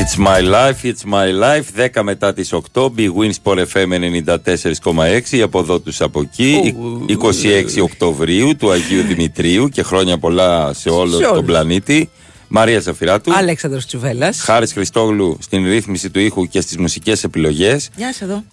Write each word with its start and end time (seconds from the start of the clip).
It's 0.00 0.16
my 0.18 0.40
life, 0.56 0.84
it's 0.84 1.04
my 1.04 1.28
life. 1.42 1.90
10 1.92 2.02
μετά 2.02 2.32
τις 2.32 2.52
8. 2.52 2.92
Big 2.96 3.08
Wins 3.14 3.32
Sport 3.42 3.64
FM 3.72 3.92
94,6. 3.92 5.40
Από 5.42 5.58
εδώ 5.58 5.80
του 5.80 5.92
από 5.98 6.20
εκεί. 6.20 6.74
26 7.06 7.82
Οκτωβρίου 7.82 8.56
του 8.56 8.70
Αγίου 8.70 9.02
Δημητρίου 9.02 9.68
και 9.68 9.82
χρόνια 9.82 10.18
πολλά 10.18 10.72
σε 10.72 10.88
όλο 10.88 11.16
Σε 11.16 11.22
τον 11.22 11.32
όλους. 11.32 11.44
πλανήτη. 11.44 12.10
Μαρία 12.48 12.80
Ζαφυράτου. 12.80 13.32
Αλέξανδρος 13.34 13.86
Τσουβέλλας. 13.86 14.40
Χάρης 14.40 14.72
Χριστόγλου 14.72 15.38
στην 15.40 15.64
ρύθμιση 15.68 16.10
του 16.10 16.18
ήχου 16.20 16.46
και 16.48 16.60
στις 16.60 16.76
μουσικές 16.76 17.24
επιλογές. 17.24 17.88
Γεια 17.96 18.12
σε 18.12 18.24
εδώ. 18.24 18.44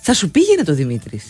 Θα 0.00 0.14
σου 0.14 0.30
πήγαινε 0.30 0.62
το 0.62 0.74
Δημήτρης. 0.74 1.24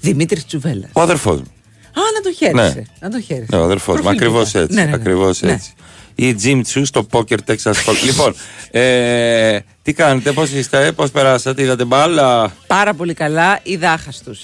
Δημήτρης 0.00 0.46
Τσουβέλλας. 0.46 0.90
Ο 0.92 1.00
αδερφός 1.00 1.36
μου. 1.36 1.46
Α, 1.94 2.00
να 2.14 2.20
το 2.22 2.32
χαίρεσαι. 2.36 2.74
Ναι. 2.76 2.82
Να 3.00 3.10
το 3.10 3.20
χαίρεσαι. 3.20 3.46
Ναι, 3.50 3.56
ο 3.58 3.62
αδερφός 3.64 3.94
μου. 3.96 4.02
Προφιλ 4.02 4.18
Ακριβώς 4.20 4.50
πήγα. 4.50 4.64
έτσι. 4.64 4.76
Ναι, 4.76 4.82
ναι, 4.82 4.88
ναι. 4.88 4.94
Ακριβώς 4.94 5.40
Ναι. 5.42 5.52
έτσι. 5.52 5.72
Η 6.14 6.36
Jim 6.42 6.56
Chu 6.74 6.82
στο 6.84 7.06
Poker 7.12 7.36
Texas 7.46 7.72
Hold'em. 7.72 8.04
λοιπόν, 8.10 8.34
ε, 8.70 9.58
τι 9.82 9.92
κάνετε, 9.92 10.32
πώς 10.32 10.50
είστε, 10.50 10.92
πώς 10.92 11.10
περάσατε, 11.10 11.62
είδατε 11.62 11.84
μπάλα, 11.84 12.52
Πάρα 12.66 12.94
πολύ 12.94 13.14
καλά. 13.14 13.58
Είδα 13.62 13.92
άχαστους. 13.92 14.40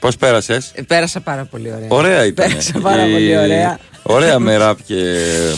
πώς 0.00 0.16
πέρασες; 0.16 0.70
Ε, 0.74 0.82
Πέρασα 0.82 1.20
πάρα 1.20 1.44
πολύ 1.44 1.72
ωραία. 1.72 1.86
Ωραία 1.88 2.24
ήταν. 2.30 2.48
Πέρασα 2.48 2.78
πάρα 2.78 3.02
πολύ 3.02 3.38
ωραία. 3.38 3.78
Ωραία 4.02 4.38
με 4.38 4.56
ραπ 4.56 4.78
και 4.86 4.96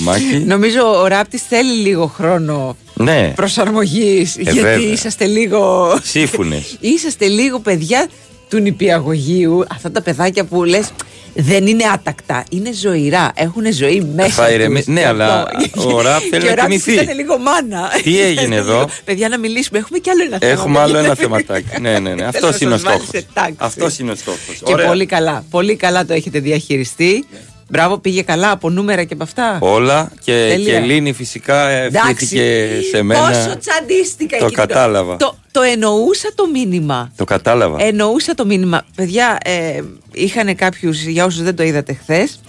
μάκι. 0.01 0.39
Νομίζω 0.55 1.01
ο 1.01 1.07
ράπτης 1.07 1.43
θέλει 1.43 1.73
λίγο 1.73 2.07
χρόνο 2.07 2.77
ναι, 2.95 3.33
προσαρμογής 3.35 4.37
γιατί 4.39 4.61
βέβαια. 4.61 4.93
είσαστε 4.93 5.27
λίγο 5.27 5.93
σύμφωνε. 6.03 6.63
είσαστε 6.81 7.27
λίγο 7.27 7.59
παιδιά 7.61 8.09
του 8.53 8.59
νηπιαγωγείου 8.61 9.65
αυτά 9.71 9.91
τα 9.91 10.03
παιδάκια 10.03 10.45
που 10.45 10.65
λες 10.65 10.91
δεν 11.35 11.67
είναι 11.67 11.85
άτακτα, 11.95 12.45
είναι 12.51 12.73
ζωηρά, 12.73 13.33
έχουν 13.35 13.73
ζωή 13.73 14.01
μέσα 14.15 14.31
Θα 14.43 14.51
ηρεμεί- 14.51 14.85
τους. 14.85 14.95
ναι, 14.95 15.01
Και 15.01 15.07
αλλά 15.07 15.49
αυτό. 15.57 15.95
ο 15.97 16.01
ραπ 16.01 16.21
θέλει 16.31 16.43
Και 16.43 16.47
να 16.47 16.53
ο 16.53 16.55
ράπτης 16.55 16.83
κοιμηθεί. 16.83 17.03
ήταν 17.05 17.17
λίγο 17.17 17.39
μάνα. 17.39 17.89
Τι 18.03 18.21
έγινε 18.29 18.55
εδώ; 18.57 18.89
Παιδιά 19.05 19.29
να 19.29 19.39
μιλήσουμε, 19.39 19.79
έχουμε 19.79 19.99
κι 19.99 20.11
άλλο 20.11 20.23
ένα 20.25 20.39
θέμα. 20.39 20.53
Έχουμε 20.53 20.79
άλλο 20.79 20.93
παιδιά. 20.93 21.07
ένα 21.07 21.15
θεματάκι. 21.23 21.81
ναι, 21.81 21.99
ναι, 21.99 21.99
ναι. 21.99 22.15
Θέλω 22.15 22.27
Αυτός 22.29 22.51
να 22.51 22.57
είναι 22.67 22.75
ο 22.75 22.79
σας 22.79 22.83
βάλει 22.87 22.97
στόχος. 23.03 23.21
σε 23.21 23.27
τάξη. 23.35 23.55
Αυτός 23.57 23.99
είναι 23.99 24.11
ο 24.11 24.15
στόχος. 24.15 24.61
Και 24.65 24.75
πολύ 24.87 25.07
καλά, 25.07 25.45
πολύ 25.51 25.77
καλά 25.77 26.05
το 26.05 26.13
έχετε 26.13 26.39
διαχειριστεί. 26.39 27.25
Μπράβο, 27.73 27.99
πήγε 27.99 28.23
καλά 28.23 28.51
από 28.51 28.71
νούμερα 28.71 29.05
και 29.05 29.15
από 29.15 29.23
αυτά. 29.23 29.59
Όλα 29.61 30.13
και, 30.25 30.33
Τέλεια. 30.33 30.65
και 30.65 30.77
Ελλήνη 30.77 31.13
φυσικά 31.13 31.69
ευχήθηκε 31.69 32.69
σε 32.91 33.03
μένα. 33.03 33.27
Πόσο 33.29 33.59
τσαντίστηκα 33.59 34.39
Το 34.39 34.45
εκεί. 34.45 34.55
κατάλαβα. 34.55 35.17
Το, 35.17 35.37
το 35.51 35.63
εννοούσα 35.63 36.29
το 36.35 36.47
μήνυμα. 36.53 37.13
Το 37.17 37.25
κατάλαβα. 37.25 37.83
Εννοούσα 37.83 38.35
το 38.35 38.45
μήνυμα. 38.47 38.85
Παιδιά, 38.95 39.39
ε, 39.45 39.81
είχαν 40.13 40.55
κάποιους, 40.57 41.03
για 41.03 41.25
όσους 41.25 41.43
δεν 41.43 41.57
το 41.57 41.63
είδατε 41.63 41.93
χθες, 41.93 42.41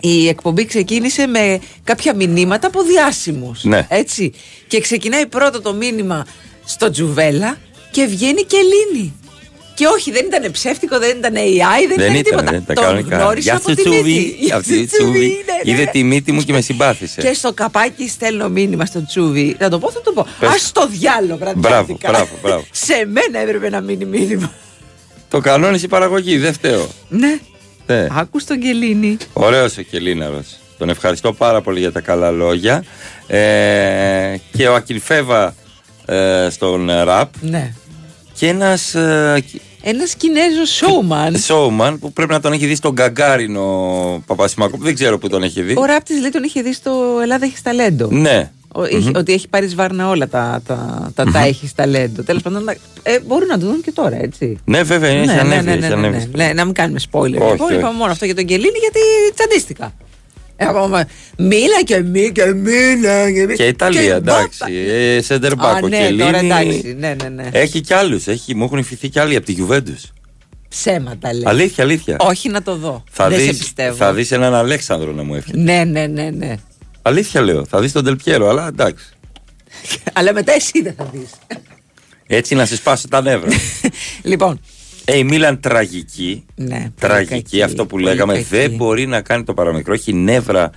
η 0.00 0.28
εκπομπή 0.28 0.64
ξεκίνησε 0.64 1.26
με 1.26 1.60
κάποια 1.84 2.14
μηνύματα 2.14 2.66
από 2.66 2.82
διάσημους. 2.82 3.64
Ναι. 3.64 3.86
Έτσι. 3.90 4.32
Και 4.66 4.80
ξεκινάει 4.80 5.26
πρώτο 5.26 5.60
το 5.60 5.74
μήνυμα 5.74 6.26
στο 6.64 6.90
Τζουβέλα 6.90 7.56
και 7.90 8.04
βγαίνει 8.06 8.42
και 8.42 8.56
Ελλήνη. 8.56 9.14
Και 9.76 9.86
όχι, 9.86 10.10
δεν 10.10 10.24
ήταν 10.26 10.50
ψεύτικο, 10.52 10.98
δεν 10.98 11.16
ήταν 11.18 11.34
AI, 11.34 11.88
δεν, 11.88 11.96
Δεν 11.96 12.14
ήταν 12.14 12.14
ήταν, 12.14 12.22
τίποτα. 12.22 12.50
δεν 12.50 12.64
τα 12.66 12.74
Τον 12.74 12.84
κανονικά. 12.84 13.16
γνώρισα 13.16 13.42
Γεια 13.50 13.56
από 13.56 13.68
σου 13.68 13.74
τη 13.74 13.82
Τσούβι. 13.82 14.02
μύτη. 14.02 14.20
Γεια 14.20 14.36
Γεια 14.46 14.62
σου 14.62 14.78
σου, 14.80 14.86
Τσούβι. 14.86 15.18
ναι, 15.18 15.26
ναι. 15.26 15.72
Είδε 15.72 15.84
τη 15.92 16.02
μύτη 16.02 16.32
μου 16.32 16.40
και 16.40 16.52
με 16.52 16.60
συμπάθησε. 16.60 17.20
Και 17.20 17.32
στο 17.32 17.52
καπάκι 17.52 18.08
στέλνω 18.08 18.48
μήνυμα 18.48 18.84
στο 18.84 19.06
Τσούβι. 19.06 19.56
Θα 19.58 19.68
το 19.68 19.78
πω, 19.78 19.90
θα 19.90 20.00
το 20.00 20.12
πω. 20.12 20.26
Πες. 20.40 20.48
Α 20.48 20.52
το 20.72 20.86
διάλογο, 20.90 21.52
Μπράβο, 21.56 21.96
μπράβο, 22.00 22.28
μπράβο. 22.42 22.64
Σε 22.70 22.94
μένα 23.06 23.38
έπρεπε 23.42 23.70
να 23.70 23.80
μείνει 23.80 24.04
μήνυμα. 24.04 24.52
Το 25.28 25.40
κανόνισε 25.40 25.84
η 25.84 25.88
παραγωγή, 25.88 26.38
δεν 26.38 26.52
φταίω. 26.52 26.88
Ναι. 27.08 27.38
Ναι. 27.86 28.06
Άκου 28.10 28.44
τον 28.44 28.58
Κελίνη. 28.60 29.16
Ωραίος 29.32 29.76
ο 29.78 29.82
Κελίναρος. 29.82 30.58
Τον 30.78 30.88
ευχαριστώ 30.88 31.32
πάρα 31.32 31.60
πολύ 31.60 31.78
για 31.80 31.92
τα 31.92 32.00
καλά 32.00 32.30
λόγια. 32.30 32.84
Ε, 33.26 34.34
και 34.56 34.68
ο 34.68 34.74
Ακυλφέβα 34.74 35.54
ε, 36.06 36.48
στον 36.50 36.90
ραπ 37.04 37.30
Ναι. 37.40 37.72
Και 38.36 38.48
ένας 38.48 38.94
ε, 38.94 39.44
Ένας 39.82 40.14
Κινέζος 40.14 40.82
showman. 40.82 41.32
showman 41.48 41.96
που 42.00 42.12
πρέπει 42.12 42.32
να 42.32 42.40
τον 42.40 42.52
έχει 42.52 42.66
δει 42.66 42.74
στον 42.74 42.92
Γκαγκάρινο 42.92 44.22
Παπασημακό, 44.26 44.76
που 44.76 44.82
δεν 44.84 44.94
ξέρω 44.94 45.18
που 45.18 45.28
τον 45.28 45.42
έχει 45.42 45.62
δει. 45.62 45.74
Ο 45.78 45.84
ράπτης 45.84 46.20
λέει 46.20 46.30
τον 46.30 46.42
είχε 46.42 46.62
δει 46.62 46.72
στο 46.72 47.18
Ελλάδα 47.22 47.44
έχεις 47.44 47.62
ταλέντο. 47.62 48.08
Ναι. 48.10 48.50
Ο- 48.72 48.84
είχε- 48.86 49.10
Ότι 49.16 49.32
έχει 49.32 49.48
πάρει 49.48 49.66
σβάρνα 49.68 50.08
όλα 50.08 50.28
τα, 50.28 50.60
τα, 50.66 51.10
τα, 51.14 51.24
τα 51.32 51.38
έχεις 51.44 51.74
ταλέντο. 51.74 52.22
Τέλος 52.22 52.42
πάντων, 52.42 52.64
να- 52.64 52.76
ε, 53.02 53.20
μπορούν 53.26 53.46
να 53.48 53.58
το 53.58 53.66
δουν 53.66 53.80
και 53.80 53.92
τώρα, 53.92 54.16
έτσι. 54.22 54.58
Ναι, 54.64 54.82
βέβαια, 54.82 55.10
έχει 55.10 55.26
ναι, 55.26 55.32
ανέβει. 55.32 55.64
ναι, 55.64 55.70
έχει 55.70 55.80
ναι, 55.80 55.88
ναι, 55.88 55.94
ανέβει 55.94 56.14
ναι, 56.16 56.20
στο- 56.20 56.36
ναι, 56.36 56.52
να 56.52 56.64
μην 56.64 56.74
κάνουμε 56.74 57.00
spoiler. 57.10 57.20
Όχι, 57.22 57.30
λοιπόν, 57.30 57.56
όχι. 57.60 57.74
είπαμε 57.74 57.96
μόνο 57.96 58.12
αυτό 58.12 58.24
για 58.24 58.34
τον 58.34 58.44
Κελίνη 58.44 58.78
γιατί 58.80 58.98
τσαντίστηκα. 59.34 59.92
Εγώ, 60.56 60.88
μα- 60.88 61.04
μίλα 61.38 61.82
και 61.84 62.00
μίλα 62.02 62.30
και 62.30 62.44
μίλα. 62.52 63.30
Και, 63.32 63.46
Και 63.54 63.66
Ιταλία, 63.66 64.14
εντάξει. 64.14 64.74
Ε, 64.74 65.20
Σέντερ 65.22 65.52
Α, 65.52 65.54
μπακ, 65.56 65.84
ο 65.84 65.88
ναι, 65.88 65.96
τώρα 65.96 66.30
Κελίνη. 66.30 66.46
εντάξει. 66.46 66.96
Ναι, 66.98 67.14
ναι, 67.22 67.28
ναι. 67.28 67.48
Έχει 67.52 67.80
κι 67.80 67.94
άλλους. 67.94 68.24
Μου 68.54 68.64
έχουν 68.64 68.78
υφηθεί 68.78 69.08
κι 69.08 69.18
άλλοι 69.18 69.36
από 69.36 69.46
τη 69.46 69.52
Γιουβέντους. 69.52 70.02
Ψέματα 70.68 71.32
λέει. 71.32 71.42
Αλήθεια, 71.46 71.84
αλήθεια. 71.84 72.16
Όχι 72.20 72.48
να 72.48 72.62
το 72.62 72.76
δω. 72.76 73.04
Θα 73.10 73.28
Δεν 73.28 73.38
σε 73.38 73.44
δεις, 73.44 73.58
πιστεύω. 73.58 73.94
θα 73.96 74.12
δεις 74.12 74.30
έναν 74.30 74.54
Αλέξανδρο 74.54 75.12
να 75.12 75.22
μου 75.22 75.34
εύχεται. 75.34 75.58
Ναι, 75.58 75.84
ναι, 75.84 76.06
ναι, 76.06 76.30
ναι. 76.30 76.54
Αλήθεια 77.02 77.40
λέω. 77.42 77.64
Θα 77.66 77.80
δεις 77.80 77.92
τον 77.92 78.04
Τελπιέρο, 78.04 78.48
αλλά 78.48 78.66
εντάξει. 78.66 79.04
Αλλά 80.12 80.32
μετά 80.32 80.52
εσύ 80.52 80.82
δεν 80.82 80.94
θα 80.96 81.10
δεις. 81.12 81.30
Έτσι 82.26 82.54
να 82.54 82.66
σε 82.66 82.76
σπάσω 82.76 83.08
τα 83.08 83.22
νεύρα. 83.22 83.50
λοιπόν, 84.22 84.60
Ε, 85.08 85.18
η 85.18 85.24
Μίλαν 85.24 85.60
τραγική. 85.60 86.44
Ναι, 86.54 86.76
πολύ 86.78 86.92
Τραγική, 86.98 87.30
κακή, 87.30 87.62
αυτό 87.62 87.82
που 87.82 87.88
πολύ 87.88 88.04
λέγαμε. 88.04 88.32
κακή. 88.32 88.44
Δεν 88.50 88.70
μπορεί 88.70 89.06
να 89.06 89.20
κάνει 89.20 89.44
το 89.44 89.54
παραμικρό. 89.54 89.92
Έχει 89.94 90.12
νεύρα. 90.12 90.70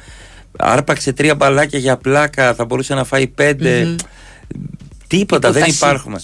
Άρπαξε 0.57 1.13
τρία 1.13 1.35
μπαλάκια 1.35 1.79
για 1.79 1.97
πλάκα. 1.97 2.53
Θα 2.53 2.65
μπορούσε 2.65 2.93
να 2.93 3.03
φάει 3.03 3.27
πέντε. 3.27 3.95
Τίποτα, 5.07 5.51
δεν 5.51 5.61
Υποτασική. 5.61 5.85
υπάρχουμε. 5.85 6.17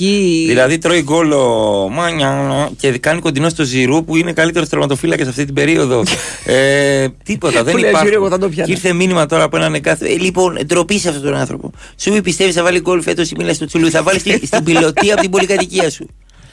Δηλαδή 0.47 0.77
τρώει 0.77 1.01
γκολ 1.01 1.31
ο 1.31 1.89
Μάνια 1.91 2.69
και 2.77 2.97
κάνει 2.97 3.19
κοντινό 3.19 3.49
στο 3.49 3.63
Ζηρού 3.63 4.05
που 4.05 4.15
είναι 4.15 4.33
καλύτερος 4.33 4.69
τερματοφύλακας 4.69 5.27
αυτή 5.27 5.45
την 5.45 5.53
περίοδο. 5.53 6.03
ε, 6.45 7.07
τίποτα, 7.23 7.63
δεν 7.63 7.73
Που 7.73 7.79
λέει, 7.79 7.89
υπάρχει. 7.89 8.07
«Ζηρού, 8.07 8.19
εγώ 8.21 8.29
θα 8.29 8.37
το 8.37 8.49
πιάνα». 8.49 8.65
Και 8.65 8.71
ήρθε 8.71 8.93
μήνυμα 8.93 9.25
τώρα 9.25 9.43
από 9.43 9.57
έναν 9.57 9.73
εκάθετο. 9.73 10.11
Ε, 10.11 10.15
λοιπόν, 10.17 10.57
ντροπή 10.65 10.99
σε 10.99 11.07
αυτόν 11.09 11.23
τον 11.23 11.35
άνθρωπο. 11.35 11.71
Σου 11.97 12.11
πει 12.11 12.21
πιστεύεις 12.21 12.53
θα 12.55 12.63
βάλει 12.63 12.79
γκολ 12.79 13.01
φέτος 13.01 13.29
η 13.31 13.35
Μίλα 13.37 13.53
στο 13.53 13.65
Τσουλού. 13.65 13.89
Θα 13.89 14.03
βάλεις 14.03 14.21
στην, 14.21 14.39
στην 14.45 14.63
πιλωτή 14.63 15.11
από 15.11 15.21
την 15.21 15.29
πολυκατοικία 15.29 15.89
σου. 15.89 16.09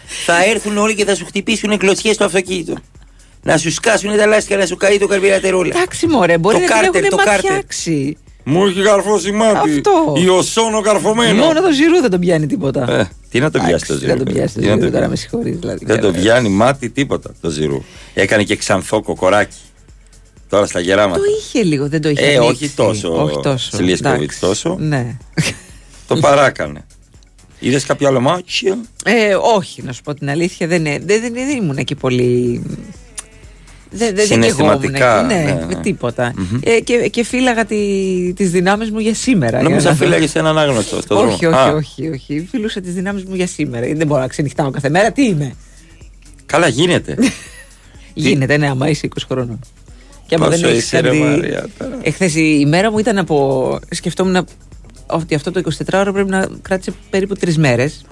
Θα 0.06 0.44
έρθουν 0.44 0.78
όλοι 0.78 0.94
και 0.94 1.04
θα 1.04 1.14
σου 1.14 1.24
χτυπήσουν 1.24 1.78
κλωτσιές 1.78 2.14
στο 2.14 2.24
αυτοκίνητο. 2.24 2.74
Να 3.42 3.56
σου 3.56 3.70
σκάσουν 3.72 4.16
τα 4.16 4.26
λάστιχα, 4.26 4.58
να 4.58 4.66
σου 4.66 4.76
καεί 4.76 4.98
το 4.98 5.06
καρβιρατερόλα. 5.06 5.74
εντάξει, 5.76 6.06
μωρέ, 6.06 6.38
μπορεί 6.38 6.54
Το 6.54 6.60
να 6.60 6.66
την 6.66 6.74
κάρτερ, 6.76 7.04
έχουν 7.04 7.10
το 7.18 7.24
κάρτερ. 7.24 7.50
ματιάξει. 7.50 8.16
Μου 8.44 8.66
έχει 8.66 8.82
καρφώσει 8.82 9.32
μάτι. 9.32 9.56
Αυτό. 9.76 10.14
Η 10.16 10.28
οσόνο 10.28 10.80
καρφωμένο. 10.80 11.44
Μόνο 11.44 11.60
το 11.60 11.72
ζυρού 11.72 12.00
δεν 12.00 12.10
τον 12.10 12.20
πιάνει 12.20 12.46
τίποτα. 12.46 12.92
Ε, 12.92 13.08
τι 13.30 13.40
να 13.40 13.50
τον 13.50 13.64
πιάσει 13.64 13.86
το 13.86 13.92
Εντάξει, 13.92 14.06
ζυρού. 14.06 14.16
Δεν 14.16 14.24
τον 14.24 14.34
πιάσει 14.34 14.54
το 14.54 14.60
τι 14.60 14.66
να 14.66 14.72
ζυρού, 14.72 14.82
τον 14.84 14.92
τώρα 14.92 15.08
με 15.08 15.12
πιάσει. 15.14 15.22
συγχωρείς. 15.28 15.58
Δηλαδή. 15.58 15.84
Δεν 15.84 16.00
τον 16.00 16.12
πιάνει 16.12 16.48
μάτι 16.48 16.90
τίποτα 16.90 17.30
το 17.40 17.50
ζυρού. 17.50 17.82
Έκανε 18.14 18.42
και 18.42 18.56
ξανθό 18.56 19.02
κοκοράκι. 19.02 19.56
Τώρα 20.48 20.66
στα 20.66 20.80
γεράματα. 20.80 21.19
Το 21.19 21.24
είχε 21.38 21.62
λίγο, 21.64 21.88
δεν 21.88 22.00
το 22.02 22.08
είχε. 22.08 22.24
Ε, 22.24 22.36
ανοίξει. 22.36 22.48
όχι 22.64 22.69
τόσο. 22.69 23.22
Όχι 23.22 23.40
τόσο. 23.42 23.70
Σιλιασκόβιτς 23.76 24.19
εντάξει. 24.22 24.40
τόσο. 24.40 24.76
Ναι. 24.80 25.16
Το 26.06 26.16
παράκανε. 26.16 26.84
Είδες 27.62 27.84
κάποιο 27.84 28.09
άλλο 28.09 28.21
μάτσο. 28.21 28.77
Ε, 29.05 29.34
όχι, 29.56 29.83
να 29.83 29.93
σου 29.93 30.03
πω 30.03 30.15
την 30.15 30.31
αλήθεια, 30.31 30.67
δεν, 30.67 30.83
δεν, 30.83 31.03
δεν, 31.06 31.33
δεν 31.33 31.49
ήμουν 31.49 31.77
εκεί 31.77 31.95
πολύ. 31.95 32.62
Δεν, 33.91 34.15
δεν 34.15 34.27
Συναισθηματικά, 34.27 34.91
δικαιόμουν. 34.93 35.27
Ναι, 35.27 35.53
ναι, 35.53 35.67
ναι. 35.67 35.75
με 35.75 35.81
τίποτα. 35.83 36.34
Ε, 36.61 36.81
και, 36.81 37.09
και 37.09 37.25
φύλαγα 37.25 37.65
τι 37.65 37.77
τις 38.37 38.50
δυνάμεις 38.50 38.91
μου 38.91 38.99
για 38.99 39.15
σήμερα. 39.15 39.62
Νόμιζα 39.62 39.81
για 39.81 39.91
να- 39.91 39.97
φύλαγες 39.97 40.34
έναν 40.34 40.59
άγνωστο 40.59 41.00
στον 41.00 41.17
δρόμο. 41.17 41.33
όχι, 41.33 41.47
όχι, 41.47 41.56
Α, 41.56 41.73
όχι, 41.73 42.09
όχι. 42.09 42.47
Φιλούσα 42.50 42.81
τις 42.81 42.95
δυνάμεις 42.95 43.25
μου 43.25 43.34
για 43.34 43.47
σήμερα. 43.47 43.87
Δεν 43.94 44.06
μπορώ 44.06 44.21
να 44.21 44.27
ξενυχτάω 44.29 44.71
κάθε 44.71 44.89
μέρα. 44.89 45.12
Τι 45.12 45.25
είμαι; 45.25 45.55
Καλά 46.47 46.69
γίνεται. 46.69 47.17
Γίνεται, 48.15 48.56
ναι, 48.56 48.69
άμα 48.69 48.88
είσαι 48.88 49.08
20 49.15 49.23
χρόνων. 49.29 49.58
Και 50.26 50.35
άμα 50.35 50.47
Πόσο 50.47 50.58
δεν 50.61 50.70
έχεις 50.70 50.82
είσαι, 50.85 51.00
ρε, 51.00 51.08
κάτι... 51.08 51.19
Μαρία, 51.20 51.69
τώρα. 51.79 51.99
Εχθές 52.03 52.35
η 52.35 52.58
ημέρα 52.61 52.91
μου 52.91 52.99
ήταν 52.99 53.19
από... 53.19 53.79
Σκεφτόμουν 53.91 54.47
ότι 55.12 55.35
αυτό 55.35 55.50
το 55.50 55.62
24ωρο 55.91 56.11
πρέπει 56.12 56.31
να 56.31 56.49
κράτησε 56.62 56.93
περίπου 57.11 57.35
τρεις 57.35 57.59
μέρες. 57.59 58.05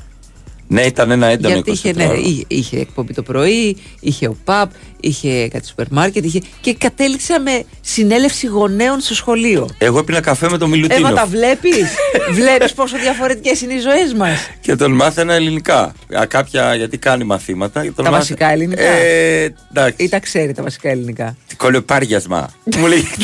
ναι, 0.69 0.83
ήταν 0.83 1.11
ένα 1.11 1.27
έντονο 1.27 1.55
Γιατί 1.55 1.71
είχε, 1.71 1.91
24 1.91 1.95
ναι, 1.97 2.05
ώρα. 2.07 2.15
είχε, 2.19 2.45
είχε 2.49 2.79
εκπομπή 2.81 3.15
το 3.15 3.23
πρωί, 3.23 3.77
είχε 4.01 4.27
ο 4.27 4.37
ΠΑΠ, 4.45 4.71
είχε 5.01 5.49
κάτι 5.49 5.67
σούπερ 5.67 5.87
μάρκετ 5.91 6.25
είχε, 6.25 6.41
και 6.61 6.75
κατέληξα 6.75 7.41
με 7.41 7.65
συνέλευση 7.81 8.47
γονέων 8.47 9.01
στο 9.01 9.15
σχολείο. 9.15 9.69
Εγώ 9.79 9.99
έπινα 9.99 10.21
καφέ 10.21 10.49
με 10.51 10.59
τον 10.59 10.69
Μιλουτίνο. 10.71 11.07
Εύα 11.07 11.17
τα 11.17 11.27
βλέπεις, 11.27 11.87
βλέπεις 12.41 12.73
πόσο 12.73 12.97
διαφορετικές 12.99 13.61
είναι 13.61 13.73
οι 13.75 13.79
ζωές 13.81 14.13
μας; 14.15 14.39
Και 14.61 14.77
τον 14.77 14.93
μάθαινα 14.93 15.35
ελληνικά. 15.35 15.95
Α, 16.19 16.27
κάποια, 16.27 16.75
γιατί 16.75 16.99
κάνει 16.99 17.25
μαθήματα. 17.25 17.83
και 17.83 17.91
τον 17.91 18.05
Τα 18.05 18.11
μάθα- 18.11 18.17
βασικά 18.19 18.51
ελληνικά; 18.51 18.83
Ε, 18.83 19.55
εντάξει. 19.71 20.05
Ή 20.05 20.09
τα 20.09 20.19
ξέρει 20.21 20.53
τα 20.53 20.63
βασικά 20.63 20.89
ελληνικά; 20.91 21.37
Κολοπάριασμα. 21.57 22.51
Μου 22.79 22.87
λέει. 22.87 23.05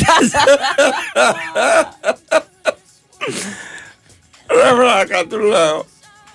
Ρε 4.47 4.75
βλάκα 4.75 5.25
του 5.29 5.39
λέω. 5.39 5.85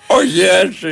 Όχι 0.07 0.39
έτσι. 0.63 0.89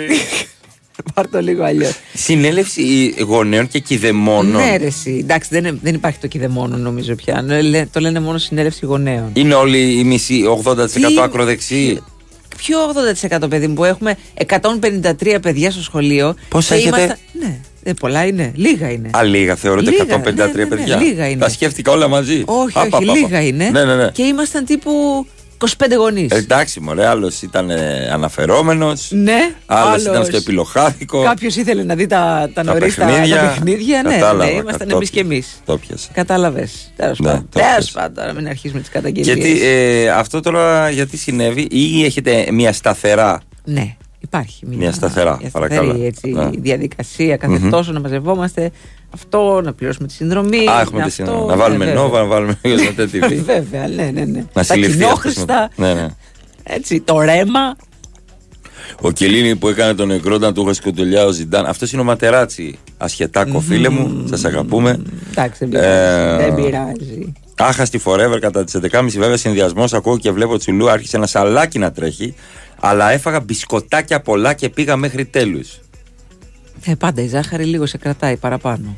Πάρ 1.14 1.28
το 1.30 1.40
λίγο 1.42 1.64
αλλιώς. 1.64 1.94
Συνέλευση 2.14 3.14
γονέων 3.28 3.68
και 3.68 3.80
κηδεμόνων; 3.80 4.62
Ναι, 4.62 4.78
ρε, 4.78 4.86
εσύ. 4.86 5.18
εντάξει, 5.24 5.50
δεν, 5.52 5.80
δεν 5.84 5.94
υπάρχει 5.96 6.20
το 6.20 6.28
κηδεμόνο 6.28 6.78
νομίζω 6.78 7.16
πια. 7.16 7.42
Ναι, 7.42 7.62
λέ- 7.62 7.88
Το 7.92 8.00
λένε 8.00 8.20
μόνο 8.20 8.38
συνέλευση 8.38 8.86
γονέων. 8.86 9.30
Είναι 9.34 9.54
όλοι 9.54 10.00
οι 10.00 10.04
μισοί 10.04 10.44
80% 10.66 10.90
Τι- 10.92 11.22
ακροδεξιοί. 11.22 12.04
πιο 12.58 12.78
80% 13.44 13.50
παιδί 13.50 13.68
μου 13.68 13.74
που 13.74 13.84
έχουμε 13.84 14.18
153 14.48 15.38
παιδιά 15.42 15.72
στο 15.72 15.82
σχολείο. 15.82 16.36
Πόσα 16.50 16.76
και 16.76 16.82
έχετε; 16.82 16.98
ήμασταν- 16.98 17.20
Ναι, 17.32 17.60
ε, 17.84 17.94
πολλά 17.94 18.26
είναι. 18.26 18.52
Λίγα 18.56 18.90
είναι. 18.92 19.10
Α, 19.18 19.24
λίγα 19.24 19.56
θεωρούνται 19.56 19.90
Λίγα, 19.90 20.04
153 20.04 20.34
ναι, 20.34 20.64
ναι, 20.64 20.64
ναι, 20.64 20.66
παιδιά. 20.76 20.98
λίγα 20.98 21.28
είναι. 21.30 21.40
Τα 21.42 21.50
σκέφτηκα 21.50 21.92
όλα 21.92 22.08
μαζί. 22.08 22.44
Όχι, 22.46 22.78
Α, 22.78 22.82
όχι, 22.82 22.90
πα, 22.90 22.98
πα, 23.00 23.06
πα. 23.06 23.14
λίγα 23.14 23.42
είναι. 23.42 23.70
Ναι, 23.70 23.86
ναι, 23.86 23.96
ναι. 23.96 24.10
Και 24.12 24.24
ήμασταν 24.24 24.66
τύπου 24.66 25.26
25 25.78 25.96
γονείς. 25.98 26.32
Ε, 26.32 26.36
εντάξει, 26.36 26.80
μωρέ, 26.80 27.06
άλλος 27.08 27.42
ήταν 27.42 27.70
αναφερόμενος. 28.14 29.08
ναι, 29.12 29.54
Άλλος 29.66 29.88
άλλος- 29.92 30.02
ήταν 30.04 30.26
στο 30.26 30.36
επιλοχάδικο. 30.38 31.24
Κάποιος 31.24 31.56
ήθελε 31.56 31.84
να 31.84 31.96
δει 31.96 32.08
τα, 32.08 32.50
τα 32.54 32.64
Τα 32.64 32.74
νωρίς 32.74 32.96
τα, 32.96 33.06
παιχνίδια. 33.06 33.36
τα 33.36 33.48
παιχνίδια. 33.48 34.02
Ναι, 34.02 34.14
Κατάλαβα, 34.14 34.46
ναι, 34.46 34.52
ήμασταν 34.52 34.88
το 34.88 34.96
εμείς 34.96 35.10
και 35.10 35.20
εμείς. 35.20 35.62
Το 35.66 35.78
πιάσα. 35.78 36.10
Κατάλαβες. 36.14 36.92
Τέλος 36.96 37.20
Ναι, 37.20 37.28
πάντων. 37.28 37.48
το 37.50 37.60
Τέλος 37.60 37.76
πιάσα. 37.76 37.92
πάντων, 38.00 38.14
τώρα 38.16 38.34
μην 38.34 38.48
αρχίσουμε 38.48 38.80
τις 38.80 38.90
καταγγελίες. 38.90 39.36
Γιατί 39.38 39.62
ε, 39.66 40.10
αυτό 40.10 40.40
τώρα 40.40 40.90
γιατί 40.90 41.18
συνέβη, 41.18 41.68
ή 41.72 42.06
έχετε 42.06 42.48
μια 42.52 42.74
σταθερά. 42.74 43.42
Ναι, 43.64 43.96
υπάρχει 44.22 44.66
μια, 44.68 44.78
Μια 44.78 44.92
σταθερά, 44.92 45.38
μια 45.42 45.50
παρακαλώ. 45.50 45.84
σταθερή, 45.84 46.06
έτσι, 46.06 46.30
Ναι. 46.32 46.50
διαδικασία 46.58 47.38
κάθε 47.38 47.70
τόσο 47.70 47.92
να 47.92 48.00
μαζευόμαστε. 48.00 48.72
Αυτό, 49.14 49.62
να 49.64 49.74
πληρώσουμε 49.74 50.08
τη 50.08 50.14
συνδρομή. 50.14 50.58
Α, 50.70 50.80
έχουμε 50.82 51.00
να 51.00 51.06
τη 51.06 51.10
αυτό, 51.10 51.10
συνδρομή. 51.12 51.46
Να 51.48 51.56
ναι, 51.56 51.62
βάλουμε 51.62 51.86
βέβαια. 51.86 52.06
Nova, 52.08 52.12
να 52.12 52.24
βάλουμε 52.26 52.58
Ιωσνατέ 52.62 53.10
TV. 53.14 53.42
Βέβαια, 53.46 53.88
ναι, 53.88 54.04
ναι, 54.14 54.26
ναι. 54.26 54.40
να 54.40 54.46
Τα 54.54 54.64
συλληφθεί 54.64 55.04
αυτός 55.04 55.24
με- 55.24 55.32
κοινόχρηστα, 55.32 55.70
Ναι, 55.76 55.94
ναι. 55.94 56.08
έτσι, 56.64 57.00
το 57.02 57.20
ρέμα. 57.22 57.76
Ο 59.02 59.12
Κελίνη 59.12 59.56
που 59.56 59.68
έκανε 59.68 59.94
τον 59.94 60.08
νεκρό 60.08 60.36
όταν 60.36 60.54
του 60.54 60.62
είχε 60.62 60.74
σκοτωλιά 60.74 61.26
ο 61.26 61.32
Ζιντάν. 61.32 61.66
Αυτός 61.66 61.92
είναι 61.92 62.02
ο 62.02 62.04
Ματεράτσι. 62.04 62.78
Ασχετάκο, 62.98 63.60
φίλε 63.60 63.90
μου. 63.90 64.26
Σας 64.30 64.46
αγαπούμε. 64.46 65.00
Εντάξει, 65.30 65.66
δεν 65.66 65.70
πειράζει. 65.70 66.44
Ε, 66.44 66.46
δεν 66.46 66.56
πειράζει. 66.56 67.34
Άχαστη 67.58 68.02
forever 68.06 68.38
κατά 68.42 68.64
τις 68.64 68.74
11.30 68.76 69.06
βέβαια 69.18 69.38
συνδυασμός. 69.38 69.94
Ακούω 69.94 70.18
και 70.18 70.32
βλέπω 70.32 70.58
Τσουλού. 70.58 70.90
Άρχισε 70.90 71.18
ένα 71.18 71.28
σαλάκι 71.28 71.80
να 71.80 71.92
τρέχει. 71.92 72.36
Αλλά 72.84 73.12
έφαγα 73.12 73.40
μπισκοτάκια 73.40 74.22
πολλά 74.22 74.54
και 74.54 74.70
πήγα 74.70 74.96
μέχρι 74.96 75.26
τέλους. 75.26 75.80
Ε, 76.86 76.94
πάντα 76.96 77.22
η 77.22 77.28
ζάχαρη 77.28 77.64
λίγο 77.64 77.86
σε 77.86 77.98
κρατάει 77.98 78.38
παραπάνω. 78.38 78.96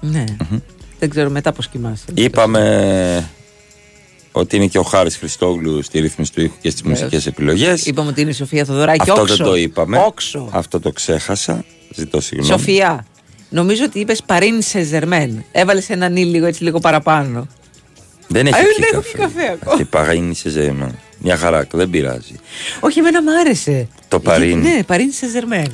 Ναι. 0.00 0.24
Δεν 0.98 1.10
ξέρω 1.10 1.30
μετά 1.30 1.52
πώς 1.52 1.68
κοιμάσαι. 1.68 2.04
Είπαμε 2.14 3.30
ότι 4.32 4.56
είναι 4.56 4.66
και 4.66 4.78
ο 4.78 4.82
Χάρης 4.82 5.16
Χριστόγλου 5.16 5.82
στη 5.82 6.00
ρύθμιση 6.00 6.32
του 6.32 6.40
ήχου 6.42 6.54
και 6.60 6.70
στις 6.70 6.82
Βεβαίως. 6.82 7.00
μουσικές 7.02 7.26
επιλογές. 7.26 7.86
Είπαμε 7.86 8.08
ότι 8.08 8.20
είναι 8.20 8.30
η 8.30 8.34
Σοφία 8.34 8.64
Θοδωράκη. 8.64 9.00
Αυτό 9.10 9.20
όξο. 9.20 9.36
δεν 9.36 9.46
το 9.46 9.54
είπαμε. 9.54 9.98
Όξο. 10.06 10.48
Αυτό 10.52 10.80
το 10.80 10.90
ξέχασα. 10.92 11.64
Ζητώ 11.94 12.20
συγγνώμη. 12.20 12.52
Σοφία. 12.52 13.06
Νομίζω 13.50 13.84
ότι 13.84 14.00
είπες 14.00 14.22
παρίν 14.22 14.62
σε 14.62 14.82
ζερμέν. 14.82 15.44
Έβαλες 15.52 15.90
ένα 15.90 16.08
νι 16.08 16.24
λίγο 16.24 16.46
έτσι 16.46 16.62
λίγο 16.62 16.78
παραπάνω. 16.80 17.46
Δεν 18.28 18.46
έχει 18.46 18.54
Α, 18.54 18.58
πιει 18.58 18.74
δεν 18.78 18.88
έχω 18.92 19.02
καφέ. 19.02 19.12
πιει 19.12 19.20
καφέ 19.26 19.52
ακόμα. 19.52 19.76
Και 19.76 19.84
παγαίνει 19.84 20.34
σε 20.34 20.48
ζέμα. 20.48 20.94
Μια 21.22 21.36
χαρά, 21.36 21.66
δεν 21.72 21.90
πειράζει. 21.90 22.34
Όχι, 22.80 22.98
εμένα 22.98 23.22
μου 23.22 23.38
άρεσε. 23.40 23.88
Το 24.08 24.20
παρίν. 24.20 24.60
Γιατί- 24.60 24.76
Ναι, 24.76 24.82
παρίν 24.82 25.12
σε 25.12 25.28
ζερμέν. 25.28 25.66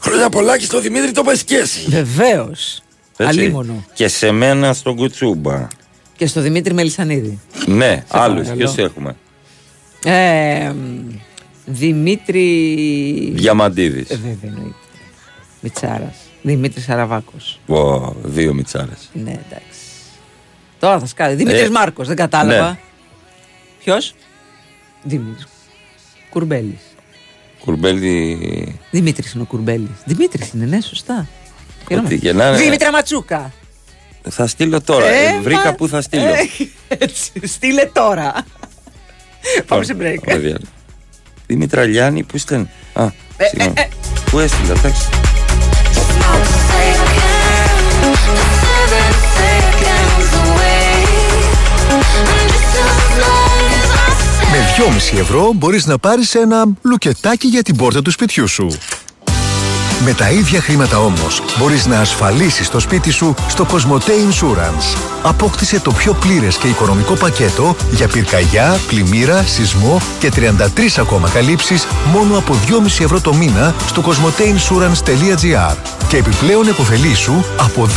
Χρόνια 0.00 0.28
πολλά 0.28 0.58
και 0.58 0.64
στο 0.64 0.80
Δημήτρη 0.80 1.10
το 1.12 1.22
πες 1.22 1.42
και 1.44 1.56
εσύ. 1.56 1.84
Βεβαίως. 1.88 2.82
Έτσι. 3.16 3.38
Αλίμονο. 3.40 3.84
Και 3.94 4.08
σε 4.08 4.30
μένα 4.30 4.72
στον 4.72 4.96
Κουτσούμπα. 4.96 5.68
Και 6.16 6.26
στο 6.26 6.40
Δημήτρη 6.40 6.74
Μελισανίδη. 6.74 7.40
Ναι, 7.66 8.04
άλλους. 8.08 8.34
παρακαλώ. 8.46 8.56
Ποιος 8.56 8.76
έχουμε; 8.78 9.16
Ε, 10.04 10.70
μ, 10.70 11.10
Δημήτρη. 11.66 13.32
Διαμαντίδης. 13.34 14.10
Ε, 14.10 14.14
βέβαια 14.16 14.36
εννοείται. 14.54 14.74
Μιτσάρας. 15.60 16.14
Δημήτρη 16.42 16.80
Σαραβάκος. 16.80 17.60
Ω, 17.66 18.12
δύο 18.22 18.54
μιτσάρες. 18.54 19.10
Ναι, 19.12 19.30
εντάξει. 19.30 19.78
Τώρα 20.78 20.98
θα 20.98 21.06
σκάλει. 21.06 21.34
Δημήτρης 21.34 21.62
Ε, 21.66 21.70
Μάρκος, 21.70 22.06
δεν 22.06 22.16
κατάλαβα. 22.16 22.68
ναι. 22.68 22.78
Ποιος; 23.84 24.14
Δημήτρης. 25.02 25.46
Κουρμπέλης. 26.30 26.80
Κουρμπέλη. 27.64 28.80
Δημήτρης 28.90 29.32
είναι 29.32 29.42
ο 29.42 29.46
Κουρμπέλης. 29.46 29.90
Δημήτρης 30.04 30.52
είναι, 30.52 30.64
ναι, 30.64 30.80
σωστά. 30.80 31.28
Ό,τι 31.90 32.18
και 32.18 32.32
να 32.32 32.48
είναι. 32.48 32.56
Δήμητρα 32.56 32.90
Ματσούκα. 32.90 33.52
Θα 34.30 34.46
στείλω 34.46 34.80
τώρα. 34.80 35.06
Ε, 35.06 35.24
Ε, 35.26 35.40
βρήκα 35.40 35.64
μα- 35.64 35.74
που 35.74 35.88
θα 35.88 36.00
στείλω. 36.00 36.24
Ε, 36.24 36.34
έτσι, 36.88 37.30
στείλε 37.42 37.84
τώρα. 37.92 38.32
Πάμε 39.66 39.84
σε 39.84 39.92
break. 40.00 40.16
Ωραία, 40.26 40.36
ωραία. 40.38 40.58
Δήμητρα 41.46 41.84
Λιάννη, 41.84 42.22
πού 42.22 42.36
είστε; 42.36 42.66
Α, 42.92 43.04
Ε, 43.04 43.10
συγγνώμη. 43.50 43.74
ε, 43.76 43.80
ε. 43.80 43.88
Πού 44.30 44.38
έστειλα, 44.38 44.72
εντάξει. 44.72 45.08
Με 54.52 54.58
2,5 55.12 55.18
ευρώ 55.18 55.52
μπορείς 55.54 55.86
να 55.86 55.98
πάρεις 55.98 56.34
ένα 56.34 56.64
λουκετάκι 56.82 57.46
για 57.46 57.62
την 57.62 57.76
πόρτα 57.76 58.02
του 58.02 58.10
σπιτιού 58.10 58.48
σου. 58.48 58.68
Με 60.04 60.12
τα 60.12 60.30
ίδια 60.30 60.60
χρήματα 60.60 60.98
όμως 60.98 61.42
μπορείς 61.58 61.86
να 61.86 62.00
ασφαλίσεις 62.00 62.68
το 62.68 62.80
σπίτι 62.80 63.10
σου 63.10 63.34
στο 63.48 63.66
Cosmote 63.70 64.08
Insurance. 64.08 64.98
Απόκτησε 65.22 65.80
το 65.80 65.92
πιο 65.92 66.12
πλήρες 66.12 66.56
και 66.56 66.68
οικονομικό 66.68 67.14
πακέτο 67.14 67.76
για 67.90 68.08
πυρκαγιά, 68.08 68.80
πλημμύρα, 68.86 69.42
σεισμό 69.42 70.00
και 70.18 70.30
33 70.36 70.98
ακόμα 70.98 71.28
καλύψεις 71.28 71.86
μόνο 72.12 72.38
από 72.38 72.54
2,5 72.66 73.04
ευρώ 73.04 73.20
το 73.20 73.34
μήνα 73.34 73.74
στο 73.86 74.02
cosmoteinsurance.gr 74.06 75.76
και 76.08 76.16
επιπλέον 76.16 76.68
επωφελήσου 76.68 77.44
από 77.56 77.88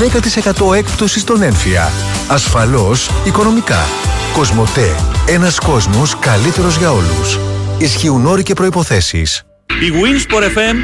10% 0.72 0.76
έκπτωση 0.76 1.20
στον 1.20 1.42
έμφυα. 1.42 1.92
Ασφαλώς 2.28 3.10
οικονομικά. 3.24 3.86
Κοσμοτέ. 4.34 4.96
Ένας 5.28 5.60
κόσμος 5.60 6.20
καλύτερος 6.20 6.78
για 6.78 6.92
όλους. 6.92 7.40
Ισχύουν 7.78 8.26
όροι 8.26 8.44
και 8.44 8.54
προϋποθέσεις. 8.54 9.44
Η 9.70 9.92
Winsport 9.92 10.44
FM 10.44 10.76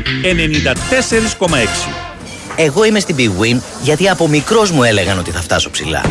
94,6. 1.45 1.47
Εγώ 2.55 2.83
είμαι 2.85 2.99
στην 2.99 3.15
Big 3.19 3.41
Win 3.41 3.61
γιατί 3.83 4.09
από 4.09 4.27
μικρός 4.27 4.71
μου 4.71 4.83
έλεγαν 4.83 5.19
ότι 5.19 5.31
θα 5.31 5.41
φτάσω 5.41 5.69
ψηλά. 5.69 6.01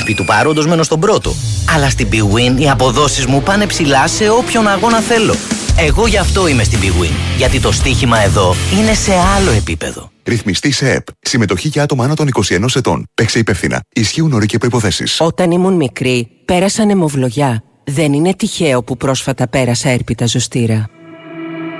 Επί 0.00 0.14
του 0.14 0.24
παρόντος 0.24 0.66
μένω 0.66 0.82
στον 0.82 1.00
πρώτο. 1.00 1.34
Αλλά 1.74 1.90
στην 1.90 2.08
Big 2.12 2.34
Win 2.34 2.60
οι 2.60 2.70
αποδόσεις 2.70 3.26
μου 3.26 3.42
πάνε 3.42 3.66
ψηλά 3.66 4.06
σε 4.06 4.28
όποιον 4.28 4.68
αγώνα 4.68 5.00
θέλω. 5.00 5.34
Εγώ 5.76 6.06
γι' 6.06 6.16
αυτό 6.16 6.48
είμαι 6.48 6.64
στην 6.64 6.78
Big 6.82 7.02
Win. 7.02 7.12
Γιατί 7.36 7.60
το 7.60 7.72
στοίχημα 7.72 8.18
εδώ 8.18 8.54
είναι 8.78 8.94
σε 8.94 9.12
άλλο 9.36 9.50
επίπεδο. 9.50 10.10
Ρυθμιστή 10.24 10.70
σε 10.70 10.90
ΕΠ. 10.90 11.06
Συμμετοχή 11.20 11.68
για 11.68 11.82
άτομα 11.82 12.04
άνω 12.04 12.14
των 12.14 12.28
21 12.48 12.64
ετών. 12.74 13.04
Παίξε 13.14 13.38
υπεύθυνα. 13.38 13.80
Ισχύουν 13.94 14.32
όροι 14.32 14.46
και 14.46 14.58
προποθέσει. 14.58 15.04
Όταν 15.18 15.50
ήμουν 15.50 15.74
μικρή, 15.74 16.28
πέρασα 16.44 16.84
νεμοβλογιά. 16.84 17.62
Δεν 17.84 18.12
είναι 18.12 18.34
τυχαίο 18.34 18.82
που 18.82 18.96
πρόσφατα 18.96 19.48
πέρασα 19.48 19.88
έρπιτα 19.88 20.26
ζωστήρα. 20.26 20.88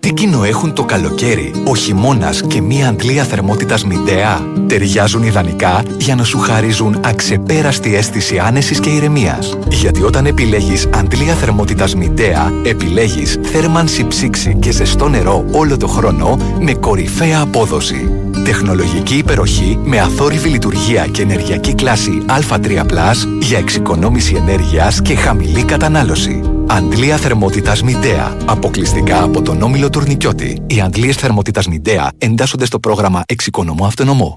Τι 0.00 0.12
κοινό 0.12 0.44
έχουν 0.44 0.72
το 0.72 0.84
καλοκαίρι, 0.84 1.52
ο 1.64 1.76
χειμώνας 1.76 2.42
και 2.46 2.60
μία 2.60 2.88
αντλία 2.88 3.24
θερμότητας 3.24 3.84
μηντέα; 3.84 4.40
Ταιριάζουν 4.66 5.22
ιδανικά 5.22 5.82
για 5.98 6.14
να 6.14 6.24
σου 6.24 6.38
χαρίζουν 6.38 7.00
αξεπέραστη 7.04 7.94
αίσθηση 7.94 8.38
άνεσης 8.38 8.80
και 8.80 8.90
ηρεμίας. 8.90 9.56
Γιατί 9.68 10.02
όταν 10.02 10.26
επιλέγεις 10.26 10.88
αντλία 10.94 11.34
θερμότητας 11.34 11.94
μηντέα, 11.94 12.52
επιλέγεις 12.64 13.38
θέρμανση 13.42 14.06
ψήξη 14.06 14.56
και 14.60 14.70
ζεστό 14.70 15.08
νερό 15.08 15.44
όλο 15.52 15.76
το 15.76 15.86
χρόνο 15.86 16.38
με 16.60 16.74
κορυφαία 16.74 17.40
απόδοση. 17.40 18.10
Τεχνολογική 18.44 19.14
υπεροχή 19.14 19.78
με 19.84 20.00
αθόρυβη 20.00 20.48
λειτουργία 20.48 21.06
και 21.06 21.22
ενεργειακή 21.22 21.74
κλάση 21.74 22.22
Α3+, 22.26 23.14
για 23.40 23.58
εξοικονόμηση 23.58 24.34
ενέργειας 24.34 25.02
και 25.02 25.14
χαμηλή 25.14 25.64
κατανάλωση. 25.64 26.59
Αντλία 26.72 27.16
θερμότητας 27.16 27.82
Μηντέα. 27.82 28.36
Αποκλειστικά 28.46 29.22
από 29.22 29.42
τον 29.42 29.62
Όμιλο 29.62 29.90
Τουρνικιώτη. 29.90 30.62
Οι 30.66 30.80
αντλίες 30.80 31.16
θερμότητας 31.16 31.66
Μηντέα 31.66 32.10
εντάσσονται 32.18 32.64
στο 32.64 32.78
πρόγραμμα 32.78 33.22
Εξοικονομώ 33.26 33.84
Αυτονομώ. 33.84 34.34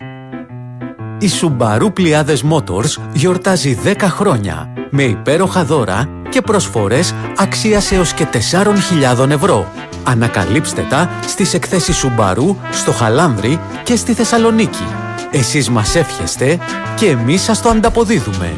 Η 1.19 1.29
Subaru 1.41 1.87
Pliades 1.97 2.37
Motors 2.51 3.01
γιορτάζει 3.13 3.77
10 3.83 3.95
χρόνια 3.99 4.73
με 4.89 5.03
υπέροχα 5.03 5.63
δώρα 5.65 6.09
και 6.29 6.41
προσφορές 6.41 7.13
αξίας 7.37 7.91
έως 7.91 8.13
και 8.13 8.27
4.000 8.33 9.29
ευρώ. 9.29 9.71
Ανακαλύψτε 10.03 10.85
τα 10.89 11.09
στις 11.27 11.53
εκθέσεις 11.53 11.97
Σουμπαρού, 11.97 12.55
στο 12.71 12.91
Χαλάνδρι 12.91 13.59
και 13.83 13.95
στη 13.95 14.13
Θεσσαλονίκη. 14.13 14.85
Εσείς 15.31 15.69
μας 15.69 15.95
εύχεστε 15.95 16.59
και 16.95 17.09
εμείς 17.09 17.41
σας 17.41 17.61
το 17.61 17.69
ανταποδίδουμε. 17.69 18.53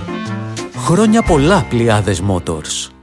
Χρόνια 0.77 1.22
πολλά, 1.22 1.65
Πλιάδες 1.70 2.22
Motors. 2.29 2.95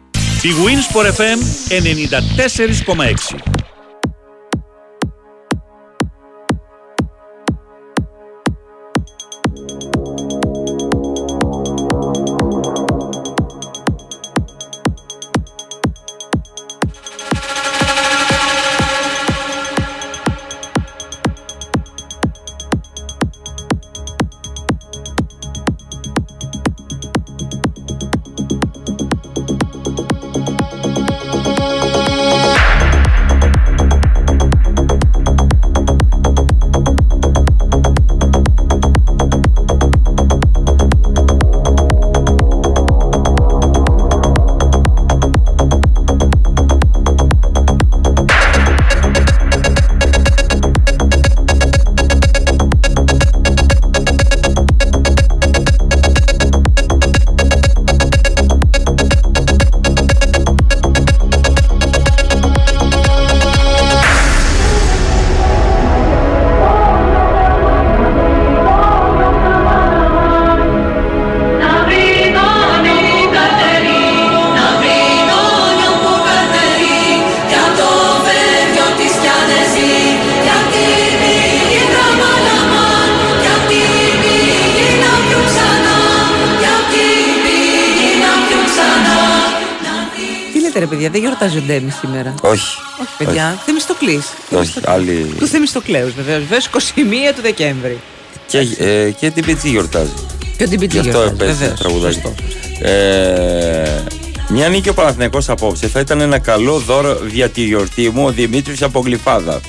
Η 0.45 0.51
Winsport 0.65 1.07
FM 1.17 1.39
94,6. 1.69 3.62
Ρε 91.43 91.51
παιδιά, 91.51 91.51
δεν 91.51 91.51
γιορτάζει 91.51 91.59
ο 91.59 91.63
Ντέμι 91.67 91.91
σήμερα. 91.91 92.35
Όχι. 92.41 92.79
Όχι 93.01 93.11
παιδιά, 93.19 93.63
Θεμιστοκλής. 93.65 94.27
Όχι, 94.51 94.81
άλλη. 94.85 95.35
Του 95.39 95.47
Θεμιστοκλέους 95.47 96.13
βεβαίως, 96.15 96.41
βεβαίως 96.41 96.67
21 96.67 97.33
του 97.35 97.43
Δεκέμβρη. 97.43 98.01
Και, 98.47 98.59
ε, 98.79 99.11
και 99.11 99.31
την 99.31 99.45
Πιτσί 99.45 99.69
γιορτάζει. 99.69 100.13
Και 100.57 100.65
ο 100.65 100.69
Τιμπιτζή 100.69 101.01
Γι' 101.01 101.09
αυτό 101.09 101.21
γιορτάζει, 101.23 101.43
έπαιζε 101.43 101.59
βεβαίως. 101.59 101.79
τραγουδάκι. 101.79 102.15
Σωστό. 102.15 102.35
Ε, 102.89 104.05
μια 104.49 104.69
νίκη 104.69 104.89
ο 104.89 104.95
Παναθηναϊκός 104.95 105.49
απόψε 105.49 105.89
θα 105.89 106.01
ήταν 106.01 106.21
ένα 106.21 106.39
καλό 106.39 106.79
δώρο 106.79 107.19
για 107.31 107.49
τη 107.49 107.63
γιορτή 107.63 108.11
μου 108.11 108.25
ο 108.25 108.31
Δημήτρης 108.31 108.83
από 108.83 109.01
Γλυφάδα. 109.01 109.61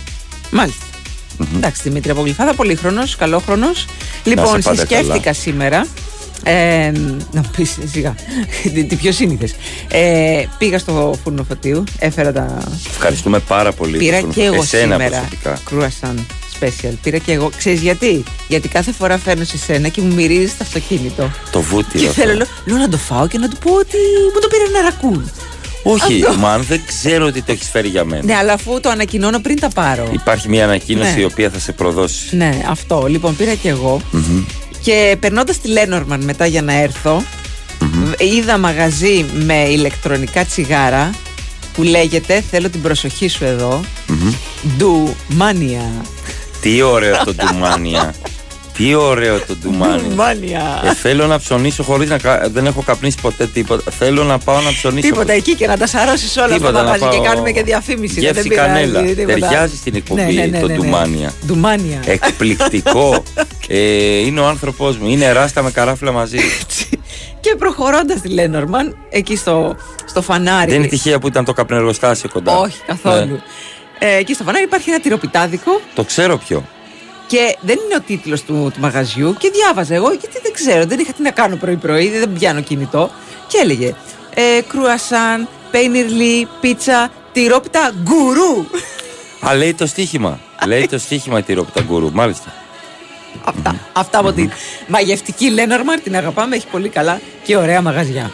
Μάλιστα. 0.51 0.86
Εντάξει, 1.56 1.82
Δημήτρη 1.84 2.12
Απογλυφάδα, 2.12 2.53
πολύχρονος, 2.53 3.15
καλόχρονος. 3.15 3.86
Λοιπόν, 4.24 4.46
πάντα 4.46 4.75
συσκέφτηκα 4.75 5.20
καλά. 5.20 5.34
σήμερα. 5.34 5.88
Ε, 6.44 6.92
να 7.32 7.42
μου 7.42 7.50
πεις 7.58 7.78
σιγά. 7.92 8.16
τι 8.74 8.84
τι 8.84 8.96
πιο 8.96 9.12
σύνηθε. 9.12 9.50
Ε, 9.92 10.44
πήγα 10.58 10.80
στο 10.80 11.14
φούρνο 11.24 11.44
φωτίου, 11.44 11.84
έφερα 12.00 12.32
τα. 12.32 12.58
Ευχαριστούμε 12.90 13.40
πάρα 13.40 13.72
πολύ. 13.72 13.98
Πήρα 13.98 14.20
τον- 14.22 14.32
και 14.32 14.42
εγώ 14.44 14.62
εσένα 14.62 14.82
σήμερα 14.94 15.10
προσωπικά. 15.10 15.58
κρούασαν 15.66 16.26
special. 16.60 16.94
Πήρα 17.04 17.18
και 17.18 17.32
εγώ. 17.32 17.50
Ξέρεις 17.58 17.82
γιατί; 17.82 18.24
Γιατί 18.48 18.68
κάθε 18.68 18.92
φορά 18.92 19.18
φέρνω 19.18 19.44
σε 19.44 19.58
σένα 19.58 19.88
και 19.88 20.02
μου 20.02 20.14
μυρίζεις 20.14 20.52
το 20.58 20.64
αυτοκίνητο. 20.64 21.32
Το 21.52 21.62
βούτυρο. 21.62 22.04
Και 22.04 22.10
αυτό. 22.10 22.22
θέλω 22.22 22.34
λέω, 22.34 22.48
λέω 22.66 22.78
να 22.78 22.90
το 22.90 22.98
φάω 22.98 23.28
και 23.28 23.38
να 23.38 23.48
του 23.48 23.58
πω 23.58 23.74
ότι 23.74 23.98
μου 24.34 24.40
το 24.42 24.48
πήρε 24.48 24.64
ένα 24.64 24.82
ρακούν. 24.90 25.32
Όχι, 25.86 26.24
Αυτό. 26.28 26.40
μα 26.40 26.52
αν 26.54 26.64
δεν 26.68 26.82
ξέρω 26.88 27.26
ότι 27.26 27.42
το 27.42 27.52
έχεις 27.52 27.70
φέρει 27.70 27.88
για 27.88 28.04
μένα. 28.06 28.24
Ναι, 28.26 28.36
αλλά 28.36 28.54
αφού 28.54 28.80
το 28.80 28.90
ανακοινώνω 28.90 29.40
πριν 29.40 29.60
τα 29.60 29.70
πάρω. 29.70 30.10
Υπάρχει 30.14 30.50
μια 30.50 30.64
ανακοίνωση 30.64 31.14
Ναι. 31.14 31.20
η 31.22 31.24
οποία 31.24 31.50
θα 31.50 31.60
σε 31.60 31.72
προδώσει. 31.72 32.36
Ναι, 32.36 32.58
αυτό. 32.70 33.06
Λοιπόν, 33.08 33.36
πήρα 33.36 33.54
και 33.54 33.70
εγώ. 33.70 34.02
Και 34.84 35.18
περνώντας 35.20 35.60
τη 35.60 35.68
Λένορμαν 35.68 36.24
μετά 36.24 36.46
για 36.46 36.62
να 36.62 36.74
ερθω 36.74 37.24
είδα 38.18 38.58
μαγαζί 38.58 39.25
με 39.34 39.70
ηλεκτρονικά 39.70 40.46
τσιγάρα 40.46 41.10
που 41.74 41.84
λέγεται, 41.84 42.44
θέλω 42.52 42.70
την 42.70 42.82
προσοχή 42.82 43.28
σου 43.28 43.46
εδώ, 43.46 43.82
Ντου 44.78 45.16
Μάνια. 45.28 45.92
Τι 46.62 46.82
ωραίο 46.82 47.24
το 47.24 47.34
ντουμάνια. 47.34 48.13
Τι 48.77 48.94
ωραίο 48.94 49.39
το 49.39 49.56
ντουμάνια. 49.56 50.15
Μάνια. 50.15 50.82
Ε, 50.86 50.94
θέλω 50.94 51.27
να 51.27 51.39
ψωνίσω 51.39 51.84
χωρίς 51.84 52.10
να. 52.10 52.18
κα- 52.18 52.50
Δεν 52.51 52.65
έχω 52.65 52.82
καπνίσει 52.82 53.18
ποτέ 53.22 53.48
τίποτα. 53.48 53.92
Θέλω 53.92 54.24
να 54.24 54.38
πάω 54.38 54.62
να 54.62 54.72
ψωνίσω. 54.74 55.08
Τίποτα 55.08 55.34
εκεί 55.34 55.56
και 55.56 55.68
να 55.68 55.77
τα 55.77 55.88
σαρώσεις 55.88 56.36
όλα 56.38 56.46
αυτά 56.46 56.58
Τίποτα, 56.58 56.74
τα 56.77 56.84
να 56.84 56.89
μαγαζί 56.89 57.10
και 57.12 57.15
πάω- 57.18 57.25
κάνουμε 57.25 57.51
και 57.51 57.63
διαφήμιση. 57.63 58.20
Γεύση 58.20 58.34
δεν 58.42 58.48
πειράζει, 58.48 58.68
κανέλα. 58.68 59.01
τίποτα. 59.01 59.25
Ταιριάζει 59.39 59.75
στην 59.75 59.96
εκπομπή 59.96 60.50
το 60.62 60.68
ντουμάνια. 60.68 61.34
Ντουμάνια. 61.46 62.00
Εκπληκτικό. 62.06 63.24
ε, 63.68 63.77
είναι 64.18 64.39
ο 64.39 64.46
άνθρωπό 64.48 64.96
μου. 65.00 65.08
Είναι 65.10 65.32
ράστα 65.32 65.62
με 65.62 65.72
καράφλα 65.72 66.12
μαζί. 66.12 66.38
και 67.39 67.56
προχωρώντας 67.58 68.22
τη 68.22 68.27
Λένορμαν, 68.30 68.96
εκεί 69.10 69.36
στο, 69.36 69.75
στο 70.06 70.22
φανάρι. 70.22 70.70
Δεν 70.72 70.80
είναι 70.80 70.88
τυχαία 70.88 71.20
που 71.20 71.27
ήταν 71.27 71.46
το 71.46 71.53
καπνεργοστάσιο 71.53 72.30
κοντά. 72.34 72.58
Όχι 72.58 72.77
καθόλου. 72.86 73.32
Ναι. 74.00 74.08
Ε, 74.08 74.15
εκεί 74.18 74.34
στο 74.34 74.44
φανάρι 74.44 74.63
υπάρχει 74.63 74.89
ένα 74.89 75.00
τυροπιτάδικο 75.00 75.82
Το 75.96 76.03
ξέρω 76.03 76.38
ποιο. 76.38 76.63
Και 77.34 77.58
δεν 77.62 77.80
είναι 77.86 77.96
ο 77.96 78.02
τίτλος 78.02 78.44
του, 78.44 78.72
του 78.74 78.80
μαγαζιού. 78.80 79.36
Και 79.40 79.50
διάβαζα 79.54 79.96
εγώ, 79.96 80.12
γιατί 80.12 80.40
δεν 80.44 80.54
ξέρω, 80.54 80.86
δεν 80.86 81.00
είχα 81.00 81.13
τι 81.13 81.22
να 81.22 81.32
κάνω 81.32 81.56
πρωί-πρωί, 81.56 82.10
δεν 82.10 82.34
πιάνω 82.34 82.62
κινητό. 82.62 83.10
Και 83.48 83.58
έλεγε 83.62 83.96
ε, 84.34 84.62
κρουασάν, 84.68 85.48
πέινιρλι, 85.72 86.48
πίτσα, 86.62 87.12
τυρόπιτα, 87.32 87.92
γκουρού. 88.04 88.66
Α, 89.48 89.56
λέει 89.56 89.74
το 89.74 89.86
στοίχημα. 89.86 90.40
λέει 90.68 90.88
το 90.88 90.98
στοίχημα 90.98 91.40
η 91.40 91.42
τυρόπιτα 91.42 91.82
γκουρού. 91.82 92.12
Μάλιστα. 92.12 92.54
Αυτά. 93.44 93.75
Αυτά 93.94 94.20
από 94.20 94.32
την 94.32 94.52
μαγευτική 94.88 95.50
Λένορμαρ, 95.50 96.00
την 96.00 96.16
αγαπάμε, 96.16 96.56
έχει 96.56 96.68
πολύ 96.68 96.90
καλά 96.90 97.22
και 97.44 97.58
ωραία 97.58 97.82
μαγαζιά. 97.82 98.32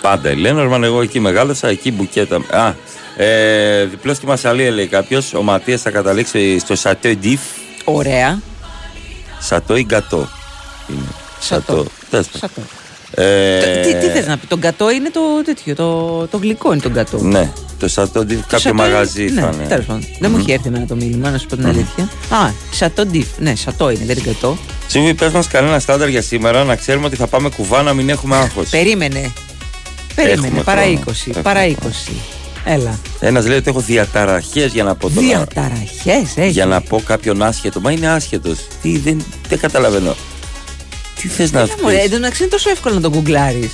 Πάντα. 0.00 0.30
Η 0.30 0.36
Λένορμαν, 0.36 0.84
εγώ 0.84 1.02
εκεί 1.02 1.20
μεγάλωσα, 1.20 1.68
εκεί 1.68 1.92
μπουκέτα. 1.92 2.40
Α, 2.50 2.74
ε, 3.16 3.84
διπλός 3.84 4.16
στη 4.16 4.26
Μασαλία 4.26 4.70
λέει 4.70 4.86
κάποιος. 4.86 5.34
Ο 5.34 5.42
Ματίας 5.42 5.82
θα 5.82 5.90
καταλήξει 5.90 6.58
στο 6.58 6.76
Σατό 6.76 7.08
Ντιφ. 7.08 7.40
Ωραία. 7.84 8.40
Σατό 9.38 9.76
ή 9.76 9.82
γκατό. 9.82 10.28
Είναι. 10.90 11.00
Σατό. 11.40 11.84
Τέλος 12.10 12.26
πάντων. 12.28 12.40
Σατό. 12.40 12.60
Ε, 13.14 13.60
Το- 13.60 13.88
Τι, 13.88 13.94
τι 14.06 14.06
θες 14.12 14.26
να 14.26 14.36
πει, 14.38 14.46
τον 14.46 14.60
κατό 14.60 14.90
είναι 14.90 15.10
το 15.10 15.20
τέτοιο, 15.44 15.74
το, 15.74 16.26
το 16.26 16.36
γλυκό 16.36 16.72
είναι 16.72 16.82
τον 16.82 16.92
κατό. 16.92 17.18
Ναι, 17.18 17.52
το 17.78 17.88
Σατό 17.88 18.24
Ντιφ 18.24 18.36
Το 18.38 18.42
κάποιο 18.42 18.58
σατό 18.58 18.74
μαγαζί 18.74 19.22
είναι- 19.26 19.40
θα 19.40 19.50
ναι, 19.50 19.56
είναι. 19.56 19.66
τέλος 19.66 19.84
πάντων. 19.84 20.04
Δεν 20.20 20.30
μου 20.30 20.36
έχει 20.38 20.52
έρθει 20.52 20.68
εμένα 20.68 20.86
το 20.86 20.94
μήνυμα, 20.94 21.30
να 21.30 21.38
σου 21.38 21.46
πω 21.46 21.56
την 21.56 21.66
αλήθεια. 21.66 22.04
Α, 22.30 22.50
σατό 22.70 23.06
ντιφ. 23.06 23.26
Ναι, 23.38 23.54
σατό 23.54 23.90
είναι, 23.90 24.04
δεν 24.04 24.16
είναι 24.16 24.32
κατό. 24.32 24.56
Τσίβι, 24.88 25.14
πες 25.14 25.32
μας 25.32 25.48
κανένα 25.48 25.78
στάνταρ 25.78 26.08
για 26.08 26.22
σήμερα 26.22 26.64
να 26.64 26.76
ξέρουμε 26.76 27.06
ότι 27.06 27.16
θα 27.16 27.26
πάμε 27.26 27.48
κουβά 27.48 27.82
να 27.82 27.92
μην 27.92 28.08
έχουμε 28.08 28.36
άγχος. 28.36 28.68
Περίμενε. 28.68 29.32
Περίμενε, 30.14 30.46
Έχουμε 30.46 30.62
παρά 30.62 30.80
χρόνο. 30.82 30.98
20. 31.06 31.10
Έχουμε 31.28 31.42
Παρά 31.42 31.60
χρόνο. 31.60 31.76
20. 32.08 32.12
Έλα. 32.64 32.98
Ένας 33.20 33.46
λέει 33.46 33.56
ότι 33.56 33.68
έχω 33.70 33.80
διαταραχές 33.80 34.72
για 34.72 34.84
να 34.84 34.94
πω 34.94 35.10
τώρα. 35.10 35.26
Διαταραχές 35.26 36.36
έχει. 36.36 36.50
Για 36.50 36.66
να 36.66 36.80
πω 36.80 37.02
κάποιον 37.06 37.42
άσχετο. 37.42 37.80
Μα 37.80 37.90
είναι 37.90 38.08
άσχετος. 38.08 38.58
Τι 38.82 38.98
δεν, 38.98 39.24
δεν 39.48 39.58
καταλαβαίνω. 39.58 40.14
Τι 41.20 41.28
θες 41.28 41.52
να 41.52 41.60
Έλα, 41.60 41.68
μωρέ, 41.82 41.94
πεις; 41.94 42.04
Εν 42.04 42.10
τω 42.10 42.16
μεταξύ 42.18 42.42
είναι 42.42 42.50
τόσο 42.52 42.70
εύκολο 42.70 42.94
να 42.94 43.00
τον 43.00 43.12
γκουγκλάρεις. 43.12 43.70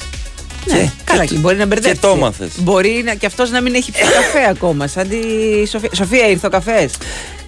Ναι, 0.65 0.79
Και- 0.79 0.89
καλά, 1.05 1.25
και- 1.25 1.35
και 1.35 1.41
μπορεί 1.41 1.57
να 1.57 1.67
μπερδεύει. 1.67 1.99
το 1.99 2.09
έμαθες. 2.09 2.51
Μπορεί 2.59 3.03
να, 3.05 3.15
και 3.15 3.27
αυτός 3.27 3.51
να 3.51 3.61
μην 3.61 3.75
έχει 3.75 3.91
πιει 3.91 4.03
καφέ 4.03 4.49
ακόμα. 4.55 4.87
Σαν 4.87 5.09
τη 5.09 5.17
Σοφία. 5.67 5.89
Σοφία, 5.95 6.29
ήρθε 6.29 6.47
ο 6.47 6.51
καφές. 6.51 6.93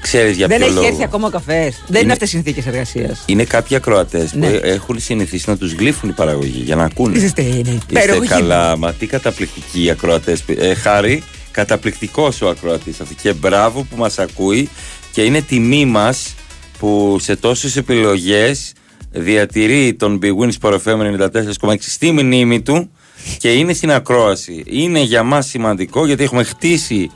Ξέρεις 0.00 0.36
για 0.36 0.46
Δεν 0.46 0.56
ποιο 0.56 0.66
έχει 0.66 0.74
λόγο. 0.74 0.86
έρθει 0.86 1.02
ακόμα 1.02 1.26
ο 1.26 1.30
καφές. 1.30 1.74
Δεν 1.76 1.88
είναι 1.88 1.98
Είναι- 1.98 2.12
αυτές 2.12 2.28
οι 2.28 2.30
συνθήκες 2.30 2.66
εργασίας. 2.66 3.22
Είναι 3.26 3.44
κάποιοι 3.44 3.76
ακροατές 3.76 4.32
Ναι. 4.34 4.46
που 4.48 4.60
έχουν 4.62 5.00
συνηθίσει 5.00 5.44
να 5.48 5.56
τους 5.56 5.72
γλύφουν 5.72 6.08
οι 6.08 6.12
παραγωγοί 6.12 6.62
για 6.64 6.76
να 6.76 6.84
ακούνε. 6.84 7.18
Είστε 7.18 7.42
είναι 7.42 7.58
Είστε 7.58 7.74
υπέροχοι. 7.88 8.28
καλά, 8.28 8.76
μα 8.76 8.92
τι 8.92 9.06
καταπληκτικοί 9.06 9.84
οι 9.84 9.90
ακροατές. 9.90 10.42
Ε, 10.58 10.74
χάρη, 10.74 11.22
καταπληκτικός 11.50 12.40
ο 12.42 12.48
ακροατής 12.48 13.00
αυτό. 13.00 13.14
Και 13.22 13.32
μπράβο 13.32 13.82
που 13.82 13.96
μας 13.96 14.18
ακούει 14.18 14.68
και 15.12 15.22
είναι 15.22 15.40
τιμή 15.40 15.84
μας 15.84 16.34
που 16.78 17.16
σε 17.20 17.36
τόσες 17.36 17.76
επιλογές 17.76 18.72
διατηρεί 19.10 19.94
τον 19.94 20.18
Big 20.22 20.44
Win 20.44 20.50
Sport 20.60 20.78
FM 20.84 21.20
94,6 21.68 21.74
στη 21.78 22.12
μνήμη 22.12 22.60
του 22.60 22.90
και 23.38 23.52
είναι 23.52 23.72
στην 23.72 23.92
ακρόαση. 23.92 24.62
Είναι 24.66 25.00
για 25.00 25.22
μας 25.22 25.46
σημαντικό 25.46 26.06
γιατί 26.06 26.22
έχουμε 26.22 26.42
χτίσει 26.42 27.10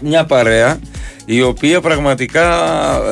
Μια 0.00 0.24
παρέα 0.24 0.78
η 1.24 1.42
οποία 1.42 1.80
πραγματικά 1.80 2.46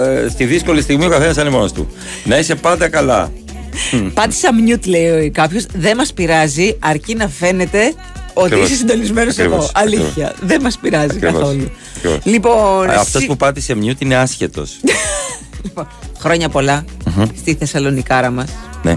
ε, 0.05 0.29
στη 0.29 0.45
δύσκολη 0.45 0.83
στιγμή 0.83 1.05
ο 1.05 1.09
καθένας 1.09 1.37
είναι 1.37 1.51
μόνος 1.51 1.73
του. 1.73 1.93
Να 2.25 2.39
είσαι 2.39 2.55
πάντα 2.55 2.89
καλά. 2.89 3.33
Πάτησα 4.15 4.49
mute, 4.53 4.87
λέει 4.87 5.31
κάποιος. 5.31 5.67
Δεν 5.75 5.97
μας 5.97 6.13
πειράζει, 6.13 6.77
αρκεί 6.79 7.15
να 7.15 7.29
φαίνεται 7.29 7.95
ότι 8.39 8.47
Ακριβώς. 8.47 8.69
είσαι 8.69 8.77
συντονισμένος 8.79 9.37
εδώ. 9.39 9.45
Ακριβώς. 9.55 9.71
Αλήθεια. 9.75 10.35
Δεν 10.41 10.61
μας 10.61 10.79
πειράζει 10.79 11.17
Ακριβώς. 11.17 11.41
καθόλου. 11.41 11.71
Ακριβώς. 11.97 12.19
Λοιπόν, 12.25 12.91
Αυτό 12.91 13.19
εσύ- 13.19 13.27
που 13.27 13.37
πάτησε 13.37 13.75
mute 13.83 14.01
είναι 14.01 14.17
άσχετος. 14.17 14.71
λοιπόν, 15.65 15.89
χρόνια 16.19 16.49
πολλά 16.49 16.85
στη 17.37 17.55
Θεσσαλονικάρα 17.55 18.31
μας. 18.31 18.49
ναι. 18.83 18.97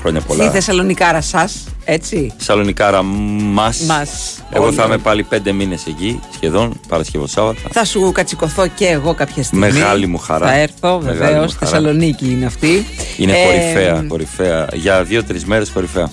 Χρόνια 0.00 0.20
Στη 0.20 0.28
πολλά. 0.36 0.50
Θεσσαλονικάρα 0.50 1.20
σας, 1.20 1.64
έτσι; 1.84 2.32
Σαλονικάρα 2.36 3.02
μας. 3.02 3.80
Μας, 3.80 4.10
Εγώ 4.52 4.64
όλοι. 4.64 4.74
θα 4.76 4.84
είμαι 4.84 4.98
πάλι 4.98 5.22
πέντε 5.22 5.52
μήνες 5.52 5.86
εκεί, 5.86 6.20
σχεδόν, 6.34 6.80
Παρασκευό 6.88 7.26
Σάββατα. 7.26 7.60
Θα 7.72 7.84
σου 7.84 8.12
κατσικωθώ 8.12 8.66
και 8.66 8.86
εγώ 8.86 9.14
κάποια 9.14 9.42
στιγμή. 9.42 9.66
Μεγάλη 9.72 10.06
μου 10.06 10.18
χαρά. 10.18 10.46
Θα 10.46 10.54
έρθω, 10.58 10.98
Μεγάλη 11.00 11.18
βεβαίως. 11.18 11.52
μου 11.52 11.58
χαρά. 11.58 11.70
Θεσσαλονίκη 11.70 12.30
είναι 12.30 12.46
αυτή. 12.46 12.86
Είναι 13.16 13.32
Ε, 13.32 13.44
κορυφαία, 13.44 14.04
κορυφαία. 14.08 14.68
Για 14.72 15.02
δύο-τρεις 15.04 15.44
μέρες 15.44 15.70
κορυφαία. 15.70 16.10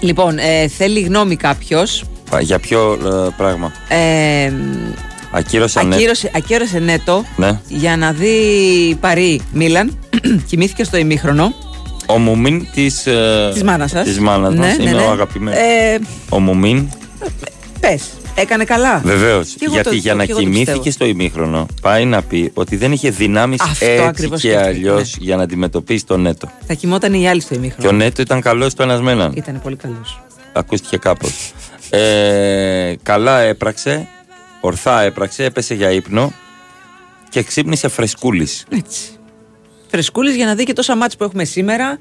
Λοιπόν, 0.00 0.38
ε, 0.38 0.68
θέλει 0.68 1.00
γνώμη 1.00 1.36
κάποιος. 1.36 2.04
Α, 2.34 2.40
Για 2.40 2.58
ποιο 2.58 2.92
ε, 2.92 3.28
πράγμα; 3.36 3.72
Ε, 3.88 4.52
Ακύρωσα 5.30 5.84
ναι. 5.84 5.94
ακύρωσε, 5.94 6.30
ακύρωσε 6.34 6.78
νέτο 6.78 7.24
Ναι. 7.36 7.60
για 7.68 7.96
να 7.96 8.12
δει 8.12 8.36
Παρί 9.00 9.40
Μίλαν. 9.52 9.98
Κοιμήθηκε 10.48 10.84
στο 10.84 10.96
ημίχρονο 10.96 11.54
Ο 12.06 12.18
Μουμίν 12.18 12.66
της. 12.74 13.06
Ε, 13.06 13.50
της 13.52 13.62
μάνας 13.62 13.90
σας. 13.90 14.04
Της 14.04 14.18
μάνας 14.20 14.54
μας. 14.54 14.76
είναι 14.76 14.94
ο 14.94 15.10
αγαπημένος. 15.10 15.58
Ε, 15.58 15.98
Ο 16.28 16.40
Μουμίν. 16.40 16.88
Πες, 17.80 18.02
έκανε 18.36 18.64
καλά. 18.64 18.98
Βεβαίως. 19.04 19.48
Και 19.58 19.64
εγώ 19.64 19.74
Γιατί 19.74 19.88
το- 19.88 19.94
για 19.94 20.12
το- 20.12 20.18
να 20.18 20.24
και 20.24 20.30
εγώ 20.30 20.40
το 20.40 20.46
κοιμήθηκε 20.46 20.70
πιστεύω. 20.72 20.90
στο 20.90 21.04
ημίχρονο, 21.06 21.66
πάει 21.82 22.04
να 22.04 22.22
πει 22.22 22.50
ότι 22.54 22.76
δεν 22.76 22.92
είχε 22.92 23.10
δυνάμεις 23.10 23.60
Αυτό 23.60 23.84
έτσι 23.84 24.02
ακριβώς 24.04 24.40
και 24.40 24.48
σκέφτηκα, 24.48 24.68
αλλιώς 24.68 25.16
ναι. 25.18 25.24
για 25.24 25.36
να 25.36 25.42
αντιμετωπίσει 25.42 26.06
τον 26.06 26.20
Νέτο. 26.20 26.50
Θα 26.66 26.74
κοιμόταν 26.74 27.14
οι 27.14 27.28
άλλοι 27.28 27.40
στο 27.40 27.54
Και 27.54 27.60
ο 27.60 27.62
ημίχρονο. 27.62 27.96
Νέτο 27.96 28.22
ήταν 28.22 28.40
καλός 28.40 28.72
στο 28.72 28.82
ένας 28.82 29.00
με 29.00 29.10
έναν. 29.12 29.32
Ήταν 29.36 29.60
πολύ 29.62 29.76
καλός. 29.76 30.20
Ακούστηκε 30.52 30.96
κάπως. 30.96 31.52
Ε, 31.90 32.94
καλά 33.02 33.40
έπραξε. 33.40 34.08
Ορθά 34.60 35.02
έπραξε. 35.02 35.44
Έπεσε 35.44 35.74
για 35.74 35.90
ύπνο. 35.90 36.32
Και 37.28 37.42
ξύπνησε 37.42 37.88
φρεσκούλης. 37.88 38.64
Έτσι. 38.68 39.02
Φρεσκούλης 39.90 40.34
για 40.34 40.46
να 40.46 40.54
δει 40.54 40.64
και 40.64 40.72
τόσα 40.72 40.96
μάτς 40.96 41.16
που 41.16 41.24
έχουμε 41.24 41.44
σήμερα. 41.44 41.98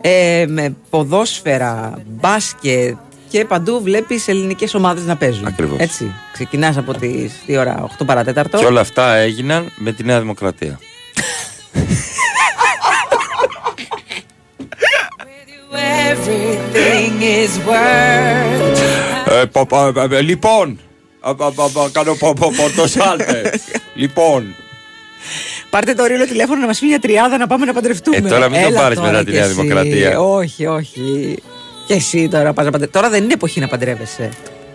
Ε, 0.00 0.44
με 0.48 0.74
ποδόσφαιρα, 0.90 2.02
μπάσκετ 2.20 2.96
και 3.32 3.44
παντού 3.44 3.80
βλέπεις 3.82 4.28
ελληνικές 4.28 4.74
ομάδες 4.74 5.04
να 5.04 5.16
παίζουν. 5.16 5.46
Ακριβώς. 5.46 5.78
Έτσι. 5.78 6.12
Ξεκινάς 6.32 6.76
από 6.76 6.94
τις 6.94 7.32
τι 7.46 7.56
ώρα, 7.56 7.84
8 7.98 8.04
παρατέταρτο. 8.06 8.58
Και 8.58 8.64
όλα 8.64 8.80
αυτά 8.80 9.14
έγιναν 9.14 9.72
με 9.76 9.92
τη 9.92 10.04
Νέα 10.04 10.20
Δημοκρατία. 10.20 10.78
Everything 16.10 17.20
is 17.22 17.68
worth. 17.68 18.78
Ε, 19.40 19.44
πο- 19.52 19.66
πο- 19.66 19.92
ε, 20.10 20.16
ε, 20.16 20.20
λοιπόν, 20.20 20.78
α, 21.20 21.30
α, 21.30 21.34
α, 21.44 21.84
α, 21.84 21.88
κάνω 21.92 22.14
πο- 22.14 22.32
πο- 22.34 22.52
πορτοσάλτε. 22.56 23.52
Λοιπόν, 23.94 24.54
Πάρτε 25.70 25.94
το 25.94 26.02
ορίλο 26.02 26.26
τηλέφωνο 26.26 26.60
να 26.60 26.66
μας 26.66 26.78
πει 26.78 26.86
μια 26.86 26.98
τριάδα 26.98 27.36
να 27.38 27.46
πάμε 27.46 27.64
να 27.64 27.72
παντρευτούμε. 27.72 28.16
Ε, 28.16 28.20
τώρα 28.20 28.48
μην 28.48 28.60
το 28.60 28.66
Έλα 28.66 28.80
πάρεις 28.80 28.98
τώρα 28.98 29.10
μετά 29.10 29.24
τη 29.24 29.30
κι 29.30 29.36
Νέα 29.36 29.44
εσύ. 29.46 29.52
Δημοκρατία. 29.54 30.20
Όχι, 30.20 30.66
όχι. 30.66 31.36
Και 31.86 31.94
εσύ 31.94 32.28
τώρα 32.28 32.52
πας 32.52 32.64
να 32.64 32.70
παντρε... 32.70 32.86
Τώρα 32.86 33.10
δεν 33.10 33.24
είναι 33.24 33.32
εποχή 33.32 33.60
να 33.60 33.68
παντρεύεσαι. 33.68 34.28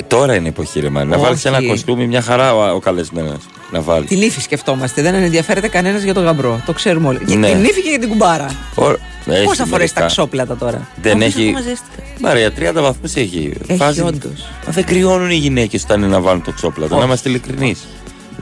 τώρα 0.08 0.36
είναι 0.36 0.48
εποχή 0.48 0.80
ρε 0.80 0.90
Μάρη. 0.90 1.08
Να 1.08 1.16
Όχι. 1.16 1.26
βάλεις 1.26 1.46
ένα 1.46 1.64
κοστούμι, 1.68 2.08
μια 2.08 2.22
χαρά 2.22 2.56
ο, 2.56 2.76
ο 2.76 2.80
καλεσμένος. 2.80 3.38
Να 3.72 3.82
βάλεις. 3.82 4.08
Την 4.10 4.22
ύφη 4.22 4.42
σκεφτόμαστε. 4.42 5.02
Δεν 5.02 5.14
ενδιαφέρεται 5.14 5.68
κανένας 5.68 6.02
για 6.04 6.14
τον 6.14 6.24
γαμπρό. 6.24 6.62
Το 6.66 6.74
ξέρουμε 6.74 7.08
όλοι. 7.08 7.20
Ναι. 7.26 7.48
Για 7.48 7.56
την 7.56 7.64
ύφη 7.66 7.82
και 7.82 7.90
για 7.90 8.00
την 8.00 8.10
κουμπάρα. 8.10 8.46
Ο- 8.76 8.90
έχει 9.32 9.44
Πώς 9.46 9.58
θα 9.58 9.66
φορέσεις 9.66 9.70
μερικά. 9.70 10.00
τα 10.02 10.06
ξόπλατα 10.06 10.58
τώρα; 10.58 10.88
Δεν 11.02 11.12
Αφού 11.12 11.24
έχει. 11.26 11.42
αυτό 11.42 11.52
μαζεύτηκα. 11.52 12.04
Μαρία, 12.20 12.52
30 12.52 12.82
βαθμούς 12.82 13.14
έχει. 13.16 13.54
Έχει 13.68 13.78
Βάζει- 13.78 14.02
όντως. 14.06 14.46
Μα 14.66 14.72
δεν 14.72 14.84
κρυώνουν 14.86 15.30
οι 15.30 15.36
γυναίκες 15.36 15.84
όταν 15.84 16.02
είναι 16.02 16.08
να 16.12 16.20
βάλουν 16.22 16.44
το 16.44 16.52
ξόπλατο. 16.52 16.90
Να 16.92 16.98
Όχι. 16.98 17.06
είμαστε 17.08 17.30
ειλικρινείς. 17.30 17.80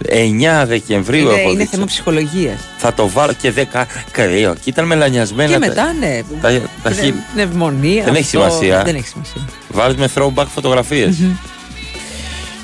9 0.10 0.66
Δεκεμβρίου 0.66 1.22
Είναι, 1.30 1.34
έχω 1.40 1.50
είναι 1.50 1.58
δείξει. 1.58 1.74
θέμα 1.76 1.86
ψυχολογίας. 1.86 2.60
Θα 2.78 2.94
το 2.94 3.10
βάλω 3.10 3.34
και 3.42 3.52
10 3.52 3.86
κρύο. 4.12 4.54
Και 4.54 4.70
ήταν 4.70 4.86
μελανιασμένα. 4.86 5.48
Και 5.54 5.60
τα- 5.60 5.68
μετά, 5.68 5.94
ναι. 6.00 6.22
τα- 6.42 6.50
τα 6.52 6.60
πνε- 6.84 6.96
χείλη. 7.00 7.24
Πνευμονία. 7.34 8.04
Δεν 8.04 8.16
έχει 8.16 8.38
αυτό. 8.38 8.50
σημασία. 8.52 8.82
Δεν 8.84 8.96
έχει 8.96 9.08
σημασία. 9.08 9.42
Βάζεις 9.70 9.98
με 9.98 10.10
throwback 10.16 10.46
φωτογραφίες. 10.54 11.16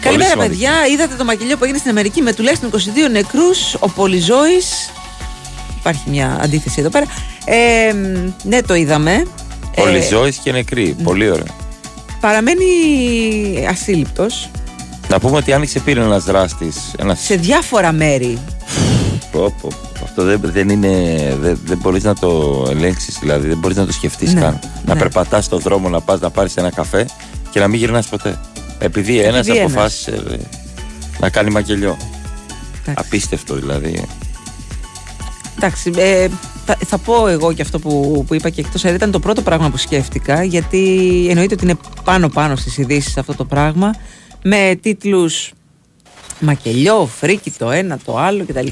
Καλημέρα, 0.02 0.30
σημαντικό. 0.30 0.56
παιδιά. 0.56 0.72
Είδατε 0.94 1.16
το 1.16 1.24
μακελιό 1.24 1.58
που 1.58 1.64
έγινε 1.64 1.80
στην 1.80 1.90
Αμερική 1.90 2.22
με 2.22 2.34
τουλάχιστον 2.34 2.70
22 2.70 3.10
νεκρούς. 3.12 3.74
Ο 3.80 3.90
Πολυζώη. 3.90 4.62
Υπάρχει 5.80 6.02
μια 6.10 6.38
αντίθεση 6.42 6.80
εδώ 6.80 6.90
πέρα. 6.90 7.06
Ε, 7.46 7.94
ναι, 8.44 8.62
το 8.62 8.74
είδαμε. 8.76 9.12
Ε, 9.76 9.82
Πολυζώης 9.82 10.38
και 10.38 10.52
νεκροί. 10.52 10.96
Πολύ 11.04 11.30
ωραία. 11.30 11.60
παραμένει 12.20 12.66
ασύλληπτος 13.70 14.50
Να 15.12 15.20
πούμε 15.20 15.38
ότι 15.38 15.54
άνοιξε 15.54 15.80
πήρε 15.80 16.02
ένας 16.02 16.24
δράστης. 16.24 16.94
Ένας... 16.98 17.20
σε 17.20 17.36
διάφορα 17.36 17.92
μέρη. 17.92 18.40
Πω, 19.32 19.56
πω, 19.62 19.70
Αυτό 20.04 20.24
δεν, 20.24 20.40
δεν 20.44 20.70
είναι. 20.70 21.16
Δεν, 21.40 21.60
δεν 21.66 21.78
μπορείς 21.78 22.04
να 22.04 22.16
το 22.16 22.64
ελέγξεις, 22.70 23.18
δηλαδή 23.20 23.48
δεν 23.48 23.58
μπορείς 23.58 23.78
να 23.78 23.86
το 23.86 23.92
σκεφτείς 23.92 24.34
Ναι, 24.34 24.42
καν. 24.42 24.60
Να 24.86 24.94
ναι. 24.94 25.00
περπατάς 25.00 25.46
στον 25.46 25.60
δρόμο, 25.60 25.90
να 25.90 26.02
πας 26.02 26.20
να 26.20 26.30
πάρεις 26.30 26.56
ένα 26.56 26.72
καφέ 26.72 27.06
και 27.50 27.60
να 27.60 27.68
μην 27.68 27.80
γυρνάς 27.80 28.08
ποτέ. 28.08 28.40
Επειδή 28.80 29.20
ένας 29.20 29.48
ένας. 29.48 29.60
αποφάσισε 29.60 30.12
ε, 30.12 30.38
να 31.20 31.30
κάνει 31.30 31.50
μακελιό. 31.50 31.98
Εντάξει. 32.82 33.06
Απίστευτο 33.06 33.56
δηλαδή. 33.56 34.04
Εντάξει, 35.58 35.92
ε, 35.96 36.28
θα, 36.66 36.78
θα 36.86 36.98
πω 36.98 37.28
εγώ 37.28 37.54
και 37.54 37.62
αυτό 37.62 37.80
που, 37.80 38.24
που 38.28 38.34
είπα 38.34 38.50
και 38.50 38.62
εκτός 38.62 38.86
αέρα 38.86 38.96
ήταν 38.96 39.12
το 39.12 39.20
πρώτο 39.20 39.42
πράγμα 39.42 39.70
που 39.70 39.78
σκέφτηκα 39.78 40.44
γιατί 40.44 40.88
εννοείται 41.30 41.54
ότι 41.54 41.64
είναι 41.64 41.78
πάνω 42.04 42.28
πάνω 42.28 42.56
στις 42.56 42.78
ειδήσεις 42.78 43.18
αυτό 43.18 43.36
το 43.36 43.46
πράγμα 43.46 43.92
με 44.44 44.78
τίτλους 44.82 45.52
μακελιό, 46.40 47.06
φρίκη 47.06 47.52
το 47.58 47.72
ένα, 47.72 48.00
το 48.06 48.18
άλλο 48.18 48.46
κτλ. 48.48 48.68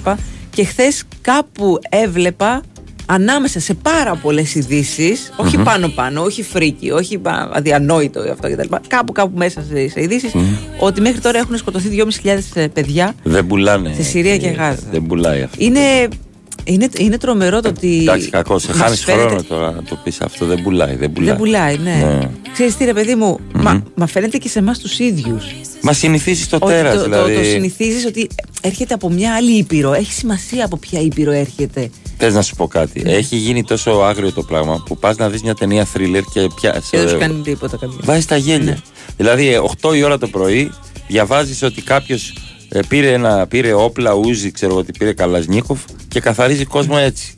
Και 0.49 0.63
χθες 0.63 1.03
κάπου 1.21 1.79
έβλεπα 1.89 2.61
ανάμεσα 3.05 3.59
σε 3.59 3.73
πάρα 3.73 4.15
πολλές 4.15 4.55
ειδήσεις, 4.55 5.33
όχι 5.37 5.57
πάνω-πάνω, 5.57 6.21
όχι 6.23 6.43
φρίκι, 6.43 6.91
όχι 6.91 7.17
πα- 7.17 7.49
αδιανόητο 7.53 8.19
αυτό 8.31 8.49
κτλ. 8.51 8.75
Κάπου 8.87 9.11
κάπου 9.11 9.37
μέσα 9.37 9.63
σε, 9.69 9.87
σε 9.89 10.01
ειδήσεις, 10.01 10.31
ότι 10.79 11.01
μέχρι 11.01 11.19
τώρα 11.19 11.37
έχουν 11.39 11.57
σκοτωθεί 11.57 11.89
2.500 12.55 12.65
παιδιά. 12.73 13.13
Δεν 13.23 13.47
πουλάνε. 13.47 13.93
Στη 13.93 14.03
Συρία 14.03 14.37
και 14.37 14.47
Ε, 14.47 14.51
Γάζα. 14.51 14.81
Δεν 14.91 15.05
πουλάει 15.05 15.41
αυτό. 15.41 15.57
Είναι, 15.59 15.79
είναι, 16.63 16.87
είναι 16.97 17.17
τρομερό 17.17 17.59
το 17.59 17.69
ότι. 17.69 17.97
Εντάξει, 18.01 18.29
κακό. 18.29 18.53
μας 18.53 18.65
Χάνεις 18.71 19.03
φαίνεται- 19.03 19.25
χρόνο 19.27 19.43
τώρα 19.43 19.71
να 19.71 19.83
το 19.83 19.99
πεις 20.03 20.21
αυτό. 20.21 20.45
Δεν 20.45 20.61
πουλάει. 20.63 20.95
Δεν 20.95 21.11
πουλάει. 21.13 21.29
Δεν 21.29 21.37
πουλάει, 21.37 21.77
ναι. 21.77 21.93
Ναι. 22.19 22.29
Ξέρεις 22.53 22.75
τι, 22.77 22.85
ρε 22.85 22.93
παιδί 22.93 23.15
μου, 23.15 23.39
μα, 23.53 23.83
μα 23.95 24.07
φαίνεται 24.07 24.37
και 24.37 24.49
σε 24.49 24.59
εμάς 24.59 24.79
τους 24.79 24.99
ίδιους. 24.99 25.45
Μα 25.81 25.93
συνηθίσει 25.93 26.49
το 26.49 26.57
Ότι 26.59 26.73
τέρας. 26.73 26.93
το, 26.95 27.03
δηλαδή. 27.03 27.33
το, 27.33 27.39
το 27.39 27.45
συνηθίζεις 27.45 28.05
ότι 28.05 28.27
έρχεται 28.61 28.93
από 28.93 29.09
μια 29.09 29.35
άλλη 29.35 29.51
ήπειρο. 29.57 29.93
Έχει 29.93 30.11
σημασία 30.11 30.65
από 30.65 30.77
ποια 30.77 30.99
ήπειρο 31.01 31.31
έρχεται. 31.31 31.89
Θες 32.17 32.33
να 32.33 32.41
σου 32.41 32.55
πω 32.55 32.67
κάτι. 32.67 33.01
Έχει 33.05 33.35
γίνει 33.35 33.63
τόσο 33.63 33.91
άγριο 33.91 34.31
το 34.31 34.43
πράγμα 34.43 34.83
που 34.85 34.97
πας 34.97 35.17
να 35.17 35.29
δεις 35.29 35.41
μια 35.43 35.53
ταινία 35.55 35.87
thriller 35.93 36.21
και 36.33 36.47
πια. 36.55 36.81
Και 36.91 36.97
δεν 36.97 37.09
σου 37.09 37.17
κάνει 37.17 37.41
τίποτα 37.41 37.77
καμία. 37.77 37.97
Βάζεις 38.03 38.25
τα 38.25 38.37
γέλια. 38.37 38.63
Ναι. 38.71 38.77
Δηλαδή, 39.17 39.47
ε, 39.53 39.57
8 39.81 39.95
η 39.95 40.03
ώρα 40.03 40.17
το 40.17 40.27
πρωί 40.27 40.71
διαβάζεις 41.07 41.63
ότι 41.63 41.81
κάποιος 41.81 42.33
πήρε, 42.87 43.11
ένα, 43.13 43.47
πήρε 43.47 43.73
όπλα, 43.73 44.13
ούζι, 44.13 44.51
ξέρω 44.51 44.71
εγώ 44.71 44.79
ότι 44.79 44.91
πήρε 44.91 45.13
καλασνίκοφ 45.13 45.79
και 46.07 46.19
καθαρίζει 46.19 46.65
κόσμο 46.65 46.95
έτσι. 46.99 47.35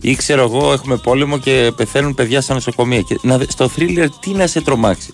Ή 0.00 0.14
ξέρω 0.14 0.42
εγώ, 0.42 0.72
έχουμε 0.72 0.96
πόλεμο 0.96 1.38
και 1.38 1.72
πεθαίνουν 1.76 2.14
παιδιά 2.14 2.40
στα 2.40 2.54
νοσοκομεία. 2.54 3.00
Και 3.00 3.18
να, 3.22 3.38
δει- 3.38 3.50
στο 3.50 3.70
thriller 3.76 4.06
τι 4.20 4.30
να 4.30 4.46
σε 4.46 4.60
τρομάξει. 4.60 5.10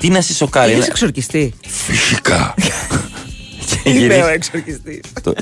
Τι 0.00 0.08
να 0.08 0.20
σε 0.20 0.34
σοκάρει. 0.34 0.70
Είσαι 0.70 0.80
να- 0.80 0.86
εξορκιστή. 0.86 1.54
Φυσικά. 1.66 2.54
και 3.82 3.90
Είμαι 3.90 3.98
ο 3.98 4.00
γυρίζει. 4.00 4.20
εξορκιστή. 4.32 5.00
το- 5.22 5.32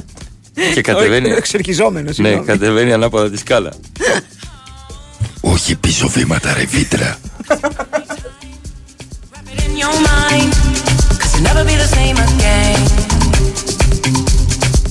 και 0.74 0.80
κατεβαίνει. 0.80 1.30
Εξορκιζόμενος. 1.30 2.18
ναι, 2.18 2.34
κατεβαίνει 2.36 2.92
ανάποδα 2.92 3.30
τη 3.30 3.36
σκάλα. 3.38 3.72
Όχι 5.40 5.76
πίσω 5.76 6.08
βήματα 6.08 6.54
ρε 6.54 6.64
βίτρα. 6.64 7.18
in 9.58 9.76
your 9.82 9.96
mind. 10.08 10.52
Cause 11.20 11.32
you'll 11.34 11.42
never 11.48 11.64
be 11.64 11.74
the 11.76 11.88
same 11.96 12.16
again. 12.28 13.05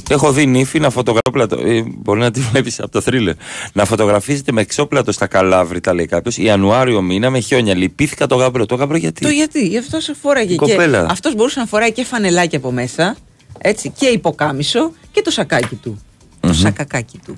Έχω 0.09 0.31
δει 0.31 0.45
νύφη 0.45 0.79
να 0.79 0.89
φωτογραφίζει. 0.89 1.95
μπορεί 1.97 2.19
να 2.19 2.31
τη 2.31 2.39
βλέπεις 2.39 2.79
από 2.79 2.91
το 2.91 3.01
θρίλερ. 3.01 3.33
Να 3.73 3.85
φωτογραφίζεται 3.85 4.51
με 4.51 4.61
εξόπλατο 4.61 5.11
στα 5.11 5.27
καλάβρη, 5.27 5.79
τα 5.79 5.93
λέει 5.93 6.05
κάποιος, 6.05 6.37
Ιανουάριο 6.37 7.01
μήνα 7.01 7.29
με 7.29 7.39
χιόνια. 7.39 7.75
Λυπήθηκα 7.75 8.27
το 8.27 8.35
γαμπρό. 8.35 8.65
Το 8.65 8.75
γαμπρό 8.75 8.97
γιατί; 8.97 9.21
Το 9.21 9.29
γιατί, 9.29 9.67
γι' 9.67 9.77
αυτό 9.77 9.99
σε 9.99 10.13
φοράγε 10.21 10.53
Η 10.53 10.57
και. 10.57 10.65
κοπέλα. 10.65 11.07
Αυτός 11.09 11.35
μπορούσε 11.35 11.59
να 11.59 11.65
φοράει 11.65 11.91
και 11.91 12.03
φανελάκι 12.03 12.55
από 12.55 12.71
μέσα, 12.71 13.15
έτσι, 13.57 13.89
και 13.89 14.05
υποκάμισο 14.05 14.91
και 15.11 15.21
το 15.21 15.31
σακάκι 15.31 15.75
του. 15.75 16.01
Το 16.39 16.53
σακακάκι 16.53 17.19
του. 17.25 17.37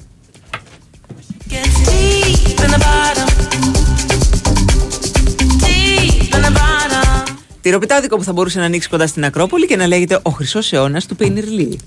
Τυροπιτάδικο 7.67 8.17
που 8.17 8.23
θα 8.23 8.31
μπορούσε 8.33 8.59
να 8.59 8.65
ανοίξει 8.65 8.89
κοντά 8.89 9.07
στην 9.07 9.25
Ακρόπολη 9.25 9.65
και 9.67 9.75
να 9.75 9.87
λέγεται 9.87 10.19
Ο 10.21 10.29
Χρυσός 10.29 10.73
Αιώνας 10.73 11.05
του 11.05 11.15
Πενιρλή. 11.15 11.79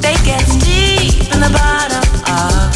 They 0.00 0.16
get 0.28 0.46
deep 0.64 1.34
in 1.34 1.38
the 1.44 1.50
bottom 1.58 2.08
of. 2.36 2.70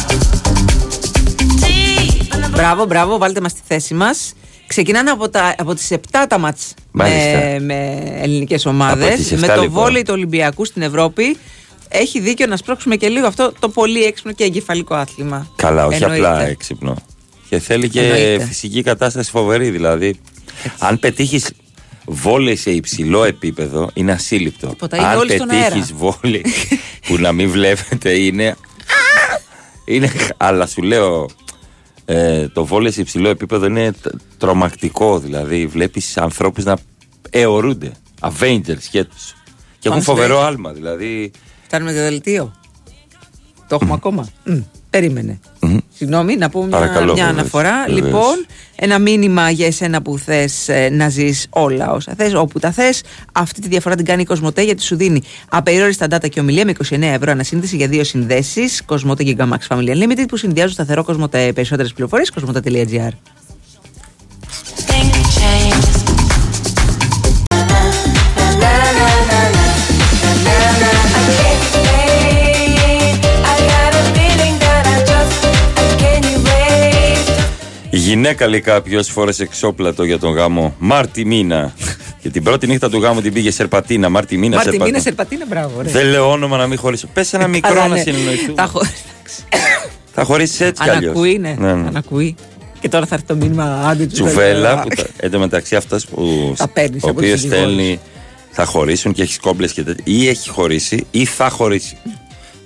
Deep 1.63 2.33
in 2.35 2.43
the 2.45 2.49
Μπράβο, 2.51 2.85
μπράβο, 2.85 3.17
βάλτε 3.17 3.41
μας 3.41 3.51
στη 3.51 3.61
θέση 3.67 3.93
μας. 3.93 4.33
Ξεκινάνε 4.67 5.09
από, 5.09 5.29
τα, 5.29 5.55
από 5.57 5.73
τις 5.73 5.91
7 5.91 5.97
τα 6.29 6.37
μάτς 6.39 6.73
με, 6.91 7.03
Μάλιστα. 7.03 7.65
με 7.65 8.03
ελληνικές 8.21 8.61
Από 8.65 8.69
ομάδες. 8.75 9.15
τις 9.15 9.31
7 9.31 9.35
Με 9.39 9.47
το 9.47 9.61
λοιπόν. 9.61 9.81
βόλεϊ 9.83 10.01
του 10.03 10.13
Ολυμπιακού 10.13 10.65
στην 10.65 10.81
Ευρώπη. 10.81 11.37
Έχει 11.89 12.19
δίκιο 12.19 12.45
να 12.47 12.57
σπρώξουμε 12.57 12.95
και 12.95 13.07
λίγο 13.07 13.27
αυτό 13.27 13.51
το 13.59 13.69
πολύ 13.69 14.03
έξυπνο 14.03 14.31
και 14.31 14.43
εγκεφαλικό 14.43 14.95
άθλημα. 14.95 15.47
Καλά, 15.55 15.85
όχι 15.85 16.03
Εννοείται. 16.03 16.27
απλά 16.27 16.47
έξυπνο. 16.47 16.95
Και 17.49 17.59
θέλει 17.59 17.89
και 17.89 18.01
Εννοείται. 18.01 18.45
φυσική 18.45 18.81
κατάσταση 18.83 19.29
φοβερή. 19.29 19.69
Δηλαδή, 19.69 20.19
αν 20.79 20.99
πετύχεις 20.99 21.51
βόλεϊ 22.05 22.55
σε 22.55 22.71
υψηλό 22.71 23.23
επίπεδο, 23.23 23.89
είναι 23.93 24.11
ασύλληπτο. 24.11 24.67
Τίποτα, 24.67 24.97
είναι 24.97 25.05
αν 25.05 25.17
όλοι 25.17 25.31
στον 25.35 25.49
αέρα. 25.49 25.73
πετύχει 25.75 25.93
βόλεϊ 25.93 26.45
που 27.07 27.17
να 27.17 27.31
μην 27.31 27.49
βλέπετε, 27.49 28.11
είναι. 28.19 28.55
είναι 29.85 30.11
αλλά 30.37 30.67
σου 30.67 30.81
λέω, 30.81 31.29
ε, 32.05 32.47
το 32.47 32.65
βόλεϊ 32.65 32.91
σε 32.91 33.01
υψηλό 33.01 33.29
επίπεδο 33.29 33.65
είναι 33.65 33.91
τ- 33.91 34.15
τρομακτικό. 34.37 35.19
Δηλαδή, 35.19 35.65
βλέπεις 35.67 36.17
ανθρώπους 36.17 36.63
να 36.63 36.77
αιωρούνται. 37.29 37.91
Avengers 38.21 38.79
σχέτως. 38.79 39.35
Και 39.79 39.87
έχουν 39.87 39.89
Πάμε 39.89 40.01
στο 40.01 40.11
φοβερό 40.11 40.27
δέλτιο. 40.33 40.47
άλμα. 40.47 40.71
Δηλαδή, 40.73 41.31
Φτάνουμε 41.65 41.91
το 41.93 41.97
δελτίο. 41.97 42.53
Το 43.67 43.75
έχουμε 43.75 43.93
ακόμα. 43.93 44.27
Μμ, 44.43 44.59
Περίμενε. 45.67 45.81
Συγγνώμη, 45.95 46.35
να 46.35 46.49
πούμε 46.49 46.67
μια, 46.67 46.77
Παρακαλώ, 46.77 47.13
μια 47.13 47.25
βεβαίως, 47.25 47.29
αναφορά. 47.39 47.83
βεβαίως. 47.87 48.05
Λοιπόν, 48.05 48.45
ένα 48.75 48.99
μήνυμα 48.99 49.49
για 49.49 49.65
εσένα 49.65 50.01
που 50.01 50.17
θες 50.17 50.69
να 50.91 51.09
ζεις 51.09 51.47
όλα 51.49 51.91
όσα 51.91 52.13
θες, 52.17 52.33
όπου 52.33 52.59
τα 52.59 52.71
θες. 52.71 53.01
Αυτή 53.31 53.61
τη 53.61 53.67
διαφορά 53.67 53.95
την 53.95 54.05
κάνει 54.05 54.21
η 54.21 54.25
Κοσμοτέ 54.25 54.61
γιατί 54.61 54.81
σου 54.81 54.95
δίνει 54.95 55.21
απεριόριστα 55.49 56.07
data 56.09 56.29
και 56.29 56.39
ομιλία 56.39 56.65
με 56.65 56.73
29 56.89 57.01
ευρώ 57.01 57.31
ανασύνδεση 57.31 57.75
για 57.75 57.87
δύο 57.87 58.03
συνδέσεις. 58.03 58.83
Κοσμοτέ 58.85 59.23
και 59.23 59.35
Gamax 59.39 59.75
Family 59.75 59.89
Unlimited 59.89 60.25
που 60.27 60.37
συνδυάζουν 60.37 60.73
σταθερό 60.73 61.03
Κοσμοτέ. 61.03 61.53
Περισσότερες 61.53 61.93
πληροφορίες 61.93 62.29
κοσμοτέ.gr. 62.29 63.11
γυναίκα 78.07 78.47
λέει 78.47 78.61
κάποιος 78.61 79.07
φόρεσε 79.07 79.43
εξόπλατο 79.43 80.03
για 80.03 80.19
τον 80.19 80.33
γάμο 80.33 80.75
Μάρτι 80.79 81.25
Μίνα. 81.25 81.73
και 82.21 82.29
την 82.29 82.43
πρώτη 82.43 82.67
νύχτα 82.67 82.89
του 82.89 82.97
γάμου 83.01 83.21
την 83.21 83.33
πήγε 83.33 83.51
Σερπατίνα. 83.51 84.09
Μάρτι 84.09 84.37
Μίνα 84.37 84.55
Μάρτι 84.55 84.69
Σερπατίνα. 84.69 84.85
μήνα 84.85 84.99
Σερπατίνα, 85.03 85.45
μπράβο. 85.49 85.81
ρε. 85.81 85.89
Δεν 85.89 86.05
λέω 86.05 86.31
όνομα 86.31 86.57
να 86.57 86.67
μην 86.67 86.77
χωρίσω. 86.77 87.07
Πες 87.13 87.33
ένα 87.33 87.47
μικρό 87.57 87.73
Καλά, 87.73 87.87
να 87.87 87.95
ναι. 87.95 88.01
συνεννοηθούμε. 88.01 88.53
Τα 88.55 88.65
χω- 88.65 88.81
Θα 90.15 90.23
χωρίσει 90.23 90.63
έτσι 90.63 90.83
κι 90.83 90.89
αλλιώς. 90.89 91.03
Ανακούει, 91.11 91.37
ναι. 91.37 91.55
Ανακούει. 91.59 92.35
Και 92.79 92.89
τώρα 92.89 93.05
θα 93.05 93.15
έρθει 93.15 93.27
το 93.27 93.35
μήνυμα 93.35 93.63
άντε 93.87 94.05
του. 94.05 94.13
Τσουβέλα. 94.13 94.79
Που 94.81 94.89
τα, 94.89 95.03
εν 95.25 95.31
τω 95.31 95.39
μεταξύ 95.39 95.75
αυτός 95.75 96.05
που. 96.05 96.53
Τα 96.57 96.67
παίρνεις 96.67 97.03
ο 97.03 97.09
από 97.09 97.17
οποίος 97.19 97.31
τους 97.31 97.41
δικηγόρους. 97.41 97.73
στέλνει. 97.73 97.99
Θα 98.51 98.65
χωρίσουν 98.65 99.13
και 99.13 99.21
έχει 99.21 99.39
κόμπλε 99.39 99.67
και 99.67 99.83
τέτοια. 99.83 100.03
Ή 100.07 100.27
έχει 100.27 100.49
χωρίσει 100.49 101.05
ή 101.11 101.25
θα 101.25 101.49
χωρίσει. 101.49 101.97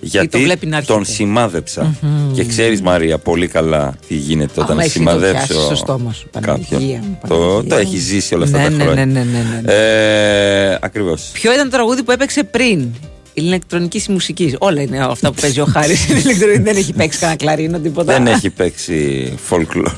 Γιατί 0.04 0.44
βλέπει 0.44 0.66
να 0.66 0.78
έρχεται. 0.78 0.94
τον 0.94 1.06
σημάδεψα. 1.06 1.96
Και 2.34 2.46
ξέρεις, 2.46 2.82
Μαρία, 2.82 3.18
πολύ 3.18 3.48
καλά 3.48 3.94
τι 4.08 4.16
γίνεται 4.16 4.62
όταν 4.62 4.72
Άμα 4.72 4.84
εσύ 4.84 4.92
το 4.94 4.98
σημαδέψω 5.00 5.46
πιάσεις 5.48 5.64
στο 5.66 5.76
στόμα 5.76 6.14
σου, 6.14 6.28
Παναγία 6.32 6.66
κάποιον. 6.70 7.00
μου, 7.04 7.18
Το, 7.28 7.36
Παναγία 7.36 7.70
το 7.70 7.76
μου. 7.76 7.82
έχει 7.82 7.98
ζήσει 7.98 8.36
όλα 8.36 8.44
αυτά 8.44 8.58
Ναι, 8.58 8.64
τα 8.64 8.70
ναι, 8.70 8.84
χρόνια. 8.84 9.06
ναι, 9.06 9.20
ναι, 9.20 9.24
ναι, 9.24 9.62
ναι. 9.64 9.74
Ε, 9.74 10.78
Ακριβώς. 10.82 11.30
Ποιο 11.34 11.54
ήταν 11.54 11.70
το 11.70 11.76
τραγούδι 11.76 12.04
που 12.04 12.12
έπαιξε 12.12 12.44
πριν; 12.44 12.80
Η 12.80 12.92
ηλεκτρονική 13.34 14.04
μουσική. 14.10 14.56
Όλα 14.60 14.82
είναι 14.82 15.00
αυτά 15.06 15.32
που 15.32 15.42
παίζει 15.42 15.60
ο 15.60 15.66
Χάρης. 15.66 16.06
δεν 16.64 16.76
έχει 16.78 16.94
παίξει 16.94 17.20
κανένα 17.20 17.38
κλαρίνο, 17.38 17.80
τίποτα. 17.80 18.14
Δεν 18.14 18.28
έχει 18.28 18.50
παίξει 18.50 19.34
folklore. 19.50 19.92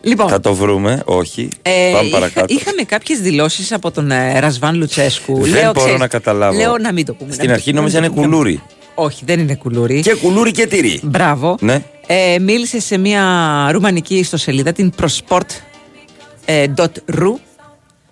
Λοιπόν, 0.00 0.28
Θα 0.28 0.40
το 0.40 0.54
βρούμε, 0.54 1.02
όχι. 1.04 1.48
ε, 1.62 1.90
Πάμε 1.92 2.08
παρακάτω. 2.08 2.54
είχαμε 2.54 2.82
κάποιες 2.82 3.20
δηλώσεις 3.20 3.72
από 3.72 3.90
τον 3.90 4.10
ε, 4.10 4.38
Ρασβάν 4.38 4.74
Λουτσέσκου. 4.76 5.34
Δεν 5.40 5.50
Λέω, 5.50 5.62
μπορώ 5.62 5.80
ξέρεις, 5.80 5.98
να 6.00 6.08
καταλάβω. 6.08 6.56
Λέω 6.56 6.78
να 6.78 6.92
μην 6.92 7.04
το 7.04 7.14
πούμε. 7.14 7.28
να 7.28 7.34
Στην 7.34 7.46
μην 7.46 7.54
αρχή 7.54 7.70
το- 7.70 7.76
νόμιζα 7.76 8.00
να 8.00 8.04
είναι 8.06 8.14
μην 8.14 8.22
το 8.22 8.28
πούμε. 8.28 8.36
κουλούρι. 8.36 8.62
Όχι, 8.94 9.22
δεν 9.24 9.40
είναι 9.40 9.54
κουλούρι. 9.54 10.00
Και 10.00 10.14
κουλούρι 10.14 10.50
και 10.50 10.66
τυρί. 10.66 11.00
Μπράβο. 11.02 11.56
Ναι. 11.60 11.82
Ε, 12.06 12.38
μίλησε 12.38 12.80
σε 12.80 12.98
μια 12.98 13.68
ρουμανική 13.72 14.16
ιστοσελίδα, 14.18 14.72
την 14.72 14.92
prosport.ru. 15.00 17.32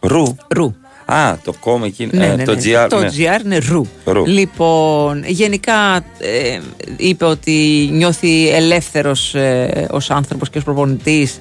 Ρου. 0.01 0.37
Ρου. 0.49 0.75
Α, 1.13 1.39
το 1.45 1.55
κόμμα 1.61 1.87
εκεί. 1.87 2.09
Ναι, 2.13 2.27
ε, 2.27 2.35
ναι, 2.35 2.45
το 2.45 2.55
ναι. 2.55 2.61
GR. 2.65 2.87
Το 2.89 2.99
ναι. 2.99 3.09
GR 3.17 3.45
είναι 3.45 3.59
ρου. 3.69 3.87
Ρου. 4.05 4.27
Λοιπόν, 4.27 5.25
γενικά 5.27 5.97
ε, 6.19 6.59
είπε 6.97 7.25
ότι 7.25 7.89
νιώθει 7.93 8.49
ελεύθερος 8.49 9.35
ε, 9.35 9.87
ως 9.91 10.11
άνθρωπος 10.11 10.51
και 10.51 10.59
ως 10.59 10.65
προπονητής. 10.65 11.39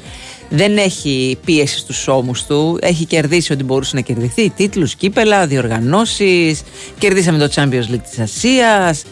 Δεν 0.50 0.78
έχει 0.78 1.38
πίεση 1.46 1.78
στους 1.78 2.08
ώμους 2.08 2.46
του. 2.46 2.78
Έχει 2.82 3.06
κερδίσει 3.06 3.54
ό,τι 3.54 3.64
μπορούσε 3.64 3.96
να 3.96 4.02
κερδιθεί. 4.02 4.50
Τίτλους, 4.50 4.96
κύπελα, 4.96 5.48
διοργανώσεις. 5.48 6.62
Κερδίσαμε 6.98 7.48
το 7.48 7.50
Champions 7.56 7.94
League 7.94 8.04
της 8.10 8.20
Ασίας. 8.20 9.04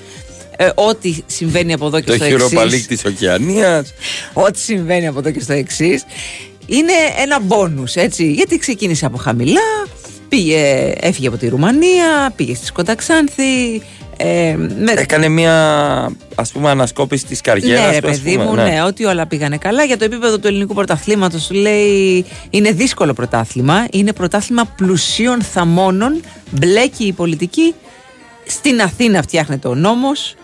Ε, 0.58 0.70
ό,τι 0.76 1.16
συμβαίνει 1.26 1.74
από 1.74 1.86
εδώ 1.86 2.00
και 2.00 2.12
Το 2.12 2.14
στο 2.14 2.26
Europa 2.26 2.64
εξής. 2.64 2.84
League 2.84 2.88
της 2.88 3.06
Οκεανίας. 3.06 3.94
Ό,τι 4.34 4.60
συμβαίνει 4.60 5.08
από 5.08 5.20
εδώ 5.20 5.32
και 5.32 5.40
στο 5.40 5.54
εξής. 5.54 6.06
Είναι 6.66 6.94
ένα 7.22 7.40
μπόνους, 7.40 7.96
έτσι. 7.96 8.32
Γιατί 8.32 8.58
ξεκίνησε 8.58 9.06
από 9.06 9.18
χαμηλά, 9.18 9.88
πήγε, 10.30 10.94
έφυγε 11.00 11.28
από 11.28 11.38
τη 11.38 11.48
Ρουμανία, 11.48 12.34
πήγε 12.36 12.56
στη 12.56 12.66
Σκοταξάνθη. 12.66 13.82
Ε, 14.18 14.56
με... 14.58 14.92
Έκανε 14.92 15.28
μια 15.28 15.54
ας 16.36 16.52
πούμε 16.52 16.70
ανασκόπηση 16.70 17.26
της 17.26 17.42
καριέρας 17.42 17.86
Ναι, 17.86 17.92
ρε 17.92 18.02
του, 18.02 18.10
ας 18.10 18.20
παιδί 18.20 18.38
πούμε, 18.38 18.44
μου, 18.44 18.56
ναι. 18.56 18.84
ότι 18.86 19.06
όλα 19.06 19.28
πήγανε 19.28 19.58
καλά. 19.58 19.84
Για 19.84 19.98
το 19.98 20.04
επίπεδο 20.04 20.40
του 20.40 20.48
ελληνικού 20.48 20.74
πρωταθλήματος, 20.74 21.52
λέει, 21.52 22.26
είναι 22.50 22.72
δύσκολο 22.72 23.14
πρωτάθλημα. 23.14 23.88
Είναι 23.92 24.14
πρωτάθλημα 24.14 24.66
πλουσίων 24.66 25.42
θαμώνων. 25.42 26.22
Μπλέκει 26.52 27.06
η 27.06 27.12
πολιτική. 27.12 27.74
Στην 28.46 28.82
Αθήνα 28.82 29.22
φτιάχνεται 29.22 29.68
ο 29.68 29.76
νόμος. 29.76 30.36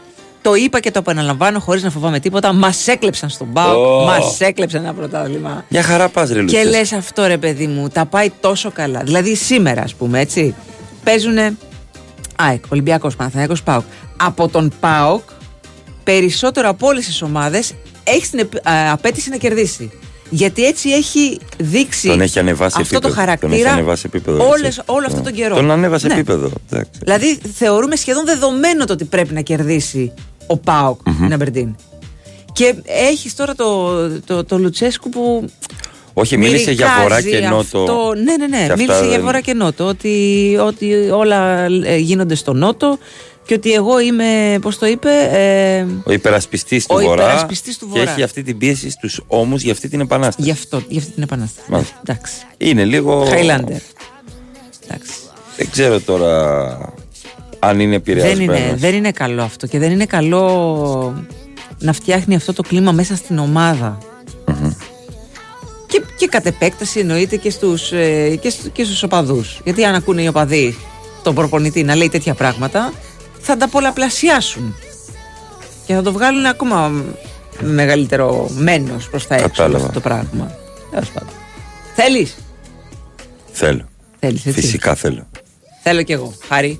Το 0.43 0.55
είπα 0.55 0.79
και 0.79 0.91
το 0.91 0.99
επαναλαμβάνω 0.99 1.59
χωρίς 1.59 1.83
να 1.83 1.89
φοβάμαι 1.89 2.19
τίποτα. 2.19 2.53
Μας 2.53 2.87
έκλεψαν 2.87 3.29
στον 3.29 3.53
Πάο. 3.53 4.01
Ω. 4.01 4.05
Μας 4.05 4.39
έκλεψαν 4.41 4.83
ένα 4.83 4.93
πρωτάθλημα. 4.93 5.65
Μια 5.69 5.83
χαρά 5.83 6.09
πας 6.09 6.27
ρε 6.29 6.33
Και 6.35 6.41
Λουτσέσκου. 6.41 6.69
λες 6.69 6.91
αυτό 6.93 7.25
ρε 7.27 7.37
παιδί 7.37 7.67
μου, 7.67 7.87
τα 7.89 8.05
πάει 8.05 8.31
τόσο 8.41 8.71
καλά. 8.71 8.99
Δηλαδή 9.03 9.35
σήμερα, 9.35 9.81
ας 9.81 9.93
πούμε, 9.93 10.19
έτσι. 10.19 10.55
Παίζουν 11.03 11.37
ΑΕΚ, 12.35 12.63
Ολυμπιακός, 12.69 13.15
Παναθηναϊκός, 13.15 13.63
ΠΑΟΚ. 13.63 13.83
Από 14.17 14.47
τον 14.47 14.71
ΠΑΟΚ, 14.79 15.21
περισσότερο 16.03 16.69
από 16.69 16.87
όλες 16.87 17.05
τις 17.05 17.21
ομάδες, 17.21 17.73
έχεις 18.03 18.29
την 18.29 18.39
επ- 18.39 18.67
α, 18.69 18.91
απέτηση 18.91 19.29
να 19.29 19.37
κερδίσει. 19.37 19.91
Γιατί 20.29 20.65
έτσι 20.65 20.89
έχει 20.89 21.39
δείξει 21.57 22.07
Τον 22.07 22.21
έχει 22.21 22.39
ανεβάσει 22.39 22.75
αυτό 22.81 22.95
επίπεδο. 22.95 23.07
το 23.13 23.19
χαρακτήρα 23.19 23.51
Τον 23.51 23.59
έχει 23.61 23.67
ανεβάσει 23.69 24.03
επίπεδο. 24.05 24.37
όλες, 24.43 24.51
Λουτσέσκου. 24.61 24.83
όλο 24.93 25.05
αυτόν 25.05 25.21
Ναι. 25.23 25.29
τον 25.29 25.33
καιρό. 25.39 25.55
Τον 25.55 25.71
ανέβασε 25.71 26.07
Ναι. 26.07 26.13
επίπεδο. 26.13 26.49
εντάξει. 26.71 26.89
Δηλαδή 26.99 27.39
θεωρούμε 27.53 27.95
σχεδόν 27.95 28.25
δεδομένο 28.25 28.85
το 28.85 28.93
ότι 28.93 29.05
πρέπει 29.05 29.33
να 29.33 29.41
κερδίσει 29.41 30.13
ο 30.47 30.57
ΠΑΟΚ 30.57 30.99
την 31.03 31.33
Αμπερντίν. 31.33 31.75
Και 32.53 32.75
έχεις 32.85 33.35
τώρα 33.35 33.55
το, 33.55 33.89
το, 34.19 34.43
το 34.43 34.57
Λουτσέσκου 34.57 35.09
που 35.09 35.49
Όχι, 36.13 36.37
μίλησε 36.37 36.71
για 36.71 36.87
μυρικάζει 36.87 37.29
βορρά 37.29 37.39
και 37.39 37.47
νότο. 37.47 37.79
αυτό. 37.79 38.13
Ναι, 38.23 38.35
ναι, 38.37 38.47
ναι. 38.47 38.57
Και 38.57 38.63
αυτά 38.71 38.75
Μίλησε 38.75 38.99
για 39.03 39.09
δεν- 39.09 39.21
βορρά 39.21 39.41
και 39.41 39.53
νότο. 39.53 39.85
Ότι, 39.85 40.57
ότι 40.61 40.93
όλα 41.09 41.59
ε, 41.85 41.97
γίνονται 41.97 42.35
στο 42.35 42.53
νότο 42.53 42.97
και 43.45 43.53
ότι 43.53 43.73
εγώ 43.73 43.99
είμαι, 43.99 44.57
πώς 44.61 44.77
το 44.77 44.85
είπε, 44.85 45.09
ε, 45.31 45.85
Ο 46.05 46.11
υπερασπιστής 46.11 46.85
του 46.85 46.95
Ο 46.97 47.01
Βορρά. 47.01 47.23
υπερασπιστής 47.23 47.77
του 47.77 47.89
Και 47.93 47.97
Βορρά. 47.99 48.11
έχει 48.11 48.23
αυτή 48.23 48.43
την 48.43 48.57
πίεση 48.57 48.89
στους 48.89 49.21
ώμους 49.27 49.61
για 49.61 49.71
αυτή 49.71 49.89
την 49.89 49.99
επανάσταση. 49.99 50.47
γι' 50.47 50.51
αυτό, 50.53 50.81
για 50.87 50.99
αυτή 50.99 51.11
την 51.11 51.23
επανάσταση. 51.23 51.71
Μάλιστα. 51.71 52.01
Εντάξει. 52.07 52.33
Είναι 52.57 52.85
λίγο. 52.85 53.25
Χάιλάντερ. 53.25 53.77
Εντάξει. 54.87 55.11
Δεν 55.57 55.69
ξέρω 55.71 55.99
τώρα 55.99 56.93
αν 57.67 57.79
είναι 57.79 57.89
Δεν 57.89 57.93
επηρεασμένο. 58.15 58.55
είναι, 58.55 58.75
δεν 58.75 58.93
είναι 58.95 59.11
καλό 59.11 59.41
αυτό 59.43 59.67
και 59.67 59.79
δεν 59.79 59.91
είναι 59.91 60.05
καλό 60.05 61.23
να 61.79 61.93
φτιάχνει 61.93 62.35
αυτό 62.35 62.53
το 62.53 62.61
κλίμα 62.63 62.91
μέσα 62.91 63.15
στην 63.15 63.37
ομάδα. 63.39 63.97
Και, 65.87 66.01
και 66.17 66.27
κατ' 66.27 66.45
επέκταση 66.45 66.99
εννοείται 66.99 67.35
και 67.35 67.49
στους, 67.49 67.91
ε, 67.91 68.35
και, 68.41 68.49
στου- 68.49 68.71
και 68.71 68.83
στους 68.83 69.03
οπαδούς. 69.03 69.61
Γιατί 69.63 69.85
αν 69.85 69.95
ακούνε 69.95 70.21
οι 70.21 70.27
οπαδοί 70.27 70.77
τον 71.23 71.35
προπονητή 71.35 71.83
να 71.83 71.95
λέει 71.95 72.09
τέτοια 72.09 72.33
πράγματα, 72.33 72.93
θα 73.39 73.57
τα 73.57 73.67
πολλαπλασιάσουν. 73.69 74.75
Και 75.85 75.93
θα 75.93 76.01
το 76.01 76.11
βγάλουν 76.11 76.45
ακόμα 76.45 76.91
μεγαλύτερο 77.59 78.49
μένος 78.57 79.09
προς 79.09 79.27
τα 79.27 79.35
έξω 79.35 79.47
Κατάλαβα. 79.47 79.77
αυτό 79.77 79.93
το 79.93 79.99
πράγμα. 79.99 80.55
Τέλος 80.91 81.09
πάντων. 81.09 81.29
Θέλεις; 81.95 82.35
Θέλω. 83.51 83.85
Θέλεις, 84.19 84.45
έτσι. 84.45 84.61
Φυσικά 84.61 84.95
θέλω. 84.95 85.27
Θέλω 85.83 86.01
κι 86.03 86.11
εγώ. 86.11 86.33
Χάρη. 86.47 86.79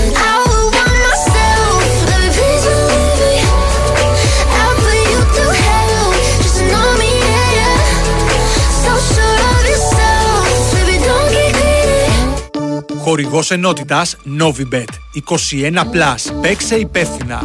Χορηγός 13.03 13.51
ενότητας 13.51 14.15
Novibet 14.39 14.85
21 15.13 15.79
Plus. 15.79 16.41
Παίξε 16.41 16.75
υπεύθυνα. 16.75 17.41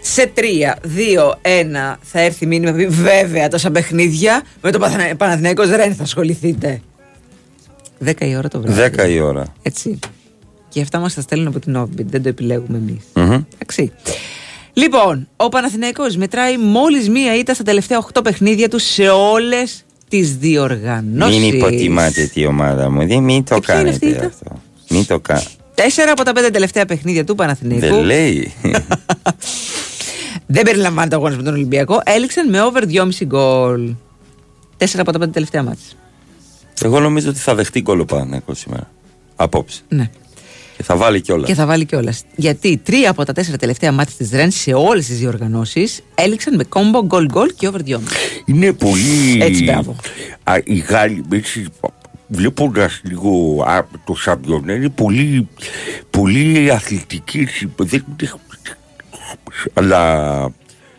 Σε 0.00 0.32
3, 0.34 0.40
2, 0.82 1.34
1 1.42 1.96
θα 2.02 2.20
έρθει 2.20 2.46
μήνυμα 2.46 2.72
πει 2.72 2.86
βέβαια 2.86 3.48
τόσα 3.48 3.70
παιχνίδια 3.70 4.42
με 4.62 4.70
το 4.70 4.78
Παθανα- 4.78 5.16
Παναθηναϊκός 5.16 5.68
Ρεν 5.70 5.94
θα 5.94 6.02
ασχοληθείτε. 6.02 6.80
10 8.04 8.20
η 8.26 8.36
ώρα 8.36 8.48
το 8.48 8.60
βράδυ. 8.60 8.96
10 8.96 9.08
η 9.08 9.20
ώρα. 9.20 9.44
Έτσι. 9.62 9.98
Και 10.68 10.80
αυτά 10.80 10.98
μας 10.98 11.14
τα 11.14 11.20
στέλνουν 11.20 11.48
από 11.48 11.58
την 11.58 11.76
Novibet, 11.78 12.04
δεν 12.06 12.22
το 12.22 12.28
επιλέγουμε 12.28 12.76
εμείς. 12.78 13.02
Μμμ. 13.14 13.42
Εντάξει. 13.54 13.92
Λοιπόν, 14.74 15.28
ο 15.36 15.48
Παναθηναϊκός 15.48 16.16
μετράει 16.16 16.56
μόλις 16.56 17.08
μία 17.08 17.36
ήττα 17.36 17.54
στα 17.54 17.62
τελευταία 17.62 18.06
8 18.12 18.20
παιχνίδια 18.24 18.68
του 18.68 18.78
σε 18.78 19.08
όλες 19.08 19.84
τις 20.08 20.36
διοργανώσεις. 20.36 21.38
Μην 21.38 21.54
υποτιμάτε 21.54 22.26
τη 22.26 22.46
ομάδα 22.46 22.90
μου. 22.90 23.06
Δεν 23.06 23.22
μην 23.22 23.44
το 23.44 23.54
Και 23.54 23.60
ποια 23.60 23.80
είναι 23.80 23.90
αυτή 23.90 24.06
η 24.06 24.12
κάνετε 24.12 24.26
ήττα; 24.26 24.36
αυτό. 24.48 24.60
Μην 24.88 25.06
το 25.06 25.20
κάνετε. 25.20 25.48
Τέσσερα 25.74 26.12
από 26.12 26.24
τα 26.24 26.32
πέντε 26.32 26.50
τελευταία 26.50 26.86
παιχνίδια 26.86 27.24
του 27.24 27.34
Παναθηναϊκού 27.34 27.94
Δεν 27.94 28.04
λέει. 28.04 28.52
δεν 30.54 30.62
περιλαμβάνει 30.64 31.08
το 31.08 31.16
αγώνας 31.16 31.36
με 31.36 31.42
τον 31.42 31.54
Ολυμπιακό. 31.54 32.00
Έληξαν 32.04 32.50
με 32.50 32.62
over 32.62 32.82
2,5 32.88 33.08
γκολ. 33.24 33.94
Τέσσερα 34.76 35.02
από 35.02 35.12
τα 35.12 35.18
πέντε 35.18 35.30
τελευταία 35.30 35.62
μάτια. 35.62 35.86
Εγώ 36.82 37.00
νομίζω 37.00 37.28
ότι 37.28 37.38
θα 37.38 37.54
δεχτεί 37.54 37.80
γκολ 37.80 38.00
ο 38.00 38.04
Παναθηναϊκός 38.04 38.58
σήμερα. 38.58 38.90
Απόψε. 39.36 39.80
Ναι. 39.88 40.10
Και 40.76 40.82
θα 40.82 40.96
βάλει 40.96 41.20
κιόλας. 41.20 41.48
Και 41.48 41.54
θα 41.54 41.66
βάλει 41.66 41.84
κιόλας. 41.84 42.22
Γιατί 42.36 42.76
τρία 42.76 43.10
από 43.10 43.24
τα 43.24 43.32
τέσσερα 43.32 43.56
τελευταία 43.56 43.92
μάτια 43.92 44.14
της 44.18 44.30
Ρεν 44.30 44.50
σε 44.50 44.72
όλες 44.72 45.06
τις 45.06 45.18
διοργανώσεις 45.18 46.00
έληξαν 46.14 46.54
με 46.56 46.64
κόμπο 46.64 47.04
γκολ 47.04 47.26
γκολ 47.26 47.50
και 47.56 47.66
over 47.68 47.80
2,5. 47.86 47.98
Είναι 48.44 48.72
πολύ. 48.72 49.38
Έτσι, 49.42 49.64
μπράβο. 49.64 49.96
Α, 50.44 50.54
οι 50.64 50.74
Γάλλοι, 50.76 51.24
έτσι, 51.32 51.66
βλέποντας 52.28 53.00
λίγο 53.04 53.62
α, 53.66 53.86
το 54.04 54.14
Σαμπιόν, 54.14 54.68
είναι 54.68 54.88
πολύ, 54.88 55.48
πολύ 56.10 56.70
αθλητική. 56.72 57.38
έτσι, 57.38 57.70
δεν- 57.76 58.04
δεν- 58.16 58.40
αλλά 59.72 60.52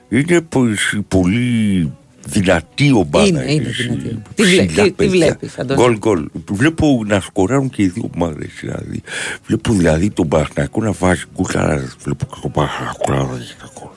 είναι 0.09 0.41
πολύ, 0.41 0.77
πολύ 1.07 1.91
δυνατή 2.25 2.91
ομάδα. 2.91 3.25
Είναι, 3.27 3.51
είναι 3.53 3.67
έτσι, 3.67 3.83
δυνατή. 3.83 4.21
Τι 4.35 4.43
βλέ- 4.43 4.65
ψηλά 4.67 4.83
τι- 4.83 4.89
τι 4.89 4.95
παιδιά. 4.95 5.09
βλέπεις, 5.25 5.59
Αντώνη; 5.59 5.81
Γκολ, 5.81 5.97
γκολ. 5.97 6.27
Βλέπω 6.51 7.03
να 7.07 7.19
σκοράρουν 7.19 7.69
και 7.69 7.81
οι 7.83 7.87
δύο 7.87 8.09
ομάδε. 8.15 8.47
Δηλαδή. 8.59 9.01
Βλέπω 9.45 9.73
δηλαδή 9.73 10.09
τον 10.09 10.27
Παναθηναϊκό 10.27 10.81
να 10.81 10.91
βάζει 10.91 11.23
γκολ, 11.35 11.51
αλλά 11.53 11.83
βλέπω 12.03 12.25
και 12.25 12.39
τον 12.41 12.51
Παναθηναϊκό 12.51 13.13
να 13.13 13.23
βάζει 13.25 13.53
γκολ. 13.79 13.89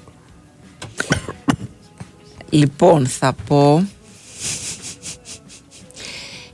Λοιπόν, 2.51 3.07
θα 3.07 3.35
πω. 3.47 3.89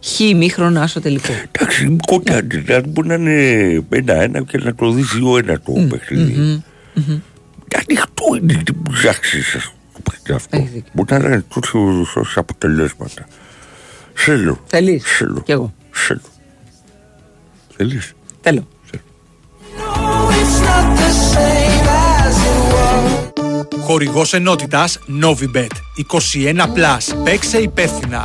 Χ 0.07 0.21
ημίχρονο 0.21 0.81
άσο 0.81 1.01
τελικό. 1.01 1.33
Εντάξει, 1.53 1.97
κοντά, 2.07 2.41
δηλαδή 2.43 2.89
μπορεί 2.89 3.09
να 3.09 3.15
είναι 3.15 3.85
ένα-ένα 3.89 4.43
και 4.45 4.59
να 4.59 4.75
το 4.75 4.91
δει 4.91 5.03
δύο-ένα 5.03 5.61
το 5.61 5.73
παιχνίδι. 5.89 6.63
Ανοιχτό 7.77 8.25
είναι, 8.41 8.63
τι 8.65 8.73
μου 8.75 8.83
ψάξει 8.93 9.39
το 10.05 10.11
παιχνίδι 10.11 10.79
αυτό. 10.79 10.89
Μπορεί 10.93 11.23
να 11.23 11.29
είναι 11.29 11.45
τόσο 11.55 12.05
σωστά 12.05 12.41
αποτελέσματα. 12.41 13.27
Θέλω. 14.15 14.59
Θέλεις; 14.67 15.05
Θέλω. 15.05 15.41
Κι 15.41 15.53
εγώ. 15.53 15.75
Θέλω. 15.91 16.21
Θέλεις; 17.77 18.13
Θέλω. 18.41 18.69
Χορηγός 23.81 24.35
ενότητας 24.35 24.99
Novibet 25.23 25.67
21 25.97 26.63
Plus. 26.63 27.23
Παίξε 27.25 27.59
υπεύθυνα. 27.59 28.25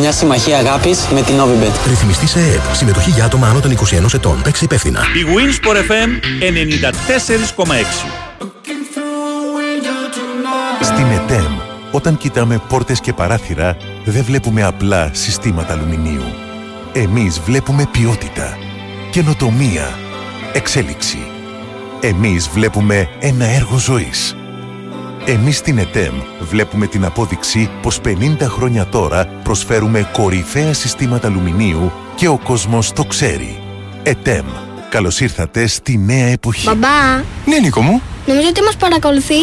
μια 0.00 0.12
συμμαχία 0.12 0.58
αγάπης 0.58 0.98
με 1.12 1.22
την 1.22 1.34
Novibet. 1.40 1.88
Ρυθμιστή 1.88 2.26
σε 2.26 2.38
ΕΕΠ. 2.38 2.74
Συμμετοχή 2.74 3.10
για 3.10 3.24
άτομα 3.24 3.48
άνω 3.48 3.60
των 3.60 3.70
21 3.70 4.14
ετών. 4.14 4.42
Παίξε 4.42 4.64
υπεύθυνα. 4.64 5.00
Η 5.00 5.24
Winsport 5.34 5.76
FM 5.76 6.08
94,6. 7.60 8.28
Στην 10.80 11.06
ΕΤΕΜ, 11.06 11.56
όταν 11.92 12.16
κοιτάμε 12.16 12.60
πόρτες 12.68 13.00
και 13.00 13.12
παράθυρα, 13.12 13.76
δεν 14.04 14.24
βλέπουμε 14.24 14.62
απλά 14.62 15.10
συστήματα 15.12 15.72
αλουμινίου. 15.72 16.24
Εμείς 16.92 17.40
βλέπουμε 17.40 17.88
ποιότητα, 17.90 18.56
καινοτομία, 19.10 19.98
εξέλιξη. 20.52 21.18
Εμείς 22.00 22.48
βλέπουμε 22.48 23.08
ένα 23.18 23.44
έργο 23.44 23.78
ζωής. 23.78 24.36
Εμείς 25.30 25.56
στην 25.56 25.78
ΕΤΕΜ 25.78 26.14
βλέπουμε 26.40 26.86
την 26.86 27.04
απόδειξη 27.04 27.70
πως 27.82 28.00
50 28.04 28.10
χρόνια 28.42 28.86
τώρα 28.86 29.26
προσφέρουμε 29.42 30.08
κορυφαία 30.12 30.72
συστήματα 30.72 31.26
αλουμινίου 31.28 31.92
και 32.14 32.28
ο 32.28 32.38
κόσμος 32.44 32.92
το 32.92 33.04
ξέρει. 33.04 33.62
ΕΤΕΜ. 34.02 34.44
Καλώς 34.90 35.20
ήρθατε 35.20 35.66
στη 35.66 35.98
νέα 35.98 36.26
εποχή. 36.26 36.66
Μπαμπά, 36.66 37.14
Ναι, 37.44 37.58
Νίκο 37.62 37.80
μου. 37.80 38.02
νομίζω 38.26 38.48
ότι 38.48 38.62
μας 38.62 38.76
παρακολουθεί 38.76 39.38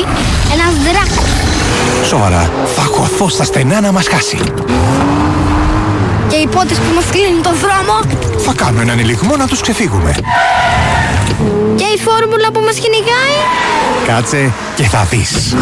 ένας 0.54 0.74
δράκος. 0.84 1.30
Σοβαρά, 2.08 2.52
θα 2.76 2.82
χωθώ 2.82 3.30
στα 3.30 3.44
στενά 3.44 3.82
να 3.82 3.92
μας 3.92 4.08
χάσει. 4.08 4.38
Και 6.30 6.36
οι 6.36 6.48
πότες 6.48 6.78
που 6.78 6.94
μας 6.96 7.06
κλείνουν 7.06 7.42
τον 7.42 7.54
δρόμο 7.56 8.18
Θα 8.38 8.54
κάνω 8.54 8.82
έναν 8.82 9.00
ελιγμό 9.00 9.36
να 9.36 9.48
τους 9.48 9.62
ξεφύγουμε. 9.62 10.16
Και 11.86 11.92
η 11.92 11.98
φόρμουλα 11.98 12.52
που 12.52 12.60
μας 12.60 12.80
κυνηγάει. 12.80 13.38
Κάτσε 14.06 14.54
και 14.76 14.84
θα 14.84 15.04
δεις. 15.04 15.56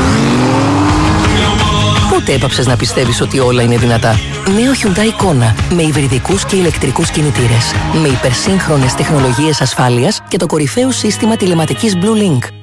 Πότε 2.09 2.33
έπαψες 2.33 2.67
να 2.67 2.75
πιστεύεις 2.75 3.21
ότι 3.21 3.39
όλα 3.39 3.61
είναι 3.61 3.77
δυνατά; 3.77 4.19
Νέο 4.45 4.71
Hyundai 4.73 5.25
Kona 5.25 5.53
με 5.75 5.81
υβριδικούς 5.81 6.45
και 6.45 6.55
ηλεκτρικούς 6.55 7.09
κινητήρες. 7.09 7.73
Με 8.01 8.07
υπερσύγχρονες 8.07 8.93
τεχνολογίες 8.93 9.61
ασφάλειας 9.61 10.21
και 10.27 10.37
το 10.37 10.45
κορυφαίο 10.45 10.91
σύστημα 10.91 11.35
τηλεματικής 11.35 11.97
Blue 12.01 12.21
Link. 12.21 12.62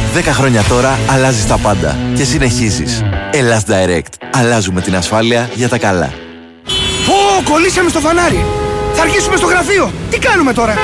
10 0.15 0.21
χρόνια 0.23 0.63
τώρα 0.63 0.99
αλλάζεις 1.09 1.47
τα 1.47 1.57
πάντα 1.57 1.97
και 2.15 2.23
συνεχίζεις. 2.23 3.03
Ελλάς 3.31 3.63
Direct. 3.67 4.27
Αλλάζουμε 4.33 4.81
την 4.81 4.95
ασφάλεια 4.95 5.49
για 5.55 5.69
τα 5.69 5.77
καλά. 5.77 6.13
Πω, 7.05 7.51
κολλήσαμε 7.51 7.89
στο 7.89 7.99
φανάρι! 7.99 8.45
Θα 8.93 9.01
αρχίσουμε 9.01 9.37
στο 9.37 9.45
γραφείο! 9.45 9.91
Τι 10.09 10.17
κάνουμε 10.17 10.53
τώρα! 10.53 10.75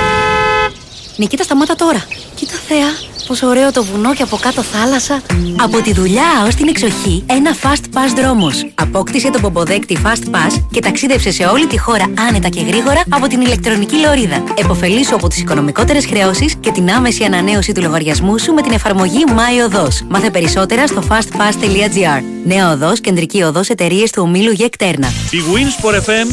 Νικήτα, 1.18 1.44
σταμάτα 1.44 1.76
τώρα. 1.76 2.04
Κοίτα 2.36 2.54
Θεά, 2.68 2.92
Πόσο 3.28 3.48
ωραίο 3.48 3.72
το 3.72 3.84
βουνό 3.84 4.14
και 4.14 4.24
από 4.24 4.38
κάτω 4.38 4.62
θάλασσα. 4.62 5.22
Από 5.62 5.82
τη 5.82 5.94
δουλειά 5.94 6.44
ως 6.48 6.56
την 6.56 6.68
εξοχή, 6.68 7.24
ένα 7.26 7.56
Fast 7.62 7.84
Pass 7.94 8.16
δρόμος. 8.16 8.68
Απόκτησε 8.76 9.30
τον 9.30 9.42
πομποδέκτη 9.42 9.98
Fast 10.04 10.36
Pass 10.36 10.64
και 10.72 10.80
ταξίδευσε 10.80 11.32
σε 11.32 11.46
όλη 11.46 11.68
τη 11.68 11.80
χώρα 11.80 12.06
άνετα 12.30 12.50
και 12.50 12.62
γρήγορα 12.62 13.04
από 13.10 13.28
την 13.28 13.42
ηλεκτρονική 13.42 13.96
λωρίδα. 13.96 14.44
Εποφελήσου 14.58 15.16
από 15.16 15.28
τις 15.28 15.40
οικονομικότερες 15.40 16.06
χρεώσεις 16.06 16.56
και 16.60 16.72
την 16.72 16.90
άμεση 16.90 17.24
ανανέωση 17.24 17.72
του 17.72 17.82
λογαριασμού 17.82 18.38
σου 18.38 18.54
με 18.54 18.62
την 18.62 18.72
εφαρμογή 18.72 19.24
My 19.28 19.66
Οδός. 19.66 20.04
Μάθε 20.10 20.30
περισσότερα 20.30 20.88
στο 20.88 21.04
fastpass.gr. 21.10 22.22
Νέα 22.46 22.72
οδός, 22.72 23.00
κεντρική 23.02 23.44
οδός 23.44 23.70
εταιρείες 23.70 24.12
του 24.12 24.22
ομίλου 24.26 24.52
Γεκτέρνα. 24.52 25.08
Η 25.08 25.40
Winsport 25.54 25.96
FM 25.96 26.28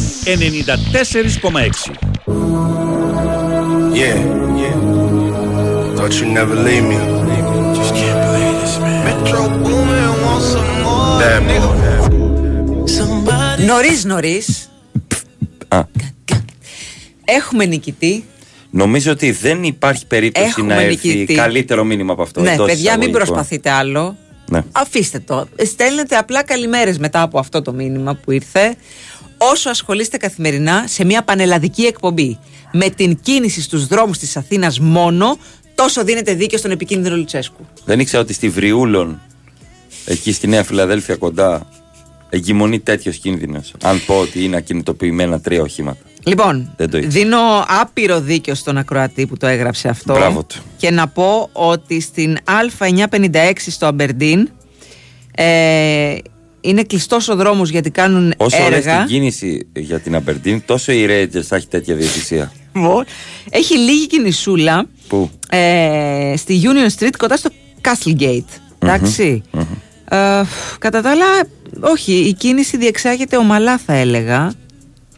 94,6. 1.55 2.25
Yeah, 3.95 4.17
yeah. 4.17 4.44
Thought 6.07 6.21
you'd 6.21 6.35
never 6.43 6.55
leave 6.69 6.85
me. 6.93 6.97
Just 7.79 7.93
can't 8.01 8.21
believe 8.27 8.57
this, 8.63 8.75
man. 8.79 9.05
Metro 9.09 9.41
Boomin, 9.65 10.11
want 10.25 10.43
some 10.53 10.71
more. 10.85 11.19
That 11.21 11.41
nigga. 11.49 11.71
Νωρίς, 13.67 14.05
νωρίς. 14.05 14.71
Έχουμε 17.25 17.65
νικητή. 17.65 18.25
Νομίζω 18.71 19.13
ότι 19.13 19.31
δεν 19.31 19.63
υπάρχει 19.65 20.07
περίπτωση 20.07 20.47
Έχουμε 20.47 20.75
να 20.75 20.81
έρθει 20.81 21.09
νικητή. 21.09 21.35
καλύτερο 21.35 21.85
μήνυμα 21.85 22.13
από 22.13 22.23
αυτό. 22.23 22.41
ναι, 22.41 22.53
εντός 22.53 22.67
παιδιά, 22.67 22.81
μην 22.81 23.01
εισαγωγικών. 23.01 23.27
προσπαθείτε 23.27 23.71
άλλο. 23.71 24.17
Ναι. 24.51 24.63
Αφήστε 24.73 25.19
το. 25.19 25.49
Στέλνετε 25.67 26.17
απλά 26.17 26.43
καλημέρες 26.43 26.99
μετά 26.99 27.23
από 27.23 27.39
αυτό 27.39 27.63
το 27.63 27.73
μήνυμα 27.73 28.15
που 28.15 28.31
ήρθε. 28.31 28.75
Όσο 29.39 29.71
ασχολείστε 29.71 30.17
καθημερινά 30.17 30.85
σε 30.87 31.05
μια 31.05 31.23
πανελλαδική 31.23 31.83
εκπομπή 31.83 32.39
με 32.73 32.89
την 32.89 33.19
κίνηση 33.23 33.63
στους 33.63 33.87
δρόμους 33.87 34.19
της 34.19 34.37
Αθήνας 34.37 34.81
μόνο, 34.81 35.39
τόσο 35.75 36.05
δίνετε 36.05 36.35
δίκιο 36.35 36.59
στον 36.59 36.71
επικίνδυνο 36.71 37.17
Λουτσέσκου. 37.17 37.67
Δεν 37.85 38.01
ήξερα 38.01 38.23
ότι 38.23 38.33
στη 38.33 38.49
Βριούλων, 38.49 39.21
εκεί 40.05 40.33
στη 40.33 40.47
Νέα 40.47 40.65
Φιλαδέλφια 40.65 41.17
κοντά, 41.17 41.67
εγκυμονεί 42.31 42.81
τέτοιος 42.81 43.17
κίνδυνος. 43.17 43.73
Αν 43.83 44.01
πω 44.07 44.15
ότι 44.19 44.45
είναι 44.45 44.57
ακινητοποιημένα 44.57 45.41
τρία 45.41 45.63
οχήματα. 45.63 45.99
Λοιπόν, 46.27 46.73
Δεν 46.77 46.91
το 46.91 46.97
ήξερα. 46.99 47.15
δίνω 47.25 47.39
άπειρο 47.69 48.21
δίκιο 48.21 48.55
στον 48.55 48.77
ακροατή 48.77 49.27
που 49.27 49.37
το 49.37 49.47
έγραψε 49.47 49.89
αυτό. 49.89 50.13
Μπράβο 50.15 50.45
του. 50.45 50.63
Και 50.77 50.91
να 50.91 51.09
πω 51.09 51.49
ότι 51.53 52.01
στην 52.01 52.37
Α956 52.79 53.53
στο 53.57 53.87
Αμπερντίν 53.87 54.49
ε, 55.35 56.15
είναι 56.61 56.83
κλειστός 56.83 57.29
ο 57.29 57.37
δρόμος 57.37 57.71
γιατί 57.71 57.91
κάνουν 57.91 58.35
Όσο 58.37 58.57
λες 58.59 58.67
έργα. 58.77 58.99
την 58.99 59.07
κίνηση 59.07 59.67
για 59.77 59.99
την 60.01 60.15
Αμπερντίν, 60.15 60.63
τόσο 60.67 60.93
οι 60.93 61.07
Rangers 61.09 61.43
θα 61.43 61.57
έχει 61.57 61.67
τέτοια 61.67 61.95
διαιτησία. 61.95 62.53
Λοιπόν, 62.75 63.05
Έχει 63.51 63.79
λίγη 63.79 64.07
κινησούλα 64.07 64.87
Πού; 65.09 65.31
ε, 65.49 66.35
στη 66.37 66.61
Union 66.63 67.03
Street 67.03 67.13
κοντά 67.19 67.37
στο 67.37 67.51
Castlegate. 67.81 68.59
Εντάξει. 68.79 69.43
Ε, 70.09 70.43
κατά 70.79 71.03
τα 71.03 71.11
άλλα, 71.11 71.25
όχι, 71.81 72.13
η 72.13 72.33
κίνηση 72.33 72.77
διεξάγεται 72.77 73.37
ομαλά 73.37 73.79
θα 73.79 73.93
έλεγα. 73.95 74.53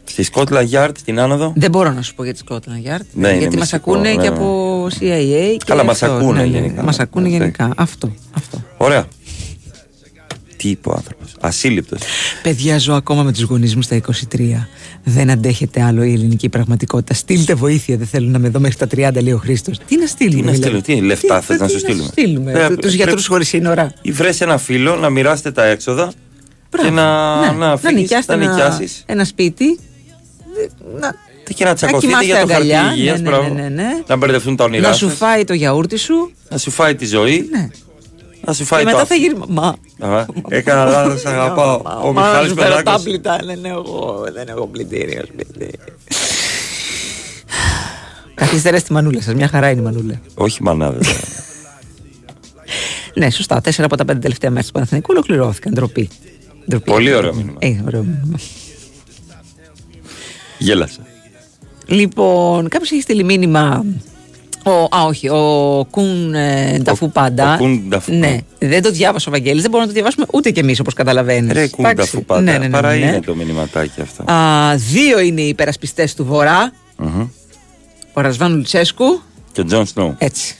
Στη 0.03 0.27
Scotland 0.33 0.69
Yard, 0.71 0.91
στην 0.97 1.19
άνοδο; 1.19 1.53
Δεν 1.55 1.71
μπορώ 1.71 1.91
να 1.91 2.01
σου 2.01 2.15
πω 2.15 2.23
για 2.23 2.33
τη 2.33 2.39
Scotland 2.49 2.55
Yard. 2.55 3.05
Ναι, 3.13 3.27
είναι 3.27 3.37
γιατί 3.37 3.57
μας 3.57 3.71
μυστικό, 3.71 3.91
ακούνε 3.91 4.09
ναι, 4.09 4.15
και 4.21 4.29
ναι. 4.29 4.35
από 4.35 4.85
CIA. 4.85 5.55
Και 5.57 5.63
Καλά, 5.65 5.83
μας 5.83 6.03
αυτό. 6.03 6.15
ακούνε 6.15 6.41
Ναι, 6.41 6.47
ναι, 6.47 6.57
γενικά. 6.57 6.83
Μας 6.83 6.99
ακούνε 6.99 7.27
Ναι. 7.27 7.37
γενικά. 7.37 7.71
Αυτό. 7.77 8.11
αυτό. 8.35 8.61
Ωραία. 8.77 9.07
Τι 10.67 10.73
είπε 10.73 10.89
ο 10.89 10.93
άνθρωπος. 10.95 11.33
Ασύλληπτος. 11.39 11.99
Παιδιά, 12.43 12.77
ζω 12.77 12.93
ακόμα 12.93 13.23
με 13.23 13.31
τους 13.31 13.41
γονείς 13.41 13.75
μου 13.75 13.81
στα 13.81 13.95
23. 13.95 14.67
Δεν 15.03 15.29
αντέχεται 15.29 15.81
άλλο 15.81 16.03
η 16.03 16.13
ελληνική 16.13 16.49
πραγματικότητα. 16.49 17.13
Στείλτε 17.13 17.53
βοήθεια. 17.53 17.97
Δεν 17.97 18.07
θέλω 18.07 18.27
να 18.29 18.39
με 18.39 18.49
δω 18.49 18.59
μέχρι 18.59 18.77
τα 18.77 18.87
30, 18.87 19.21
λέει 19.23 19.33
ο 19.33 19.37
Χρήστος. 19.37 19.77
Τι 19.87 19.97
να 19.97 20.05
στείλουμε, 20.07 20.39
Τι 20.41 20.45
να 20.45 20.51
δηλαδή; 20.51 20.79
στείλουμε, 20.79 21.01
τι 21.01 21.07
λεφτά 21.07 21.39
Τι- 21.39 21.45
θε 21.45 21.57
να 21.57 21.65
τι 21.65 21.71
σου 21.71 21.79
στείλουμε; 21.79 22.07
στείλουμε. 22.11 22.51
Ε, 22.51 22.67
Του 22.67 22.75
πρέπει- 22.75 22.95
γιατρούς 22.95 23.27
χωρίς 23.27 23.47
σύνορα. 23.47 23.93
Ή 24.01 24.11
βρες 24.11 24.41
ένα 24.41 24.57
φίλο 24.57 24.95
να 24.95 25.09
μοιράσετε 25.09 25.51
τα 25.51 25.65
έξοδα 25.65 26.11
και 26.81 26.89
να, 26.89 27.39
Ναι, 27.51 27.57
να, 27.57 27.77
φύγεις, 27.77 27.95
νοικιάσετε 27.95 28.35
να 28.35 28.43
ένα- 28.43 28.51
νοικιάσεις 28.53 29.03
ένα 29.05 29.23
σπίτι. 29.25 29.79
Να, 30.99 31.15
και 31.53 31.63
να 31.65 31.73
τσακωθείτε 31.73 32.07
κοιμάστε 32.07 32.25
για 32.25 32.41
το 32.45 32.53
χαρτί 32.53 32.73
αγκαλιά, 32.73 32.93
υγείας, 32.95 33.19
ναι, 33.21 33.29
ναι, 33.29 33.35
μπράβο. 33.37 33.53
ναι, 33.53 33.61
ναι, 33.61 33.69
ναι. 33.69 33.87
Να 34.07 34.15
μπερδευτούν 34.15 34.55
τα 34.55 34.63
όνειρά 34.63 34.87
να 34.87 34.93
σου 34.93 35.07
σας, 35.09 35.17
φάει 35.17 35.43
το 35.43 35.53
γιαούρτι 35.53 35.97
σου. 35.97 36.31
να 36.49 36.57
σου 36.57 36.71
φάει 36.71 36.95
τη 36.95 37.05
ζωή, 37.05 37.49
να 38.47 38.53
σου 38.53 38.65
φάει 38.65 38.83
και 38.83 38.89
το 38.91 38.95
μετά 38.97 39.07
θα 39.07 39.13
άφη. 39.15 39.23
γίνει. 39.23 39.39
Μα. 39.47 39.75
Α, 40.17 40.25
Έκανα 40.49 40.85
λάθος, 40.85 41.25
αγαπάω. 41.25 41.81
Ο 42.03 42.13
Μα, 42.13 42.21
να 42.21 42.27
Μιχάλης 42.27 42.49
σου 42.49 42.55
φέρω 42.55 42.67
Πελάκος. 42.69 42.93
τάμπλητα. 42.93 43.39
Δεν 43.45 43.65
έχω, 43.65 44.23
δεν 44.33 44.47
έχω 44.47 44.67
πλυντήριο 44.67 45.23
σπίτι. 45.25 45.71
Καθίστε 48.35 48.69
ρε 48.69 48.77
στη 48.77 48.93
μανούλα 48.93 49.21
σας. 49.21 49.33
Μια 49.33 49.47
χαρά 49.47 49.69
είναι 49.69 49.81
η 49.81 49.83
μανούλα. 49.83 50.21
Όχι 50.35 50.63
μανάδε. 50.63 50.99
Ναι, 53.13 53.29
σωστά. 53.29 53.61
Τέσσερα 53.61 53.85
από 53.87 53.97
τα 53.97 54.05
πέντε 54.05 54.19
τελευταία 54.19 54.49
μέρη 54.51 54.65
του 54.65 54.71
Παναθηναϊκού 54.71 55.07
ολοκληρώθηκαν. 55.11 55.73
Ντροπή. 55.73 56.09
Ντροπή. 56.69 56.91
Πολύ 56.91 57.13
ωραίο 57.13 57.33
μήνυμα. 57.33 57.55
Ε, 57.59 57.81
ωραίο 57.85 58.01
μήνυμα. 58.03 58.37
Γέλασα. 60.57 60.99
Λοιπόν, 61.85 62.67
κάποιος 62.67 62.91
έχει 62.91 63.01
στείλει 63.01 63.23
μήνυμα. 63.23 63.85
Ο, 64.67 64.95
α, 64.97 65.05
όχι, 65.05 65.29
ο 65.29 65.85
Κουν 65.91 66.33
ε, 66.33 66.79
Νταφού 66.81 67.11
Πάντα. 67.11 67.53
ο 67.53 67.57
Κουν 67.57 67.83
Νταφού 67.89 68.13
Ναι, 68.13 68.37
δεν 68.59 68.81
το 68.81 68.91
διάβασε 68.91 69.29
ο 69.29 69.31
Βαγγέλης, 69.31 69.61
δεν 69.61 69.71
μπορούμε 69.71 69.89
να 69.89 69.93
το 69.93 69.93
διαβάσουμε 69.93 70.25
ούτε 70.33 70.51
κι 70.51 70.59
εμείς 70.59 70.79
όπως 70.79 70.93
καταλαβαίνεις. 70.93 71.51
Ρε 71.51 71.67
κούντα 71.67 72.05
φου 72.05 72.23
πάντα. 72.25 72.41
Ναι, 72.41 72.51
ναι, 72.51 72.57
ναι, 72.57 72.69
Παρά 72.69 72.89
ναι. 72.89 72.95
είναι 72.95 73.19
το 73.25 73.35
μηνυματάκι 73.35 74.01
αυτό. 74.01 74.31
Α, 74.31 74.75
δύο 74.75 75.19
είναι 75.19 75.41
οι 75.41 75.47
υπερασπιστές 75.47 76.15
του 76.15 76.25
Βορρά. 76.25 76.71
Μμμ. 76.97 77.27
Ο 78.13 78.21
Ρασβάν 78.21 78.55
Λουτσέσκου. 78.55 79.21
Και 79.51 79.61
ο 79.61 79.65
Τζον 79.65 79.85
Σνόου. 79.85 80.15
Έτσι. 80.17 80.55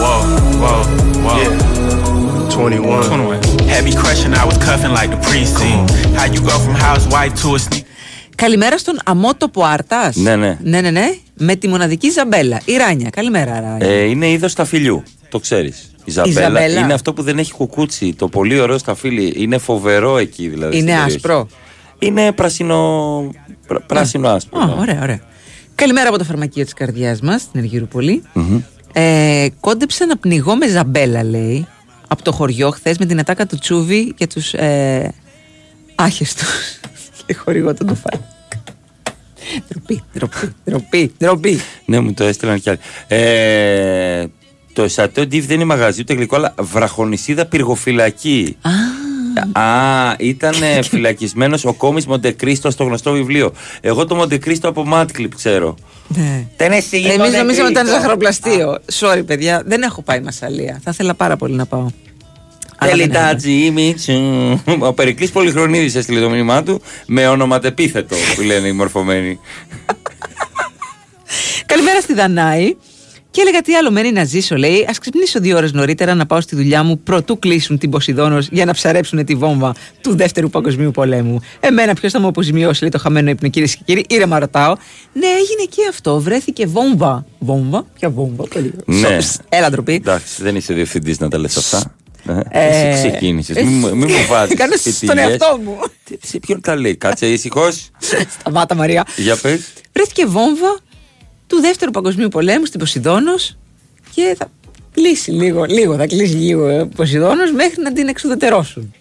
Whoa, 0.00 0.18
whoa, 0.62 0.80
whoa. 1.24 1.38
Yeah. 1.38 1.70
21. 2.50 2.80
21. 2.80 3.29
Had 3.80 3.86
me 3.86 3.94
crushing, 4.04 4.34
I 4.42 4.44
was 4.50 4.58
cuffing 4.68 4.92
like 5.00 5.10
the 5.14 5.20
precinct. 5.28 5.88
How 6.18 6.26
you 6.34 6.40
go 6.50 6.56
from 6.64 6.74
housewife 6.86 7.34
to 7.42 7.54
a 7.54 7.58
sneak. 7.58 7.84
Καλημέρα 8.34 8.78
στον 8.78 8.98
Αμότοπο 9.04 9.64
Άρτα. 9.64 10.12
Ναι, 10.14 10.36
ναι. 10.36 10.58
Ναι, 10.62 10.80
ναι, 10.80 10.90
ναι. 10.90 11.14
Με 11.34 11.54
τη 11.56 11.68
μοναδική 11.68 12.10
Ζαμπέλα. 12.10 12.60
Η 12.64 12.76
Ράνια. 12.76 13.10
Καλημέρα, 13.10 13.60
Ράνια. 13.60 13.86
Ε, 13.88 14.02
είναι 14.04 14.30
είδος 14.30 14.52
σταφυλιού. 14.52 15.02
Το 15.28 15.38
ξέρεις. 15.38 15.90
Η 16.04 16.10
Ζαμπέλα, 16.10 16.40
Ζαμπέλα. 16.40 16.80
είναι 16.80 16.92
αυτό 16.92 17.12
που 17.12 17.22
δεν 17.22 17.38
έχει 17.38 17.52
κουκούτσι. 17.52 18.14
Το 18.14 18.28
πολύ 18.28 18.60
ωραίο 18.60 18.78
σταφύλι. 18.78 19.32
Είναι 19.36 19.58
φοβερό 19.58 20.18
εκεί 20.18 20.48
δηλαδή. 20.48 20.76
είναι 20.78 20.90
στην 20.90 20.96
περιοχή. 20.96 21.14
άσπρο. 21.16 21.48
Είναι 21.98 22.32
πράσινο, 22.32 23.30
πρά- 23.66 23.86
πράσινο 23.86 24.28
άσπρο. 24.28 24.60
Α, 24.60 24.66
ναι. 24.66 24.74
ωραία, 24.78 24.98
ωραία. 25.02 25.20
Καλημέρα 25.74 26.08
από 26.08 26.18
το 26.18 26.24
φαρμακείο 26.24 26.64
της 26.64 26.74
καρδιάς 26.74 27.20
μας, 27.20 27.40
στην 27.40 27.60
Αργυρούπολη. 27.60 28.22
Μμμ. 28.32 28.60
Ε, 28.92 29.46
κόντεψα 29.60 30.06
να 30.06 30.16
πνιγώ 30.16 30.56
με 30.56 30.68
ζαμπέλα, 30.68 31.24
λέει, 31.24 31.66
από 32.12 32.22
το 32.22 32.32
χωριό 32.32 32.70
χθες 32.70 32.98
με 32.98 33.06
την 33.06 33.18
ατάκα 33.18 33.46
του 33.46 33.58
Τσούβι 33.58 34.12
και 34.16 34.26
τους 34.26 34.54
ε, 34.54 35.14
άχεστου. 35.94 36.44
και 37.26 37.34
χορηγό 37.34 37.74
τον 37.74 37.86
τουφάλι. 37.86 38.22
Ντροπή, 39.68 40.02
ντροπή, 40.14 40.54
ντροπή, 40.64 41.12
ντροπή. 41.18 41.60
Ναι, 41.84 42.00
μου 42.00 42.14
το 42.14 42.24
έστειλαν 42.24 42.60
κι 42.60 42.70
άλλοι. 42.70 42.78
Ε, 43.08 44.26
το 44.72 44.88
Σατό 44.88 45.26
Ντίβ 45.26 45.46
δεν 45.46 45.56
είναι 45.56 45.64
μαγαζί 45.64 46.00
ούτε 46.00 46.14
γλυκό, 46.14 46.36
αλλά 46.36 46.54
βραχονισίδα 46.58 47.46
πυργοφυλακή. 47.46 48.56
Α, 49.52 50.14
ήταν 50.18 50.54
φυλακισμένος 50.90 51.64
ο 51.64 51.72
κόμις 51.72 52.06
Μοντεκρίστο 52.06 52.70
στο 52.70 52.84
γνωστό 52.84 53.12
βιβλίο. 53.12 53.52
Εγώ 53.80 54.06
το 54.06 54.14
Μοντεκρίστο 54.14 54.68
από 54.68 54.84
Μάτκλιπ 54.84 55.34
ξέρω. 55.34 55.74
Ναι. 56.16 56.46
Δεν 56.56 56.72
εσύ, 56.72 56.96
Εμείς 56.96 57.08
Μοντεκρίστο. 57.08 57.38
νομίζαμε 57.38 57.62
ότι 57.62 57.72
ήταν 57.72 57.86
ζαχαροπλαστείο. 57.86 58.78
Sorry, 59.00 59.22
παιδιά, 59.26 59.62
δεν 59.66 59.82
έχω 59.82 60.02
πάει 60.02 60.20
Μασαλία. 60.20 60.80
Θα 60.84 60.90
ήθελα 60.92 61.14
πάρα 61.14 61.36
πολύ 61.36 61.54
να 61.54 61.66
πάω. 61.66 61.86
Αλλά 62.76 62.90
Θέλει 62.90 63.02
δεν 63.02 63.12
τα 63.12 63.26
έχω. 63.28 63.36
Τζίμιτσου. 63.36 64.12
Ο 64.78 64.92
Περικλής 64.92 65.30
Πολυχρονίδης 65.30 65.94
έστειλε 65.94 66.20
το 66.20 66.30
μήνυμά 66.30 66.62
του 66.62 66.82
με 67.06 67.28
ονοματεπίθετο 67.28 68.16
που 68.34 68.40
λένε 68.40 68.68
οι 68.68 68.72
μορφωμένοι. 68.72 69.38
Καλημέρα 71.66 72.00
στη 72.00 72.14
Δανάη. 72.14 72.76
Και 73.30 73.40
έλεγα 73.40 73.60
τι 73.60 73.74
άλλο 73.74 73.90
μένει 73.90 74.12
να 74.12 74.24
ζήσω, 74.24 74.56
λέει. 74.56 74.80
Α 74.80 74.94
ξυπνήσω 75.00 75.40
δύο 75.40 75.56
ώρες 75.56 75.72
νωρίτερα 75.72 76.14
να 76.14 76.26
πάω 76.26 76.40
στη 76.40 76.56
δουλειά 76.56 76.82
μου 76.82 76.98
πρωτού 76.98 77.38
κλείσουν 77.38 77.78
την 77.78 77.90
Ποσειδόνος 77.90 78.48
για 78.50 78.64
να 78.64 78.72
ψαρέψουν 78.72 79.24
τη 79.24 79.34
βόμβα 79.34 79.74
του 80.00 80.16
Δεύτερου 80.16 80.50
Παγκοσμίου 80.50 80.90
Πολέμου. 80.90 81.40
Εμένα, 81.60 81.94
ποιος 81.94 82.12
θα 82.12 82.20
μου 82.20 82.26
αποζημιώσει, 82.26 82.80
λέει 82.80 82.90
το 82.90 82.98
χαμένο 82.98 83.30
ύπνο, 83.30 83.48
κυρίες 83.48 83.76
και 83.76 83.82
κύριοι. 83.84 84.04
Ήρεμα 84.08 84.38
ρωτάω. 84.38 84.74
Ναι, 85.12 85.26
έγινε 85.26 85.64
και 85.68 85.82
αυτό. 85.90 86.20
Βρέθηκε 86.20 86.66
βόμβα. 86.66 87.24
Βόμβα, 87.38 87.86
ποια 87.98 88.10
βόμβα, 88.10 88.44
πολύ 88.44 88.72
ναι. 88.86 89.06
ωραία. 89.06 89.20
Έλα, 89.48 89.70
ντροπή. 89.70 89.92
Εντάξει, 89.94 90.42
δεν 90.42 90.56
είσαι 90.56 90.74
διευθυντής 90.74 91.18
να 91.18 91.28
τα 91.28 91.38
λες 91.38 91.56
αυτά. 91.56 91.94
Ε, 92.28 92.40
Ε, 92.50 92.88
Εσύ 92.90 93.08
ξεκίνησες. 93.08 93.56
εσύ- 93.56 93.68
Μην, 93.68 93.78
μου- 93.78 93.96
μην 93.96 94.08
μου 94.10 94.26
βάζεις. 94.28 94.54
Κάνω 94.56 94.74
στον 94.76 95.18
εαυτό 95.18 95.60
μου. 95.64 95.78
Σε 96.22 96.38
ποιον 96.38 96.60
τα 96.60 96.76
λέει, 96.76 96.96
κάτσε 96.96 97.26
ήσυχος. 97.26 97.90
Σταμάτα, 98.40 98.74
Μαρία. 98.74 99.06
Για 99.16 99.36
πες. 99.36 99.60
Βρέθηκε 99.92 100.26
βόμβα 100.26 100.78
του 101.50 101.60
Δεύτερου 101.60 101.90
Παγκοσμίου 101.90 102.28
Πολέμου 102.28 102.64
στην 102.66 102.80
Ποσειδόνος 102.80 103.56
και 104.14 104.34
θα 104.38 104.50
κλείσει 104.92 105.30
λίγο, 105.30 105.64
λίγο, 105.64 105.96
θα 105.96 106.06
κλείσει 106.06 106.34
λίγο 106.34 106.80
ο 106.80 106.86
Ποσειδόνος 106.86 107.52
μέχρι 107.52 107.82
να 107.82 107.92
την 107.92 108.08
εξουδετερώσουν. 108.08 108.94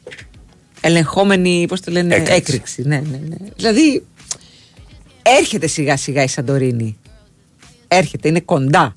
Ελεγχόμενη, 0.82 1.66
πώς 1.68 1.82
το 1.82 1.92
λένε, 1.92 2.16
Έκρηξη. 2.16 2.34
έκρηξη. 2.36 2.82
Ναι, 2.86 2.96
ναι, 3.12 3.20
ναι. 3.30 3.36
Δηλαδή, 3.56 4.04
έρχεται 5.22 5.68
σιγά 5.68 5.98
σιγά 5.98 6.24
η 6.24 6.28
Σαντορίνη. 6.28 6.98
Έρχεται, 7.88 8.28
είναι 8.28 8.40
κοντά. 8.40 8.96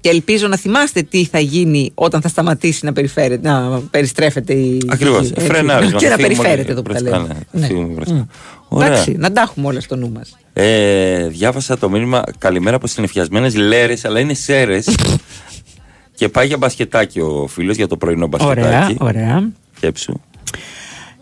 Και 0.00 0.08
ελπίζω 0.08 0.48
να 0.48 0.56
θυμάστε 0.56 1.02
τι 1.02 1.24
θα 1.24 1.38
γίνει 1.38 1.90
όταν 1.94 2.20
θα 2.20 2.28
σταματήσει 2.28 2.84
να, 2.84 2.92
περιφέρεται, 2.92 3.48
να 3.48 3.80
περιστρέφεται 3.90 4.52
η. 4.52 4.78
Ακριβώς. 4.88 5.28
η- 5.28 5.32
έτσι. 5.36 5.46
Φρενάρισμα. 5.46 5.98
Και 5.98 6.08
να 6.08 6.14
φύγουμε 6.16 6.34
περιφέρεται 6.34 6.72
εδώ 6.72 6.82
που 6.82 6.92
τα 6.92 7.00
μπροστά, 7.00 7.18
λέμε. 7.18 7.34
ναι, 7.52 7.60
Ναι. 7.60 7.66
φύγουμε 7.66 7.86
μπροστά. 7.94 8.14
Μμ. 8.14 8.22
Ωραία. 8.68 8.88
Εντάξει, 8.88 9.12
να 9.18 9.32
τα 9.32 9.40
έχουμε 9.40 9.66
όλα 9.66 9.80
στο 9.80 9.96
νου 9.96 10.10
μας. 10.10 10.36
Ε, 10.52 11.26
διάβασα 11.28 11.78
το 11.78 11.90
μήνυμα 11.90 12.22
Καλημέρα 12.38 12.76
από 12.76 12.86
συνεφιασμένες 12.86 13.54
λέρες, 13.54 14.04
αλλά 14.04 14.20
είναι 14.20 14.34
σέρες. 14.34 14.96
και 16.14 16.28
πάει 16.28 16.46
για 16.46 16.56
μπασκετάκι 16.56 17.20
ο 17.20 17.46
φίλος 17.48 17.76
για 17.76 17.86
το 17.86 17.96
πρωινό 17.96 18.26
μπασκετάκι. 18.26 18.96
Ωραία, 19.00 19.22
ωραία. 19.24 19.52
Σκέψου. 19.76 20.20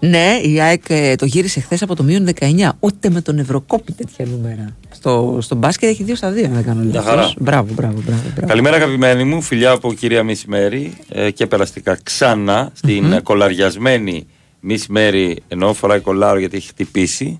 Ναι, 0.02 0.38
η 0.42 0.60
ΑΕΚ 0.60 0.82
ε, 0.88 1.14
το 1.14 1.24
γύρισε 1.24 1.60
χθες 1.60 1.82
από 1.82 1.96
το 1.96 2.02
μείον 2.02 2.28
19. 2.40 2.68
Ούτε 2.80 3.10
με 3.10 3.20
τον 3.20 3.38
Ευρωκόπη 3.38 3.92
τέτοια 3.92 4.26
νούμερα. 4.26 4.76
Στο, 4.90 5.38
στο 5.40 5.54
μπάσκετ 5.54 5.88
έχει 5.88 6.04
2 6.08 6.12
στα 6.14 6.32
2, 6.32 6.44
αν 6.44 6.52
δεν 6.52 6.64
κάνω 6.64 6.82
Μια 6.82 6.94
λάθος. 6.94 7.10
χαρά. 7.10 7.32
Μπράβο, 7.38 7.72
μπράβο, 7.74 8.00
μπράβο. 8.06 8.22
μπράβο. 8.34 8.46
Καλημέρα, 8.46 8.76
αγαπημένοι 8.76 9.24
μου. 9.24 9.40
Φιλιά 9.42 9.70
από 9.70 9.92
κυρία 9.92 10.24
Miss 10.26 10.54
Mary 10.54 10.88
ε, 11.08 11.30
και 11.30 11.46
περαστικά 11.46 11.98
ξανά 12.02 12.70
στην 12.74 13.12
ε, 13.12 13.20
κολαριασμένη 13.20 14.26
Miss 14.68 14.96
Mary. 14.96 15.34
Ενώ 15.48 15.72
φοράει 15.74 16.00
κολάρο 16.00 16.38
γιατί 16.38 16.56
έχει 16.56 16.68
χτυπήσει 16.68 17.36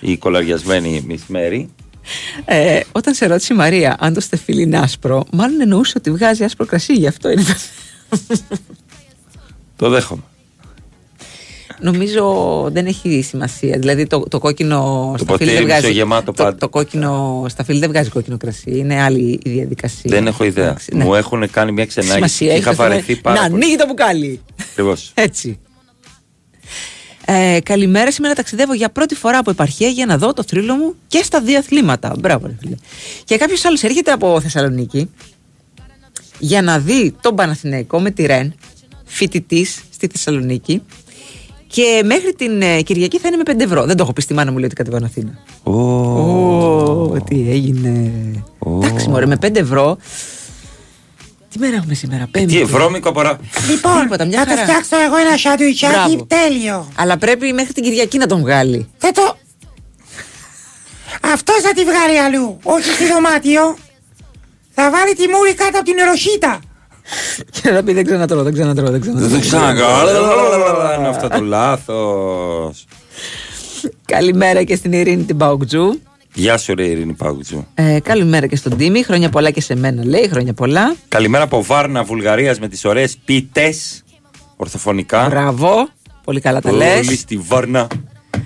η 0.00 0.16
κολαριασμένη 0.16 1.06
Miss 1.10 1.36
Mary. 1.36 1.64
Ε, 2.44 2.80
όταν 2.92 3.14
σε 3.14 3.26
ρώτησε 3.26 3.52
η 3.54 3.56
Μαρία 3.56 3.96
αν 4.00 4.14
το 4.14 4.20
στεφίλι 4.20 4.62
είναι 4.62 4.78
άσπρο, 4.78 5.24
μάλλον 5.32 5.60
εννοούσε 5.60 5.94
ότι 5.96 6.10
βγάζει 6.10 6.44
άσπρο 6.44 6.66
κρασί, 6.66 6.92
γι' 6.94 7.06
αυτό 7.06 7.30
είναι 7.30 7.42
το 7.42 8.56
Το 9.76 9.88
δέχομαι. 9.88 10.22
Νομίζω 11.82 12.24
δεν 12.72 12.86
έχει 12.86 13.22
σημασία. 13.22 13.78
Δηλαδή 13.78 14.06
το, 14.06 14.20
το 14.20 14.38
κόκκινο 14.38 15.08
Το 15.18 15.24
σταφύλι 15.24 15.26
ποτήρι 15.38 15.52
δεν 15.52 15.62
βγάζει. 15.64 15.80
μισογεμάτο 15.86 16.32
το, 16.32 16.42
πάντα. 16.44 16.56
το 16.56 16.68
κόκκινο 16.68 17.44
σταφύλι 17.48 17.78
δεν 17.78 17.88
βγάζει 17.88 18.08
κόκκινο 18.10 18.36
κρασί. 18.36 18.70
Είναι 18.78 19.02
άλλη 19.02 19.40
η 19.44 19.50
διαδικασία. 19.50 20.10
Δεν 20.10 20.26
έχω 20.26 20.44
ιδέα. 20.44 20.64
Εντάξει, 20.64 20.96
ναι. 20.96 21.04
Μου 21.04 21.14
έχουν 21.14 21.50
κάνει 21.50 21.72
μια 21.72 21.86
ξενάγηση. 21.86 22.16
Σημασία 22.16 22.46
και 22.46 22.52
έχει 22.52 22.60
Είχα 22.62 22.70
το 22.70 22.76
θέμα 22.76 22.88
βαρεθεί 22.88 23.14
να 23.14 23.20
πάρα 23.20 23.40
πολύ. 23.40 23.54
ανοίγει 23.54 23.76
το 23.76 23.86
μπουκάλι. 23.86 24.40
Ακριβώς. 24.70 25.10
Έτσι. 25.14 25.58
Ε, 27.32 27.60
καλημέρα, 27.60 28.12
σήμερα 28.12 28.34
ταξιδεύω 28.34 28.74
για 28.74 28.90
πρώτη 28.90 29.14
φορά 29.14 29.38
από 29.38 29.50
επαρχία 29.50 29.88
για 29.88 30.06
να 30.06 30.18
δω 30.18 30.32
το 30.32 30.42
θρύλο 30.42 30.74
μου 30.74 30.94
και 31.06 31.22
στα 31.22 31.40
δύο 31.40 31.58
αθλήματα. 31.58 32.14
Μπράβο, 32.18 32.46
ρε 32.46 32.54
φίλε. 32.60 32.74
Και 33.24 33.36
κάποιος 33.36 33.64
άλλος 33.64 33.82
έρχεται 33.82 34.10
από 34.12 34.40
Θεσσαλονίκη 34.40 35.10
για 36.38 36.62
να 36.62 36.78
δει 36.78 37.14
τον 37.20 37.34
Παναθηναϊκό 37.34 38.00
με 38.00 38.10
τη 38.10 38.26
Ρεν, 38.26 38.54
φοιτητής 39.04 39.82
στη 39.90 40.06
Θεσσαλονίκη. 40.06 40.82
Και 41.66 42.02
μέχρι 42.04 42.34
την 42.34 42.62
ε, 42.62 42.82
Κυριακή 42.82 43.18
θα 43.18 43.28
είναι 43.28 43.36
με 43.36 43.54
5 43.54 43.60
ευρώ. 43.60 43.84
Δεν 43.84 43.96
το 43.96 44.02
έχω 44.02 44.12
πει 44.12 44.22
στη 44.22 44.34
μάνα 44.34 44.50
μου, 44.50 44.56
λέει 44.56 44.66
ότι 44.66 44.74
κατεβαίνω 44.74 45.06
Αθήνα. 45.06 45.38
Ω, 45.62 47.20
τι 47.20 47.50
έγινε. 47.50 48.10
Εντάξει, 48.66 49.08
μωρέ, 49.08 49.26
με 49.26 49.38
5 49.40 49.56
ευρώ. 49.56 49.96
Τι 51.50 51.58
μέρα 51.58 51.76
έχουμε 51.76 51.94
σήμερα, 51.94 52.28
Πέμπτη. 52.30 52.56
Τι 52.56 52.64
βρώμικο 52.64 53.12
παρά. 53.12 53.38
Λοιπόν, 53.70 54.00
Τίποτα, 54.02 54.24
μια 54.24 54.38
θα 54.38 54.44
το 54.44 54.50
χαρά. 54.50 54.62
φτιάξω 54.62 54.96
εγώ 55.06 55.16
ένα 55.16 55.36
σαντουιτσάκι 55.36 55.94
Μπράβο. 55.94 56.26
τέλειο. 56.28 56.88
Αλλά 56.96 57.16
πρέπει 57.18 57.52
μέχρι 57.52 57.72
την 57.72 57.82
Κυριακή 57.82 58.18
να 58.18 58.26
τον 58.26 58.40
βγάλει. 58.40 58.88
Θα 58.98 59.10
το... 59.12 59.36
Αυτό 61.32 61.52
θα 61.62 61.72
τη 61.72 61.84
βγάλει 61.84 62.18
αλλού, 62.20 62.58
όχι 62.62 62.90
στη 62.92 63.06
δωμάτιο. 63.12 63.76
Θα 64.74 64.90
βάλει 64.90 65.14
τη 65.14 65.28
μούρη 65.28 65.54
κάτω 65.54 65.78
από 65.78 65.84
την 65.84 65.94
ροχίτα. 66.08 66.58
Και 67.50 67.68
θα 67.70 67.82
πει 67.82 67.92
δεν 67.92 68.04
ξανατρώω, 68.04 68.42
δεν 68.42 68.52
ξανατρώω, 68.52 68.90
δεν 68.90 69.00
ξανατρώω. 69.00 69.28
Δεν 69.28 69.40
ξανακάνω. 69.40 70.10
Είναι 70.98 71.08
αυτό 71.08 71.28
το 71.28 71.40
λάθος. 71.40 72.84
Καλημέρα 74.04 74.62
και 74.62 74.76
στην 74.76 74.92
Ειρήνη 74.92 75.22
την 75.24 75.36
Παοκτζού. 75.36 76.00
Γεια 76.34 76.58
σου, 76.58 76.74
ρε 76.74 76.84
Ειρήνη 76.86 77.12
Παουτζού. 77.12 77.66
Ε, 77.74 77.98
καλημέρα 78.02 78.46
και 78.46 78.56
στον 78.56 78.76
Τίμη. 78.76 79.02
Χρόνια 79.02 79.28
πολλά 79.30 79.50
και 79.50 79.60
σε 79.60 79.76
μένα, 79.76 80.04
λέει. 80.04 80.28
Χρόνια 80.28 80.52
πολλά. 80.52 80.94
Καλημέρα 81.08 81.44
από 81.44 81.62
Βάρνα, 81.62 82.02
Βουλγαρίας 82.04 82.58
με 82.58 82.68
τις 82.68 82.84
ωραίες 82.84 83.16
πίτες. 83.24 84.02
Ορθοφωνικά. 84.56 85.26
Μπράβο. 85.28 85.88
Πολύ 86.24 86.40
καλά 86.40 86.60
τα 86.60 86.72
λες. 86.72 87.06
Όλοι 87.06 87.16
στη 87.16 87.36
Βάρνα. 87.36 87.86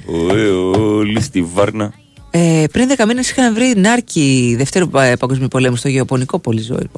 Ωε, 0.06 0.48
Όλοι 0.48 1.20
στη 1.20 1.42
Βάρνα. 1.42 1.92
Ε, 2.30 2.64
πριν 2.72 2.88
10 2.96 3.06
μήνες 3.06 3.30
είχαν 3.30 3.54
βρει 3.54 3.72
νάρκη 3.76 4.54
Δευτέρου 4.58 4.88
Πα- 4.88 5.16
Παγκοσμίου 5.18 5.48
Πολέμου 5.48 5.76
στο 5.76 5.88
γεωπονικό 5.88 6.38
πολύ 6.38 6.60
ζωή. 6.60 6.88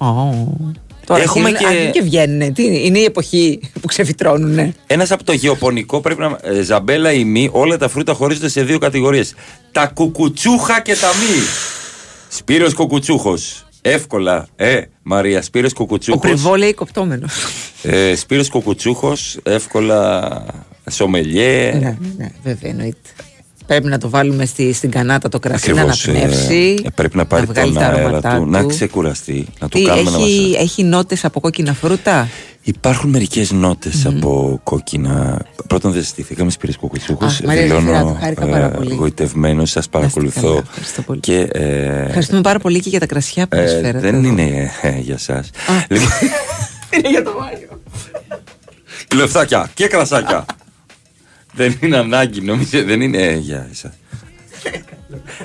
Τώρα 1.06 1.22
Έχουμε 1.22 1.48
Έχουμε 1.50 1.70
και- 1.70 1.76
και... 1.84 1.90
και 1.90 2.02
βγαίνουν. 2.02 2.52
Τι 2.52 2.64
είναι, 2.64 2.76
είναι 2.76 2.98
η 2.98 3.04
εποχή 3.04 3.60
που 3.80 3.86
ξεφυτρώνουν. 3.86 4.74
Ένας 4.86 5.10
από 5.10 5.24
το 5.24 5.32
γεωπονικό 5.32 6.00
πρέπει 6.00 6.20
να. 6.20 6.38
Ε, 6.42 6.62
ζαμπέλα 6.62 7.12
ή 7.12 7.24
μη, 7.24 7.48
όλα 7.52 7.76
τα 7.78 7.88
φρούτα 7.88 8.12
χωρίζονται 8.12 8.48
σε 8.48 8.62
δύο 8.62 8.78
κατηγορίες. 8.78 9.34
Τα 9.72 9.86
κουκουτσούχα 9.86 10.80
και 10.80 10.94
τα 10.94 11.08
μη. 11.08 11.42
Σπύρος 12.28 12.74
Κουκουτσούχος. 12.74 13.66
Εύκολα. 13.82 14.46
Ε, 14.56 14.80
Μαρία, 15.02 15.42
Σπύρος 15.42 15.70
Ο 15.72 15.74
Κουκουτσούχος. 15.74 16.20
Πριβό 16.20 16.54
λέει 16.54 16.74
κοπτόμενος. 16.74 17.32
Ε, 17.82 18.14
Σπύρος 18.14 18.48
Κουκουτσούχος. 18.50 19.38
Εύκολα. 19.42 20.44
Σομελιέ. 20.90 21.70
ναι, 21.72 21.78
ναι, 21.78 21.96
ναι, 22.16 22.28
βέβαια 22.44 22.70
εννοείται. 22.70 23.08
Πρέπει 23.66 23.86
να 23.88 23.98
το 23.98 24.10
βάλουμε 24.10 24.44
στη, 24.46 24.72
στην 24.72 24.90
κανάτα 24.90 25.28
το 25.28 25.38
κρασί 25.38 25.70
Ακριβώς, 25.70 26.06
να 26.06 26.12
αναπνεύσει. 26.12 26.80
ε, 26.84 26.88
πρέπει 26.94 27.16
να 27.16 27.24
πάρει 27.26 27.46
βγάλει 27.46 27.72
τον 27.72 27.80
τα 27.82 27.86
αέρα 27.88 27.96
αρώματά 28.02 28.36
του, 28.36 28.46
να 28.46 28.64
ξεκουραστεί, 28.64 29.46
να 29.60 29.68
του 29.68 29.78
Τι, 29.78 29.84
κάνουμε 29.84 30.10
να 30.10 30.16
έχει, 30.16 30.50
μας... 30.50 30.62
έχει 30.62 30.82
νότες 30.82 31.24
από 31.24 31.40
κόκκινα 31.40 31.72
φρούτα; 31.74 32.28
Υπάρχουν 32.62 33.10
μερικές 33.10 33.52
από 34.04 34.60
κόκκινα. 34.62 35.40
Πρώτον, 35.66 35.92
δεν 35.92 36.02
συστηθήκαμε 36.02 36.50
Σπύρος 36.50 36.76
Κουκουτσούχος. 36.76 37.32
Αχ, 37.32 37.40
Μαρία, 37.44 37.62
Δηλώνω 37.62 37.88
Ελευθεράτου, 37.90 38.16
χάρηκα 38.20 38.46
πάρα 38.46 38.68
πολύ. 38.70 38.94
γοητευμένος, 38.94 39.70
σας 39.70 39.88
παρακολουθώ. 39.88 40.40
καλά, 40.40 40.62
ευχαριστώ 40.68 41.02
πολύ. 41.02 41.20
Και, 41.20 41.48
ε, 41.52 42.02
Ευχαριστούμε 42.02 42.40
πάρα 42.40 42.58
πολύ 42.58 42.80
και 42.80 42.88
για 42.88 43.00
τα 43.00 43.06
κρασιά 43.06 43.46
που 43.46 43.56
μας 43.56 43.72
ε, 43.72 43.80
φέρατε. 43.80 43.98
δεν 43.98 44.14
εδώ. 44.14 44.28
είναι 44.28 44.70
ε, 44.82 44.98
για 44.98 45.18
σας. 45.18 45.50
Λοιπόν, 45.88 46.08
Είναι 46.96 47.08
για 47.08 47.22
το 47.22 47.30
Μάριο. 47.40 47.68
λεφτάκια 49.14 49.70
και 49.74 49.86
κρασάκια. 49.86 50.44
Δεν 51.56 51.76
είναι 51.82 51.96
ανάγκη, 51.96 52.40
νομίζω, 52.40 52.84
δεν 52.84 53.00
είναι 53.00 53.34
για 53.36 53.68
εσάς. 53.70 53.92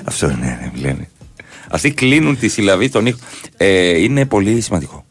Αυτό 0.04 0.30
είναι, 0.30 0.70
ναι, 0.74 0.80
λένε. 0.80 1.08
Αυτοί 1.70 1.90
κλείνουν 1.92 2.38
τη 2.38 2.48
συλλαβή 2.48 2.88
των 2.88 3.06
ήχων. 3.06 3.20
Ε, 3.56 3.98
είναι 4.02 4.26
πολύ 4.26 4.60
σημαντικό. 4.60 5.04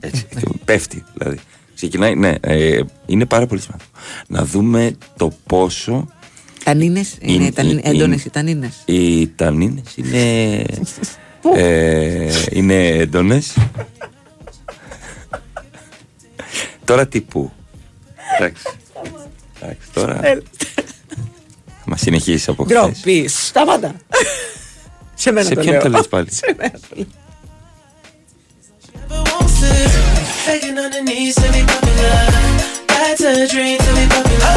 Έτσι, 0.00 0.26
πέφτει 0.64 1.04
δηλαδή. 1.14 1.38
Ξεκινάει, 1.74 2.14
ναι, 2.14 2.34
ε, 2.40 2.80
είναι 3.06 3.26
πάρα 3.26 3.46
πολύ 3.46 3.60
σημαντικό. 3.60 3.90
Να 4.26 4.44
δούμε 4.44 4.96
το 5.16 5.32
πόσο 5.46 6.08
Τανίνες, 6.64 7.16
είναι, 7.20 7.32
Είναι- 7.32 7.52
είναι, 7.62 7.70
είναι- 7.70 7.80
έντονες 7.84 8.24
οι 8.24 8.30
τανίνες. 8.30 8.82
οι 8.84 9.26
τανίνες 9.28 9.96
είναι, 9.96 10.64
ε, 11.54 12.32
είναι 12.52 12.86
έντονες. 12.88 13.56
τώρα 16.84 17.06
τι 17.08 17.20
που. 17.20 17.52
Εντάξει. 18.38 18.62
Εντάξει, 19.62 19.86
τώρα 19.92 20.20
μας 21.84 22.00
συνεχίσει 22.00 22.50
από 22.50 22.64
χθες. 22.64 22.76
Ντροπή. 22.76 23.28
Σταμάτα. 23.28 23.94
Σε 25.14 25.32
μένα 25.32 25.46
Σε 25.46 25.54
το 25.54 25.60
ποιον 25.60 25.72
λέω. 25.72 25.82
το 25.82 25.88
λες 25.88 26.08
πάλι; 26.08 26.32
Σε 26.32 26.54
μένα 26.56 26.72
το 26.88 26.96
λέω. 26.96 27.06
Begging 30.46 30.78
on 30.84 30.90
the 30.94 31.00
knees 31.08 31.34
to 31.42 31.48
be 31.54 31.62
popular. 31.72 32.20
That's 32.92 33.22
a 33.30 33.34
dream 33.52 33.78
to 33.86 33.90
be 33.98 34.04
popular. 34.14 34.56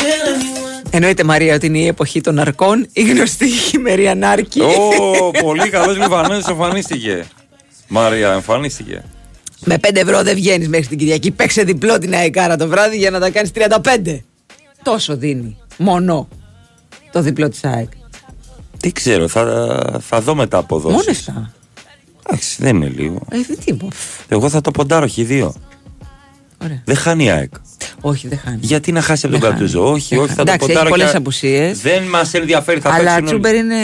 Killing 0.00 0.40
me 0.42 0.50
one. 0.58 0.88
Εννοείται 0.90 1.24
Μαρία 1.24 1.54
ότι 1.54 1.66
είναι 1.66 1.78
η 1.78 1.86
εποχή 1.86 2.20
των 2.20 2.38
αρκών, 2.38 2.88
η 2.92 3.02
γνωστή 3.02 3.48
χειμερή 3.48 4.08
ανάρκη. 4.08 4.60
Ω, 4.60 5.30
πολύ 5.42 5.68
καλός 5.68 5.96
Λιβανός 5.96 6.46
εμφανίστηκε. 6.46 7.24
Μαρία, 7.88 8.32
εμφανίστηκε. 8.32 9.04
Με 9.68 9.76
5 9.80 9.90
ευρώ 9.94 10.22
δεν 10.22 10.34
βγαίνεις 10.34 10.68
μέχρι 10.68 10.86
την 10.86 10.98
Κυριακή. 10.98 11.30
Παίξε 11.30 11.62
διπλό 11.62 11.98
την 11.98 12.14
αεκάρα 12.14 12.56
το 12.56 12.68
βράδυ 12.68 12.96
για 12.96 13.10
να 13.10 13.20
τα 13.20 13.30
κάνεις 13.30 13.50
35. 13.54 14.18
Τόσο 14.82 15.16
δίνει. 15.16 15.56
Μόνο 15.76 16.28
το 17.12 17.20
διπλό 17.22 17.48
της 17.48 17.64
ΑΕΚ. 17.64 17.88
Δεν 18.80 18.92
ξέρω, 18.92 19.28
θα, 19.28 20.00
θα 20.00 20.20
δω 20.20 20.34
μετά 20.34 20.58
αποδόσεις. 20.58 20.96
Μόνος 20.96 21.08
αυτά. 21.18 21.52
Εντάξει, 22.26 22.56
δεν 22.62 22.76
είναι 22.76 22.88
λίγο. 22.96 23.20
Ε, 23.30 23.36
δεν 23.46 23.58
τι 23.64 23.76
Εγώ 24.28 24.48
θα 24.48 24.60
το 24.60 24.70
ποντάρω 24.70 25.08
χ2. 25.16 25.50
Ωραία. 26.62 26.82
Δεν 26.84 26.96
χάνει 26.96 27.24
η 27.24 27.30
ΑΕΚ. 27.30 27.52
Όχι, 28.00 28.28
δεν 28.28 28.38
χάνει. 28.38 28.58
Γιατί 28.60 28.92
να 28.92 29.00
χάσει 29.00 29.26
από 29.26 29.34
τον 29.34 29.42
Δεν 29.44 29.50
Καρτούζο. 29.50 29.80
χάνει. 29.82 29.94
Όχι, 29.94 30.14
Δεν 30.14 30.24
όχι, 30.24 30.28
θα 30.28 30.34
χάνει. 30.34 30.46
το 30.48 30.52
Εντάξει, 30.52 30.66
ποντάρω. 30.66 30.80
έχει 30.86 30.90
πολλές 30.96 31.10
και- 31.10 31.16
απουσίες. 31.16 31.80
Δεν 31.80 32.02
μας 32.02 32.34
ενδιαφέρει, 32.34 32.80
θα 32.80 32.88
Αλλά 32.90 32.98
παίξουν 32.98 33.16
όλοι. 33.18 33.26
Τσούμπερ 33.28 33.54
είναι, 33.54 33.74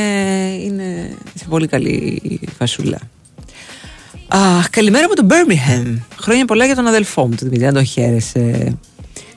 είναι 0.64 1.16
σε 1.34 1.44
πολύ 1.48 1.66
καλή 1.66 2.20
φασούλα. 2.58 2.98
Αχ, 4.34 4.70
καλημέρα 4.70 5.04
από 5.04 5.14
το 5.14 5.26
Birmingham. 5.28 5.98
Χρόνια 6.20 6.44
πολλά 6.44 6.64
για 6.64 6.74
τον 6.74 6.86
αδελφό 6.86 7.22
μου, 7.26 7.34
τον 7.34 7.48
Δημητρή, 7.48 7.66
αν 7.66 7.74
τον 7.74 7.84
χαίρεσαι. 7.84 8.78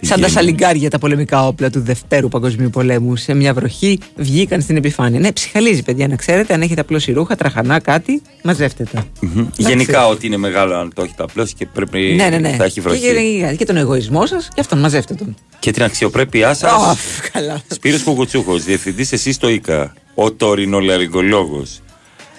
Σαν 0.01 0.21
τα 0.21 0.29
σαλιγκάρια 0.29 0.89
τα 0.89 0.97
πολεμικά 0.97 1.47
όπλα 1.47 1.69
του 1.69 1.81
Δευτέρου 1.81 2.27
Παγκοσμίου 2.27 2.69
Πολέμου. 2.69 3.15
Σε 3.15 3.33
μια 3.33 3.53
βροχή 3.53 3.99
βγήκαν 4.15 4.61
στην 4.61 4.75
επιφάνεια. 4.75 5.19
Ναι, 5.19 5.31
ψυχαλίζει, 5.31 5.83
παιδιά, 5.83 6.07
να 6.07 6.15
ξέρετε. 6.15 6.53
Αν 6.53 6.61
έχετε 6.61 6.81
απλώσει 6.81 7.11
ρούχα, 7.11 7.35
τραχανά, 7.35 7.79
κάτι, 7.79 8.21
μαζεύτε 8.43 8.87
τα. 8.93 9.05
Μμμ. 9.21 9.47
Γενικά, 9.57 10.07
ό,τι 10.07 10.27
είναι 10.27 10.37
μεγάλο, 10.37 10.75
αν 10.75 10.91
το 10.93 11.01
έχετε 11.03 11.23
απλώσει 11.23 11.53
και 11.53 11.65
πρέπει 11.65 12.13
Ναι, 12.17 12.29
ναι, 12.29 12.37
ναι. 12.37 12.49
θα 12.49 12.63
έχει 12.63 12.81
βροχή. 12.81 12.99
Και, 12.99 13.47
και, 13.49 13.55
και 13.55 13.65
τον 13.65 13.77
εγωισμό 13.77 14.25
σας 14.25 14.47
και 14.53 14.61
αυτόν 14.61 14.79
μαζεύτε 14.79 15.13
τον. 15.13 15.35
Και 15.59 15.71
την 15.71 15.83
αξιοπρέπειά 15.83 16.53
σας. 16.53 16.71
Ω, 16.71 16.95
καλά. 17.31 17.61
Σπύρος 17.67 18.03
Κουκουτσούχος, 18.03 18.63
διευθυντής 18.63 19.11
εσύ 19.11 19.31
στο 19.31 19.49
ΙΚΑ, 19.49 19.93
ο 20.15 20.31
τωρινολαρικολόγος. 20.31 21.79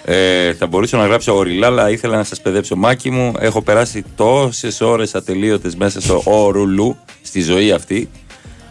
Ε, 0.09 0.53
θα 0.53 0.67
μπορούσα 0.67 0.97
να 0.97 1.05
γράψω 1.05 1.35
οριλά, 1.35 1.67
αλλά 1.67 1.89
ήθελα 1.89 2.15
να 2.17 2.23
σας 2.23 2.41
παιδέψω 2.41 2.75
μάκι 2.75 3.09
μου. 3.09 3.33
Έχω 3.39 3.61
περάσει 3.61 4.03
τόσες 4.15 4.81
ώρες 4.81 5.15
ατελείωτες 5.15 5.75
μέσα 5.75 6.01
στο 6.01 6.21
ορουλού, 6.25 6.97
στη 7.21 7.41
ζωή 7.41 7.71
αυτή, 7.71 8.09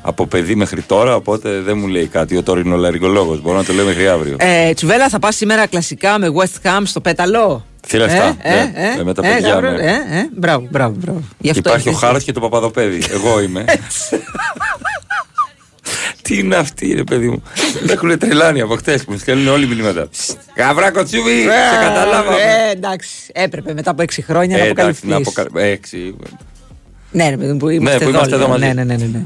από 0.02 0.26
παιδί 0.26 0.54
μέχρι 0.54 0.82
τώρα, 0.82 1.14
οπότε 1.14 1.60
δεν 1.60 1.78
μου 1.78 1.86
λέει 1.86 2.06
κάτι 2.06 2.36
ο 2.36 2.42
τωρινολαρικολόγος. 2.42 3.40
Μπορώ 3.42 3.56
να 3.56 3.64
το 3.64 3.72
λέω 3.72 3.84
μέχρι 3.84 4.08
αύριο. 4.08 4.36
Ε, 4.38 4.72
Τσουβέλα, 4.74 5.08
θα 5.08 5.18
πας 5.18 5.36
σήμερα 5.36 5.66
κλασικά 5.66 6.18
με 6.18 6.28
West 6.36 6.66
Ham 6.68 6.82
στο 6.84 7.00
πέταλο; 7.00 7.64
Τι 7.88 7.96
λεφτά, 7.96 8.36
Ε, 8.42 8.54
ναι, 8.54 8.72
ε, 8.74 9.00
ε, 9.00 9.04
με 9.04 9.14
τα 9.14 9.26
ε, 9.26 9.30
παιδιά, 9.32 9.48
γαμπρό, 9.48 9.70
ναι. 9.70 9.82
ε, 9.82 10.18
ε, 10.18 10.28
μπράβο, 10.36 10.66
μπράβο, 10.70 10.94
μπράβο. 10.98 11.22
Γι' 11.38 11.50
αυτό 11.50 11.68
Υπάρχει 11.68 11.88
ο 11.88 11.90
έχεις- 11.90 12.02
Χάρος 12.02 12.24
και 12.24 12.32
το 12.32 12.40
Παπαδοπέδι. 12.40 13.02
Εγώ 13.12 13.40
είμαι. 13.40 13.64
Τι 16.26 16.38
είναι 16.38 16.56
αυτή, 16.56 16.92
ρε 16.94 17.04
παιδί 17.04 17.28
μου; 17.28 17.42
Με 17.86 17.92
έχουν 17.92 18.18
τρελάνει 18.18 18.60
από 18.60 18.76
χτες 18.76 19.04
που 19.04 19.12
μου 19.12 19.18
στέλνουν 19.18 19.48
όλοι 19.48 19.66
μηνύματα. 19.66 20.08
Γαβρά 20.56 20.90
κοτσούβι, 20.90 21.30
σε 21.42 21.48
Ε, 21.48 21.84
καταλάβαμε. 21.86 22.36
Ε, 22.36 22.70
εντάξει, 22.70 23.08
έπρεπε 23.32 23.72
μετά 23.74 23.90
από 23.90 24.02
έξι 24.02 24.22
χρόνια 24.22 24.56
να 24.58 24.64
Ε, 24.64 24.68
εντάξει, 24.68 25.00
αποκαλυφθείς. 25.06 25.34
να 25.36 25.44
αποκα... 25.44 25.66
Έξι. 25.66 26.14
Ναι, 27.12 27.30
ρε 27.30 27.36
παιδί 27.36 27.52
μου, 27.52 27.56
που 27.58 27.68
είμαστε, 27.68 28.04
που 28.04 28.10
είμαστε 28.10 28.34
εδώ 28.34 28.48
μαζί. 28.48 28.64
Ναι, 28.64 28.72
ναι, 28.72 28.84
ναι, 28.84 28.96
ναι, 28.96 29.06
ναι. 29.06 29.24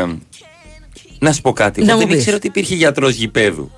Ε, 0.00 0.04
να 1.18 1.32
σου 1.32 1.40
πω 1.40 1.52
κάτι. 1.52 1.80
Να 1.84 1.86
Εγώ 1.90 1.94
μου 1.94 1.98
δεν 2.00 2.08
πεις. 2.08 2.16
ήξερα 2.18 2.36
ότι 2.36 2.46
υπήρχε 2.46 2.74
γιατρός 2.74 3.14
γηπέδου. 3.14 3.70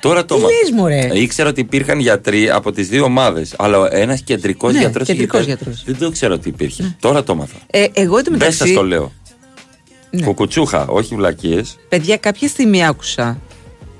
Τώρα 0.00 0.24
το 0.24 0.34
Τι 0.34 0.40
έμαθα. 0.40 0.54
λες, 0.62 0.70
μωρέ; 0.70 0.98
Ε, 1.12 1.20
Ήξερα 1.20 1.48
ότι 1.48 1.60
υπήρχαν 1.60 1.98
γιατροί 1.98 2.50
από 2.50 2.72
τις 2.72 2.88
δύο 2.88 3.04
ομάδες. 3.04 3.54
Αλλά 3.58 3.88
ένας 3.94 4.20
κεντρικός 4.22 4.72
Ναι, 4.72 4.78
γιατρός. 4.78 5.06
κεντρικός 5.06 5.44
γιατρός. 5.44 5.82
Δεν 5.86 5.98
το 5.98 6.10
ξέρω 6.10 6.34
ότι 6.34 6.48
υπήρχε. 6.48 6.96
Τώρα 7.00 7.22
το 7.22 7.32
έμαθα. 7.32 7.56
Ε, 7.70 7.86
εγώ 7.92 8.14
Δεν 8.14 8.24
το 8.24 8.30
σας 8.38 8.38
μεταξύ, 8.50 8.74
το 8.74 8.84
λέω. 8.84 9.12
Ναι. 10.10 10.22
Κουκουτσούχα, 10.22 10.86
όχι 10.86 11.14
βλακίες. 11.14 11.76
παιδιά, 11.88 12.16
κάποια 12.16 12.48
στιγμή 12.48 12.86
άκουσα 12.86 13.38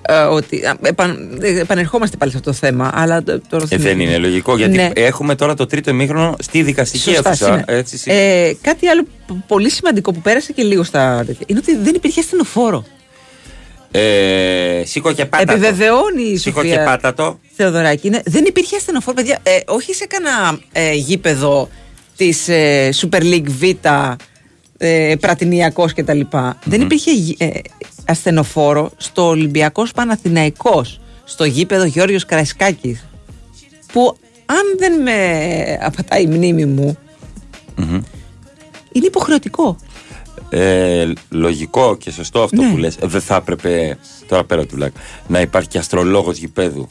ε, 0.02 0.14
ότι. 0.14 0.66
α, 0.66 0.76
επαν- 0.82 1.38
ε, 1.42 1.60
επανερχόμαστε 1.60 2.16
πάλι 2.16 2.30
σε 2.30 2.36
αυτό 2.36 2.50
το 2.50 2.56
θέμα, 2.56 2.90
αλλά 2.94 3.22
τ- 3.22 3.42
τώρα. 3.48 3.66
Ε, 3.68 3.76
δεν 3.76 4.00
είναι 4.00 4.18
λογικό 4.18 4.56
γιατί 4.56 4.76
Ναι. 4.76 4.90
έχουμε 4.94 5.34
τώρα 5.34 5.54
το 5.54 5.66
τρίτο 5.66 5.90
ημίχρονο 5.90 6.36
στη 6.38 6.62
δικαστική 6.62 7.02
Σωστά, 7.10 7.28
αίθουσα. 7.30 7.44
σήμερα. 7.44 7.64
Έτσι, 7.66 7.98
συ- 7.98 8.10
Ε, 8.12 8.52
κάτι 8.60 8.86
άλλο 8.88 9.02
π- 9.26 9.32
πολύ 9.46 9.70
σημαντικό 9.70 10.12
που 10.12 10.20
πέρασε 10.20 10.52
και 10.52 10.62
λίγο 10.62 10.82
στα 10.82 11.22
τέτοια 11.26 11.44
είναι 11.46 11.58
ότι 11.62 11.76
δεν 11.76 11.94
υπήρχε 11.94 12.20
ασθενοφόρο. 12.20 12.84
ε, 13.92 14.82
σήκω 14.84 15.12
και 15.12 15.24
πάτα. 15.26 15.52
Επιβεβαιώνει 15.52 16.22
η 16.22 16.36
Σήκω 16.36 16.62
και 16.62 16.68
Σοφία 16.68 16.84
πάτα 16.84 17.14
το. 17.14 17.38
Θεοδωράκη. 17.56 18.06
Είναι, 18.06 18.22
δεν 18.24 18.44
υπήρχε 18.44 18.76
ασθενοφόρο, 18.76 19.16
παιδιά. 19.16 19.38
Ε, 19.42 19.58
όχι 19.66 19.94
σε 19.94 20.06
κανένα 20.06 20.58
ε, 20.72 20.92
γήπεδο 20.94 21.68
της 22.16 22.48
ε, 22.48 22.88
Super 23.00 23.20
League 23.22 23.46
Β, 23.46 23.62
ε, 24.82 25.14
Πρατινιακό 25.20 25.84
κτλ. 25.94 26.20
Δεν 26.64 26.80
υπήρχε 26.80 27.12
γη- 27.12 27.36
ε, 27.42 27.50
ασθενοφόρο 28.04 28.90
στο 28.96 29.26
Ολυμπιακός 29.28 29.92
Παναθηναϊκός, 29.92 31.00
στο 31.24 31.44
γήπεδο 31.44 31.84
Γιώργος 31.84 32.24
Καραϊσκάκης 32.24 33.06
Που 33.92 34.16
αν 34.46 34.62
δεν 34.78 35.02
με 35.02 35.18
απατάει 35.82 36.22
η 36.22 36.26
μνήμη 36.26 36.64
μου, 36.64 36.98
Μμμ. 37.76 38.02
είναι 38.92 39.06
υποχρεωτικό. 39.06 39.76
Ε, 40.50 41.12
λογικό 41.30 41.96
και 41.96 42.10
σωστό 42.10 42.42
αυτό 42.42 42.62
Ναι. 42.62 42.70
που 42.70 42.76
λες. 42.76 42.94
Ε, 42.96 43.06
Δεν 43.06 43.20
θα 43.20 43.34
έπρεπε, 43.36 43.98
τώρα 44.28 44.44
πέρα 44.44 44.66
του 44.66 44.76
λάκ, 44.76 44.92
να 45.28 45.40
υπάρχει 45.40 45.68
και 45.68 45.78
αστρολόγος 45.78 46.38
γηπέδου. 46.38 46.88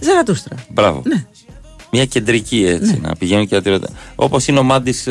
Ζαρατούστρα. 0.00 0.56
Μπράβο. 0.68 1.02
Ναι. 1.06 1.24
Μια 1.96 2.04
κεντρική 2.04 2.64
έτσι, 2.66 2.98
να 3.02 3.16
πηγαίνουν 3.16 3.46
και 3.46 3.60
να 3.64 3.78
Όπως 4.14 4.46
είναι 4.46 4.58
ο 4.58 4.62
Μάντης. 4.62 5.02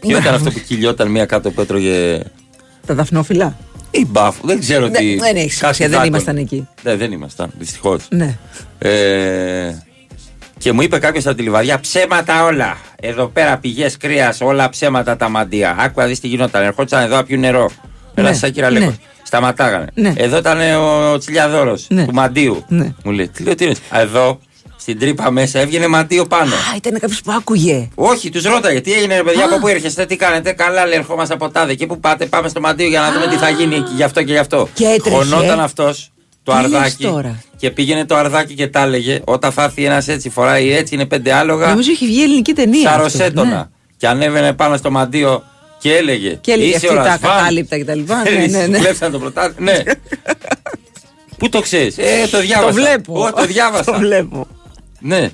Ποιο 0.00 0.18
ήταν 0.18 0.34
αυτό 0.34 0.50
που 0.50 0.60
κυλιόταν 0.66 1.10
μία 1.10 1.26
κάτω 1.26 1.50
που 1.50 1.60
έτρωγε; 1.60 2.20
Τα 2.86 2.94
δαφνόφυλλα. 2.94 3.56
Ή 3.90 4.06
μπάφου, 4.08 4.46
δεν 4.46 4.60
ξέρω 4.60 4.86
Ναι, 4.86 4.98
τι. 4.98 5.16
δεν 5.16 5.36
έχει 5.36 5.50
σημασία, 5.50 5.62
κάτι 5.68 5.78
δεν 5.80 5.90
δάκων. 5.90 6.06
ήμασταν 6.06 6.36
εκεί. 6.36 6.68
Ναι, 6.82 6.96
δεν 6.96 7.12
ήμασταν, 7.12 7.50
δυστυχώς. 7.58 8.06
Ναι. 8.10 8.36
Ε, 8.78 9.82
και 10.58 10.72
μου 10.72 10.82
είπε 10.82 10.98
κάποιος 10.98 11.26
από 11.26 11.36
τη 11.36 11.42
λιβαδιά 11.42 11.80
ψέματα 11.80 12.44
όλα. 12.44 12.76
Εδώ 13.00 13.26
πέρα 13.26 13.58
πηγές 13.58 13.96
κρύα, 13.96 14.34
όλα 14.40 14.68
ψέματα 14.68 15.16
τα 15.16 15.28
μαντία. 15.28 15.76
Άκουγα 15.78 16.06
δεις 16.06 16.20
τι 16.20 16.28
γινόταν. 16.28 16.62
Ερχόντουσαν 16.62 17.02
εδώ 17.02 17.16
να 17.16 17.24
πιούν 17.24 17.40
νερό. 17.40 17.70
Ένα 18.14 18.28
Ναι, 18.30 18.34
σαν 18.36 18.52
κυραλέκο. 18.52 18.84
ναι. 18.86 18.94
Σταματάγανε. 19.22 19.86
Ναι. 19.94 20.12
Εδώ 20.16 20.36
ήταν 20.38 20.58
ο 21.12 21.18
Τσιλιαδόρος 21.18 21.86
Ναι. 21.90 22.04
του 22.06 22.12
μαντίου. 22.14 22.64
Ναι. 22.68 22.94
Μου 23.04 23.10
λέει, 23.12 23.28
τι 23.28 23.42
λέω, 23.42 23.54
τι 23.54 23.64
είναι. 23.64 23.74
Εδώ 23.92 24.38
στην 24.82 24.98
τρύπα 24.98 25.30
μέσα 25.30 25.58
έβγαινε 25.58 25.86
μαντίο 25.86 26.26
πάνω. 26.26 26.54
Α, 26.54 26.76
ήταν 26.76 26.98
κάποιος 26.98 27.20
που 27.22 27.32
άκουγε. 27.32 27.88
Όχι, 27.94 28.30
τους 28.30 28.44
ρώταγε 28.44 28.80
τι 28.80 28.92
έγινε, 28.92 29.16
ρε 29.16 29.22
παιδιά, 29.22 29.44
από 29.44 29.58
πού 29.58 29.68
έρχεστε, 29.68 30.06
τι 30.06 30.16
κάνετε. 30.16 30.52
Καλά, 30.52 30.86
λέει, 30.86 30.98
ερχόμαστε 30.98 31.34
από 31.34 31.48
τάδε. 31.50 31.74
Και 31.74 31.86
πού 31.86 32.00
πάτε, 32.00 32.26
πάμε 32.26 32.48
στο 32.48 32.60
μαντίο 32.60 32.86
για 32.88 33.00
να 33.00 33.12
δούμε 33.12 33.26
τι 33.26 33.36
θα 33.36 33.48
γίνει 33.48 33.74
εκεί, 33.74 33.92
γι' 33.96 34.02
αυτό 34.02 34.22
και 34.22 34.32
γι' 34.32 34.38
αυτό. 34.38 34.68
Και 34.74 34.84
έτρεχε. 34.84 35.16
Χωνόταν 35.16 35.60
αυτός 35.60 36.10
το 36.42 36.52
Τι 36.52 36.58
λες 36.60 36.64
αρδάκι. 36.80 37.04
τώρα; 37.04 37.42
Και 37.56 37.70
πήγαινε 37.70 38.04
το 38.04 38.16
αρδάκι 38.16 38.54
και 38.54 38.66
τα 38.68 38.80
έλεγε. 38.82 39.20
Όταν 39.24 39.52
θα 39.52 39.62
έρθει 39.62 39.84
ένας 39.84 40.08
έτσι, 40.08 40.30
φοράει 40.30 40.72
έτσι, 40.72 40.94
είναι 40.94 41.06
πέντε 41.06 41.32
άλογα. 41.32 41.68
Νομίζω 41.68 41.90
έχει 41.90 42.06
βγει 42.06 42.22
ελληνική 42.22 42.52
ταινία. 42.52 42.90
αυτό, 42.90 43.08
Σαροσέτονα. 43.08 43.50
ναι. 43.56 43.64
Και 43.96 44.06
ανέβαινε 44.08 44.52
πάνω 44.52 44.76
στο 44.76 44.90
μαντίο 44.90 45.42
και 45.78 45.94
έλεγε. 45.96 46.38
Και 46.40 46.52
έλεγε 46.52 46.68
«Είσαι 46.68 46.76
αυτή 46.76 46.88
ο 46.98 47.02
τα 47.02 47.04
Ρασβάν». 47.04 47.30
ακατάληπτα 47.32 47.78
κτλ. 47.78 47.98
Ναι, 48.12 48.22
Θέλεις, 48.30 48.52
ναι, 48.52 48.66
ναι. 48.66 48.78
Κλέψαν 48.78 49.12
το 49.12 49.18
πρωτάθλημα. 49.18 49.72
Ναι. 49.72 49.82
Πού 51.38 51.48
το 51.48 51.60
ξέρεις, 51.60 51.98
Ε, 51.98 52.26
το 52.30 52.40
διάβασα. 52.40 52.66
Το 52.68 52.72
βλέπω. 52.74 53.20
Όχι, 53.22 53.32
το 53.32 53.44
διάβασα. 53.46 53.84
Το 53.92 53.98
βλέπω. 53.98 54.46
Ναι. 55.02 55.30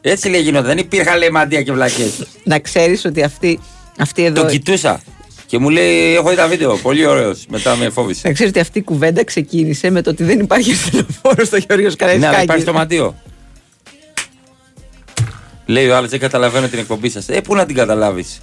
Έτσι 0.00 0.28
λέει 0.28 0.40
γινόταν. 0.40 0.66
Δεν 0.66 0.78
υπήρχαν 0.78 1.18
λέει 1.18 1.30
μαντία 1.30 1.62
και 1.62 1.72
βλακές. 1.72 2.26
Να 2.44 2.58
ξέρεις 2.58 3.04
ότι 3.04 3.22
αυτή, 3.22 3.60
αυτή 3.98 4.24
εδώ. 4.24 4.40
Τον 4.40 4.50
κοιτούσα. 4.50 5.00
Και 5.46 5.58
μου 5.58 5.68
λέει: 5.70 6.14
Έχω 6.14 6.28
δει 6.30 6.36
τα 6.36 6.46
βίντεο. 6.48 6.76
Πολύ 6.76 7.06
ωραίος. 7.06 7.44
Μετά 7.48 7.76
με 7.76 7.90
φόβησε. 7.90 8.20
Να 8.28 8.32
ξέρεις 8.32 8.52
ότι 8.52 8.60
αυτή 8.60 8.78
η 8.78 8.82
κουβέντα 8.82 9.24
ξεκίνησε 9.24 9.90
με 9.90 10.02
το 10.02 10.10
ότι 10.10 10.24
δεν 10.24 10.38
υπάρχει 10.40 10.72
ασθενοφόρο 10.72 11.44
στο 11.44 11.56
Γιώργο 11.56 11.86
Ναι, 11.86 11.88
αλλά 11.88 11.96
Καραϊσκάκη. 11.96 12.42
υπάρχει 12.42 12.62
στο 12.62 12.72
μαντίο. 12.72 13.14
Λέει 15.66 15.88
ο 15.88 15.96
άλλος: 15.96 16.10
Δεν 16.10 16.20
καταλαβαίνω 16.20 16.68
την 16.68 16.78
εκπομπή 16.78 17.10
σας. 17.10 17.28
Ε, 17.28 17.40
πού 17.40 17.54
να 17.54 17.66
την 17.66 17.74
καταλάβεις. 17.74 18.38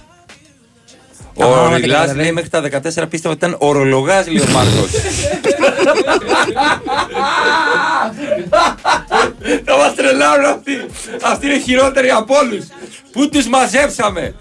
Ο 1.38 1.44
Α, 1.44 1.68
δεν 1.68 1.76
Ριλάς 1.76 1.80
καταλαβαίνεις. 1.80 2.22
λέει 2.22 2.32
μέχρι 2.32 2.50
τα 2.50 2.60
14 2.60 3.08
πίστευα 3.08 3.34
ότι 3.34 3.44
ήταν 3.46 3.56
ορολογάς, 3.58 4.26
λέει 4.26 4.40
ο 4.48 4.50
Μάρκος. 4.52 4.90
Θα 9.64 9.76
μας 9.76 9.94
τρελάρουν 9.94 10.44
αυτοί. 10.44 10.72
Αυτοί 11.22 11.46
είναι 11.46 11.58
χειρότεροι 11.58 12.10
από 12.10 12.34
όλους. 12.36 12.64
Πού 13.12 13.28
τους 13.28 13.46
μαζέψαμε; 13.48 14.34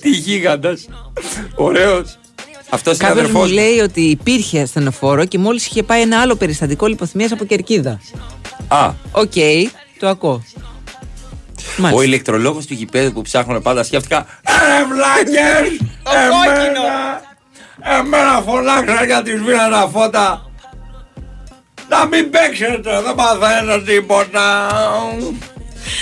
Τι 0.00 0.10
γίγαντας. 0.10 0.88
Ωραίος. 1.54 2.18
Αυτός 2.70 2.98
είναι 2.98 3.08
Κάποιος 3.08 3.24
αδερφός 3.24 3.48
μου 3.48 3.54
λέει 3.54 3.78
ότι 3.78 4.00
υπήρχε 4.00 4.60
ασθενοφόρο 4.60 5.24
και 5.24 5.38
μόλις 5.38 5.66
είχε 5.66 5.82
πάει 5.82 6.00
ένα 6.00 6.20
άλλο 6.20 6.34
περιστατικό 6.36 6.86
λιποθυμίας 6.86 7.32
από 7.32 7.44
κερκίδα. 7.44 8.00
Α, 8.68 8.90
Οκ, 9.10 9.32
το 9.98 10.08
ακούω. 10.08 10.44
Ο 11.78 11.82
Μάλιστα. 11.82 12.04
ηλεκτρολόγος 12.04 12.66
του 12.66 12.74
γηπέδου 12.74 13.12
που 13.12 13.22
ψάχνουν 13.22 13.62
πάντα 13.62 13.82
σκέφτηκα. 13.82 14.26
Ε, 14.42 14.84
βλάκες! 14.92 15.80
Εμένα! 16.14 17.20
Εμένα 17.98 18.42
φωνάξαν 18.46 19.06
γιατί 19.06 19.30
σβήναν 19.30 19.70
τα 19.70 19.90
φώτα. 19.92 20.50
Να 21.88 22.06
μην 22.06 22.30
παίξετε, 22.30 23.00
δεν 23.04 23.14
μαθαίνετε 23.16 23.92
τίποτα. 23.92 24.68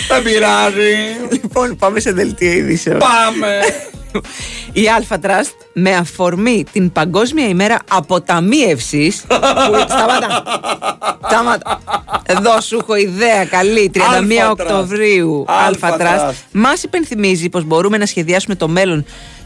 Δεν 0.09 0.22
πειράζει. 0.22 0.97
Λοιπόν, 1.31 1.77
πάμε 1.77 2.01
σε 2.01 2.12
δελτίο 2.12 2.53
ειδήσεων. 2.53 2.99
Πάμε. 2.99 3.61
Η 4.73 4.83
Alpha 4.99 5.17
Trust 5.17 5.55
με 5.73 5.97
αφορμή 5.97 6.65
την 6.73 6.93
Παγκόσμια 6.93 7.49
ημέρα 7.49 7.79
αποταμίευσης 7.91 9.25
που... 9.29 9.35
Σταμάτα! 9.89 10.43
Σταμάτα! 11.27 11.81
Εδώ 12.23 12.61
σου 12.61 12.77
έχω 12.81 12.97
ιδέα 12.97 13.45
καλή 13.45 13.91
31 13.95 13.99
Alpha 13.99 14.47
Trust. 14.47 14.51
Οκτωβρίου 14.51 15.45
Alpha 15.49 15.91
Alpha 15.91 15.93
Trust 15.93 16.29
Trust. 16.29 16.33
μας 16.53 16.83
υπενθυμίζει 16.83 17.49
πως 17.49 17.65
μπορούμε 17.65 17.99
να 17.99 18.07
σχεδιάσουμε 18.07 18.55
το 18.55 18.69
μέλλον 18.69 19.05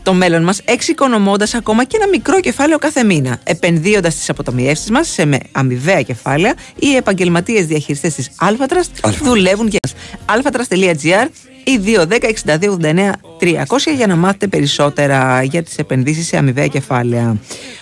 το 0.09 0.15
μέλλον 0.15 0.43
μας 0.43 0.61
εξοικονομώντας 0.65 1.55
ακόμα 1.55 1.85
και 1.85 1.97
ένα 1.97 2.09
μικρό 2.09 2.41
κεφάλαιο 2.41 2.79
κάθε 2.79 3.05
μήνα 3.05 3.41
επενδύοντας 3.45 4.15
τις 4.15 4.31
αποταμιεύσεις 4.31 4.91
μας 4.91 5.09
σε 5.09 5.25
με 5.25 5.39
αμοιβαία 5.53 6.03
κεφάλαια 6.03 6.55
οι 6.79 6.97
επαγγελματίες 6.97 7.67
διαχειριστές 7.67 8.15
της 8.15 8.31
Alpha 8.41 8.73
Trust 8.73 9.11
δουλεύουν 9.23 9.67
για 9.67 9.79
μας 9.83 9.95
alphatrust.gr 10.27 11.29
ή 11.65 11.81
210 11.85 12.31
62 12.45 12.79
89 12.81 13.11
300 13.41 13.65
για 13.97 14.07
να 14.07 14.17
μάθετε 14.17 14.47
περισσότερα 14.47 15.43
για 15.43 15.63
τις 15.63 15.79
επενδύσεις 15.79 16.27
σε 16.27 16.37
αμοιβαία 16.37 16.67
κεφάλαια. 16.67 17.37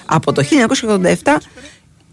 Από 0.07 0.33
το 0.33 0.43
1987 1.23 1.37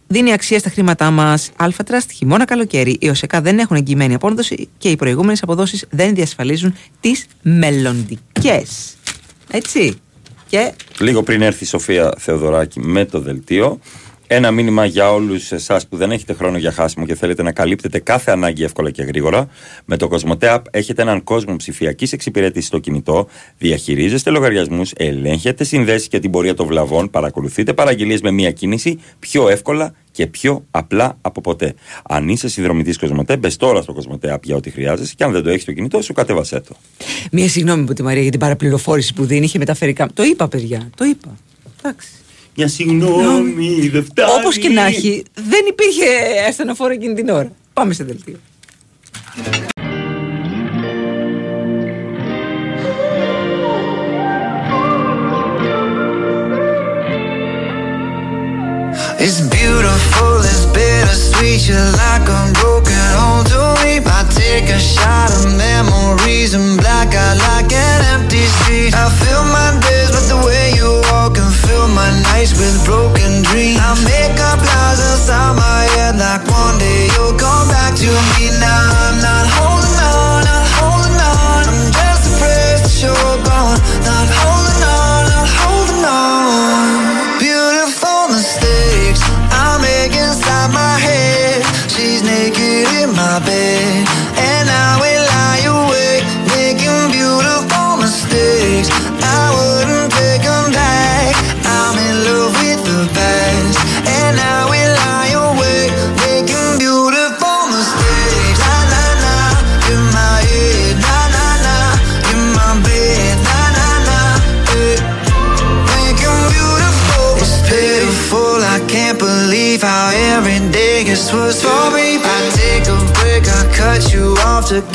δίνει 0.07 0.33
αξία 0.33 0.59
στα 0.59 0.69
χρήματά 0.69 1.11
μας. 1.11 1.51
Αλφατραστ, 1.55 2.11
χειμώνα, 2.11 2.45
καλοκαίρι. 2.45 2.97
Οι 2.99 3.09
ΟΣΕΚΑ 3.09 3.41
δεν 3.41 3.59
έχουν 3.59 3.75
εγγυημένη 3.75 4.13
απόδοση 4.13 4.69
και 4.77 4.89
οι 4.89 4.95
προηγούμενες 4.95 5.43
αποδόσεις 5.43 5.85
δεν 5.89 6.15
διασφαλίζουν 6.15 6.75
τις 6.99 7.25
μελλοντικές. 7.41 8.95
Έτσι. 9.51 10.02
Και 10.53 10.73
Λίγο 10.99 11.23
πριν 11.23 11.41
έρθει 11.41 11.63
η 11.63 11.67
Σοφία 11.67 12.15
Θεοδωράκη 12.17 12.79
με 12.79 13.05
το 13.05 13.19
δελτίο. 13.19 13.79
Ένα 14.27 14.51
μήνυμα 14.51 14.85
για 14.85 15.13
όλους 15.13 15.51
εσάς 15.51 15.87
που 15.87 15.97
δεν 15.97 16.11
έχετε 16.11 16.33
χρόνο 16.33 16.57
για 16.57 16.71
χάσιμο 16.71 17.05
και 17.05 17.15
θέλετε 17.15 17.43
να 17.43 17.51
καλύπτετε 17.51 17.99
κάθε 17.99 18.31
ανάγκη 18.31 18.63
εύκολα 18.63 18.91
και 18.91 19.03
γρήγορα. 19.03 19.47
Με 19.85 19.97
το 19.97 20.09
Cosmote 20.11 20.55
App 20.55 20.61
έχετε 20.71 21.01
έναν 21.01 21.23
κόσμο 21.23 21.55
ψηφιακής 21.55 22.13
εξυπηρέτησης 22.13 22.67
στο 22.67 22.79
κινητό, 22.79 23.27
διαχειρίζεστε 23.57 24.29
λογαριασμούς, 24.29 24.91
ελέγχετε 24.95 25.63
συνδέσεις 25.63 26.07
και 26.07 26.19
την 26.19 26.31
πορεία 26.31 26.53
των 26.53 26.67
βλαβών, 26.67 27.09
παρακολουθείτε 27.09 27.73
παραγγελίες 27.73 28.21
με 28.21 28.31
μία 28.31 28.51
κίνηση 28.51 28.99
πιο 29.19 29.49
εύκολα 29.49 29.93
και 30.11 30.27
πιο 30.27 30.65
απλά 30.71 31.17
από 31.21 31.41
ποτέ. 31.41 31.73
Αν 32.03 32.29
είσαι 32.29 32.47
συνδρομητής 32.47 32.99
Cosmote, 33.01 33.39
μπες 33.39 33.55
τώρα 33.55 33.81
στο 33.81 33.95
Cosmote 33.97 34.33
App 34.33 34.41
για 34.43 34.55
ό,τι 34.55 34.69
χρειάζεσαι 34.69 35.13
και 35.17 35.23
αν 35.23 35.31
δεν 35.31 35.43
το 35.43 35.49
έχεις 35.49 35.61
στο 35.61 35.71
κινητό 35.73 36.01
σου, 36.01 36.13
κατέβασέ 36.13 36.59
το. 36.59 36.75
μία 37.31 37.49
συγγνώμη 37.49 37.85
που 37.85 37.93
τη 37.93 38.03
Μαρία 38.03 38.21
για 38.21 38.31
την 38.31 38.39
παραπληροφόρηση 38.39 39.13
που 39.13 39.25
δίνει, 39.25 39.45
είχε 39.45 39.57
μεταφερικά. 39.57 40.09
Το 40.13 40.23
είπα, 40.23 40.47
παιδιά. 40.47 40.89
Το 40.95 41.05
είπα. 41.05 41.37
Εντάξει. 41.81 42.07
Για 42.55 42.67
συγγνώμη, 42.67 43.89
δεν 43.91 44.05
φτάνει. 44.05 44.31
Όπως 44.39 44.57
και 44.57 44.69
να 44.69 44.85
έχει, 44.85 45.23
δεν 45.33 45.65
υπήρχε 45.67 46.05
ασθενοφόρο 46.47 46.93
εκείνη 46.93 47.13
την 47.13 47.29
ώρα. 47.29 47.51
Πάμε 47.73 47.93
σε 47.93 48.03
δελτίο. 48.03 48.39
It's 59.25 59.39
beautiful, 59.57 60.35
it's 60.51 60.65
bittersweet. 60.75 61.61
You're 61.69 61.91
like 62.01 62.12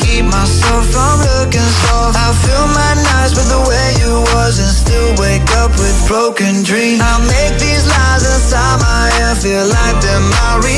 keep 0.09 0.25
myself 0.25 0.85
from 0.89 1.21
looking 1.29 1.71
soft. 1.85 2.17
I 2.17 2.33
fill 2.45 2.67
my 2.73 2.93
nights 3.09 3.37
with 3.37 3.49
the 3.53 3.63
way 3.69 3.87
you 4.01 4.13
was 4.33 4.57
and 4.59 4.73
still 4.73 5.11
wake 5.21 5.49
up 5.61 5.73
with 5.77 5.97
broken 6.09 6.65
dreams. 6.65 7.01
I 7.05 7.15
make 7.29 7.55
these 7.61 7.85
lies 7.85 8.25
inside 8.25 8.77
my 8.81 9.05
head 9.17 9.37
feel 9.37 9.67
like 9.69 9.97
they're 10.01 10.25
my 10.33 10.53
reality. 10.65 10.78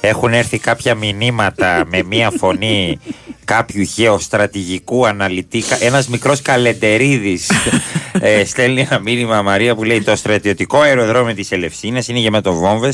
Έχουν 0.00 0.32
έρθει 0.34 0.58
κάποια 0.58 0.94
μηνύματα 0.94 1.82
με 1.86 2.02
μία 2.02 2.30
φωνή 2.40 3.00
κάποιου 3.48 3.82
γεωστρατηγικού 3.82 5.06
αναλυτή. 5.06 5.60
κα- 5.68 5.78
Ένας 5.84 6.08
μικρός 6.08 6.42
καλεντερίδης 6.42 7.50
ε, 8.20 8.44
στέλνει 8.44 8.80
ένα 8.80 8.98
μήνυμα 8.98 9.42
Μαρία 9.42 9.74
που 9.74 9.84
λέει 9.84 10.02
το 10.02 10.16
στρατιωτικό 10.16 10.80
αεροδρόμιο 10.80 11.34
της 11.34 11.52
Ελευσίνας 11.52 12.08
είναι 12.08 12.18
γεμάτο 12.18 12.52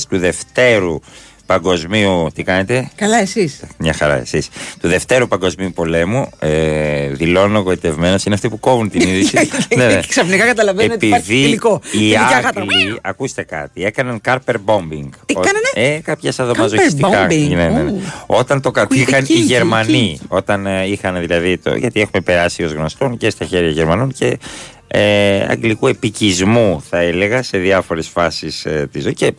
του 0.09 0.19
Δευτέρου 0.19 0.99
Παγκοσμίου. 1.47 2.31
Τι 2.35 2.43
κάνετε; 2.43 2.91
Καλά, 2.95 3.19
εσείς. 3.21 3.61
Μια 3.79 3.93
χαρά 3.93 4.15
εσείς. 4.21 4.49
Του 4.81 4.89
Δευτέρου 4.89 5.29
Παγκοσμίου 5.29 5.73
Πολέμου, 5.75 6.29
ε, 6.39 7.09
δηλώνω 7.09 7.59
εγωιτευμένο, 7.59 8.17
είναι 8.27 8.35
αυτοί 8.35 8.49
που 8.49 8.61
κόβουν 8.61 8.91
την 8.91 9.01
είδηση. 9.01 9.37
Ναι, 9.77 9.87
ναι. 9.87 10.01
Και 10.01 10.07
ξαφνικά 10.09 10.45
καταλαβαίνω 10.47 10.95
ότι 10.95 11.07
υπάρχει 11.07 11.33
Επειδή 11.33 11.45
υλικό. 11.47 11.81
οι 11.93 11.99
Ειδικά 12.05 12.21
γάτα. 12.43 12.61
Άγγλοι, 12.61 12.99
ακούστε 13.03 13.43
κάτι, 13.43 13.85
έκαναν 13.85 14.21
carper 14.25 14.55
bombing. 14.67 15.09
Τι 15.27 15.35
Ο- 15.37 15.41
κάνανε; 15.41 15.95
Ε, 15.95 16.01
κάποια 16.01 16.33
σαδομαζοχιστικά. 16.33 17.27
bombing. 17.27 17.49
Ναι, 17.49 17.69
ναι, 17.69 17.83
ναι. 17.83 17.91
Ου. 17.91 18.01
Όταν 18.27 18.61
το 18.61 18.71
κατήχαν 18.71 19.15
Ακούγεται 19.15 19.33
οι 19.33 19.37
εκεί, 19.37 19.47
Γερμανοί, 19.47 20.11
εκεί. 20.15 20.21
όταν 20.29 20.67
ε, 20.67 20.87
είχαν 20.87 21.21
δηλαδή 21.21 21.59
το. 21.59 21.75
Γιατί 21.77 22.01
έχουμε 22.01 22.23
περάσει 22.23 22.65
ως 22.65 22.73
γνωστόν 22.73 23.17
και 23.17 23.31
στα 23.31 23.45
χέρια 23.45 23.71
Γερμανών 23.71 24.13
και 24.13 24.39
ε, 24.87 25.47
αγγλικού 25.51 25.87
επικισμού, 25.87 26.83
θα 26.91 26.99
έλεγα, 26.99 27.43
σε 27.43 27.59
διάφορες 27.59 28.09
φάσεις 28.09 28.65
ε, 28.65 28.89
της 28.93 29.03
ζωής. 29.03 29.15
Και 29.15 29.27
ε, 29.27 29.35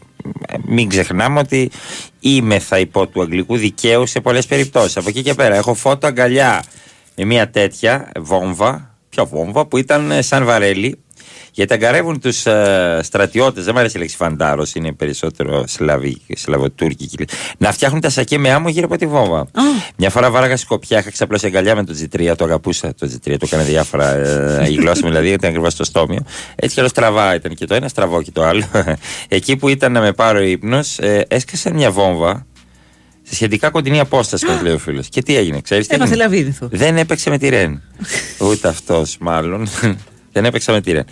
μην 0.66 0.90
ξεχνάμε 0.90 1.40
ότι 1.40 1.72
είμαι 2.20 2.60
θα 2.60 2.80
υπό 2.80 3.08
του 3.08 3.22
αγγλικού 3.22 3.58
δικαίου 3.58 4.06
σε 4.06 4.22
πολλές 4.22 4.46
περιπτώσεις. 4.46 4.98
Από 4.98 5.10
εκεί 5.10 5.22
και 5.22 5.34
πέρα 5.34 5.56
έχω 5.56 5.74
φώτο 5.74 6.08
αγκαλιά 6.08 6.64
με 7.16 7.26
μια 7.26 7.50
τέτοια 7.50 8.12
βόμβα, 8.20 8.98
ποια 9.10 9.26
βόμβα, 9.26 9.66
που 9.66 9.78
ήταν 9.78 10.12
ε, 10.12 10.22
σαν 10.22 10.46
βαρέλι. 10.46 11.00
Γιατί 11.56 11.74
αγκαρεύουν 11.74 12.20
τους 12.20 12.46
ε, 12.46 13.00
στρατιώτες, 13.04 13.64
δεν 13.64 13.74
μου 13.74 13.80
αρέσει 13.80 13.98
η 13.98 14.00
λέξη 14.00 14.16
φαντάρος, 14.16 14.76
είναι 14.76 14.92
περισσότερο 14.92 15.64
σλαβι, 15.68 16.18
σλαβοτούρκικη. 16.36 17.26
Να 17.58 17.72
φτιάχνουν 17.72 18.02
τα 18.02 18.10
σακέ 18.10 18.38
με 18.38 18.52
άμμο 18.52 18.70
γύρω 18.70 18.86
από 18.86 18.98
τη 18.98 19.06
βόμβα. 19.06 19.48
Μια 19.98 20.10
φορά 20.10 20.32
βάραγα 20.32 20.58
σκοπιά, 20.58 21.00
είχα 21.00 21.12
ξαπλώσει 21.12 21.46
αγκαλιά 21.46 21.76
με 21.76 21.84
το 21.84 21.94
G3, 22.02 22.34
το 22.38 22.44
αγαπούσα 22.46 22.94
το 22.94 23.10
G3, 23.12 23.36
το 23.40 23.46
έκανε 23.46 23.64
διάφορα. 23.64 24.14
Ε, 24.14 24.68
η 24.70 24.74
γλώσσα 24.74 25.02
μου 25.04 25.10
δηλαδή 25.10 25.28
ήταν 25.28 25.50
ακριβώς 25.50 25.74
στο 25.74 25.84
στόμιο. 25.84 26.26
Έτσι 26.56 26.74
κι 26.74 26.80
άλλο 26.80 26.90
στραβά 26.90 27.36
ήταν 27.36 27.54
και 27.54 27.66
το 27.66 27.76
ένα, 27.76 27.88
στραβό 27.88 28.22
και 28.22 28.32
το 28.32 28.44
άλλο. 28.44 28.64
Εκεί 29.28 29.56
που 29.56 29.68
ήταν 29.68 29.92
να 29.92 30.02
με 30.02 30.12
πάρω 30.12 30.42
ύπνος, 30.42 31.00
ε, 31.00 31.26
έσκασε 31.28 31.74
μια 31.74 31.92
βόμβα 31.92 32.46
σε 33.24 33.36
σχετικά 33.36 33.70
κοντινή 33.70 34.00
απόσταση, 34.00 34.46
όπω 34.50 34.64
λέει 34.64 34.74
ο 34.74 34.78
φίλος. 34.78 35.08
Και 35.10 35.24
τι 35.24 35.36
έγινε, 35.36 35.62
ξέρεις 35.62 35.88
τι 35.88 35.96
Έμαθε 35.96 36.14
έγινε; 36.14 36.24
λαβίδινθο. 36.24 36.68
Δεν 36.72 36.98
έπαιξε 36.98 37.30
με 37.30 37.38
τη 37.38 37.50
Ρεν. 37.50 37.82
Ούτε 38.50 38.68
αυτός 38.68 39.18
μάλλον. 39.20 39.68
Δεν 40.36 40.46
έπαιξα 40.46 40.72
με 40.72 40.82
τη 40.82 40.92
Ρεν. 40.92 41.06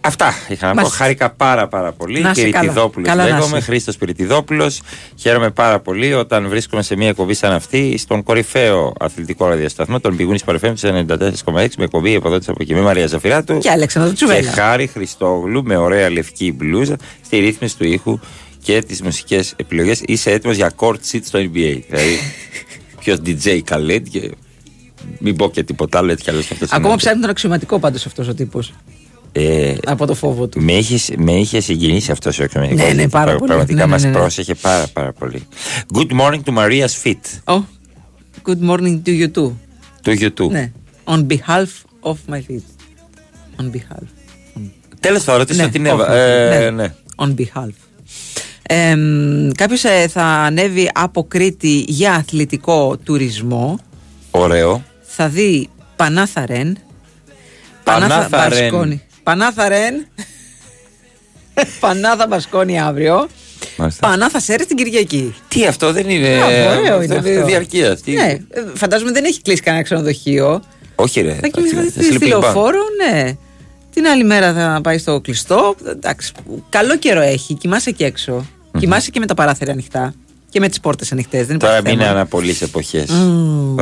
Αυτά 0.00 0.34
είχα 0.48 0.66
να 0.66 0.72
πω. 0.72 0.76
Μάλιστα. 0.76 0.96
Χάρηκα 0.96 1.30
πάρα 1.30 1.68
πάρα 1.68 1.92
πολύ. 1.92 2.20
Να 2.20 2.30
είσαι 2.30 2.42
καλά. 2.42 2.60
Πυρητιδόπουλος 2.60 3.08
Καλά 3.08 3.22
να 3.22 3.28
λέγομαι. 3.30 3.56
είσαι. 3.56 3.66
Χρήστος 3.66 3.96
Πυρητιδόπουλος. 3.96 4.82
Χαίρομαι 5.16 5.50
πάρα 5.50 5.80
πολύ 5.80 6.14
όταν 6.14 6.48
βρίσκομαι 6.48 6.82
σε 6.82 6.96
μια 6.96 7.08
εκπομπή 7.08 7.34
σαν 7.34 7.52
αυτή, 7.52 7.98
στον 7.98 8.22
κορυφαίο 8.22 8.92
αθλητικό 9.00 9.48
ραδιοσταθμό, 9.48 10.00
τον 10.00 10.16
Πηγούνη 10.16 10.38
Παρεφέμ 10.44 10.74
τη 10.74 10.88
94,6 11.08 11.68
με 11.78 11.84
εκπομπή 11.84 12.14
από 12.14 12.28
εδώ 12.28 12.36
από 12.46 12.56
εκεί 12.60 12.74
με 12.74 12.80
Μαρία 12.80 13.06
Ζαφυράτου. 13.06 13.58
Και 13.58 13.70
Αλέξανδρο 13.70 14.12
Τσουβέλα. 14.12 14.40
Και 14.40 14.46
Χάρη 14.60 14.86
Χριστόγλου 14.86 15.62
με 15.64 15.76
ωραία 15.76 16.10
λευκή 16.10 16.52
μπλούζα 16.52 16.96
στη 17.24 17.38
ρύθμιση 17.38 17.76
του 17.76 17.84
ήχου 17.84 18.18
και 18.62 18.82
τις 18.82 19.02
μουσικές 19.02 19.54
επιλογές. 19.56 20.02
Είσαι 20.04 20.30
έτοιμος 20.30 20.56
για 20.56 20.72
court 20.76 20.98
seat 21.12 21.20
στο 21.24 21.38
NBA. 21.38 21.80
δηλαδή, 21.88 22.18
ποιος 23.00 23.18
DJ 23.26 23.60
Khaled 23.70 24.02
και 24.10 24.30
μην 25.18 25.36
πω 25.36 25.50
και 25.50 25.62
τίποτα 25.62 25.98
άλλο 25.98 26.10
έτσι 26.12 26.24
κι 26.24 26.30
αλλιώς 26.30 26.46
και 26.46 26.52
αυτό 26.62 26.66
Ακόμα 26.76 26.96
ψάχνει 26.96 27.20
τον 27.20 27.30
αξιωματικό 27.30 27.78
πάντως 27.78 28.06
αυτός 28.06 28.28
ο 28.28 28.34
τύπος. 28.34 28.72
ε, 29.32 29.74
Από 29.86 30.06
το 30.06 30.14
φόβο 30.14 30.46
του. 30.46 30.60
με 30.62 30.72
είχε, 30.72 31.14
με 31.18 31.32
είχε 31.32 31.60
συγκινήσει 31.60 32.10
αυτός 32.10 32.38
ο 32.38 32.42
εξωματικό. 32.42 32.86
Ναι, 32.86 32.92
ναι, 32.92 33.08
πάρα 33.08 33.34
πολύ. 33.36 33.46
Πραγματικά 33.46 33.78
Ναι, 33.78 33.84
ναι, 33.84 33.90
μας 33.90 34.02
ναι, 34.02 34.08
ναι. 34.10 34.16
πρόσεχε 34.16 34.54
πάρα, 34.54 34.86
πάρα 34.92 35.12
πολύ. 35.12 35.46
Good 35.94 36.20
morning 36.20 36.40
to 36.44 36.52
Maria's 36.56 37.02
feet. 37.04 37.54
Oh, 37.54 37.60
good 38.46 38.60
morning 38.70 39.00
to 39.06 39.10
you 39.20 39.30
too. 39.34 39.52
To 40.04 40.18
you 40.20 40.28
too. 40.40 40.50
Ναι. 40.50 40.72
On 41.04 41.26
behalf 41.26 41.68
of 42.02 42.14
my 42.34 42.36
feet. 42.38 42.64
On 43.60 43.64
behalf. 43.76 44.06
Τέλος 45.00 45.22
θα 45.22 45.36
ρωτήσω 45.36 45.62
Ναι, 45.62 45.68
την 45.68 45.86
of 45.86 45.90
Εύα. 45.90 46.06
my 46.06 46.10
feet. 46.10 46.14
Ε, 46.16 46.58
Ναι. 46.60 46.70
ναι. 46.70 46.94
On 47.16 47.34
behalf. 47.34 47.70
Ε, 48.62 48.96
Κάποιος 49.56 49.82
θα 50.08 50.22
ανέβει 50.24 50.90
από 50.94 51.24
Κρήτη 51.24 51.84
για 51.88 52.12
αθλητικό 52.14 52.96
τουρισμό. 53.04 53.78
Ωραίο. 54.30 54.82
Θα 55.16 55.28
δει 55.28 55.68
Πανάθα 55.96 56.46
Ρεν. 56.46 56.78
Πανάθα 57.84 58.48
Ρεν. 58.48 58.60
Μπασκόνη. 58.60 59.02
Πανάθα 59.22 59.68
Ρεν. 59.68 60.06
Πανάθα 61.80 62.26
Μπασκόνη 62.26 62.80
αύριο. 62.80 63.28
Μάλιστα. 63.76 64.08
Πανάθα 64.08 64.40
Σέρε 64.40 64.64
την 64.64 64.76
Κυριακή. 64.76 65.34
Τι 65.48 65.66
αυτό 65.66 65.92
δεν 65.92 66.08
είναι. 66.10 66.28
Α, 66.42 66.46
ωραίο 66.46 66.96
αυτό 66.96 67.02
είναι 67.02 67.30
αυτό. 67.30 67.44
διαρκείας. 67.44 68.00
Τι... 68.00 68.12
Ναι, 68.12 68.38
ε, 68.50 68.62
φαντάζομαι 68.74 69.12
δεν 69.12 69.24
έχει 69.24 69.42
κλείσει 69.42 69.62
κανένα 69.62 69.84
ξενοδοχείο. 69.84 70.62
Όχι, 70.94 71.20
ρε. 71.20 71.34
Θα 71.40 71.48
κοιμηθεί 71.48 71.74
θα 71.74 71.82
στη, 71.82 72.00
sleeping 72.00 72.14
στη 72.14 72.18
bag. 72.24 72.28
λεωφόρο, 72.28 72.80
ναι. 73.04 73.36
Την 73.94 74.06
άλλη 74.06 74.24
μέρα 74.24 74.52
θα 74.52 74.80
πάει 74.82 74.98
στο 74.98 75.20
κλειστό. 75.20 75.74
Εντάξει, 75.86 76.32
καλό 76.68 76.96
καιρό 76.96 77.20
έχει. 77.20 77.54
Κοιμάσαι 77.54 77.90
και 77.90 78.04
εξω 78.04 78.46
Κοιμάσαι 78.78 79.10
και 79.10 79.18
με 79.18 79.26
τα 79.26 79.34
παράθυρα 79.34 79.72
ανοιχτά. 79.72 80.14
Και 80.48 80.60
με 80.60 80.68
τις 80.68 80.80
πόρτες 80.80 81.12
ανοιχτές. 81.12 81.46
Δεν 81.46 81.58
Τώρα 81.58 81.72
υπάρχει 81.72 81.88
μην 81.90 81.98
είναι 81.98 82.08
θέμα. 82.08 82.18
αναπολύ 82.20 82.56
εποχές. 82.60 83.10
Μμμ. 83.10 83.76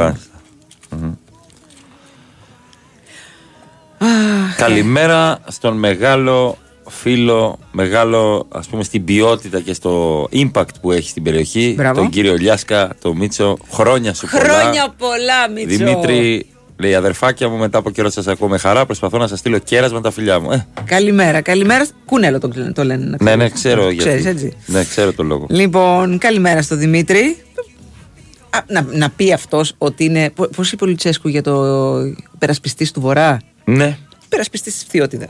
Καλημέρα 4.56 5.38
στον 5.48 5.76
μεγάλο 5.76 6.56
φίλο, 6.88 7.58
μεγάλο 7.72 8.46
ας 8.48 8.66
πούμε 8.66 8.82
στην 8.84 9.04
ποιότητα 9.04 9.60
και 9.60 9.72
στο 9.74 10.22
impact 10.32 10.68
που 10.80 10.92
έχει 10.92 11.08
στην 11.08 11.22
περιοχή. 11.22 11.74
Μπράβο. 11.76 12.00
Τον 12.00 12.10
κύριο 12.10 12.34
Λιάσκα, 12.34 12.90
τον 13.00 13.16
Μίτσο. 13.16 13.56
Χρόνια 13.70 14.14
σου 14.14 14.26
πολλά. 14.30 14.44
Χρόνια 14.44 14.94
πολλά, 14.98 15.48
Μίτσο. 15.54 15.76
Δημήτρη, 15.76 16.46
λέει 16.76 16.94
αδερφάκια 16.94 17.48
μου, 17.48 17.56
μετά 17.56 17.78
από 17.78 17.90
καιρό 17.90 18.10
σας 18.10 18.26
ακούω 18.26 18.48
με 18.48 18.58
χαρά. 18.58 18.86
Προσπαθώ 18.86 19.18
να 19.18 19.26
σας 19.26 19.38
στείλω 19.38 19.58
κέρασμα 19.58 20.00
τα 20.00 20.10
φιλιά 20.10 20.40
μου. 20.40 20.52
Ε, 20.52 20.66
Καλημέρα, 20.84 21.40
καλημέρα. 21.40 21.86
Κουνέλο 22.04 22.38
το, 22.38 22.48
κλε- 22.48 22.72
το 22.72 22.84
λένε. 22.84 23.04
να 23.04 23.16
ναι, 23.20 23.36
ναι, 23.36 23.48
ξέρεις. 23.48 23.52
ξέρω 23.52 23.90
γιατί. 23.90 24.08
Ξέρεις, 24.08 24.26
έτσι. 24.26 24.56
Ναι, 24.66 24.84
ξέρω 24.84 25.12
το 25.12 25.22
λόγο. 25.22 25.46
Λοιπόν, 25.48 26.18
καλημέρα 26.18 26.62
στο 26.62 26.76
Δημήτρη. 26.76 27.36
Α, 28.50 28.58
να, 28.66 28.86
να 28.92 29.10
πει 29.10 29.32
αυτός 29.32 29.74
ότι 29.78 30.04
είναι. 30.04 30.32
Πώς 30.56 30.72
είπε 30.72 30.84
ο 30.84 30.86
Λουτσέσκου 30.86 31.28
για 31.28 31.42
το 31.42 31.62
υπερασπιστής 32.38 32.90
του 32.92 33.00
Βορρά; 33.00 33.38
Ναι, 33.76 33.96
Υπερασπιστή 34.28 34.72
τη 34.72 34.84
Φθιώτιδα. 34.88 35.28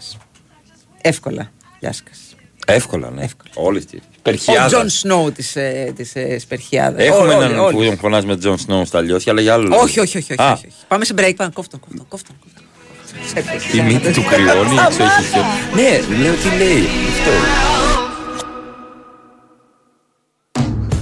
Εύκολα. 1.01 1.51
Λιάσκας. 1.81 2.19
εύκολα, 2.67 3.11
ναι. 3.11 3.27
Όλες 3.55 3.85
τις. 3.85 3.99
Ο 4.01 4.23
Σπερχειάδα. 4.23 4.67
Τζον 4.67 4.89
Σνόου 4.89 5.33
της 5.33 5.57
της, 5.97 6.15
ε, 6.15 6.39
Σπερχειάδα. 6.39 7.03
Έχουμε 7.03 7.35
Όλοι, 7.35 7.45
έναν 7.45 7.59
όλοι. 7.59 7.75
που 7.77 7.85
τον 7.85 7.97
φωνάζουμε 7.99 8.37
Τζον 8.37 8.59
Σνόου 8.59 8.85
στα 8.85 9.01
Λιόσια, 9.01 9.33
αλλά 9.33 9.41
για 9.41 9.53
άλλο 9.53 9.63
λόγο. 9.69 9.81
Όχι, 9.83 10.01
όχι, 10.01 10.19
όχι. 10.19 10.33
όχι, 10.33 10.43
Α, 10.43 10.53
όχι, 10.53 10.67
όχι. 10.67 10.77
Πάμε 10.89 11.05
σε 11.05 11.15
break. 11.19 11.33
Πάμε. 11.37 11.51
Κόφτον, 11.55 11.81
κόφτον, 11.81 12.07
κόφτον. 12.09 12.37
κόφτον. 12.41 12.65
Η 13.73 13.81
μύτη 13.93 14.13
του 14.13 14.25
κρυώνει, 14.25 14.77
έξω 14.87 15.03
έχει 15.03 15.23
χιό. 15.33 15.43
Ναι, 15.75 16.17
λέω 16.23 16.35
τι 16.35 16.49
λέει. 16.57 16.85
Αυτό. 17.09 17.31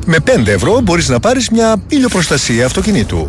Με 0.07 0.16
5 0.20 0.47
ευρώ 0.47 0.80
μπορείς 0.80 1.09
να 1.09 1.20
πάρεις 1.20 1.49
μια 1.51 1.82
ηλιοπροστασία 1.89 2.66
αυτοκινήτου. 2.66 3.26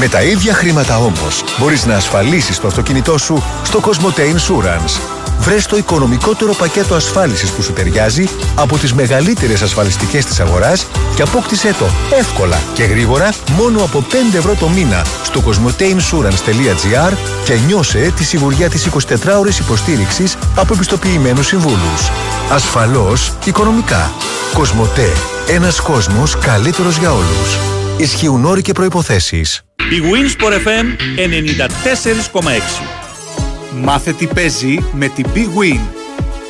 Με 0.00 0.08
τα 0.08 0.22
ίδια 0.22 0.54
χρήματα 0.54 0.98
όμως 0.98 1.44
μπορείς 1.58 1.86
να 1.86 1.94
ασφαλίσεις 1.94 2.58
το 2.58 2.66
αυτοκίνητό 2.66 3.18
σου 3.18 3.42
στο 3.62 3.80
Cosmote 3.84 4.20
Insurance. 4.20 5.00
Βρες 5.38 5.66
το 5.66 5.76
οικονομικότερο 5.76 6.54
πακέτο 6.54 6.94
ασφάλισης 6.94 7.50
που 7.50 7.62
σου 7.62 7.72
ταιριάζει 7.72 8.28
από 8.54 8.78
τις 8.78 8.92
μεγαλύτερες 8.92 9.62
ασφαλιστικές 9.62 10.24
της 10.24 10.40
αγοράς 10.40 10.86
και 11.14 11.22
απόκτησέ 11.22 11.74
το 11.78 11.84
εύκολα 12.18 12.60
και 12.74 12.84
γρήγορα 12.84 13.32
μόνο 13.56 13.82
από 13.82 14.04
5 14.32 14.36
ευρώ 14.36 14.54
το 14.54 14.68
μήνα 14.68 15.04
στο 15.22 15.42
cosmoteinsurance.gr 15.46 17.12
και 17.44 17.54
νιώσε 17.66 18.12
τη 18.16 18.24
σιγουριά 18.24 18.68
της 18.70 18.88
24ωρης 18.88 19.58
υποστήριξης 19.60 20.36
από 20.56 20.74
επιστοποιημένους 20.74 21.46
συμβούλους. 21.46 22.10
Ασφαλώς 22.50 23.32
οικονομικά. 23.44 24.12
Κοσμοτέ. 24.54 25.12
Ένας 25.48 25.80
κόσμος 25.80 26.38
καλύτερος 26.38 26.96
για 26.96 27.12
όλους. 27.12 27.58
Ισχύουν 27.98 28.44
όροι 28.44 28.62
και 28.62 28.72
προϋποθέσεις. 28.72 29.62
Η 29.76 30.02
Winsport 30.02 30.52
FM 30.52 30.86
94,6. 31.16 32.82
Μάθε 33.82 34.12
τι 34.12 34.26
παίζει 34.26 34.78
με 34.92 35.08
την 35.08 35.26
Big 35.34 35.38
Win. 35.38 35.80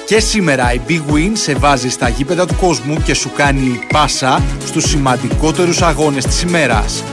Και 0.07 0.21
σήμερα 0.21 0.73
η 0.73 0.81
Big 0.89 1.13
Win 1.13 1.31
σε 1.33 1.55
βάζει 1.55 1.89
στα 1.89 2.09
γήπεδα 2.09 2.47
του 2.47 2.55
κόσμου 2.55 3.03
και 3.03 3.15
σου 3.15 3.31
κάνει 3.37 3.81
πάσα 3.93 4.43
στους 4.67 4.85
σημαντικότερους 4.85 5.83
αγώνες 5.83 6.27
της 6.27 6.43
ημέρας. 6.43 7.05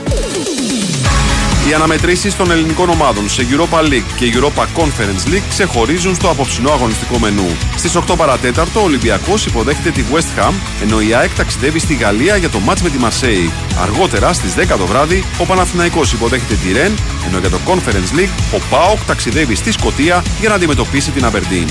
Οι 1.68 1.74
αναμετρήσεις 1.74 2.36
των 2.36 2.50
ελληνικών 2.50 2.88
ομάδων 2.88 3.28
σε 3.28 3.46
Europa 3.50 3.78
League 3.80 4.10
και 4.16 4.32
Europa 4.34 4.62
Conference 4.62 5.28
League 5.28 5.42
ξεχωρίζουν 5.48 6.14
στο 6.14 6.30
απόψινό 6.30 6.70
αγωνιστικό 6.70 7.18
μενού. 7.18 7.56
Στις 7.76 7.96
8 7.96 8.16
παρατέταρτο 8.16 8.80
ο 8.80 8.82
Ολυμπιακός 8.82 9.46
υποδέχεται 9.46 9.90
τη 9.90 10.04
West 10.12 10.40
Ham, 10.40 10.52
ενώ 10.82 11.00
η 11.00 11.14
ΑΕΚ 11.14 11.34
ταξιδεύει 11.34 11.78
στη 11.78 11.94
Γαλλία 11.94 12.36
για 12.36 12.50
το 12.50 12.58
μάτς 12.58 12.82
με 12.82 12.90
τη 12.90 12.98
Marseille. 13.02 13.50
Αργότερα 13.82 14.32
στις 14.32 14.54
10 14.54 14.76
το 14.78 14.86
βράδυ 14.86 15.24
ο 15.38 15.44
Παναθηναϊκός 15.44 16.12
υποδέχεται 16.12 16.54
τη 16.54 16.72
Ρεν, 16.72 16.92
ενώ 17.28 17.38
για 17.38 17.50
το 17.50 17.58
Conference 17.66 18.18
League 18.18 18.56
ο 18.56 18.60
ΠΑΟΚ 18.70 18.98
ταξιδεύει 19.06 19.54
στη 19.54 19.72
Σκωτία 19.72 20.24
για 20.40 20.48
να 20.48 20.54
αντιμετωπίσει 20.54 21.10
την 21.10 21.24
Aberdeen. 21.24 21.70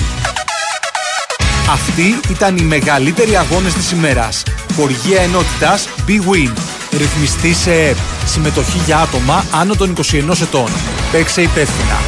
Αυτοί 1.70 2.20
ήταν 2.30 2.56
οι 2.56 2.62
μεγαλύτεροι 2.62 3.36
αγώνες 3.36 3.74
της 3.74 3.90
ημέρας. 3.90 4.42
Χοργία 4.74 5.20
ενότητας 5.20 5.88
Big 6.08 6.20
Win. 6.30 6.52
Ρυθμιστή 6.96 7.54
σε 7.54 7.72
ΕΠ. 7.72 7.96
Συμμετοχή 8.26 8.80
για 8.86 8.98
άτομα 8.98 9.44
άνω 9.50 9.74
των 9.74 9.94
21 9.96 10.40
ετών. 10.42 10.68
Παίξε 11.12 11.42
υπεύθυνα. 11.42 11.98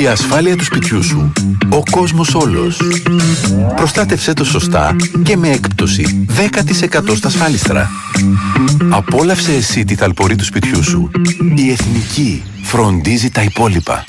Η 0.00 0.06
ασφάλεια 0.06 0.56
του 0.56 0.64
σπιτιού 0.64 1.02
σου. 1.02 1.32
Ο 1.68 1.82
κόσμος 1.90 2.34
όλος. 2.34 2.80
Προστάτευσέ 3.76 4.32
το 4.32 4.44
σωστά 4.44 4.96
και 5.22 5.36
με 5.36 5.48
έκπτωση 5.48 6.26
10% 6.36 7.16
στα 7.16 7.28
ασφάλιστρα. 7.28 7.90
Απόλαυσε 8.88 9.52
εσύ 9.52 9.84
τη 9.84 9.94
θαλπορή 9.94 10.36
του 10.36 10.44
σπιτιού 10.44 10.82
σου. 10.82 11.10
Η 11.56 11.70
Εθνική 11.70 12.42
φροντίζει 12.62 13.30
τα 13.30 13.42
υπόλοιπα. 13.42 14.04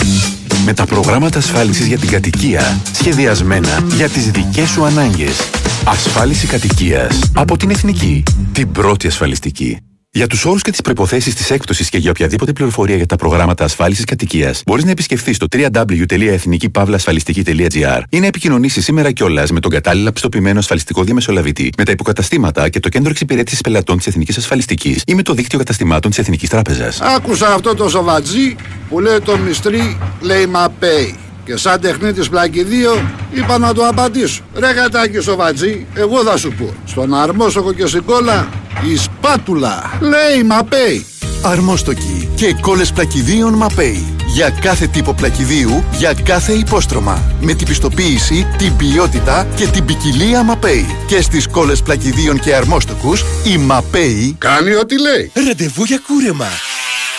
Με 0.65 0.73
τα 0.73 0.85
προγράμματα 0.85 1.37
ασφάλισης 1.37 1.85
για 1.85 1.97
την 1.97 2.09
κατοικία 2.09 2.81
σχεδιασμένα 2.93 3.83
για 3.95 4.09
τις 4.09 4.31
δικές 4.31 4.69
σου 4.69 4.85
ανάγκες. 4.85 5.49
Ασφάλιση 5.83 6.47
κατοικίας 6.47 7.19
από 7.35 7.57
την 7.57 7.69
Εθνική. 7.69 8.23
Την 8.51 8.71
πρώτη 8.71 9.07
ασφαλιστική. 9.07 9.77
Για 10.11 10.27
τους 10.27 10.45
όρους 10.45 10.61
και 10.61 10.71
τις 10.71 10.81
προποθέσει 10.81 11.35
της 11.35 11.51
έκπτωσης 11.51 11.89
και 11.89 11.97
για 11.97 12.09
οποιαδήποτε 12.09 12.53
πληροφορία 12.53 12.95
για 12.95 13.05
τα 13.05 13.15
προγράμματα 13.15 13.63
ασφάλισης 13.63 14.05
κατοικίας, 14.05 14.61
μπορείς 14.65 14.83
να 14.83 14.91
επισκεφθείς 14.91 15.37
το 15.37 15.45
www.εθνικήπαυλασφαλιστική.gr 15.51 18.01
ή 18.09 18.19
να 18.19 18.25
επικοινωνήσεις 18.25 18.83
σήμερα 18.83 19.11
κιόλας 19.11 19.51
με 19.51 19.59
τον 19.59 19.71
κατάλληλα 19.71 20.11
πιστοποιημένο 20.11 20.59
ασφαλιστικό 20.59 21.03
διαμεσολαβητή, 21.03 21.69
με 21.77 21.83
τα 21.83 21.91
υποκαταστήματα 21.91 22.69
και 22.69 22.79
το 22.79 22.89
κέντρο 22.89 23.09
εξυπηρέτησης 23.09 23.61
πελατών 23.61 23.97
της 23.97 24.07
Εθνικής 24.07 24.37
Ασφαλιστικής 24.37 25.01
ή 25.07 25.15
με 25.15 25.21
το 25.21 25.33
δίκτυο 25.33 25.57
καταστημάτων 25.57 26.11
της 26.11 26.19
Εθνικής 26.19 26.49
Τράπεζας. 26.49 27.01
Άκουσα 27.01 27.53
αυτό 27.53 27.75
το 27.75 27.89
σοβατζί 27.89 28.55
που 28.89 28.99
λέει 28.99 29.19
το 29.19 29.37
μυστρή 29.37 29.97
λέει 30.21 30.45
μαπέι. 30.45 31.15
Και 31.45 31.57
σαν 31.57 31.79
τεχνίτης 31.79 32.29
πλακιδίο 32.29 33.09
είπα 33.31 33.57
να 33.57 33.73
το 33.73 33.87
απαντήσω. 33.87 34.43
Ρε 34.55 34.73
κατάκι 34.73 35.19
σοβατζί, 35.19 35.85
εγώ 35.93 36.23
θα 36.23 36.37
σου 36.37 36.51
πω. 36.51 36.73
Στον 36.85 37.13
αρμόσοκο 37.13 37.73
και 37.73 37.85
στην 37.85 38.03
κόλλα 38.05 38.49
η 38.93 38.97
σπάτουλα 38.97 39.99
λέει 40.01 40.43
μαπέι. 40.43 41.05
Αρμόστοκοι 41.43 42.29
και 42.35 42.55
κόλλες 42.61 42.91
πλακιδίων 42.91 43.53
Μαπέι. 43.53 44.15
Για 44.27 44.49
κάθε 44.49 44.87
τύπο 44.87 45.13
πλακιδίου, 45.13 45.83
για 45.97 46.13
κάθε 46.13 46.53
υπόστρωμα. 46.53 47.35
Με 47.41 47.53
την 47.53 47.67
πιστοποίηση, 47.67 48.47
την 48.57 48.75
ποιότητα 48.75 49.47
και 49.55 49.67
την 49.67 49.85
ποικιλία 49.85 50.43
Μαπέι. 50.43 50.85
Και 51.07 51.21
στις 51.21 51.47
κόλλες 51.47 51.81
πλακιδίων 51.81 52.39
και 52.39 52.55
αρμόστοκους, 52.55 53.23
η 53.53 53.57
Μαπέι 53.57 54.35
κάνει 54.37 54.75
ό,τι 54.75 55.01
λέει. 55.01 55.31
Ραντεβού 55.47 55.83
για 55.83 56.01
κούρεμα. 56.07 56.47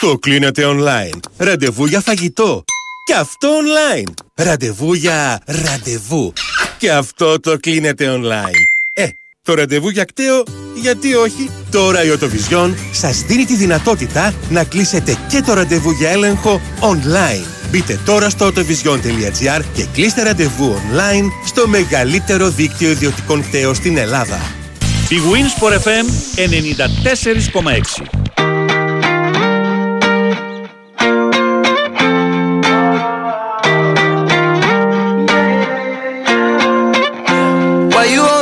Το 0.00 0.18
κλείνετε 0.18 0.64
online. 0.66 1.18
Ραντεβού 1.36 1.86
για 1.86 2.00
φαγητό. 2.00 2.64
Και 3.06 3.14
αυτό 3.14 3.48
online. 3.48 4.12
Ραντεβού 4.34 4.94
για 4.94 5.40
ραντεβού. 5.46 6.32
Και 6.78 6.92
αυτό 6.92 7.40
το 7.40 7.56
κλείνετε 7.58 8.18
online. 8.18 8.60
Ε, 8.92 9.08
το 9.42 9.54
ραντεβού 9.54 9.88
για 9.88 10.04
κταίο, 10.04 10.42
γιατί 10.80 11.14
όχι; 11.14 11.50
Τώρα 11.70 12.04
η 12.04 12.10
Οτοβιζιόν 12.10 12.76
σας 12.92 13.22
δίνει 13.22 13.44
τη 13.44 13.56
δυνατότητα 13.56 14.34
να 14.50 14.64
κλείσετε 14.64 15.16
και 15.28 15.40
το 15.40 15.54
ραντεβού 15.54 15.90
για 15.90 16.10
έλεγχο 16.10 16.60
online. 16.80 17.46
Μπείτε 17.70 18.00
τώρα 18.04 18.30
στο 18.30 18.46
autovision.gr 18.46 19.60
και 19.74 19.86
κλείστε 19.92 20.22
ραντεβού 20.22 20.74
online 20.74 21.28
στο 21.46 21.68
μεγαλύτερο 21.68 22.48
δίκτυο 22.48 22.90
ιδιωτικών 22.90 23.42
κταίων 23.42 23.74
στην 23.74 23.96
Ελλάδα. 23.96 24.40
Η 25.08 25.16
Winsport 25.32 25.78
FM 25.82 26.06
94,6 28.02 28.25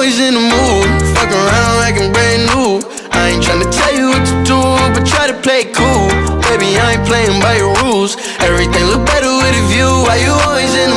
always 0.05 0.20
in 0.20 0.34
the 0.34 0.40
mood? 0.40 0.88
Fuck 1.16 1.32
around 1.32 1.76
like 1.80 1.96
I'm 1.96 2.12
brand 2.12 2.44
new. 2.52 2.84
I 3.09 3.32
ain't 3.32 3.42
tryna 3.42 3.72
tell 3.72 3.94
you 3.96 4.12
what 4.12 4.20
to 4.28 4.36
do, 4.44 4.61
but 4.92 5.09
try 5.09 5.26
to 5.26 5.36
play 5.40 5.64
cool. 5.72 6.12
Baby, 6.44 6.76
I 6.76 7.00
ain't 7.00 7.07
playing 7.09 7.40
by 7.40 7.57
your 7.57 7.72
rules. 7.80 8.20
Everything 8.44 8.84
look 8.92 9.07
better 9.07 9.32
with 9.32 9.57
a 9.57 9.64
view. 9.72 9.88
Why 10.05 10.20
you 10.20 10.32
always 10.44 10.76
in 10.76 10.93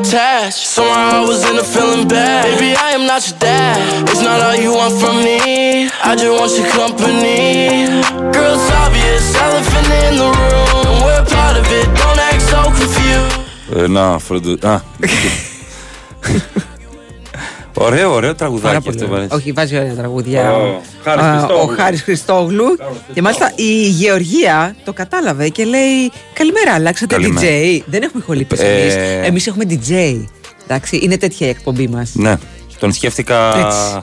attached. 0.00 0.66
Somewhere 0.66 0.94
I 0.94 1.20
was 1.20 1.42
in 1.48 1.58
a 1.58 1.64
feeling 1.64 2.06
bad. 2.08 2.44
Baby, 2.58 2.74
I 2.76 2.90
am 2.92 3.06
not 3.06 3.26
your 3.28 3.38
dad. 3.38 4.08
It's 4.08 4.22
not 4.22 4.40
all 4.40 4.54
you 4.54 4.72
want 4.74 4.94
from 5.00 5.16
me. 5.18 5.88
I 6.04 6.14
just 6.16 6.32
want 6.38 6.52
your 6.58 6.68
company. 6.70 7.86
Girl, 8.34 8.54
it's 8.54 8.70
obvious, 8.82 9.34
elephant 9.46 9.88
in 10.06 10.14
the 10.22 10.30
room. 10.30 10.96
We're 11.04 11.24
part 11.26 11.56
of 11.56 11.66
it, 11.78 11.86
don't 12.00 12.18
act 12.28 12.42
so 12.42 12.60
confused. 12.78 13.74
Uh, 13.76 13.86
Nah, 13.88 14.18
for 14.18 14.38
the... 14.40 14.58
Ah. 14.62 14.80
ωραίο, 17.78 18.12
ωραίο 18.14 18.34
τραγουδάκι 18.34 18.66
Πάρα 18.66 18.76
αυτό. 18.78 18.90
πολύ. 18.92 19.10
μ' 19.10 19.14
αρέσει. 19.14 19.34
Όχι, 19.34 19.52
βάζει 19.52 19.76
ωραία 19.78 19.94
τραγούδια. 19.94 20.52
Ω, 20.56 20.80
Χάρης 21.02 21.22
Α, 21.24 21.30
Χριστόγλου. 21.38 21.70
Ο 21.70 21.74
Χάρης 21.76 22.02
Χριστόγλου. 22.02 22.76
Και 23.12 23.22
μάλιστα 23.22 23.52
η 23.54 23.88
Γεωργία 23.88 24.76
το 24.84 24.92
κατάλαβε 24.92 25.48
και 25.48 25.64
λέει 25.64 26.10
Καλημέρα, 26.32 26.72
αλλάξατε 26.74 27.14
Καλημέρα. 27.14 27.46
DJ. 27.46 27.80
Δεν 27.86 28.02
έχουμε 28.02 28.22
ηχολήπτες 28.22 28.60
Ε, 28.60 28.80
εμείς. 28.82 28.94
Εμείς 29.28 29.46
έχουμε 29.46 29.64
DJ. 29.68 30.24
Εντάξει, 30.64 30.96
είναι 31.02 31.16
τέτοια 31.16 31.46
η 31.46 31.50
εκπομπή 31.50 31.88
μας. 31.88 32.10
Ναι, 32.14 32.36
τον 32.78 32.92
σκέφτηκα 32.92 33.66
Έτσι. 33.66 34.02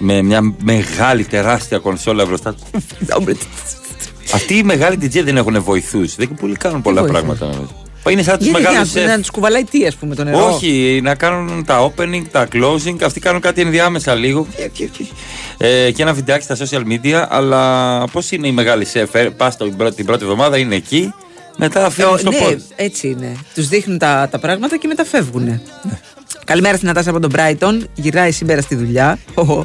με 0.00 0.22
μια 0.22 0.54
μεγάλη 0.62 1.24
τεράστια 1.24 1.78
κονσόλα 1.78 2.26
μπροστά 2.26 2.54
του. 2.54 2.62
Αυτοί 4.34 4.54
οι 4.56 4.62
μεγάλοι 4.62 4.98
DJ 5.02 5.22
δεν 5.24 5.36
έχουν 5.36 5.62
βοηθούς. 5.62 6.14
Δεν 6.14 6.34
πολύ 6.40 6.54
κάνουν 6.56 6.82
πολλά 6.82 7.00
βοηθούς; 7.02 7.20
πράγματα. 7.20 7.50
Νομίζω. 8.04 8.10
Είναι 8.10 8.22
σαν 8.22 8.38
του 8.38 8.44
Γιατί 8.44 8.62
μεγάλου 8.62 8.90
να, 8.94 9.06
να 9.06 9.18
τους 9.18 9.30
κουβαλάει 9.30 9.64
τι, 9.64 9.86
ας 9.86 9.94
πούμε, 9.94 10.14
το 10.14 10.24
νερό; 10.24 10.54
Όχι, 10.54 11.00
να 11.02 11.14
κάνουν 11.14 11.64
τα 11.64 11.92
opening, 11.92 12.22
τα 12.30 12.48
closing. 12.52 12.96
Αυτοί 13.02 13.20
κάνουν 13.20 13.40
κάτι 13.40 13.60
ενδιάμεσα 13.60 14.14
λίγο. 14.14 14.46
Ε, 15.58 15.90
και 15.90 16.02
ένα 16.02 16.12
βιντεάκι 16.12 16.44
στα 16.44 16.56
social 16.56 16.82
media. 16.82 17.26
Αλλά 17.28 18.04
πώς 18.12 18.30
είναι 18.30 18.46
οι 18.46 18.52
μεγάλοι 18.52 18.84
σεφ, 18.84 19.14
ε, 19.14 19.30
πας 19.30 19.56
την 19.56 19.76
πρώτη, 19.76 19.94
την 19.94 20.04
πρώτη 20.06 20.22
εβδομάδα, 20.24 20.58
είναι 20.58 20.74
εκεί. 20.74 21.12
Μετά 21.56 21.84
αφήνουν 21.86 22.14
Ε, 22.14 22.18
στο 22.18 22.30
ναι, 22.30 22.38
πόδι. 22.38 22.62
έτσι 22.76 23.08
είναι. 23.08 23.36
Τους 23.54 23.68
δείχνουν 23.68 23.98
τα, 23.98 24.28
τα 24.30 24.38
πράγματα 24.38 24.76
και 24.76 24.86
μετά 24.86 25.04
φεύγουν. 25.04 25.60
Καλημέρα 26.44 26.76
στην 26.76 26.88
Νατάσα 26.88 27.10
από 27.10 27.20
τον 27.20 27.32
Brighton. 27.36 27.84
Γυράει 27.94 28.30
σήμερα 28.30 28.60
στη 28.60 28.74
δουλειά. 28.74 29.18
Ω, 29.34 29.64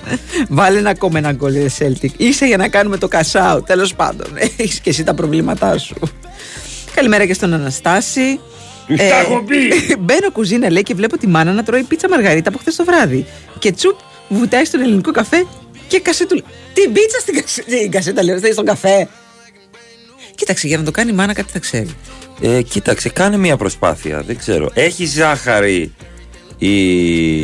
Βάλε 0.50 0.78
ένα 0.78 0.90
ακόμα 0.90 1.18
ένα 1.18 1.32
γκολ, 1.32 1.54
ρε 1.54 1.66
Celtic. 1.80 2.10
Είσαι 2.18 2.46
για 2.46 2.58
να 2.58 2.68
κάνουμε 2.68 2.98
το 2.98 3.08
cash 3.12 3.56
out. 3.56 3.66
Τέλος 3.66 3.94
πάντων. 3.96 4.28
Έχεις 4.58 4.80
και 4.80 4.90
εσύ 4.90 5.04
τα 5.04 5.14
προβλήματά 5.14 5.78
σου. 5.78 5.96
Καλημέρα 6.96 7.26
και 7.26 7.34
στον 7.34 7.54
Αναστάση. 7.54 8.39
Τους 8.88 8.98
τα 8.98 9.04
έχω 9.20 9.43
πει. 9.43 9.58
Μπαίνω 10.00 10.32
κουζίνα 10.32 10.72
λέει 10.72 10.84
και 10.84 10.93
βλέπω 10.93 11.18
τη 11.18 11.28
μάνα 11.28 11.54
να 11.54 11.64
τρώει 11.64 11.84
πίτσα 11.84 12.10
μαργαρίτα 12.10 12.50
από 12.50 12.58
χθες 12.58 12.76
το 12.76 12.86
βράδυ. 12.86 13.26
Και 13.60 13.72
τσουπ 13.72 13.98
βουτάει 14.30 14.66
στον 14.66 14.82
ελληνικό 14.82 15.12
καφέ 15.12 15.46
και 15.88 16.00
κασέτου. 16.00 16.43
Τι 16.74 16.88
πίτσα 16.88 17.20
στην 17.20 17.34
κασέτα, 17.34 17.70
στην 17.72 17.91
κασέτα 17.91 18.24
λέω, 18.24 18.39
θέλει 18.39 18.54
στον 18.54 18.66
καφέ. 18.66 19.08
Κοίταξε, 20.36 20.68
για 20.68 20.78
να 20.78 20.84
το 20.84 20.91
κάνει 20.91 21.12
η 21.12 21.14
μάνα 21.14 21.34
κάτι 21.34 21.52
θα 21.52 21.60
ξέρει. 21.60 21.89
Ε, 22.41 22.62
κοίταξε, 22.62 23.10
κάνε 23.10 23.38
μια 23.38 23.58
προσπάθεια. 23.58 24.22
Δεν 24.22 24.38
ξέρω. 24.38 24.72
Έχει 24.74 25.06
ζάχαρη 25.06 25.93
η, 26.58 27.43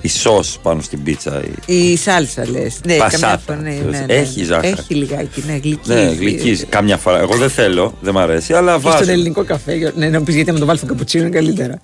η 0.00 0.08
σως 0.08 0.58
πάνω 0.62 0.80
στην 0.80 1.02
πίτσα. 1.02 1.42
η- 1.66 1.90
Η 1.90 1.96
σάλτσα 1.96 2.48
λες. 2.50 2.80
Ναι, 2.86 2.96
Πασάτα. 2.96 3.20
καμιά 3.20 3.38
φορά. 3.46 3.58
Ναι, 3.58 3.70
ναι, 3.98 4.04
ναι. 4.06 4.14
Έχει 4.14 4.44
ζάχαρη. 4.44 4.68
Έχει 4.78 4.94
λιγάκι, 4.94 5.42
ναι, 5.46 5.52
γλυκή. 5.62 5.80
Ναι, 5.88 6.00
γλυκίζει. 6.00 6.64
Καμιά 6.64 6.96
φορά. 6.96 7.18
Εγώ 7.18 7.36
δεν 7.36 7.50
θέλω, 7.50 7.94
δεν 8.00 8.14
μ' 8.14 8.18
αρέσει, 8.18 8.52
αλλά 8.54 8.74
Και 8.74 8.80
στον 8.80 8.92
βάζω. 8.92 9.10
ελληνικό 9.10 9.44
καφέ. 9.44 9.74
για- 9.74 9.92
Ναι, 9.96 10.08
να 10.08 10.22
πεις 10.22 10.34
γιατί 10.34 10.52
να 10.52 10.58
το 10.58 10.64
βάλει 10.64 10.78
στο 10.78 10.86
καπουτσίνο 10.86 11.24
είναι 11.26 11.34
καλύτερα. 11.36 11.80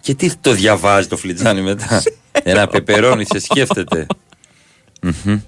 Και 0.00 0.14
τι 0.14 0.30
το 0.40 0.52
διαβάζει 0.52 1.06
το 1.08 1.16
φλιτζάνι 1.16 1.60
μετά; 1.60 2.02
Ένα 2.42 2.66
πεπερώνι 2.66 3.24
σε 3.24 3.38
σκέφτεται. 3.38 4.06
Μμμ. 5.02 5.40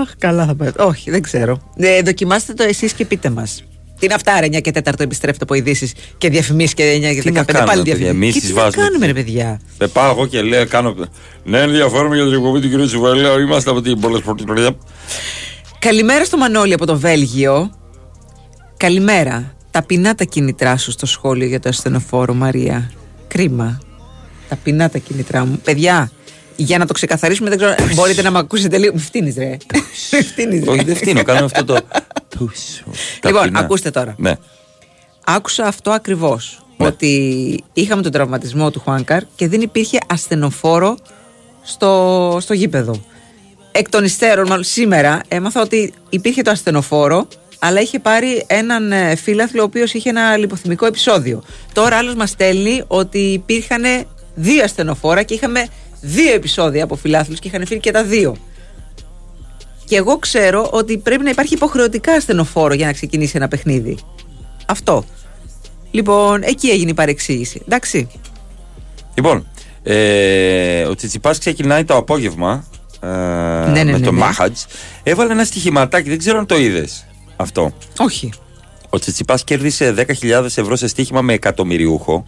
Αχ, 0.00 0.10
καλά 0.18 0.46
θα 0.46 0.54
πάει. 0.54 0.70
Όχι, 0.78 1.10
δεν 1.10 1.22
ξέρω. 1.22 1.70
Ε, 1.76 2.02
δοκιμάστε 2.02 2.52
το 2.52 2.62
εσείς 2.62 2.92
και 2.92 3.04
πείτε 3.04 3.30
μας. 3.30 3.64
Τι 4.00 4.06
είναι 4.06 4.14
αυτά, 4.14 4.40
ρε 4.40 4.46
9 4.46 4.60
και 4.60 4.72
4 4.84 5.00
επιστρέφετε 5.00 5.44
από 5.44 5.54
ειδήσεις 5.54 5.92
και 6.18 6.28
διαφημίσεις 6.28 6.74
και 6.74 6.92
9 6.96 7.14
και 7.14 7.20
Τι 7.22 7.30
να 7.30 7.40
15 7.42 7.44
κάνουμε, 7.44 7.66
πάλι 7.66 7.82
παιδιά, 7.82 7.94
διαφημίσει. 7.96 8.16
εμείς 8.16 8.34
Και 8.34 8.40
τις 8.40 8.48
τι 8.48 8.54
να 8.54 8.62
βάζουμε 8.62 8.82
κάνουμε, 8.84 9.04
ρε 9.06 9.10
εκεί. 9.12 9.22
παιδιά; 9.22 9.60
Ε, 9.78 9.86
πάω 9.86 10.10
εγώ 10.10 10.26
και 10.26 10.42
λέω, 10.42 10.66
κάνω. 10.66 10.94
Ναι, 11.44 11.58
ενδιαφέρομαι 11.60 12.14
για 12.16 12.24
την 12.24 12.34
εκπομπή 12.34 12.60
του 12.60 12.82
κ. 12.82 12.86
Τσουβέλα. 12.86 13.40
Είμαστε 13.40 13.70
από 13.70 13.80
την 13.80 14.00
Πολεσπορτικολία. 14.00 14.76
Καλημέρα 15.78 16.24
στο 16.24 16.36
Μανώλη 16.36 16.72
από 16.72 16.86
το 16.86 16.98
Βέλγιο. 16.98 17.70
Καλημέρα. 18.76 19.54
Ταπεινά 19.70 20.14
τα 20.14 20.24
κινητρά 20.24 20.76
σου 20.76 20.90
στο 20.90 21.06
σχόλιο 21.06 21.46
για 21.46 21.60
το 21.60 21.68
ασθενοφόρο, 21.68 22.34
Μαρία. 22.34 22.90
Κρίμα. 23.28 23.80
Ταπεινά 24.48 24.88
τα 24.90 24.98
κινητρά 24.98 25.44
μου. 25.46 25.60
Παιδιά, 25.64 26.10
για 26.62 26.78
να 26.78 26.86
το 26.86 26.92
ξεκαθαρίσουμε, 26.92 27.48
δεν 27.48 27.58
ξέρω. 27.58 27.74
μπορείτε 27.94 28.22
να 28.22 28.30
με 28.30 28.38
ακούσετε 28.38 28.78
λίγο. 28.78 28.92
Μη 28.94 29.00
φτύνεις, 29.00 29.36
ρε. 29.36 29.56
Μη 30.12 30.22
φτύνεις, 30.22 30.64
ρε. 30.64 30.70
Όχι, 30.70 30.84
δεν 30.84 30.96
φτύνω, 30.96 31.22
κάνω 31.22 31.44
αυτό 31.44 31.64
το. 31.64 31.76
Λοιπόν, 33.24 33.40
Ταπεινά. 33.40 33.58
ακούστε 33.58 33.90
τώρα. 33.90 34.14
Ναι. 34.18 34.34
Άκουσα 35.24 35.64
αυτό 35.66 35.90
ακριβώς. 35.90 36.64
Ότι 36.76 37.64
είχαμε 37.72 38.02
τον 38.02 38.12
τραυματισμό 38.12 38.70
του 38.70 38.80
Χουάνκαρ 38.80 39.22
και 39.36 39.48
δεν 39.48 39.60
υπήρχε 39.60 39.98
ασθενοφόρο 40.06 40.96
στο, 41.62 42.38
στο 42.40 42.54
γήπεδο. 42.54 43.02
Εκ 43.72 43.88
των 43.88 44.04
υστέρων, 44.04 44.46
μάλλον 44.46 44.64
σήμερα, 44.64 45.20
έμαθα 45.28 45.60
ότι 45.60 45.92
υπήρχε 46.10 46.42
το 46.42 46.50
ασθενοφόρο, 46.50 47.28
αλλά 47.58 47.80
είχε 47.80 47.98
πάρει 47.98 48.44
έναν 48.46 48.92
ε, 48.92 49.14
φίλαθλο 49.14 49.60
ο 49.60 49.64
οποίος 49.64 49.92
είχε 49.94 50.08
ένα 50.08 50.36
λιποθυμικό 50.36 50.86
επεισόδιο. 50.86 51.42
Τώρα 51.72 51.96
άλλος 51.96 52.14
μας 52.14 52.30
στέλνει 52.30 52.82
ότι 52.86 53.18
υπήρχαν 53.18 53.82
δύο 54.34 54.64
ασθενοφόρα 54.64 55.22
και 55.22 55.34
είχαμε 55.34 55.66
δύο 56.00 56.34
επεισόδια 56.34 56.84
από 56.84 56.96
φιλάθλους 56.96 57.38
και 57.38 57.48
είχαν 57.48 57.66
φύγει 57.66 57.80
και 57.80 57.90
τα 57.90 58.04
δύο. 58.04 58.36
Και 59.84 59.96
εγώ 59.96 60.18
ξέρω 60.18 60.68
ότι 60.72 60.98
πρέπει 60.98 61.22
να 61.22 61.30
υπάρχει 61.30 61.54
υποχρεωτικά 61.54 62.12
ασθενοφόρο 62.12 62.74
για 62.74 62.86
να 62.86 62.92
ξεκινήσει 62.92 63.32
ένα 63.36 63.48
παιχνίδι. 63.48 63.98
Αυτό. 64.66 65.04
Λοιπόν, 65.90 66.42
εκεί 66.42 66.68
έγινε 66.68 66.90
η 66.90 66.94
παρεξήγηση. 66.94 67.62
Εντάξει. 67.64 68.08
Λοιπόν, 69.14 69.46
ε, 69.82 70.82
ο 70.82 70.94
Τσιτσιπάς 70.94 71.38
ξεκινάει 71.38 71.84
το 71.84 71.96
απόγευμα 71.96 72.64
ε, 73.00 73.06
ναι, 73.06 73.70
με 73.70 73.82
ναι, 73.82 74.00
το 74.00 74.12
ναι. 74.12 74.18
Μάχατζ. 74.18 74.60
Έβαλε 75.02 75.32
ένα 75.32 75.44
στοιχηματάκι, 75.44 76.08
δεν 76.08 76.18
ξέρω 76.18 76.38
αν 76.38 76.46
το 76.46 76.56
είδες 76.56 77.06
αυτό. 77.36 77.72
Όχι. 77.98 78.32
Ο 78.88 78.98
Τσιτσιπάς 78.98 79.44
κέρδισε 79.44 79.94
10.000 80.22 80.44
ευρώ 80.44 80.76
σε 80.76 80.86
στοίχημα 80.86 81.22
με 81.22 81.32
εκατομμυριούχο 81.32 82.26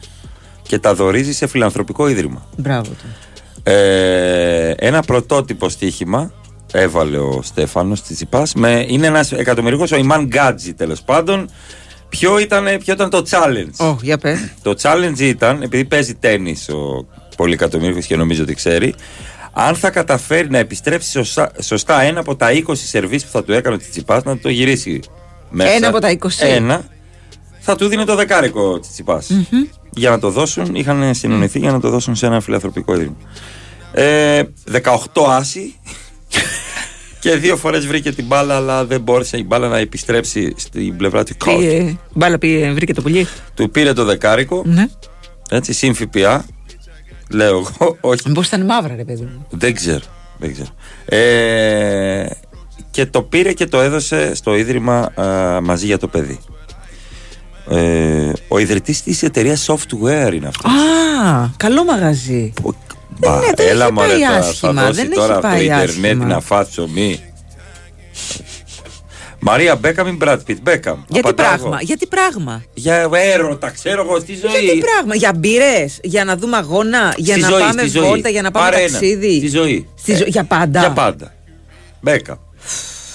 και 0.62 0.78
τα 0.78 0.94
δορίζει 0.94 1.32
σε 1.32 1.46
φιλανθρωπικό 1.46 2.08
ίδρυμα. 2.08 2.46
Μπράβο 2.56 2.90
του. 2.90 3.04
Ε, 3.62 4.70
ένα 4.76 5.02
πρωτότυπο 5.02 5.68
στοίχημα 5.68 6.32
έβαλε 6.72 7.18
ο 7.18 7.40
Στέφανος 7.42 8.02
Τσιτσιπάς 8.02 8.54
με, 8.54 8.84
είναι 8.88 9.06
ένας 9.06 9.32
εκατομμυριούχος 9.32 9.92
ο 9.92 9.96
Ιμάν 9.96 10.24
Γκάτζι 10.26 10.74
τέλος 10.74 11.02
πάντων 11.02 11.50
ποιο 12.08 12.38
ήταν, 12.38 12.64
ποιο 12.84 12.92
ήταν 12.94 13.10
το 13.10 13.24
challenge; 13.30 13.86
Oh, 13.90 13.96
για 14.02 14.18
πες. 14.18 14.38
το 14.62 14.74
challenge 14.82 15.18
ήταν 15.18 15.62
επειδή 15.62 15.84
παίζει 15.84 16.14
τέννις 16.14 16.68
ο 16.68 17.06
πολυκατομμυρίουχος 17.36 18.06
και 18.06 18.16
νομίζω 18.16 18.42
ότι 18.42 18.54
ξέρει 18.54 18.94
αν 19.52 19.74
θα 19.74 19.90
καταφέρει 19.90 20.50
να 20.50 20.58
επιστρέψει 20.58 21.10
σωστά, 21.10 21.52
σωστά 21.60 22.02
ένα 22.02 22.20
από 22.20 22.36
τα 22.36 22.48
20 22.66 22.72
σερβίς 22.74 23.24
που 23.24 23.30
θα 23.30 23.44
του 23.44 23.52
έκανε 23.52 23.74
ο 23.74 23.78
Τσιτσιπάς 23.78 24.24
να 24.24 24.38
το 24.38 24.48
γυρίσει 24.48 25.00
μέσα 25.50 25.70
Ένα 25.70 25.88
από 25.88 25.98
τα 25.98 26.10
20. 26.10 26.28
ένα 26.40 26.84
θα 27.64 27.76
του 27.76 27.88
δίνει 27.88 28.04
το 28.04 28.14
δεκάρικο 28.14 28.62
ο 28.62 28.80
Τσιτσιπάς 28.80 29.28
Μμμ. 29.30 29.64
για 29.90 30.10
να 30.10 30.18
το 30.18 30.30
δώσουν, 30.30 30.74
είχαν 30.74 31.14
συνονιθεί 31.14 31.58
για 31.58 31.72
να 31.72 31.80
το 31.80 31.90
δώσουν 31.90 32.14
σε 32.16 32.26
ένα 32.26 32.40
φιλανθρωπικό 32.40 32.94
ίδρυμα. 32.94 33.16
Ε, 33.92 34.42
18 35.12 35.22
άσοι 35.28 35.74
και 37.20 37.36
δύο 37.36 37.56
φορές 37.56 37.86
βρήκε 37.86 38.12
την 38.12 38.24
μπάλα, 38.26 38.56
αλλά 38.56 38.84
δεν 38.84 39.00
μπόρεσε 39.00 39.36
η 39.38 39.44
μπάλα 39.46 39.68
να 39.68 39.78
επιστρέψει 39.78 40.54
στην 40.56 40.96
πλευρά 40.96 41.24
του 41.24 41.34
κόρτ. 41.38 41.56
Πήγε, 41.58 41.96
μπάλα 42.14 42.38
πήγε, 42.38 42.70
βρήκε 42.72 42.94
το 42.94 43.02
πουλί. 43.02 43.26
Του 43.54 43.70
πήρε 43.70 43.92
το 43.92 44.04
δεκάρικο, 44.04 44.62
Ναι. 44.66 44.86
έτσι, 45.50 45.72
συν 45.72 45.94
ΦΠΑ 45.94 46.44
Λέω 47.30 47.58
εγώ, 47.58 47.96
όχι. 48.00 48.20
Μήπως 48.28 48.46
ήταν 48.46 48.64
μαύρα, 48.64 48.94
ρε 48.96 49.04
παιδί 49.04 49.22
μου. 49.22 49.46
Δεν 49.50 49.74
ξέρω. 49.74 50.00
Δεν 50.38 50.52
ξέρω. 50.52 50.68
Ε, 51.04 52.26
και 52.90 53.06
το 53.06 53.22
πήρε 53.22 53.52
και 53.52 53.66
το 53.66 53.80
έδωσε 53.80 54.34
στο 54.34 54.54
Ίδρυμα 54.56 55.20
α, 55.20 55.60
μαζί 55.60 55.86
για 55.86 55.98
το 55.98 56.08
παιδί. 56.08 56.38
Ε, 57.70 58.32
ο 58.48 58.58
ιδρυτής 58.58 59.02
της 59.02 59.22
εταιρείας 59.22 59.68
software 59.70 60.32
είναι 60.34 60.46
αυτός. 60.46 60.70
Α, 60.72 61.48
καλό 61.56 61.84
μαγαζί. 61.84 62.52
Μπα, 63.18 63.38
ναι, 63.38 63.46
δεν 63.56 63.68
έλα 63.68 63.84
έχει 63.84 63.92
μωρέ 63.92 64.08
πάει 64.08 64.18
τώρα, 64.18 64.36
άσχημα, 64.36 64.72
θα 64.80 64.86
δώσει 64.86 64.96
δεν 65.00 65.06
έχει 65.10 65.14
τώρα 65.20 65.32
από 65.32 65.42
το 65.42 65.48
πάει 65.48 65.64
ίντερνετ 65.64 65.88
άσχημα. 65.88 66.24
να 66.24 66.40
φας 66.40 66.68
ψωμί. 66.68 67.20
Μαρία 69.44 69.76
Μπέκαμ 69.76 70.06
ή 70.08 70.12
Μπράτ 70.12 70.40
Πιτ. 70.42 70.58
Μπέκαμ. 70.62 71.00
Γιατί 71.08 71.28
Απαντάω 71.28 71.48
πράγμα, 71.48 71.66
εγώ. 71.76 71.78
γιατί 71.80 72.06
πράγμα. 72.06 72.62
Για 72.74 73.08
έρωτα, 73.12 73.70
ξέρω 73.70 74.02
εγώ 74.02 74.20
στη 74.20 74.34
ζωή. 74.36 74.64
Γιατί 74.64 74.78
πράγμα, 74.78 75.14
για 75.14 75.32
μπύρε, 75.36 75.84
για 76.02 76.24
να 76.24 76.36
δούμε 76.36 76.56
αγώνα, 76.56 77.14
για 77.16 77.32
Στη 77.34 77.42
να 77.42 77.48
ζωή, 77.48 77.60
πάμε 77.60 77.80
στη 77.82 77.90
ζωή. 77.90 78.06
βόλτα, 78.08 78.28
για 78.28 78.42
να 78.42 78.50
πάμε 78.50 78.70
Πάρε 78.70 78.82
ένα. 78.82 78.90
ταξίδι. 78.92 79.36
Στη 79.38 79.48
ζωή. 79.48 79.88
Στη 79.98 80.14
ζω- 80.16 80.26
Για 80.26 80.44
πάντα. 80.44 80.80
Για 80.80 80.90
πάντα. 80.90 81.34
Μπέκαμ. 82.00 82.36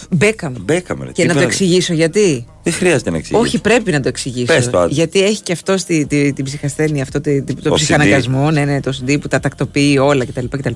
Μπέκαμ. 0.09 0.53
Μπέκαμ, 0.59 1.01
ρε. 1.03 1.11
Και 1.11 1.21
να 1.21 1.27
το 1.27 1.33
Τίποτα. 1.33 1.41
εξηγήσω 1.43 1.93
γιατί; 1.93 2.45
Δεν 2.63 2.73
χρειάζεται 2.73 3.09
να 3.09 3.17
εξηγήσει. 3.17 3.41
Όχι, 3.45 3.61
πρέπει 3.61 3.91
να 3.91 3.99
το 3.99 4.07
εξηγήσω. 4.07 4.53
Πες 4.53 4.69
το, 4.69 4.79
άντε. 4.79 4.93
γιατί 4.93 5.21
έχει 5.23 5.41
και 5.41 5.51
αυτό 5.51 5.77
στη, 5.77 6.05
τη, 6.05 6.33
την 6.33 6.45
ψυχασθένεια, 6.45 7.01
αυτό 7.03 7.21
το, 7.21 7.43
το, 7.43 7.53
το 7.61 7.69
Ο 7.71 7.73
ψυχαναγκασμό, 7.73 8.51
ναι, 8.51 8.65
ναι, 8.65 8.79
το 8.81 8.99
OCD 9.05 9.17
που 9.21 9.27
τα 9.27 9.39
τακτοποιεί 9.39 9.97
όλα 10.01 10.25
κτλ. 10.25 10.45
κτλ. 10.49 10.71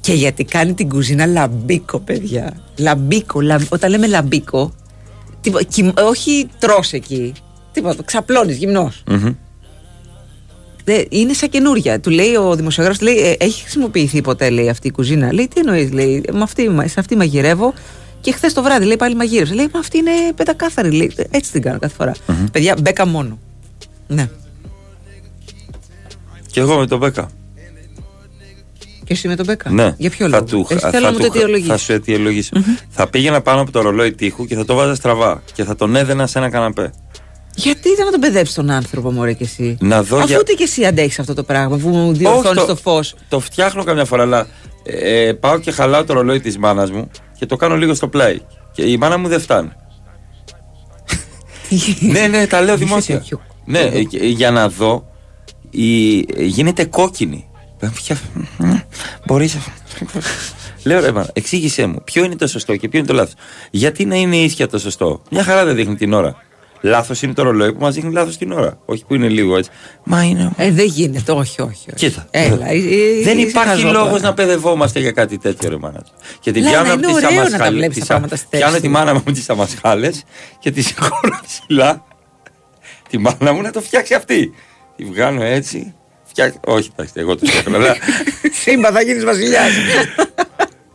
Και 0.00 0.12
γιατί 0.12 0.44
κάνει 0.44 0.74
την 0.74 0.88
κουζίνα 0.88 1.26
λαμπίκο, 1.26 1.98
παιδιά. 1.98 2.56
Λαμπίκο. 2.78 3.40
λαμ- 3.40 3.72
όταν 3.72 3.90
λέμε 3.90 4.06
λαμπίκο, 4.06 4.72
τίπο- 5.40 5.64
κοιμ- 5.68 6.00
όχι 6.00 6.48
τρως 6.58 6.92
εκεί. 6.92 7.32
Τίποτα, 7.72 8.02
ξαπλώνεις 8.02 8.56
γυμνός. 8.56 9.02
Μμμ. 9.06 9.32
Είναι 11.08 11.32
σαν 11.32 11.48
καινούρια. 11.48 12.00
Του 12.00 12.10
λέει 12.10 12.34
ο 12.34 12.54
δημοσιογράφος, 12.56 13.00
λέει, 13.00 13.14
«Ε, 13.16 13.34
έχει 13.38 13.60
χρησιμοποιηθεί 13.62 14.20
ποτέ 14.20 14.50
λέει, 14.50 14.68
αυτή 14.68 14.86
η 14.86 14.90
κουζίνα. 14.90 15.32
Λέει, 15.32 15.48
τι 15.54 15.60
εννοείς, 15.60 15.92
λέει, 15.92 16.24
με 16.32 16.42
αυτή, 16.42 16.70
σε 16.84 17.00
αυτή 17.00 17.16
μαγειρεύω. 17.16 17.74
Και 18.20 18.32
χθες 18.32 18.52
το 18.52 18.62
βράδυ 18.62 18.84
λέει 18.84 18.96
πάλι 18.96 19.14
μαγείρευσε. 19.14 19.54
Λέει, 19.54 19.68
μα 19.72 19.78
αυτή 19.80 19.98
είναι 19.98 20.10
πεντακάθαρη. 20.36 20.90
Λέει, 20.92 21.12
έτσι 21.30 21.52
την 21.52 21.62
κάνω 21.62 21.78
κάθε 21.78 21.94
φορά. 21.94 22.12
Παιδιά, 22.52 22.76
μπέκα 22.82 23.06
μόνο. 23.06 23.38
Ναι. 24.06 24.28
Και 26.50 26.60
εγώ 26.60 26.78
με 26.78 26.86
τον 26.86 26.98
Μπέκα. 26.98 27.30
Και 29.04 29.14
εσύ 29.14 29.28
με 29.28 29.36
τον 29.36 29.44
Μπέκα; 29.46 29.70
Ναι. 29.70 29.94
Για 29.98 30.10
ποιο 30.10 30.28
θα 30.28 30.36
λόγο; 30.38 30.44
Του, 30.50 30.66
Εσύ 30.70 30.78
θα, 30.80 30.90
θέλω 30.90 31.06
να 31.06 31.12
μου 31.12 31.18
το 31.18 31.24
του- 31.26 31.32
αιτιολογήσεις. 31.36 31.70
θα 31.70 31.76
σου 31.78 31.92
αιτιολογήσω. 31.92 32.50
Θα 32.88 33.08
πήγαινα 33.08 33.40
πάνω 33.40 33.60
από 33.60 33.70
το 33.70 33.80
ρολόι 33.80 34.12
τείχου 34.12 34.46
και 34.46 34.54
θα 34.54 34.64
το 34.64 34.74
βάζα 34.74 34.94
στραβά 34.94 35.42
και 35.54 35.64
θα 35.64 35.76
τον 35.76 35.96
έδαινα 35.96 36.26
σε 36.26 36.38
ένα 36.38 36.48
καναπέ. 36.50 36.90
Γιατί 37.54 37.88
ήταν 37.88 38.04
να 38.04 38.10
τον 38.10 38.20
παιδέψεις 38.20 38.54
τον 38.54 38.70
άνθρωπο, 38.70 39.10
Μωρέ 39.12 39.32
και 39.32 39.44
εσύ; 39.44 39.76
Να 39.80 40.02
δω 40.02 40.16
Αφού 40.16 40.26
για- 40.26 40.38
ούτε 40.38 40.52
και 40.52 40.62
εσύ 40.62 40.84
αντέχεις 40.84 41.18
αυτό 41.18 41.34
το 41.34 41.42
πράγμα 41.42 41.76
που 41.76 41.88
μου 41.88 42.08
Όχι, 42.08 42.18
διορθώνεις 42.18 42.64
το 42.64 42.76
φως. 42.76 43.14
Το 43.28 43.40
φτιάχνω 43.40 43.84
καμιά 43.84 44.04
φορά, 44.04 44.22
αλλά 44.22 44.46
ε, 44.82 45.32
πάω 45.40 45.58
και 45.58 45.70
χαλάω 45.70 46.04
το 46.04 46.12
ρολόι 46.12 46.40
της 46.40 46.58
μάνας 46.58 46.90
μου 46.90 47.10
και 47.38 47.46
το 47.46 47.56
κάνω 47.56 47.76
λίγο 47.76 47.94
στο 47.94 48.08
πλάι. 48.08 48.38
Και 48.72 48.82
η 48.82 48.96
μάνα 48.96 49.16
μου 49.18 49.28
δεν 49.28 49.40
φτάνει. 49.40 49.68
ναι, 52.12 52.26
ναι, 52.26 52.46
τα 52.46 52.60
λέω 52.60 52.76
δημόσια. 52.76 53.24
ναι, 53.64 53.78
ε, 53.80 54.02
και- 54.02 54.24
για 54.24 54.50
να 54.50 54.68
δω. 54.68 55.06
Η, 55.70 56.18
γίνεται 56.44 56.84
κόκκινη. 56.84 57.48
Μπορείς. 59.26 59.56
Λέω 60.82 61.00
ρε, 61.00 61.12
μάνα, 61.12 61.30
εξήγησέ 61.32 61.86
μου, 61.86 62.02
ποιο 62.04 62.24
είναι 62.24 62.36
το 62.36 62.46
σωστό 62.46 62.76
και 62.76 62.88
ποιο 62.88 62.98
είναι 62.98 63.08
το 63.08 63.14
λάθος. 63.14 63.34
Γιατί 63.70 64.04
να 64.04 64.16
είναι 64.16 64.36
ίσια 64.36 64.68
το 64.68 64.78
σωστό; 64.78 65.22
Μια 65.30 65.44
χαρά 65.44 65.64
δεν 65.64 65.74
δείχνει 65.74 65.94
την 65.96 66.12
ώρα. 66.12 66.36
Λάθος 66.80 67.22
είναι 67.22 67.32
το 67.32 67.42
ρολόι 67.42 67.72
που 67.72 67.80
μας 67.80 67.94
δείχνει 67.94 68.12
λάθος 68.12 68.36
την 68.36 68.52
ώρα. 68.52 68.78
Όχι 68.84 69.04
που 69.04 69.14
είναι 69.14 69.28
λίγο 69.28 69.56
έτσι. 69.56 69.70
Μα 70.04 70.22
είναι. 70.22 70.50
Ε, 70.56 70.70
δεν 70.70 70.86
γίνεται, 70.86 71.32
όχι, 71.32 71.60
όχι. 71.62 71.70
όχι. 71.70 71.94
Κοίτα. 71.94 72.26
Έλα, 72.30 72.68
ε, 72.68 72.74
ε, 72.76 73.22
δεν 73.22 73.38
είσαι 73.38 73.48
υπάρχει 73.48 73.70
χαζό 73.70 73.90
λόγος 73.90 74.08
τώρα. 74.08 74.22
να 74.22 74.34
παιδευόμαστε 74.34 75.00
για 75.00 75.12
κάτι 75.12 75.38
τέτοιο, 75.38 75.70
ρε 75.70 75.76
μάνα. 75.76 76.04
Και 76.40 76.52
την 76.52 76.62
Λάνα, 76.62 76.72
πιάνω 76.82 76.92
από 76.92 77.02
είναι 77.10 77.20
τις 77.20 77.24
ωραίο 77.38 77.48
να 77.48 77.58
τα 77.58 77.70
βλέπεις 77.70 77.98
τα 77.98 78.04
πράγματα 78.06 78.36
στη 78.36 78.46
θέση 78.50 78.62
Πιάνω 78.62 78.76
τη 78.76 78.82
του. 78.86 78.90
μάνα 78.90 79.14
μου 79.14 79.22
με 79.26 79.32
τις 79.32 79.50
αμασχάλες 79.50 80.22
και 80.58 80.70
τη 80.70 80.82
σηκώνω 80.82 81.40
ψηλά. 81.46 82.04
Τη 83.08 83.18
μάνα 83.18 83.52
μου 83.52 83.62
να 83.62 83.70
το 83.70 83.80
φτιάξει 83.80 84.14
αυτή. 84.14 84.52
Τη 84.96 85.04
βγάνω 85.04 85.42
έτσι. 85.42 85.94
Φτιάξ... 86.24 86.56
Όχι, 86.66 86.90
εντάξει, 86.92 87.12
εγώ 87.16 87.36
το 87.36 87.46
φτιάχνω. 87.46 87.76
αλλά- 87.76 87.96
Σύμπα, 88.62 88.90
θα 88.92 89.02
γίνεις 89.02 89.24
βασιλιάς. 89.24 89.70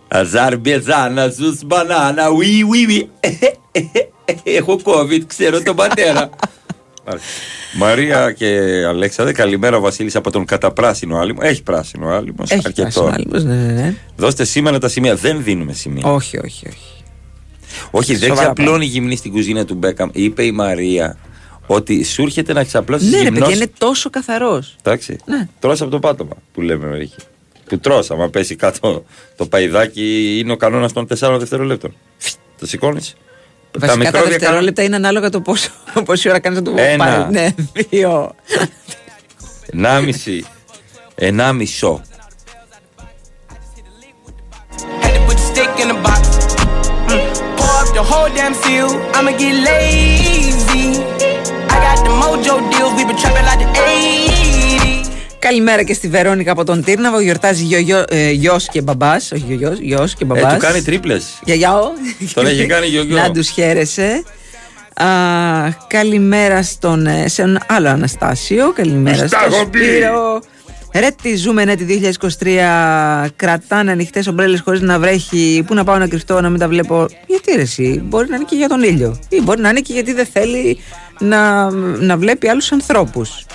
Αζάρ 0.07 0.57
μπεζάνα, 0.57 1.27
ζους 1.29 1.63
μπανάνα, 1.65 2.29
ουι, 2.29 2.63
ουι, 2.69 2.86
ουι. 2.89 3.09
Έχω 4.43 4.80
COVID, 4.84 5.21
ξέρω 5.28 5.61
τον 5.61 5.76
πατέρα. 5.76 6.30
Μάλιστα. 7.05 7.28
Μαρία 7.76 8.32
και 8.32 8.47
Αλέξανδρε, 8.88 9.34
καλημέρα 9.34 9.78
ο 9.78 9.80
Βασίλης 9.80 10.15
από 10.15 10.32
τον 10.32 10.45
καταπράσινο 10.45 11.17
άλυμο. 11.17 11.39
Έχει 11.43 11.63
πράσινο 11.63 12.07
άλυμος. 12.09 12.51
Έχει 12.51 12.61
αρκετό. 12.65 12.82
πράσινο 12.82 13.13
άλυμος, 13.15 13.43
ναι, 13.43 13.55
ναι, 13.55 13.71
ναι. 13.71 13.95
Δώστε 14.15 14.43
σήμερα 14.43 14.80
τα 14.80 14.88
σημεία. 14.88 15.15
Δεν 15.15 15.43
δίνουμε 15.43 15.74
σημεία. 15.74 16.07
όχι, 16.07 16.38
όχι, 16.38 16.67
όχι. 16.67 17.03
Όχι, 17.91 18.15
δεν 18.15 18.30
Σοβαρά 18.30 18.53
ξαπλώνει 18.53 18.86
γυμνή 18.86 19.15
στην 19.15 19.32
κουζίνα 19.32 19.65
του 19.65 19.74
Μπέκαμ. 19.74 20.09
Είπε 20.13 20.43
η 20.43 20.51
Μαρία 20.51 21.17
ότι 21.67 22.03
σου 22.03 22.21
έρχεται 22.21 22.53
να 22.53 22.63
ξαπλώσεις 22.63 23.11
Ναι, 23.11 23.17
ρε 23.17 23.24
γυμνός. 23.24 23.39
παιδιά, 23.39 23.55
είναι 23.55 23.71
τόσο 23.78 24.09
καθαρός. 24.09 24.76
Εντάξει. 24.84 25.17
Ναι. 25.26 25.47
Τρως 25.59 25.82
από 25.82 25.91
το 25.91 25.99
πάτωμα 25.99 26.36
που 26.53 26.61
λέμε 26.61 26.88
μερικοί. 26.88 27.15
Που 27.65 27.80
τρως, 27.80 28.11
άμα 28.11 28.30
πέσει 28.30 28.55
κάτω 28.55 29.05
το 29.38 29.45
παϊδάκι, 29.45 30.38
είναι 30.39 30.51
ο 30.51 30.57
κανόνας 30.57 30.93
των 30.93 31.07
4 31.07 31.38
δευτερολέπτων. 31.39 31.93
Το 32.59 32.67
σηκώνεις. 32.67 33.15
Βασικά 33.80 33.91
τα, 33.91 33.97
μικρό 33.97 34.24
τα 34.24 34.30
δευτερόλεπτα 34.30 34.84
είναι 34.84 34.95
ανάλογα 34.95 35.30
το 35.30 35.41
πόσο, 35.41 35.69
πόση 36.05 36.30
ώρα 36.30 36.39
κάνεις 36.39 36.57
να 36.57 36.63
το 36.63 36.71
πω. 36.71 36.82
Ένα. 36.82 37.28
Ναι, 37.32 37.47
δύο. 37.74 38.36
Ενάμιση. 39.71 40.45
Ενάμισο. 41.15 42.01
I'ma 49.15 49.32
get 49.38 49.53
Καλημέρα 55.43 55.83
και 55.83 55.93
στη 55.93 56.07
Βερόνικα 56.07 56.51
από 56.51 56.63
τον 56.63 56.83
Τύρναβο. 56.83 57.19
Γιορτάζει 57.19 57.63
γιο, 57.63 58.05
ε, 58.09 58.31
γιος 58.31 58.67
και 58.69 58.81
μπαμπάς. 58.81 59.31
Όχι 59.31 59.55
γιος, 59.55 59.79
γιος 59.79 60.13
και 60.13 60.23
Ε, 60.23 60.25
μπαμπάς. 60.25 60.53
του 60.53 60.59
κάνει 60.59 60.81
τρίπλες. 60.81 61.39
Γιαγιάο. 61.45 61.81
Τον 62.33 62.45
έχει 62.45 62.65
κάνει 62.65 62.87
γιογιό. 62.87 63.17
Να 63.17 63.31
τους 63.31 63.49
χαίρεσαι. 63.49 64.23
Α, 64.93 65.05
καλημέρα 65.87 66.63
στον 66.63 67.07
ε, 67.07 67.27
σε 67.27 67.41
έναν 67.41 67.63
άλλο 67.67 67.89
Αναστάσιο. 67.89 68.71
Καλημέρα 68.71 69.15
στον 69.15 69.27
Σταγόμπι. 69.27 69.77
Σπύρο. 69.77 70.41
Ρε 70.93 71.07
τι 71.21 71.35
ζούμε 71.35 71.65
ναι, 71.65 71.75
τη 71.75 71.85
2023 72.43 73.27
κρατάνε 73.35 73.91
ανοιχτές 73.91 74.27
ομπρέλες 74.27 74.61
χωρίς 74.61 74.81
να 74.81 74.99
βρέχει. 74.99 75.63
Πού 75.67 75.73
να 75.73 75.83
πάω 75.83 75.97
να 75.97 76.07
κρυφτώ, 76.07 76.41
να 76.41 76.49
μην 76.49 76.59
τα 76.59 76.67
βλέπω. 76.67 77.05
Γιατί 77.27 77.55
ρε, 77.55 77.61
εσύ, 77.61 78.01
μπορεί 78.05 78.29
να 78.29 78.35
είναι 78.35 78.45
και 78.49 78.55
για 78.55 78.67
τον 78.67 78.83
ήλιο. 78.83 79.19
Ή 79.29 79.41
μπορεί 79.41 79.61
να 79.61 79.69
είναι 79.69 79.79
και 79.79 79.93
γιατί 79.93 80.13
δεν 80.13 80.25
θέλει 80.25 80.79
να, 81.19 81.71
να 81.99 82.17
βλέπει 82.17 82.47
άλλους 82.47 82.71
ανθρώπους. 82.71 83.45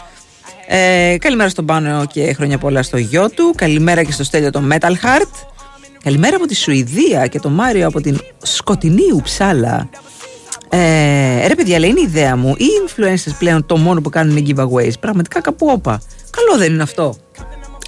Ε, 0.71 1.17
καλημέρα 1.19 1.49
στον 1.49 1.67
Πάνο 1.67 2.07
και 2.13 2.33
χρόνια 2.33 2.59
πολλά 2.59 2.83
στο 2.83 2.97
γιο 2.97 3.31
του. 3.31 3.53
Καλημέρα 3.57 4.03
και 4.03 4.13
στο 4.13 4.25
Στέλιο 4.25 4.51
το 4.51 4.63
Metal 4.71 4.91
Heart. 4.91 5.49
Καλημέρα 6.03 6.37
από 6.37 6.47
τη 6.47 6.55
Σουηδία 6.55 7.27
και 7.27 7.41
το 7.41 7.49
Μάριο 7.49 7.87
από 7.87 8.01
την 8.01 8.19
σκοτεινή 8.43 9.13
Ουψάλα. 9.15 9.89
Ε, 10.69 11.47
ρε 11.47 11.55
παιδιά, 11.55 11.79
λέει 11.79 11.91
είναι 11.91 12.01
η 12.01 12.03
ιδέα 12.03 12.37
μου. 12.37 12.55
Οι 12.57 12.65
influencers 12.87 13.35
πλέον 13.39 13.67
το 13.67 13.77
μόνο 13.77 14.01
που 14.01 14.11
κάνουν 14.11 14.37
είναι 14.37 14.53
giveaways. 14.57 14.93
Πραγματικά 15.01 15.41
κάπου 15.41 15.67
όπα. 15.71 16.03
Καλό 16.31 16.59
δεν 16.59 16.73
είναι 16.73 16.83
αυτό. 16.83 17.17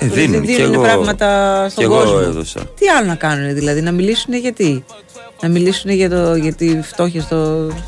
Ε, 0.01 0.07
δίνουν. 0.07 0.45
δίνουν 0.45 0.57
και 0.57 0.63
εγώ, 0.63 0.83
πράγματα 0.83 1.67
στον 1.69 1.85
και 1.85 1.91
εγώ 1.91 2.03
κόσμο. 2.03 2.21
έδωσα. 2.23 2.61
Τι 2.61 2.89
άλλο 2.89 3.07
να 3.07 3.15
κάνουν 3.15 3.55
δηλαδή, 3.55 3.81
να 3.81 3.93
μιλήσουν 3.93 4.35
γιατί; 4.35 4.85
Να 5.43 5.49
μιλήσουν 5.49 5.91
για, 5.91 6.11
το, 6.11 6.35
για 6.35 6.53
τη 6.55 6.81
φτώχεια 6.83 7.21
στο, 7.23 7.37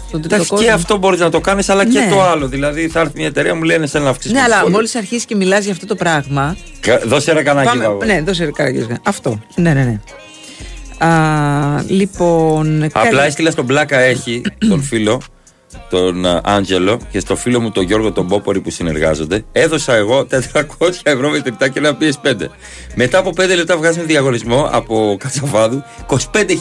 στον 0.09 0.21
τρίτο 0.21 0.35
Εντάξει, 0.35 0.49
κόσμο. 0.51 0.67
και 0.67 0.73
αυτό 0.73 0.97
μπορείς 0.97 1.21
να 1.21 1.31
το 1.31 1.41
κάνεις, 1.41 1.69
αλλά 1.69 1.85
και 1.87 1.99
Ναι. 1.99 2.09
το 2.11 2.23
άλλο. 2.23 2.47
Δηλαδή 2.49 2.89
θα 2.89 3.01
έρθει 3.01 3.13
μια 3.17 3.27
εταιρεία 3.27 3.55
μου 3.55 3.63
λένε 3.63 3.87
σε 3.87 3.99
να 3.99 4.09
αυξήσεις. 4.11 4.33
Ναι, 4.33 4.39
το 4.39 4.45
αλλά 4.45 4.57
φόρο. 4.59 4.71
μόλις 4.71 4.95
αρχίσει 4.95 5.27
και 5.27 5.35
μιλάς 5.37 5.65
για 5.65 5.73
αυτό 5.73 5.87
το 5.87 5.95
πράγμα. 5.95 6.57
Κα- 6.81 7.01
Δώσε 7.07 7.31
ένα 7.31 7.43
κανάκι. 7.43 7.67
Πάμε- 7.69 7.87
βάβο. 7.87 8.05
ναι, 8.05 8.21
δώσε 8.27 8.51
καραγκιόζια. 8.55 8.99
Αυτό. 9.03 9.43
Ναι, 9.55 9.73
ναι, 9.73 9.83
ναι. 9.85 10.01
Α, 11.07 11.83
λοιπόν. 11.87 12.83
Απλά 12.83 13.03
καλη- 13.03 13.21
έστειλα 13.27 13.51
στον 13.51 13.67
Πλάκα 13.67 13.99
έχει 13.99 14.43
τον 14.69 14.83
φίλο, 14.83 15.21
τον 15.91 16.27
α, 16.27 16.41
Άντζελο 16.45 17.01
και 17.11 17.21
στο 17.21 17.37
φίλο 17.37 17.61
μου 17.61 17.71
τον 17.71 17.85
Γιώργο 17.85 18.13
τον 18.13 18.27
Πόπορη 18.27 18.61
που 18.61 18.71
συνεργάζονται. 18.71 19.45
Έδωσα 19.53 19.95
εγώ 19.95 20.27
400 20.53 20.91
ευρώ 21.03 21.31
με 21.31 21.41
τριπτά 21.41 21.69
και 21.69 21.79
ένα 21.79 21.97
PS5. 22.01 22.35
Μετά 22.95 23.19
από 23.19 23.31
5 23.31 23.35
λεπτά 23.57 23.77
βγάζουμε 23.77 24.05
διαγωνισμό 24.05 24.69
από 24.73 25.17
Κατσαβάδου 25.19 25.83
25.000 26.09 26.19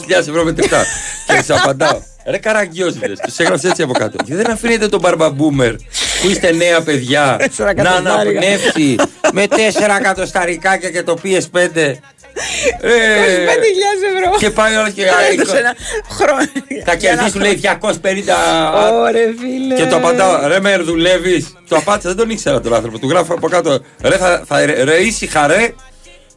ευρώ 0.08 0.44
με 0.44 0.52
τριπτά. 0.52 0.84
και 1.26 1.34
τους 1.38 1.50
απαντάω. 1.50 2.00
Ρε 2.26 2.38
καραγκιόζιδες, 2.38 3.18
τους 3.18 3.38
έγραψες 3.38 3.70
έτσι 3.70 3.82
από 3.82 3.92
κάτω. 3.92 4.24
Και 4.24 4.34
δεν 4.34 4.50
αφήνετε 4.50 4.88
τον 4.88 5.00
μπαρμπαμπούμερ 5.00 5.74
που 6.22 6.28
είστε 6.28 6.52
νέα 6.52 6.82
παιδιά 6.82 7.36
Τέσσερα 7.38 7.74
να 7.74 7.80
εκατοστάρικα. 7.82 8.38
αναπνεύσει 8.38 8.96
με 9.32 9.46
4 9.50 9.56
εκατοσταρικάκια 10.00 10.90
και 10.90 11.02
το 11.02 11.18
PS5. 11.24 11.40
Ε, 11.74 11.94
25.000 12.82 12.90
ευρώ. 14.16 14.36
Και 14.38 14.50
πάει 14.50 14.74
όλα 14.76 14.90
και. 14.90 15.04
Έδωσε 15.32 15.56
ένα 15.58 15.74
χρόνο. 16.10 16.42
Θα 16.84 16.94
κερδίσουν 16.96 17.40
λέει 17.40 17.60
250. 17.62 17.68
Ωρε 18.92 19.34
φίλε. 19.40 19.74
Και 19.74 19.86
το 19.86 19.96
απαντάω, 19.96 20.46
ρε 20.46 20.60
Μέρ, 20.60 20.82
δουλεύεις. 20.82 21.52
Το 21.68 21.76
απάντησα, 21.76 22.08
δεν 22.08 22.16
τον 22.18 22.30
ήξερα 22.30 22.60
τον 22.60 22.74
άνθρωπο. 22.74 22.98
Του 22.98 23.08
γράφω 23.08 23.34
από 23.34 23.48
κάτω, 23.48 23.78
ρε, 24.02 24.16
θα, 24.16 24.42
θα 24.46 24.66
ρε, 24.66 24.84
ρε 24.84 24.96
ήσυχα, 24.96 25.46
ρε. 25.46 25.74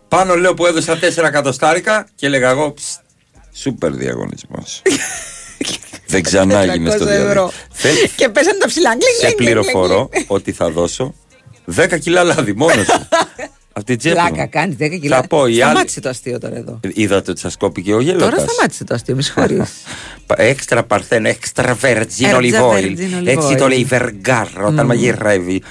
Πάνω 0.08 0.36
λέω 0.36 0.54
που 0.54 0.66
έδωσα 0.66 1.00
4 1.18 1.24
εκατοστάρικα 1.24 2.08
και 2.16 2.26
έλεγα 2.26 2.50
εγώ, 2.50 2.74
«Ψ, 2.74 2.84
σούπερ 3.54 3.92
διαγωνισμός. 3.92 4.82
δεν 6.16 6.24
ξανά 6.24 6.60
έγινε 6.62 6.90
στο 6.90 7.06
400 7.06 7.08
ευρώ. 7.08 7.24
διαδίκτυο. 7.28 7.52
Θέλ- 7.82 8.10
Και 8.16 8.30
πέσανε 8.30 8.58
τα 8.58 8.68
ψηλά. 8.68 8.90
Γκλινγκ, 8.90 9.04
Σε 9.20 9.28
γκλινγκ, 9.28 9.36
γκλινγκ, 9.38 9.64
πληροφορώ 9.64 10.10
ότι 10.28 10.52
θα 10.52 10.70
δώσω 10.70 11.14
10 11.76 12.00
κιλά 12.00 12.24
λάδι 12.24 12.54
μόνος 12.54 12.86
σου. 12.86 13.08
Από 13.78 13.86
την 13.86 13.98
τσέπη 13.98 14.16
Πλάκα 14.16 14.42
μου. 14.42 14.50
κάνεις 14.52 14.76
10 14.80 15.00
κιλά. 15.02 15.16
Θα 15.22 15.28
πω, 15.28 15.38
η 15.48 15.52
άλλη- 15.52 15.62
Σταμάτησε 15.62 16.00
το 16.02 16.10
αστείο 16.10 16.40
τώρα 16.40 16.56
εδώ. 16.56 16.80
Είδατε 16.94 17.32
ότι 17.32 17.40
σας 17.40 17.58
κόπηκε 17.58 17.94
ο 17.94 18.02
γέλο. 18.02 18.20
Τώρα 18.20 18.38
σταμάτησε 18.40 18.84
το 18.84 18.94
αστείο, 18.94 19.16
με 19.16 19.22
συγχωρείς. 19.22 19.70
Έξτρα 20.52 20.84
παρθέν, 20.84 21.26
έξτρα 21.26 21.78
virgin 21.82 22.06
Extra 22.24 22.36
olive 22.36 22.62
oil. 22.72 22.84
virgin 22.84 23.22
olive 23.22 23.26
Έτσι 23.28 23.48
oil. 23.52 23.58
το 23.58 23.68
λέει 23.68 23.78
η 23.80 23.88
Vergar 23.92 24.46
όταν 24.58 24.74
Μμμ. 24.74 24.86
μαγειρεύει. 24.88 25.62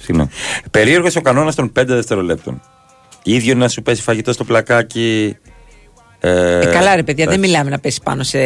Συγγνώμη. 0.00 0.28
Περίεργος 0.70 1.16
ο 1.16 1.20
κανόνας 1.20 1.54
των 1.54 1.72
5 1.80 1.84
δευτερολέπτων. 1.86 2.60
ίδιο 3.22 3.52
είναι 3.52 3.60
να 3.60 3.68
σου 3.68 3.82
πέσει 3.82 4.02
φαγητό 4.02 4.32
στο 4.32 4.44
πλακάκι. 4.44 5.36
Ε, 6.24 6.58
Ε, 6.60 6.66
καλά 6.66 6.96
ρε 6.96 7.02
παιδιά, 7.02 7.24
δεν 7.24 7.34
εντάξει. 7.34 7.50
μιλάμε 7.50 7.70
να 7.70 7.78
πέσει 7.78 8.00
πάνω 8.04 8.22
σε 8.22 8.38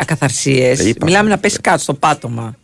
ακαθαρσίες. 0.00 0.80
Ε, 0.80 0.88
είπα. 0.88 1.04
Μιλάμε 1.06 1.28
να 1.30 1.38
πέσει 1.38 1.58
κάτω 1.60 1.78
στο 1.78 1.94
πάτωμα. 1.94 2.54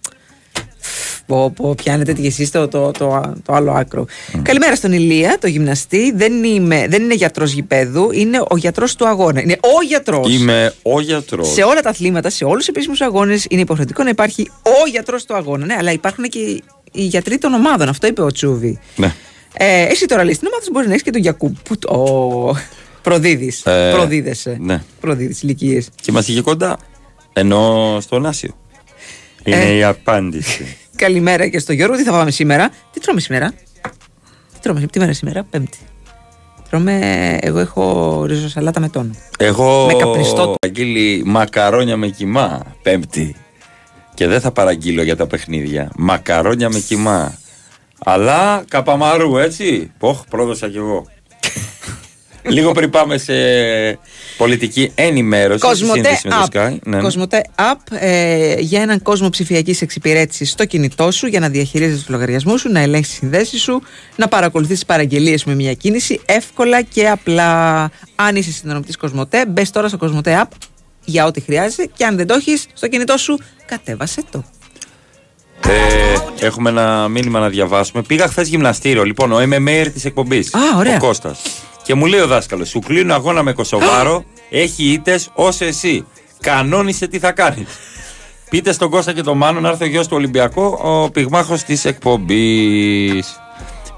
Πω, 1.26 1.50
πω, 1.56 1.74
πιάνετε 1.74 2.12
και 2.12 2.26
εσείς 2.26 2.50
το, 2.50 2.68
το, 2.68 2.90
το, 2.90 3.34
το 3.44 3.52
άλλο 3.52 3.72
άκρο. 3.72 4.06
Καλημέρα 4.42 4.76
στον 4.76 4.92
Ηλία, 4.92 5.36
το 5.40 5.46
γυμναστή. 5.46 6.12
Δεν, 6.16 6.44
είμαι, 6.44 6.86
δεν 6.88 7.02
είναι 7.02 7.14
γιατρός 7.14 7.52
γηπέδου, 7.52 8.10
είναι 8.12 8.42
ο 8.48 8.56
γιατρός 8.56 8.94
του 8.94 9.06
αγώνα. 9.08 9.40
Είναι 9.40 9.56
ο 9.60 9.82
γιατρός. 9.86 10.34
Είμαι 10.34 10.74
ο 10.82 11.00
γιατρός. 11.00 11.52
Σε 11.52 11.62
όλα 11.62 11.80
τα 11.80 11.88
αθλήματα, 11.90 12.30
σε 12.30 12.44
όλους 12.44 12.56
τους 12.58 12.68
επίσημους 12.68 13.00
αγώνες, 13.00 13.46
είναι 13.50 13.60
υποχρεωτικό 13.60 14.02
να 14.02 14.08
υπάρχει 14.08 14.50
ο 14.62 14.88
γιατρός 14.90 15.24
του 15.24 15.36
αγώνα. 15.36 15.66
Ναι, 15.66 15.74
αλλά 15.78 15.92
υπάρχουν 15.92 16.24
και 16.24 16.38
οι, 16.38 16.62
οι 16.92 17.02
γιατροί 17.02 17.38
των 17.38 17.54
ομάδων. 17.54 17.88
Αυτό 17.88 18.06
είπε 18.06 18.22
ο 18.22 18.32
Τσούβι. 18.32 18.78
Ναι. 18.96 19.14
Ε, 19.56 19.82
εσύ 19.82 20.06
τώρα 20.06 20.24
λες 20.24 20.36
στην 20.36 20.46
ομάδα 20.48 20.64
σου 20.64 20.70
μπορείς 20.72 20.86
να 20.86 20.92
έχεις 20.92 21.04
και 21.04 21.10
τον 21.10 21.20
Γιακούπ. 21.20 21.56
Που 21.62 21.78
το- 21.78 21.88
Ο 21.94 22.56
προδίδει. 23.10 23.52
Ε, 23.64 23.90
Προδίδεσαι. 23.94 24.56
Ναι. 24.60 24.82
Προδίδει 25.00 25.36
ηλικίες. 25.42 25.88
Και 25.94 26.04
είμαστε 26.10 26.32
και 26.32 26.40
κοντά. 26.40 26.76
Ενώ 27.32 27.96
στον 28.00 28.26
Άσιο. 28.26 28.56
Είναι 29.44 29.64
Ε. 29.64 29.74
η 29.76 29.82
απάντηση. 29.84 30.76
Καλημέρα 30.96 31.48
και 31.48 31.58
στο 31.58 31.72
Γιώργο. 31.72 31.96
Τι 31.96 32.02
θα 32.02 32.10
πάμε 32.10 32.30
σήμερα; 32.30 32.70
Τι 32.92 33.00
τρώμε 33.00 33.20
σήμερα; 33.20 33.52
Τι 34.52 34.60
τρώμε, 34.62 34.80
τι 34.80 34.86
μέρα 34.98 35.04
είναι 35.04 35.12
σήμερα, 35.12 35.44
Πέμπτη. 35.50 35.78
Τρώμε, 36.70 36.98
εγώ 37.40 37.58
έχω 37.58 38.24
ριζοσαλάτα 38.26 38.80
με 38.80 38.88
τόνο. 38.88 39.10
Εγώ 39.38 39.86
Με 39.86 39.94
καπνιστό. 39.94 40.54
αγγείλει 40.66 41.22
μακαρόνια 41.26 41.96
με 41.96 42.08
κοιμά 42.08 42.62
Πέμπτη 42.82 43.36
Και 44.14 44.26
δεν 44.26 44.40
θα 44.40 44.50
παραγγείλω 44.50 45.02
για 45.02 45.16
τα 45.16 45.26
παιχνίδια 45.26 45.90
Μακαρόνια 45.96 46.68
με 46.70 46.78
κοιμά 46.78 47.38
Αλλά 48.04 48.64
καπαμαρού 48.68 49.36
έτσι 49.38 49.90
Ποχ 49.98 50.24
πρόδωσα 50.30 50.68
κι 50.68 50.76
εγώ 50.76 51.06
Λίγο 52.48 52.72
πριν 52.72 52.90
πάμε 52.90 53.18
σε 53.18 53.34
πολιτική 54.36 54.92
ενημέρωση 54.94 55.58
στη 55.58 55.68
Κοσμοτέ 55.68 56.02
σύνδεση 56.02 56.28
με 56.28 56.34
το 56.34 56.48
App. 56.52 56.66
Sky. 56.66 56.76
Ναι, 56.84 56.96
ναι. 56.96 57.02
Κοσμοτέ 57.02 57.44
App 57.56 57.96
ε, 57.98 58.54
για 58.58 58.82
έναν 58.82 59.02
κόσμο 59.02 59.28
ψηφιακής 59.28 59.82
εξυπηρέτησης 59.82 60.50
στο 60.50 60.64
κινητό 60.64 61.10
σου 61.10 61.26
για 61.26 61.40
να 61.40 61.48
διαχειρίζεσαι 61.48 61.98
τους 61.98 62.08
λογαριασμούς 62.08 62.60
σου, 62.60 62.70
να 62.72 62.80
ελέγχει 62.80 63.06
τις 63.06 63.16
συνδέσεις 63.16 63.62
σου, 63.62 63.82
να 64.16 64.28
παρακολουθείς 64.28 64.74
τις 64.74 64.86
παραγγελίες 64.86 65.44
με 65.44 65.54
μια 65.54 65.74
κίνηση 65.74 66.20
εύκολα 66.26 66.82
και 66.82 67.08
απλά. 67.08 67.90
Αν 68.14 68.36
είσαι 68.36 68.52
συνδρομητής 68.52 68.96
Κοσμοτέ, 68.96 69.46
μπες 69.46 69.70
τώρα 69.70 69.88
στο 69.88 69.96
Κοσμοτέ 69.96 70.42
App 70.42 70.56
για 71.04 71.26
ό,τι 71.26 71.40
χρειάζεται 71.40 71.88
και 71.96 72.04
αν 72.04 72.16
δεν 72.16 72.26
το 72.26 72.34
έχεις 72.34 72.66
στο 72.72 72.88
κινητό 72.88 73.16
σου, 73.16 73.38
κατέβασε 73.66 74.22
το. 74.30 74.44
Ε, 75.66 76.46
έχουμε 76.46 76.70
ένα 76.70 77.08
μήνυμα 77.08 77.40
να 77.40 77.48
διαβάσουμε. 77.48 78.02
Πήγα 78.02 78.26
χθες 78.26 78.48
γυμναστήριο. 78.48 79.04
Λοιπόν, 79.04 79.32
ο 79.32 79.38
MMA 79.38 79.86
της 79.92 80.04
εκπομπής. 80.04 80.54
Α, 80.54 80.60
ωραία. 80.76 80.96
Ο 80.96 80.98
Κώστας. 80.98 81.38
Και 81.86 81.94
μου 81.94 82.06
λέει 82.06 82.20
ο 82.20 82.26
δάσκαλος: 82.26 82.68
Σου 82.68 82.78
κλείνω 82.78 83.14
αγώνα 83.14 83.42
με 83.42 83.52
Κωσοβάρο. 83.52 84.24
έχει 84.50 84.84
ήττες 84.84 85.30
ως 85.34 85.60
εσύ. 85.60 86.06
Κανόνισε 86.40 87.06
τι 87.06 87.18
θα 87.18 87.32
κάνεις. 87.32 87.66
Πείτε 88.50 88.72
στον 88.72 88.90
Κώστα 88.90 89.12
και 89.12 89.22
τον 89.22 89.36
Μάνο 89.36 89.60
να 89.60 89.68
έρθει 89.68 89.84
ο 89.84 89.86
γιος 89.86 90.08
του 90.08 90.16
Ολυμπιακό, 90.16 90.78
ο 90.82 91.10
πυγμάχος 91.10 91.62
της 91.62 91.84
εκπομπής. 91.84 93.40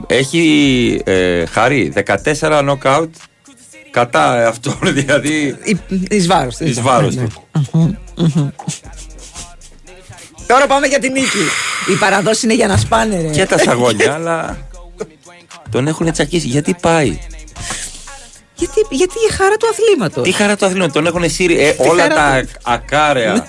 Έχει 0.07 1.01
ε, 1.05 1.47
χαρεί 1.47 1.93
14 2.41 2.61
νοκάουτ 2.65 3.15
κατά 3.91 4.49
αυτό, 4.49 4.79
δηλαδή. 4.99 5.57
Εις 6.11 6.27
βάρος 6.27 6.57
του. 6.57 6.65
Εις 6.65 6.81
βάρος 6.81 7.15
του. 7.17 7.27
Τώρα 10.47 10.67
πάμε 10.67 10.87
για 10.87 10.99
την 10.99 11.13
νίκη. 11.13 11.39
Η 11.93 11.97
παραδόση 11.99 12.47
είναι 12.47 12.55
για 12.55 12.67
να 12.67 12.77
σπάνε, 12.77 13.21
ρε. 13.21 13.29
και 13.29 13.47
τα 13.47 13.59
σαγόνια, 13.59 14.15
αλλά 14.15 14.59
τον 15.71 15.87
έχουν 15.89 16.13
τσακίσει. 16.13 16.47
Γιατί 16.47 16.77
πάει; 16.81 17.19
Γιατί, 18.59 18.87
γιατί 18.91 19.15
η 19.31 19.33
χαρά 19.33 19.57
του 19.57 19.67
αθλήματος; 19.69 20.23
Τι 20.25 20.33
χαρά 20.33 20.57
του 20.57 20.65
αθλήματος, 20.67 20.93
τον 20.93 21.07
έχουν 21.07 21.31
σύρει. 21.31 21.65
Ε, 21.65 21.73
Τι 21.73 21.89
όλα 21.89 22.03
χαρά 22.03 22.15
τα 22.15 22.41
του. 22.41 22.59
ακάραια 22.65 23.49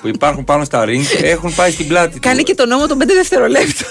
που 0.00 0.08
υπάρχουν 0.08 0.44
πάνω 0.44 0.64
στα 0.64 0.84
ring 0.86 1.22
έχουν 1.22 1.54
πάει 1.54 1.70
στην 1.70 1.88
πλάτη 1.88 2.18
Κάνει 2.18 2.42
και 2.42 2.54
τον 2.54 2.68
νόμο 2.68 2.86
των 2.86 2.98
5 2.98 3.14
δευτερολέπτων. 3.14 3.86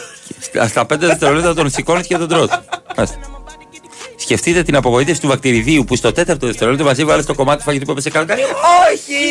του. 0.51 0.67
Στα 0.69 0.85
5 0.85 0.85
δευτερόλεπτα 0.99 1.53
τον 1.53 1.69
σηκώνεις 1.69 2.07
και 2.07 2.17
τον 2.17 2.27
τρως. 2.27 2.47
Άστε. 2.95 3.17
Σκεφτείτε 4.15 4.63
την 4.63 4.75
απογοήτευση 4.75 5.21
του 5.21 5.27
βακτηριδίου 5.27 5.83
που 5.83 5.95
στο 5.95 6.11
τέταρτο 6.11 6.45
δευτερόλεπτο 6.47 6.83
μαζί 6.85 7.05
βάλε 7.05 7.23
το 7.23 7.33
κομμάτι 7.33 7.57
του 7.57 7.63
φαγητού 7.63 7.85
που 7.85 7.91
έπεσε 7.91 8.09
κάτω. 8.09 8.25
Κάνει 8.25 8.41
Όχι! 8.41 9.21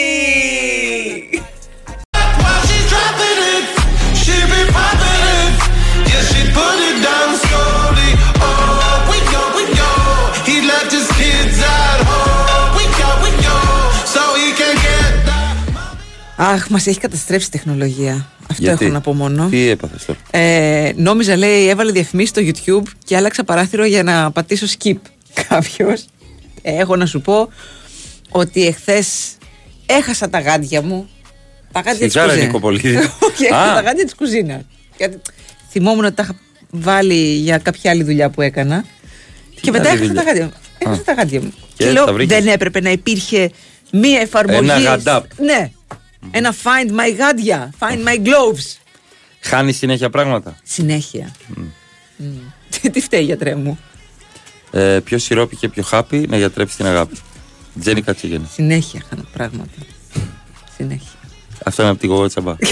Αχ, 16.37 16.69
μας 16.69 16.87
έχει 16.87 16.99
καταστρέψει 16.99 17.47
η 17.47 17.51
τεχνολογία. 17.51 18.31
Αυτό 18.51 18.63
Γιατί; 18.63 18.85
έχω 18.85 18.93
να 18.95 19.01
πω 19.01 19.15
μόνο. 19.15 19.47
Τι 19.51 19.69
έπαθες 19.69 20.05
τώρα; 20.05 20.19
Ε, 20.31 20.93
νόμιζα, 20.97 21.37
λέει, 21.37 21.69
έβαλε 21.69 21.93
διαφημίσει 21.93 22.29
στο 22.29 22.43
YouTube 22.45 22.89
και 23.05 23.17
άλλαξα 23.17 23.45
παράθυρο 23.45 23.85
για 23.85 24.03
να 24.03 24.31
πατήσω 24.31 24.67
skip 24.79 24.97
κάποιος. 25.49 26.05
έχω 26.63 26.97
να 26.97 27.07
σου 27.07 27.21
πω 27.21 27.49
ότι 28.31 28.67
εχθές 28.67 29.09
έχασα 29.87 30.31
τα 30.31 30.41
γάντια 30.41 30.83
μου. 30.83 31.09
Τα 31.73 31.81
γάντια 31.81 32.05
της 32.05 32.13
Σιγάρα, 32.13 32.29
κουζίνας. 32.29 32.47
Νικοπολίδη. 32.47 32.97
Όχι, 33.31 33.45
έχασα 33.45 33.71
Α. 33.73 33.75
τα 33.75 33.81
γάντια 33.81 34.05
της 34.05 34.15
κουζίνας. 34.15 34.61
Γιατί 34.97 35.19
θυμόμουν 35.71 36.05
ότι 36.05 36.15
τα 36.15 36.23
είχα 36.23 36.37
βάλει 36.71 37.15
για 37.35 37.59
κάποια 37.59 37.91
άλλη 37.91 38.03
δουλειά 38.03 38.31
που 38.31 38.43
έκανα. 38.43 38.85
και 39.61 39.71
μετά 39.71 39.91
άλλη 39.91 39.99
έχασα 39.99 40.07
δουλειά; 40.13 40.23
τα 40.25 40.31
γάντια 40.31 40.45
μου. 40.45 40.53
Έχασα 40.79 41.01
Α. 41.01 41.05
τα 41.05 41.13
γάντια 41.13 41.41
μου. 41.41 41.53
Και 41.77 41.85
Και, 41.85 41.91
λέω, 41.91 42.05
τα 42.05 42.13
βρήκες; 42.13 42.39
δεν 42.39 42.53
έπρεπε 42.53 42.81
να 42.81 42.91
υπήρχε 42.91 43.51
μία 43.93 44.21
εφαρμογή. 44.21 44.59
Ένα 44.59 44.79
γαντάπ. 44.79 45.25
Ναι. 45.39 45.71
Ένα 46.31 46.55
find 46.63 46.91
my 46.91 47.17
γάντια. 47.19 47.73
Find 47.79 48.05
my 48.09 48.17
gloves. 48.27 48.77
Χάνει 49.41 49.73
συνέχεια 49.73 50.11
πράγματα. 50.11 50.57
Συνέχεια. 50.63 51.35
Μμ. 52.17 52.27
Τι- 52.71 52.91
Τι 52.91 53.01
φταίει 53.01 53.23
γιατρέ 53.23 53.55
μου; 53.55 53.79
Ε, 54.71 55.01
πιο 55.05 55.19
σιρόπι 55.19 55.57
και 55.57 55.69
πιο 55.69 55.83
χάπι 55.83 56.27
να 56.29 56.37
γιατρέψει 56.37 56.77
την 56.77 56.87
αγάπη. 56.87 57.17
Τζένι 57.81 58.03
Κατσίγενη. 58.03 58.49
Συνέχεια 58.53 59.03
χάνω 59.09 59.25
πράγματα. 59.33 59.71
Συνέχεια. 60.77 61.09
Αυτό 61.65 61.83
είναι 61.83 61.91
από 61.91 62.01
την 62.01 62.09
κογό 62.09 62.27
τσαμπά. 62.27 62.57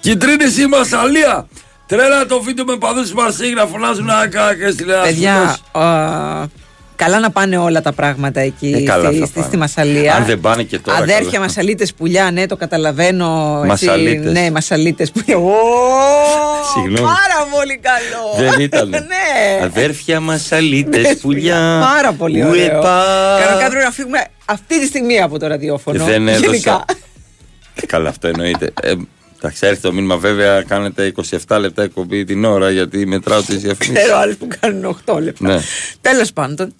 Κιτρίνη 0.00 0.44
η 0.60 0.66
Μασαλία! 0.66 1.48
Τρέλα 1.86 2.26
το 2.26 2.40
βίντεο 2.42 2.64
με 2.64 2.76
παδούς 2.76 3.08
τη 3.08 3.14
Μαρσίγη 3.14 3.54
να 3.54 3.66
φωνάζουν 3.66 4.10
άκα 4.10 4.56
και 4.56 4.70
στη 4.70 4.84
Λέα 4.84 5.02
Παιδιά, 5.02 5.56
α, 5.72 6.46
καλά 7.04 7.18
να 7.20 7.30
πάνε 7.30 7.56
όλα 7.58 7.82
τα 7.82 7.92
πράγματα 7.92 8.40
εκεί 8.40 8.72
Ε, 8.76 8.82
καλά 8.82 9.08
στη, 9.10 9.18
θα 9.18 9.24
στη, 9.26 9.34
πάνε. 9.34 9.46
στη 9.46 9.56
Μασαλία. 9.56 10.14
Αν 10.14 10.24
δεν 10.24 10.40
πάνε 10.40 10.62
και 10.62 10.78
τώρα. 10.78 10.98
Αδέρφια 10.98 11.30
καλά. 11.30 11.40
Μασαλίτες 11.44 11.94
πουλιά, 11.94 12.30
ναι, 12.30 12.46
το 12.46 12.56
καταλαβαίνω. 12.56 13.56
έτσι, 13.64 13.68
Μασαλίτες. 13.68 14.32
Ναι, 14.32 14.50
Μασαλίτες 14.50 15.10
πουλιά. 15.10 15.36
Ω, 15.36 15.52
Συγγνώμη. 16.74 17.06
Πάρα 17.06 17.48
πολύ 17.56 17.80
καλό. 17.82 18.48
Δεν 18.50 18.60
ήταν. 18.60 18.88
ναι. 19.12 19.64
Αδέρφια 19.64 20.20
Μασαλίτες 20.20 21.16
πουλιά. 21.16 21.80
Πάρα 21.94 22.12
πολύ 22.12 22.44
ωραίο. 22.44 22.52
Ουεπά. 22.76 23.04
Κανονικά 23.40 23.68
πρέπει 23.68 23.84
να 23.84 23.90
φύγουμε 23.90 24.24
αυτή 24.44 24.80
τη 24.80 24.86
στιγμή 24.86 25.20
από 25.20 25.38
το 25.38 25.46
ραδιόφωνο. 25.46 26.04
Δεν 26.04 26.28
έδωσα. 26.28 26.46
Γενικά. 26.50 26.84
Ε, 27.82 27.86
Καλά, 27.86 28.08
αυτό 28.08 28.28
εννοείται. 28.28 28.72
Ε, 28.82 28.92
Εντάξει, 29.42 29.66
έρθει 29.66 29.80
το 29.80 29.92
μήνυμα 29.92 30.16
βέβαια. 30.16 30.62
Κάνετε 30.62 31.12
27 31.46 31.56
λεπτά 31.60 31.82
εκπομπή 31.82 32.24
την 32.24 32.44
ώρα 32.44 32.70
γιατί 32.70 33.06
μετράω 33.06 33.42
τις 33.42 33.60
διαφημίσεις. 33.60 34.04
Ξέρω 34.04 34.18
άλλου 34.18 34.36
που 34.36 34.48
κάνουν 34.60 34.98
8 35.06 35.20
λεπτά. 35.22 35.46
Ναι. 35.54 35.60
Τέλος 36.00 36.32
πάντων, 36.32 36.74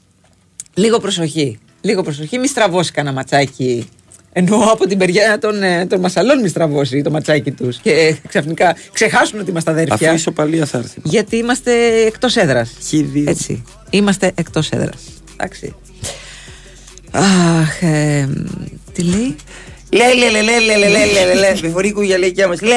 λίγο 0.75 0.99
προσοχή. 0.99 1.59
Λίγο 1.81 2.03
προσοχή, 2.03 2.39
μη 2.39 2.47
στραβώσει 2.47 2.93
κανένα 2.93 3.15
ματσάκι 3.15 3.89
Εννοώ 4.33 4.65
από 4.65 4.87
την 4.87 4.99
μεριά 4.99 5.39
των, 5.39 5.63
ε, 5.63 5.87
των 5.87 6.01
μασαλών 6.01 6.41
μη 6.41 6.49
στραβώσει 6.49 7.03
το 7.03 7.11
ματσάκι 7.11 7.51
τους. 7.51 7.77
Και 7.77 7.91
ε, 7.91 8.17
ξαφνικά 8.29 8.77
ξεχάσουν 8.93 9.41
ότι 9.41 9.51
είμαστε 9.51 9.71
αδέρφια. 9.71 9.95
Αφού 9.95 10.05
η 10.05 10.15
ισοπαλία 10.15 10.67
θα 10.67 10.79
έρθει. 10.79 11.01
Γιατί 11.05 11.37
είμαστε 11.37 11.73
εκτός 12.07 12.37
έδρας. 12.37 12.71
Χ2. 12.91 13.27
Έτσι. 13.27 13.65
Είμαστε 13.91 14.33
εκτός 14.35 14.71
έδρας. 14.71 15.03
Εντάξει. 15.33 15.75
Αχ, 17.11 17.83
ε, 17.83 18.29
τι 18.93 19.03
λέει; 19.03 19.37
Λε, 19.93 20.15
λέει, 20.15 20.31
λέει, 20.31 20.43
λέει, 20.67 20.79
λέει 22.19 22.47
μας. 22.49 22.61
Λε, 22.61 22.77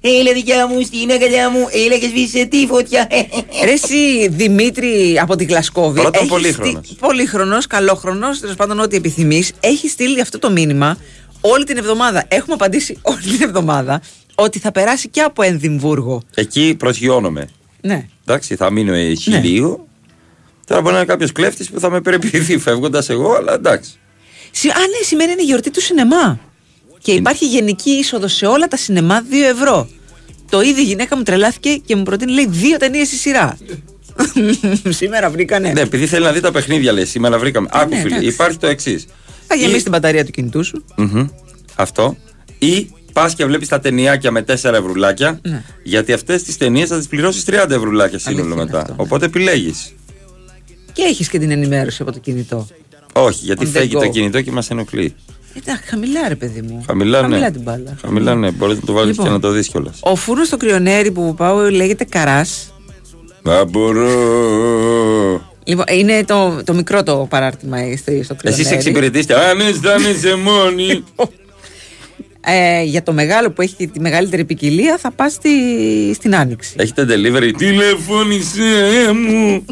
έλα 0.00 0.32
δικιά 0.32 0.66
μου 0.66 0.82
στην 0.82 1.10
αγκαλιά 1.10 1.50
μου, 1.50 1.66
έλα 1.70 1.98
και 1.98 2.06
σβήσε 2.06 2.44
τη 2.44 2.66
φωτιά. 2.66 3.08
Ρε 3.64 3.72
εσύ 3.72 4.28
Δημήτρη 4.28 5.18
από 5.22 5.36
την 5.36 5.46
Γλασκόβη. 5.48 6.00
Πρώτον 6.00 6.26
πολύχρονος. 6.26 6.96
Πολύχρονος, 7.00 7.66
καλόχρονος, 7.66 8.40
τέλος 8.40 8.56
πάντων 8.56 8.80
ό,τι 8.80 8.96
επιθυμείς. 8.96 9.52
Έχει 9.60 9.88
στείλει 9.88 10.20
αυτό 10.20 10.38
το 10.38 10.50
μήνυμα 10.50 10.98
όλη 11.40 11.64
την 11.64 11.76
εβδομάδα. 11.76 12.24
Έχουμε 12.28 12.54
απαντήσει 12.54 12.98
όλη 13.02 13.20
την 13.20 13.42
εβδομάδα 13.42 14.02
ότι 14.34 14.58
θα 14.58 14.72
περάσει 14.72 15.08
και 15.08 15.20
από 15.20 15.42
Ενδυμβούργο. 15.42 16.22
Εκεί 16.34 16.74
προσγειώνομαι. 16.78 17.48
Ναι. 17.80 18.06
Εντάξει, 18.26 18.56
θα 18.56 18.70
μείνω 18.70 18.94
εκεί 18.94 19.30
λίγο. 19.30 19.86
Τώρα 20.66 20.80
μπορεί 20.80 20.94
να 20.94 21.00
είναι 21.00 21.10
κάποιο 21.10 21.28
κλέφτη 21.32 21.64
που 21.72 21.80
θα 21.80 21.90
με 21.90 22.00
περιποιηθεί 22.00 22.58
φεύγοντα 22.58 23.04
εγώ, 23.08 23.32
αλλά 23.32 23.52
εντάξει. 23.52 23.90
Συ- 24.58 24.70
Α, 24.70 24.78
ναι, 24.80 25.04
σήμερα 25.04 25.32
είναι 25.32 25.42
η 25.42 25.44
γιορτή 25.44 25.70
του 25.70 25.80
σινεμά. 25.80 26.38
Και 27.02 27.12
υπάρχει 27.12 27.46
γενική 27.46 27.90
είσοδος 27.90 28.32
σε 28.32 28.46
όλα 28.46 28.66
τα 28.68 28.76
σινεμά 28.76 29.22
2 29.22 29.34
ευρώ. 29.50 29.88
Το 30.50 30.60
ίδιο 30.60 30.82
η 30.82 30.86
γυναίκα 30.86 31.16
μου 31.16 31.22
τρελάθηκε 31.22 31.74
και 31.86 31.96
μου 31.96 32.02
προτείνει, 32.02 32.32
λέει, 32.32 32.46
δύο 32.48 32.76
ταινίες 32.76 33.06
στη 33.06 33.16
σειρά. 33.16 33.58
σήμερα 34.88 35.30
βρήκανε. 35.30 35.72
Ναι, 35.72 35.80
επειδή 35.80 36.06
θέλει 36.06 36.24
να 36.24 36.32
δει 36.32 36.40
τα 36.40 36.50
παιχνίδια, 36.52 36.92
λέει. 36.92 37.04
Σήμερα 37.04 37.38
βρήκαμε. 37.38 37.68
Άκου, 37.70 37.88
ναι, 37.94 38.00
φίλε, 38.00 38.14
εντάξει. 38.16 38.28
υπάρχει 38.28 38.58
το 38.58 38.66
εξής. 38.66 39.06
Θα 39.46 39.54
γεμίσει 39.54 39.82
την 39.82 39.92
μπαταρία 39.92 40.24
του 40.24 40.30
κινητού 40.30 40.64
σου. 40.64 40.84
Αυτό. 41.74 42.16
Ή 42.58 42.90
πας 43.12 43.34
και 43.34 43.44
βλέπεις 43.44 43.68
τα 43.68 43.80
ταινιάκια 43.80 44.30
με 44.30 44.44
4 44.48 44.52
ευρουλάκια. 44.72 45.40
Ναι. 45.42 45.62
Γιατί 45.82 46.12
αυτές 46.12 46.42
τις 46.42 46.56
ταινίες 46.56 46.88
θα 46.88 46.98
τις 46.98 47.06
πληρώσεις 47.06 47.44
30 47.46 47.70
ευρουλάκια 47.70 48.18
σύνολο 48.18 48.56
μετά. 48.56 48.94
Οπότε 48.96 49.24
επιλέγεις. 49.24 49.94
Και 50.92 51.02
έχεις 51.02 51.28
και 51.28 51.38
την 51.38 51.50
ενημέρωση 51.50 52.02
από 52.02 52.12
το 52.12 52.18
κινητό. 52.18 52.66
Όχι, 53.22 53.44
γιατί 53.44 53.64
On 53.64 53.68
the 53.68 53.72
φεύγει 53.72 53.94
go. 53.96 54.00
το 54.00 54.08
κινητό 54.08 54.40
και 54.42 54.50
μας 54.50 54.70
ενοχλεί. 54.70 55.14
Εντάξει, 55.54 55.82
χαμηλά 55.88 56.28
ρε 56.28 56.34
παιδί 56.34 56.62
μου. 56.62 56.82
Χαμηλά, 56.86 57.28
ναι. 57.28 57.50
την 57.50 57.60
μπάλα. 57.60 57.96
Χαμηλά, 58.00 58.34
ναι. 58.34 58.50
Μπορεί 58.50 58.74
να 58.74 58.80
το 58.80 58.92
βάλεις 58.92 59.10
Λοιπόν. 59.10 59.26
και 59.26 59.32
να 59.32 59.40
το 59.40 59.50
δεις 59.50 59.68
κιόλας. 59.68 59.98
Ο 60.00 60.16
φούρνο 60.16 60.44
στο 60.44 60.56
κρυονέρι 60.56 61.10
που 61.10 61.34
πάω 61.34 61.70
λέγεται 61.70 62.04
καράς. 62.04 62.72
Να 63.42 63.64
μπορώ. 63.64 64.10
Λοιπόν, 65.64 65.84
είναι 65.92 66.24
το, 66.24 66.60
το 66.64 66.74
μικρό 66.74 67.02
το 67.02 67.26
παράρτημα 67.30 67.78
ε, 67.78 67.96
στο, 67.96 68.12
στο 68.22 68.34
κρυονέρι. 68.34 68.62
Εσύ 68.62 68.74
εξυπηρετήστε. 68.74 69.34
Αν 69.34 69.60
αισθάνεσαι 69.60 70.34
μόνη. 70.34 71.04
Ε, 72.40 72.82
για 72.82 73.02
το 73.02 73.12
μεγάλο 73.12 73.50
που 73.50 73.62
έχει 73.62 73.88
τη 73.88 74.00
μεγαλύτερη 74.00 74.44
ποικιλία 74.44 74.98
θα 74.98 75.10
πας 75.10 75.32
στη, 75.32 75.50
στην 76.14 76.36
Άνοιξη. 76.36 76.74
Έχετε 76.76 77.06
delivery. 77.08 77.52
Τηλεφώνησε 77.56 78.62
μου. 79.14 79.64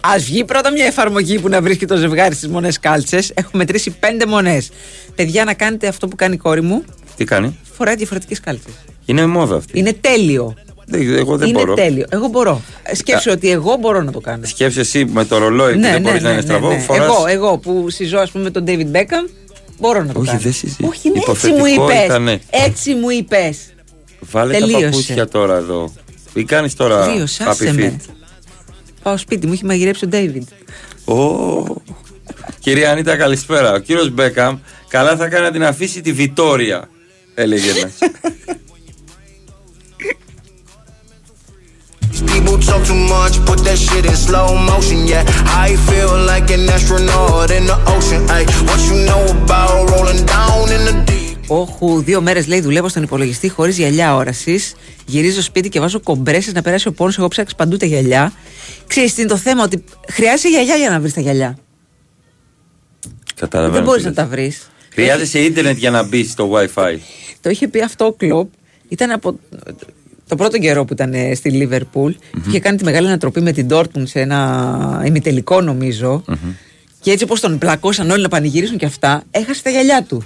Α 0.00 0.14
βγει 0.18 0.44
πρώτα 0.44 0.70
μια 0.72 0.84
εφαρμογή 0.84 1.38
που 1.38 1.48
να 1.48 1.60
βρίσκει 1.62 1.86
το 1.86 1.96
ζευγάρι 1.96 2.34
στις 2.34 2.48
μονές 2.48 2.78
κάλτσες. 2.80 3.30
Έχουμε 3.34 3.52
μετρήσει 3.62 3.90
πέντε 3.90 4.26
μονές. 4.26 4.70
Παιδιά, 5.14 5.44
να 5.44 5.54
κάνετε 5.54 5.86
αυτό 5.88 6.08
που 6.08 6.16
κάνει 6.16 6.34
η 6.34 6.38
κόρη 6.38 6.60
μου. 6.62 6.84
Τι 7.16 7.24
κάνει; 7.24 7.58
Φοράει 7.76 7.94
διαφορετικές 7.94 8.40
κάλτσες. 8.40 8.72
Είναι 9.04 9.26
μόδα 9.26 9.56
αυτή. 9.56 9.78
Είναι 9.78 9.92
τέλειο. 9.92 10.54
Δεν- 10.90 11.16
Εγώ 11.16 11.36
δεν 11.36 11.48
είναι 11.48 11.58
μπορώ. 11.58 11.74
τέλειο. 11.74 12.06
Εγώ 12.08 12.28
μπορώ. 12.28 12.62
Ε, 12.82 12.94
Σκέψου 12.94 13.30
ότι 13.30 13.50
εγώ 13.50 13.76
μπορώ 13.80 14.02
να 14.02 14.12
το 14.12 14.20
κάνω. 14.20 14.46
Σκέψε 14.46 14.80
εσύ 14.80 15.04
με 15.04 15.24
το 15.24 15.38
ρολόι 15.38 15.72
που 15.74 15.80
δεν 15.80 16.00
μπορείς 16.00 16.22
να 16.22 16.30
είναι 16.32 16.40
στραβό. 16.40 16.78
φοράς- 16.78 17.06
Εγώ, 17.06 17.26
εγώ 17.26 17.58
που 17.58 17.90
συζώ, 17.90 18.18
ας 18.18 18.30
πούμε, 18.30 18.44
με 18.44 18.50
τον 18.50 18.64
David 18.66 18.96
Beckham, 18.96 19.30
μπορώ 19.78 20.02
να 20.04 20.12
το 20.12 20.18
Όχι, 20.18 20.28
κάνω. 20.28 20.40
δεν 20.40 20.52
συζητεί. 20.52 20.84
Όχι, 20.84 21.08
ναι, 21.10 21.18
έτσι 21.18 21.30
Υποθετικό 21.30 21.58
μου 21.58 21.66
είπες. 21.66 22.04
ήτανε. 22.04 22.40
Έτσι 22.50 22.94
μου 22.94 23.08
είπες. 23.10 23.58
Βάλε 24.20 24.52
Τελείωσε. 24.52 24.74
τα 24.82 24.88
παπούτσια 24.88 25.28
τώρα 25.28 25.56
εδώ. 25.56 25.92
Τι 26.34 26.44
κάνεις 26.44 26.74
τώρα, 26.74 27.06
Τελείωσε, 27.06 27.44
άσε 27.48 27.70
Happy 27.70 27.74
με. 27.76 27.96
Feet. 29.08 29.14
Πάω 29.14 29.16
σπίτι 29.16 29.46
μου, 29.46 29.52
έχει 29.52 29.64
μαγειρέψει 29.64 30.04
ο 30.04 30.08
David. 30.12 30.42
Ω. 31.14 31.82
Κυρία 32.58 32.90
Ανίτα, 32.90 33.16
καλησπέρα. 33.16 33.72
Ο 33.72 33.78
κύριο 33.78 34.06
Μπέκαμ 34.06 34.58
καλά 34.88 35.16
θα 35.16 35.28
κάνει 35.28 35.44
να 35.44 35.50
την 35.50 35.64
αφήσει 35.64 36.00
τη 36.00 36.12
Βιτόρια, 36.12 36.88
έλεγε 37.34 37.70
ένα. 37.70 37.90
People 42.26 42.58
talk 42.68 42.82
too 42.90 43.00
much, 43.14 43.34
put 43.46 43.58
that 43.66 43.78
shit 43.86 44.04
in 44.10 44.16
slow 44.26 44.48
motion, 44.70 45.00
yeah. 45.06 45.24
I 45.66 45.68
feel 45.88 46.12
like 46.32 46.48
an 46.56 46.68
astronaut 46.76 47.50
in 47.58 47.64
the 47.70 47.78
ocean, 47.94 48.22
ay. 48.36 48.44
What 48.68 48.80
you 48.88 48.96
know 49.08 49.22
about 49.38 49.90
rolling 49.92 50.22
down 50.36 50.66
in 50.76 50.82
the 50.88 50.94
deep? 51.08 51.27
Όχου, 51.50 52.02
δύο 52.02 52.20
μέρες 52.20 52.46
λέει 52.46 52.60
δουλεύω 52.60 52.88
στον 52.88 53.02
υπολογιστή 53.02 53.48
χωρίς 53.48 53.76
γυαλιά 53.78 54.14
όρασης. 54.14 54.74
Γυρίζω 55.06 55.42
σπίτι 55.42 55.68
και 55.68 55.80
βάζω 55.80 56.00
κομπρέσεις 56.00 56.52
να 56.52 56.62
περάσει 56.62 56.88
ο 56.88 56.92
πόνος. 56.92 57.18
Εγώ 57.18 57.28
ψάξω 57.28 57.56
παντού 57.56 57.76
τα 57.76 57.86
γυαλιά. 57.86 58.32
Ξέρεις 58.86 59.14
τι 59.14 59.20
είναι 59.20 59.30
το 59.30 59.36
θέμα, 59.36 59.62
ότι 59.62 59.84
χρειάζεσαι 60.08 60.48
γυαλιά 60.48 60.76
για 60.76 60.90
να 60.90 61.00
βρεις 61.00 61.12
τα 61.14 61.20
γυαλιά. 61.20 61.58
Καταλαβαίνω. 63.34 63.74
Δεν 63.74 63.84
μπορείς 63.84 64.02
τι 64.02 64.08
να 64.08 64.14
λες. 64.14 64.24
τα 64.24 64.26
βρεις. 64.26 64.70
Χρειάζεσαι 64.92 65.38
ίντερνετ 65.38 65.76
για 65.76 65.90
να 65.90 66.02
μπεις 66.02 66.30
στο 66.30 66.50
WiFi. 66.52 66.96
Το 67.40 67.50
είχε 67.50 67.68
πει 67.68 67.82
αυτό 67.82 68.04
ο 68.04 68.12
Κλοπ. 68.12 68.50
Ήταν 68.88 69.10
από 69.10 69.38
το 70.28 70.36
πρώτο 70.36 70.58
καιρό 70.58 70.84
που 70.84 70.92
ήταν 70.92 71.14
ε, 71.14 71.34
στη 71.34 71.50
Λίβερπουλ. 71.50 72.12
Είχε 72.48 72.60
κάνει 72.60 72.76
τη 72.76 72.84
μεγάλη 72.84 73.06
ανατροπή 73.06 73.40
με 73.40 73.52
την 73.52 73.66
Dortmund 73.70 74.02
σε 74.02 74.20
ένα 74.20 75.02
ημιτελικό 75.06 75.60
νομίζω. 75.60 76.24
Και 77.00 77.10
έτσι 77.10 77.24
όπως 77.24 77.40
τον 77.40 77.58
πλακώσαν 77.58 78.10
όλοι 78.10 78.22
να 78.22 78.28
πανηγυρίσουν 78.28 78.76
και 78.76 78.86
αυτά, 78.86 79.22
έχασε 79.30 79.62
τα 79.62 79.70
γυαλιά 79.70 80.02
του. 80.02 80.24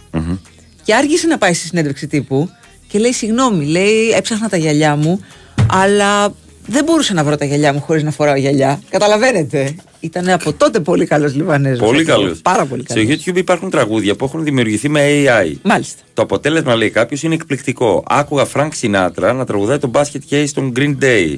Και 0.83 0.95
άργησε 0.95 1.27
να 1.27 1.39
πάει 1.39 1.53
στη 1.53 1.67
συνέντευξη 1.67 2.07
τύπου 2.07 2.51
και 2.89 2.99
λέει: 2.99 3.13
Συγγνώμη, 3.13 3.65
λέει, 3.65 4.11
έψαχνα 4.11 4.49
τα 4.49 4.57
γυαλιά 4.57 4.97
μου, 4.97 5.25
αλλά 5.71 6.35
δεν 6.67 6.85
μπορούσα 6.85 7.15
να 7.15 7.25
βρω 7.25 7.37
τα 7.37 7.45
γυαλιά 7.45 7.73
μου 7.73 7.81
χωρίς 7.81 8.03
να 8.03 8.11
φοράω 8.11 8.35
γυαλιά. 8.37 8.81
Καταλαβαίνετε. 8.91 9.75
Ήταν 10.01 10.29
από 10.29 10.53
τότε 10.53 10.81
πολύ 10.81 11.07
καλός 11.07 11.35
Λιβανέζος. 11.35 11.79
Πολύ 11.87 12.05
καλός. 12.05 12.41
Πάρα 12.43 12.67
πολύ 12.67 12.83
Στο 12.89 12.95
καλός. 12.95 13.25
YouTube 13.25 13.37
υπάρχουν 13.37 13.71
τραγούδια 13.71 14.15
που 14.15 14.25
έχουν 14.25 14.45
δημιουργηθεί 14.45 14.89
με 14.89 15.01
AI. 15.05 15.53
Μάλιστα. 15.63 16.03
Το 16.15 16.23
αποτέλεσμα, 16.23 16.75
λέει 16.75 16.91
κάποιος, 16.91 17.23
είναι 17.23 17.35
εκπληκτικό. 17.35 18.03
Άκουγα 18.07 18.47
Frank 18.55 18.69
Sinatra 18.81 19.33
να 19.35 19.45
τραγουδάει 19.45 19.79
τον 19.79 19.91
Basket 19.95 20.21
Case 20.31 20.45
στον 20.47 20.73
Green 20.77 20.97
Day. 21.03 21.37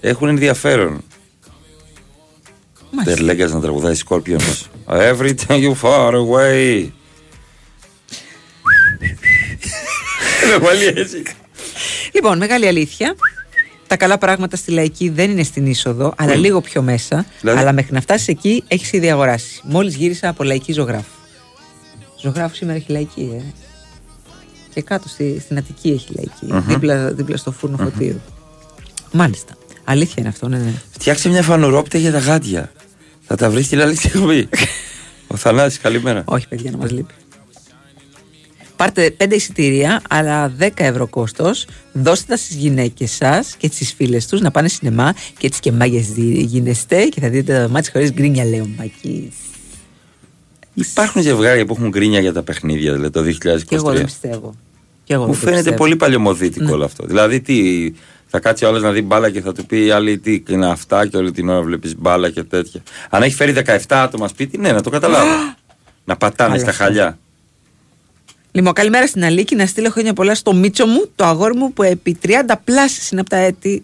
Έχουν 0.00 0.28
ενδιαφέρον. 0.28 1.04
Δεν 3.04 3.18
λέγας 3.18 3.52
να 3.52 3.60
τραγουδάεις 3.60 4.04
Scorpions. 4.08 4.66
Every 4.86 5.34
time 5.46 5.60
you 5.62 5.74
far 5.82 6.12
away. 6.12 6.88
Δεν 10.48 10.60
πάλι 10.60 10.84
έτσι. 10.84 11.22
Λοιπόν, 12.12 12.38
μεγάλη 12.38 12.66
αλήθεια. 12.66 13.14
Τα 13.86 13.96
καλά 13.96 14.18
πράγματα 14.18 14.56
στη 14.56 14.70
λαϊκή 14.70 15.08
δεν 15.08 15.30
είναι 15.30 15.42
στην 15.42 15.66
είσοδο, 15.66 16.14
αλλά 16.16 16.34
λίγο 16.34 16.60
πιο 16.60 16.82
μέσα. 16.82 17.26
Δηλαδή; 17.40 17.58
Αλλά 17.58 17.72
μέχρι 17.72 17.92
να 17.92 18.00
φτάσεις 18.00 18.28
εκεί 18.28 18.64
έχεις 18.68 18.92
ήδη 18.92 19.10
αγοράσει. 19.10 19.60
Μόλις 19.64 19.94
γύρισα 19.94 20.28
από 20.28 20.44
λαϊκή 20.44 20.72
ζωγράφου. 20.72 21.18
Ζωγράφου 22.20 22.54
σήμερα 22.54 22.78
έχει 22.78 22.92
λαϊκή, 22.92 23.32
ε. 23.36 23.42
Και 24.74 24.82
κάτω 24.82 25.08
στη, 25.08 25.40
στην 25.40 25.56
Αττική 25.58 25.88
έχει 25.88 26.08
λαϊκή. 26.14 26.52
Μμμ. 26.52 26.72
δίπλα, 26.72 27.12
δίπλα 27.12 27.36
στο 27.36 27.52
φούρνο 27.52 27.76
φωτίου. 27.76 28.20
Μάλιστα. 29.12 29.56
Αλήθεια 29.84 30.14
είναι 30.18 30.28
αυτό, 30.28 30.48
ναι, 30.48 30.58
ναι. 30.58 30.72
Φτιάξε 30.90 31.28
μια 31.28 31.42
φανουρόπιτα 31.42 31.98
για 31.98 32.12
τα 32.12 32.18
γάντια. 32.18 32.72
Θα 33.26 33.36
τα 33.36 33.50
βρεις 33.50 33.68
την 33.68 33.80
άλλη 33.80 33.96
στιγμή. 33.96 34.48
Ο 35.32 35.36
Θανάσης, 35.36 35.78
καλημέρα. 35.78 36.22
Όχι, 36.24 36.48
παιδιά, 36.48 36.70
να 36.70 36.76
μας 36.76 36.90
λείπει. 36.90 37.14
Πάρτε 38.80 39.10
πέντε 39.10 39.34
εισιτήρια, 39.34 40.02
αλλά 40.08 40.52
10 40.58 40.68
ευρώ 40.76 41.06
κόστος. 41.06 41.66
Δώστε 41.92 42.24
τα 42.28 42.36
στις 42.36 42.56
γυναίκες 42.56 43.10
σας 43.10 43.54
και 43.58 43.66
στι 43.72 43.84
φίλες 43.84 44.26
τους 44.26 44.40
να 44.40 44.50
πάνε 44.50 44.68
σινεμά 44.68 45.14
και 45.38 45.46
έτσι 45.46 45.60
και 45.60 45.72
μάγες 45.72 46.06
γίνεστε 46.16 47.04
και 47.04 47.20
θα 47.20 47.28
δείτε 47.28 47.52
τα 47.52 47.68
μάτια 47.68 47.90
χωρίς 47.92 48.12
γκρίνια, 48.12 48.44
λέει 48.44 48.60
ο 48.60 48.68
Μπακής. 48.76 49.34
Υπάρχουν 50.74 51.22
ζευγάρια 51.22 51.66
που 51.66 51.74
έχουν 51.78 51.88
γκρίνια 51.88 52.20
για 52.20 52.32
τα 52.32 52.42
παιχνίδια, 52.42 52.92
δηλαδή 52.92 53.10
το 53.10 53.22
2023. 53.22 53.64
Και 53.66 53.74
εγώ 53.74 53.92
δεν 53.92 54.04
πιστεύω. 54.04 54.54
Και 55.04 55.14
εγώ 55.14 55.26
Μου 55.26 55.32
δεν 55.32 55.40
το 55.40 55.44
φαίνεται 55.46 55.56
πιστεύω. 55.62 55.76
πολύ 55.82 55.96
παλιωμοδίτικο 55.96 56.64
Ναι. 56.64 56.72
όλο 56.72 56.84
αυτό. 56.84 57.06
Δηλαδή, 57.06 57.40
τι, 57.40 57.56
θα 58.26 58.38
κάτσει 58.40 58.64
ο 58.64 58.68
άλλος 58.68 58.82
να 58.82 58.90
δει 58.92 59.02
μπάλα 59.02 59.30
και 59.30 59.40
θα 59.40 59.52
του 59.52 59.66
πει 59.66 59.84
η 59.84 59.90
άλλη 59.90 60.18
τι 60.18 60.42
είναι 60.48 60.70
αυτά 60.70 61.06
και 61.06 61.16
όλη 61.16 61.32
την 61.32 61.48
ώρα 61.48 61.62
βλέπεις 61.62 61.96
μπάλα 61.98 62.30
και 62.30 62.42
τέτοια. 62.42 62.82
Αν 63.10 63.22
έχει 63.22 63.34
φέρει 63.34 63.52
17 63.66 63.76
άτομα 63.88 64.28
σπίτι, 64.28 64.58
ναι, 64.58 64.72
να 64.72 64.82
το 64.82 64.90
καταλάβω. 64.90 65.30
να 66.04 66.16
πατάνε 66.16 66.50
Άλλο 66.52 66.60
στα 66.60 66.70
αυτό. 66.70 66.84
χαλιά. 66.84 67.18
Λοιπόν, 68.52 68.72
καλημέρα 68.72 69.06
στην 69.06 69.24
Αλίκη. 69.24 69.54
Να 69.54 69.66
στείλω 69.66 69.90
χρόνια 69.90 70.12
πολλά 70.12 70.34
στο 70.34 70.54
Μίτσο 70.54 70.86
μου, 70.86 71.10
το 71.16 71.24
αγόρι 71.24 71.56
μου 71.56 71.72
που 71.72 71.82
επί 71.82 72.18
30 72.22 72.28
πλάσει 72.64 73.08
είναι 73.12 73.20
από 73.20 73.30
τα 73.30 73.36
έτη. 73.36 73.82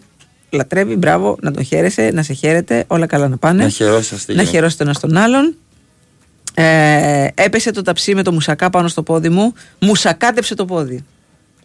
Λατρεύει, 0.49 0.95
μπράβο, 0.95 1.37
να 1.41 1.51
τον 1.51 1.63
χαίρεσαι, 1.63 2.11
να 2.13 2.23
σε 2.23 2.33
χαίρετε, 2.33 2.83
όλα 2.87 3.05
καλά 3.05 3.27
να 3.27 3.37
πάνε. 3.37 3.63
Να 3.63 3.69
χαιρόσαστε. 3.69 4.33
να 4.33 4.43
χαιρόσετε 4.43 4.83
ένας 4.83 4.99
τον 4.99 5.17
άλλον. 5.17 5.55
Ε, 6.53 7.27
έπεσε 7.33 7.71
το 7.71 7.81
ταψί 7.81 8.15
με 8.15 8.23
το 8.23 8.31
μουσακά 8.31 8.69
πάνω 8.69 8.87
στο 8.87 9.03
πόδι 9.03 9.29
μου. 9.29 9.53
Μουσακάτεψε 9.79 10.55
το 10.55 10.65
πόδι. 10.65 11.05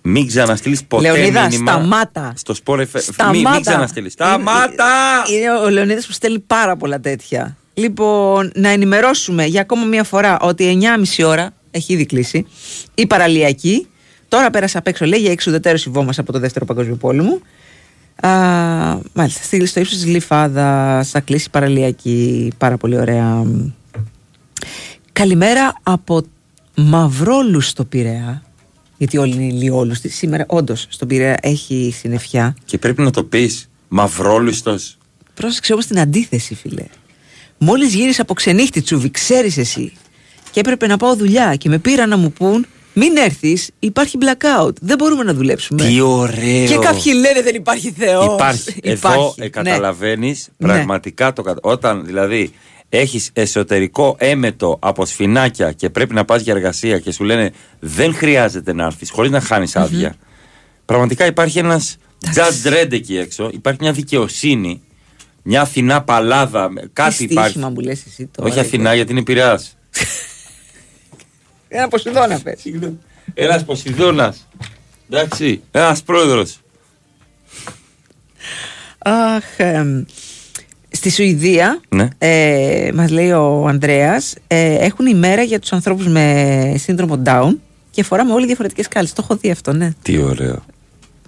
Μην 0.02 0.26
ξαναστείλεις 0.26 0.84
ποτέ 0.84 1.10
Λεωνίδα, 1.10 1.48
μήνυμα 1.48 1.72
σταμάτα. 1.72 2.32
Στο 2.36 2.54
σπορ 2.54 2.80
FM. 2.80 3.00
Σταμάτα. 3.00 3.38
Μην, 3.38 3.48
μην 3.50 3.60
ξαναστείλεις. 3.60 4.12
Σταμάτα! 4.12 5.24
Είναι, 5.28 5.38
είναι 5.38 5.50
ο 5.50 5.68
Λεωνίδας 5.68 6.06
που 6.06 6.12
στέλνει 6.12 6.38
πάρα 6.38 6.76
πολλά 6.76 7.00
τέτοια. 7.00 7.56
Λοιπόν, 7.74 8.52
να 8.54 8.68
ενημερώσουμε 8.68 9.44
για 9.44 9.60
ακόμα 9.60 9.84
μία 9.84 10.04
φορά 10.04 10.38
ότι 10.40 10.78
9.30 11.18 11.26
ώρα 11.26 11.52
έχει 11.74 11.92
ήδη 11.92 12.06
κλείσει 12.06 12.46
η 12.94 13.06
παραλιακή. 13.06 13.86
Τώρα 14.28 14.50
πέρασα 14.50 14.78
απ' 14.78 14.86
έξω, 14.86 15.04
λέει, 15.04 15.20
για 15.20 15.30
εξουδετέρω 15.32 15.78
η 15.86 15.90
βόμας 15.90 16.18
από 16.18 16.32
το 16.32 16.38
δεύτερο 16.38 16.64
παγκόσμιο 16.64 16.96
πόλεμο. 16.96 17.40
Α, 18.20 18.28
μάλιστα, 19.12 19.42
στη- 19.42 19.66
στο 19.66 19.80
ύψος 19.80 19.96
της 19.96 20.06
Λιφάδα 20.06 21.02
θα 21.04 21.20
κλείσει 21.20 21.44
η 21.46 21.50
παραλιακή. 21.50 22.52
Πάρα 22.58 22.76
πολύ 22.76 22.98
ωραία. 22.98 23.44
Καλημέρα 25.12 25.74
από 25.82 26.22
Μαυρόλους 26.76 27.68
στο 27.68 27.84
Πειραιά. 27.84 28.42
Γιατί 28.98 29.18
όλοι 29.18 29.34
είναι 29.34 29.44
ηλιόλου. 29.44 29.94
Σήμερα, 30.02 30.44
όντως, 30.48 30.86
στον 30.88 31.08
Πειραιά 31.08 31.36
έχει 31.42 31.94
συννεφιά. 31.98 32.56
Και 32.64 32.78
πρέπει 32.78 33.02
να 33.02 33.10
το 33.10 33.24
πεις. 33.24 33.68
Μαυρόλουστος. 33.88 34.98
Πρόσεξε 35.34 35.72
όμως 35.72 35.86
την 35.86 35.98
αντίθεση, 35.98 36.54
φιλέ. 36.54 36.84
Μόλις 37.58 37.94
γύρισα 37.94 38.22
από 38.22 38.34
ξενύχτη 38.34 38.82
τσούβι, 38.82 39.10
ξέρεις 39.10 39.56
εσύ. 39.58 39.92
Και 40.52 40.60
έπρεπε 40.60 40.86
να 40.86 40.96
πάω 40.96 41.16
δουλειά 41.16 41.54
και 41.56 41.68
με 41.68 41.78
πήραν 41.78 42.08
να 42.08 42.16
μου 42.16 42.32
πούν 42.32 42.66
μην 42.94 43.16
έρθεις, 43.16 43.70
υπάρχει 43.78 44.18
blackout. 44.20 44.72
Δεν 44.80 44.96
μπορούμε 44.98 45.22
να 45.22 45.34
δουλέψουμε. 45.34 45.84
Τι 45.86 46.00
ωραίο. 46.00 46.66
Και 46.66 46.76
κάποιοι 46.76 47.12
λένε 47.14 47.42
δεν 47.42 47.54
υπάρχει 47.54 47.90
Θεός. 47.90 48.34
Υπάρχει. 48.34 48.80
Εδώ 48.82 49.34
ε, 49.38 49.48
καταλαβαίνει 49.48 50.36
πραγματικά 50.58 51.32
το 51.32 51.42
κατα... 51.42 51.60
Όταν 51.62 52.04
δηλαδή 52.06 52.52
έχεις 52.88 53.30
εσωτερικό 53.32 54.16
έμετο 54.18 54.78
από 54.80 55.06
σφινάκια 55.06 55.72
και 55.72 55.90
πρέπει 55.90 56.14
να 56.14 56.24
πας 56.24 56.42
για 56.42 56.54
εργασία 56.54 56.98
και 56.98 57.12
σου 57.12 57.24
λένε 57.24 57.52
δεν 57.80 58.14
χρειάζεται 58.14 58.72
να 58.72 58.84
έρθεις 58.84 59.10
χωρίς 59.10 59.30
να 59.30 59.40
χάνεις 59.40 59.76
άδεια. 59.76 60.14
Πραγματικά 60.84 61.26
υπάρχει 61.26 61.58
ένας 61.58 61.96
judge 62.34 62.68
red 62.72 62.92
εκεί 62.92 63.16
έξω. 63.16 63.50
Υπάρχει 63.52 63.78
μια 63.82 63.92
δικαιοσύνη. 63.92 64.82
Μια 65.42 65.60
Αθηνά 65.60 66.02
παλάδα. 66.02 66.70
με- 66.70 66.90
Κάτι 66.92 67.16
Τι 67.16 67.24
υπάρχει. 67.24 67.50
στοίχημα 67.50 67.70
μου 67.70 67.80
λες 67.80 68.04
εσύ 68.06 68.30
τώρα. 68.32 68.50
Όχι 68.50 68.60
Αθηνά 68.60 68.94
γιατί 68.94 69.12
είναι 69.12 69.22
πειράς. 69.22 69.76
Ένα 71.74 71.88
Ποσειδώνα 71.88 72.40
πες. 72.42 72.62
Ένας 73.34 73.64
Ποσειδώνας. 73.64 74.48
Εντάξει. 75.10 75.62
Ένας 75.70 76.02
πρόεδρος. 76.02 76.60
Αχ, 78.98 79.44
εμ, 79.56 80.04
στη 80.90 81.10
Σουηδία, 81.10 81.80
Ναι. 81.88 82.08
ε, 82.18 82.90
μας 82.94 83.10
λέει 83.10 83.30
ο 83.30 83.66
Ανδρέας, 83.66 84.34
ε, 84.46 84.74
έχουν 84.84 85.06
ημέρα 85.06 85.42
για 85.42 85.58
τους 85.58 85.72
ανθρώπους 85.72 86.06
με 86.06 86.74
σύνδρομο 86.78 87.22
Down 87.24 87.56
και 87.90 88.02
φοράμε 88.02 88.32
όλοι 88.32 88.46
διαφορετικές 88.46 88.88
κάλες. 88.88 89.12
Το 89.12 89.20
έχω 89.24 89.36
δει 89.36 89.50
αυτό, 89.50 89.72
ναι. 89.72 89.90
Τι 90.02 90.18
ωραίο. 90.18 90.64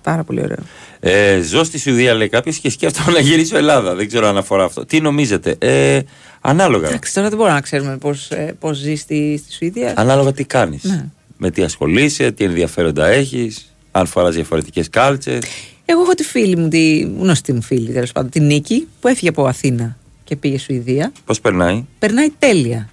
Πάρα 0.04 0.24
πολύ 0.24 0.40
ωραίο. 0.42 0.58
Ε, 1.00 1.40
ζω 1.40 1.64
στη 1.64 1.78
Σουηδία, 1.78 2.14
λέει 2.14 2.28
κάποιος, 2.28 2.58
και 2.58 2.70
σκέφτομαι 2.70 3.12
να 3.12 3.18
γυρίσω 3.18 3.56
Ελλάδα. 3.56 3.94
Δεν 3.94 4.08
ξέρω 4.08 4.26
αν 4.26 4.36
αφορά 4.36 4.64
αυτό. 4.64 4.84
Τι 4.84 5.00
νομίζετε, 5.00 5.56
ε, 5.58 6.00
ανάλογα. 6.40 6.88
Εντάξει, 6.88 7.14
τώρα 7.14 7.28
δεν 7.28 7.36
μπορούμε 7.38 7.54
να 7.56 7.62
ξέρουμε 7.62 7.96
πώς, 7.96 8.30
ε, 8.30 8.56
πώς 8.58 8.76
ζεις 8.76 9.00
στη, 9.00 9.40
στη 9.44 9.52
Σουηδία. 9.52 9.92
Ανάλογα 9.96 10.32
τι 10.32 10.44
κάνεις. 10.44 10.82
Ναι. 10.84 11.04
Με 11.36 11.50
τι 11.50 11.62
ασχολείσαι, 11.62 12.30
τι 12.30 12.44
ενδιαφέροντα 12.44 13.06
έχεις, 13.06 13.74
αν 13.90 14.06
φοράς 14.06 14.34
διαφορετικές 14.34 14.90
κάλτσες. 14.90 15.42
Εγώ 15.84 16.00
έχω 16.00 16.14
τη 16.14 16.22
φίλη 16.22 16.56
μου, 16.56 16.68
τη 16.68 17.00
γνωστή 17.00 17.52
μου 17.52 17.62
φίλη 17.62 17.92
τέλος 17.92 18.12
πάντων, 18.12 18.30
τη 18.30 18.40
Νίκη, 18.40 18.88
που 19.00 19.08
έφυγε 19.08 19.28
από 19.28 19.46
Αθήνα 19.46 19.96
και 20.24 20.36
πήγε 20.36 20.58
Σουηδία. 20.58 21.12
Πώς 21.24 21.40
περνάει; 21.40 21.84
Περνάει 21.98 22.28
τέλεια. 22.38 22.88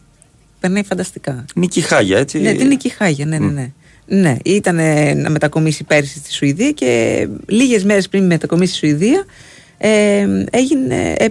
Περνάει 0.59 0.83
φανταστικά. 0.83 1.45
Νίκη 1.55 1.81
Χάγια, 1.81 2.17
έτσι. 2.17 2.39
Ναι, 2.39 2.53
την 2.53 2.67
Νίκη 2.67 2.89
Χάγια, 2.89 3.25
ναι, 3.25 3.37
ναι, 3.37 3.51
ναι. 3.51 3.71
Ναι, 4.05 4.35
ήταν 4.45 4.79
ε, 4.79 5.13
να 5.13 5.29
μετακομίσει 5.29 5.83
πέρσι 5.83 6.17
στη 6.17 6.33
Σουηδία 6.33 6.71
και 6.71 7.27
λίγες 7.47 7.83
μέρες 7.83 8.09
πριν 8.09 8.25
μετακομίσει 8.25 8.75
στη 8.75 8.87
Σουηδία 8.87 9.25
ε, 9.77 10.27
έγινε 10.51 11.15
ε, 11.17 11.25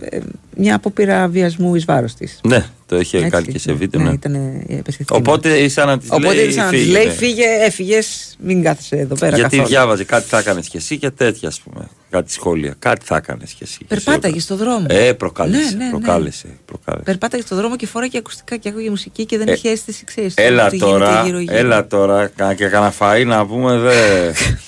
ε, 0.00 0.20
μια 0.60 0.74
απόπειρα 0.74 1.28
βιασμού 1.28 1.74
εις 1.74 1.84
βάρος 1.84 2.14
της. 2.14 2.40
Ναι, 2.46 2.64
το 2.86 2.98
είχε 3.00 3.16
Έτσι, 3.18 3.30
κάνει 3.30 3.46
και 3.46 3.58
σε 3.58 3.72
βίντεο. 3.72 4.00
ναι, 4.00 4.08
Ναι. 4.08 4.14
ήταν 4.14 4.34
επεσχεθήμα. 4.68 5.18
Οπότε 5.18 5.68
σαν 5.68 5.86
να 5.86 5.98
της 5.98 6.08
Οπότε 6.10 6.34
λέει. 6.34 6.50
σαν 6.52 6.64
να 6.64 6.70
της 6.70 6.80
φύγε, 6.80 6.92
λέει 6.92 7.04
ναι. 7.06 7.12
φύγε, 7.12 7.44
έφυγες, 7.60 8.36
μην 8.40 8.62
κάθεσαι 8.62 8.96
εδώ 8.96 9.14
πέρα 9.14 9.36
Γιατί 9.36 9.50
καθόλου. 9.56 9.68
διάβαζε 9.74 10.04
κάτι 10.04 10.28
θα 10.28 10.38
έκανες 10.38 10.68
και 10.68 10.76
εσύ 10.76 10.98
και 10.98 11.10
τέτοια, 11.10 11.48
ας 11.48 11.60
πούμε. 11.60 11.88
Κάτι 12.10 12.32
σχόλια. 12.32 12.74
Κάτι 12.78 13.04
θα 13.04 13.16
έκανες 13.16 13.52
και 13.52 13.64
εσύ. 13.64 13.78
Περπάταγες 13.88 14.42
στο 14.42 14.56
δρόμο. 14.56 14.86
Ε, 14.88 15.12
προκάλεσε. 15.12 15.62
Ναι, 15.70 15.74
ναι, 15.76 15.84
ναι. 15.84 15.90
προκάλεσε, 15.90 16.48
προκάλεσε. 16.64 17.04
Περπάταγες 17.04 17.44
στον 17.46 17.58
δρόμο 17.58 17.76
και 17.76 17.86
φοράγε 17.86 18.18
ακουστικά 18.18 18.56
και 18.56 18.68
άκουγε 18.68 18.90
μουσική 18.90 19.24
και 19.26 19.38
δεν 19.38 19.48
Ε, 19.48 19.52
είχε 19.52 19.68
αίσθηση, 19.70 20.04
ξέρεις, 20.04 20.34
Έλα 20.36 20.68
τι 20.68 20.76
γίνεται 20.76 20.90
τώρα, 20.92 21.22
γύρω-γύρω. 21.24 21.56
έλα 21.56 21.86
τώρα, 21.86 22.26
κα- 22.36 22.54
και 22.54 22.66
κανένα 22.66 22.92
φαΐ 23.00 23.24
να 23.26 23.46
πούμε 23.46 23.78
δε. 23.78 23.92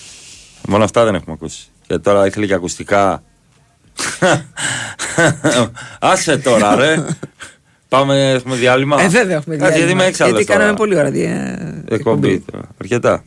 Μόνο 0.69 0.85
αυτά 0.85 1.05
δεν 1.05 1.15
έχουμε 1.15 1.33
ακούσει. 1.33 1.65
Και 1.87 1.99
τώρα 1.99 2.27
ήθελε 2.27 2.47
και 2.47 2.55
ακουστικά. 2.55 3.23
Άσε 6.01 6.37
τώρα, 6.39 6.75
ρε. 6.75 7.05
Πάμε, 7.89 8.31
έχουμε 8.31 8.57
διάλειμμα. 8.57 9.03
Ε, 9.03 9.09
βέβαια 9.09 9.37
έχουμε 9.37 9.57
Κάτσε, 9.57 9.79
Γιατί 9.79 9.91
είμαι 9.93 10.03
διάλειμμα. 10.03 10.05
έξαλλος 10.05 10.33
Γιατί 10.33 10.47
τώρα. 10.47 10.59
κάναμε 10.59 10.77
πολύ 10.79 10.97
ώρα 10.97 11.11
δια... 11.11 11.59
Εκπομπή 11.89 12.41
τώρα. 12.53 12.65
Αρκετά. 12.81 13.25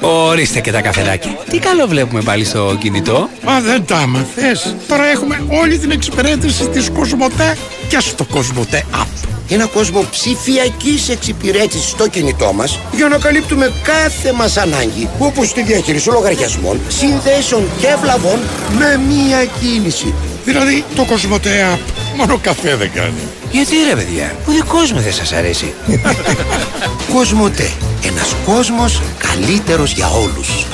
Ορίστε 0.00 0.60
και 0.60 0.72
τα 0.72 0.80
καφεδάκια. 0.80 1.30
Τι 1.50 1.58
καλό 1.58 1.86
βλέπουμε 1.86 2.20
πάλι 2.22 2.44
στο 2.44 2.76
κινητό. 2.80 3.28
Μα 3.44 3.60
δεν 3.60 3.84
τα 3.84 3.96
άμαθες. 3.96 4.76
Τώρα 4.88 5.04
έχουμε 5.06 5.44
όλη 5.62 5.78
την 5.78 5.90
εξυπηρέτηση 5.90 6.68
της 6.68 6.90
Κοσμοτέ 6.90 7.56
και 7.88 8.00
στο 8.00 8.24
Κοσμοτέ 8.24 8.84
App. 8.94 9.28
Ένα 9.52 9.66
κόσμο 9.66 10.04
ψηφιακής 10.10 11.08
εξυπηρέτησης 11.08 11.88
στο 11.88 12.08
κινητό 12.08 12.52
μας 12.52 12.78
για 12.92 13.08
να 13.08 13.18
καλύπτουμε 13.18 13.72
κάθε 13.82 14.32
μας 14.32 14.56
ανάγκη 14.56 15.08
όπως 15.18 15.52
τη 15.52 15.62
διαχείριση 15.62 16.08
λογαριασμών, 16.08 16.80
συνδέσεων 16.88 17.62
και 17.80 17.96
βλαβών 18.00 18.38
με 18.78 19.00
μία 19.08 19.44
κίνηση. 19.60 20.14
Δηλαδή 20.44 20.84
το 20.94 21.04
Κοσμοτέ 21.04 21.74
App 21.74 21.92
μόνο 22.16 22.38
καφέ 22.42 22.76
δεν 22.76 22.90
κάνει. 22.94 23.20
Γιατί 23.50 23.74
ρε 23.88 23.96
παιδιά, 23.96 24.34
ο 24.46 24.52
δικός 24.52 24.92
μου 24.92 25.00
δεν 25.00 25.12
σας 25.12 25.32
αρέσει. 25.32 25.72
Κοσμοτέ. 27.14 27.70
Ένας 28.06 28.34
κόσμος 28.46 29.02
καλύτερος 29.18 29.92
για 29.92 30.08
όλους. 30.08 30.66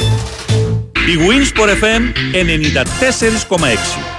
Η 1.07 1.19
Winsport 1.28 1.69
FM 1.69 2.03
94,6 3.53 4.15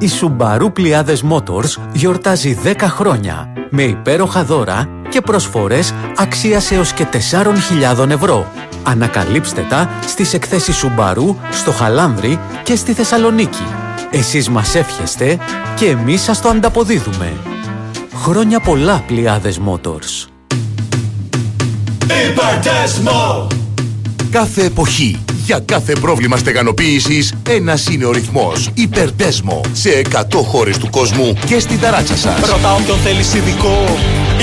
Η 0.00 0.08
Subaru 0.20 0.72
Πλιάδες 0.72 1.24
Motors 1.30 1.76
γιορτάζει 1.92 2.58
10 2.64 2.74
χρόνια 2.80 3.52
με 3.70 3.82
υπέροχα 3.82 4.44
δώρα 4.44 4.88
και 5.08 5.20
προσφορές 5.20 5.94
αξίας 6.16 6.70
έως 6.70 6.92
και 6.92 7.06
4.000 7.96 8.10
ευρώ. 8.10 8.46
Ανακαλύψτε 8.82 9.66
τα 9.68 9.90
στις 10.06 10.34
εκθέσεις 10.34 10.84
Subaru 10.84 11.34
στο 11.50 11.72
Χαλάνδρι 11.72 12.38
και 12.62 12.76
στη 12.76 12.92
Θεσσαλονίκη. 12.92 13.66
Εσείς 14.10 14.48
μας 14.48 14.74
εύχεστε 14.74 15.38
και 15.76 15.86
εμείς 15.86 16.22
σας 16.22 16.40
το 16.40 16.48
ανταποδίδουμε. 16.48 17.32
Χρόνια 18.14 18.60
πολλά 18.60 19.02
Πλιάδες 19.06 19.60
Motors. 19.66 20.28
Υπερτέσμο! 22.30 23.46
Κάθε 24.30 24.64
εποχή, 24.64 25.20
για 25.44 25.58
κάθε 25.58 25.92
πρόβλημα 25.92 26.36
στεγανοποίησης, 26.36 27.34
ένας 27.48 27.86
είναι 27.86 28.04
ο 28.04 28.10
ρυθμός. 28.10 28.70
Υπερτέσμο. 28.74 29.60
Σε 29.72 29.90
100 29.90 30.42
χώρες 30.42 30.78
του 30.78 30.90
κόσμου 30.90 31.32
και 31.46 31.58
στην 31.58 31.80
ταράτσα 31.80 32.16
σας. 32.16 32.40
Ρωτά 32.40 32.74
όποιον 32.74 32.98
θέλεις 32.98 33.34
ειδικό. 33.34 33.84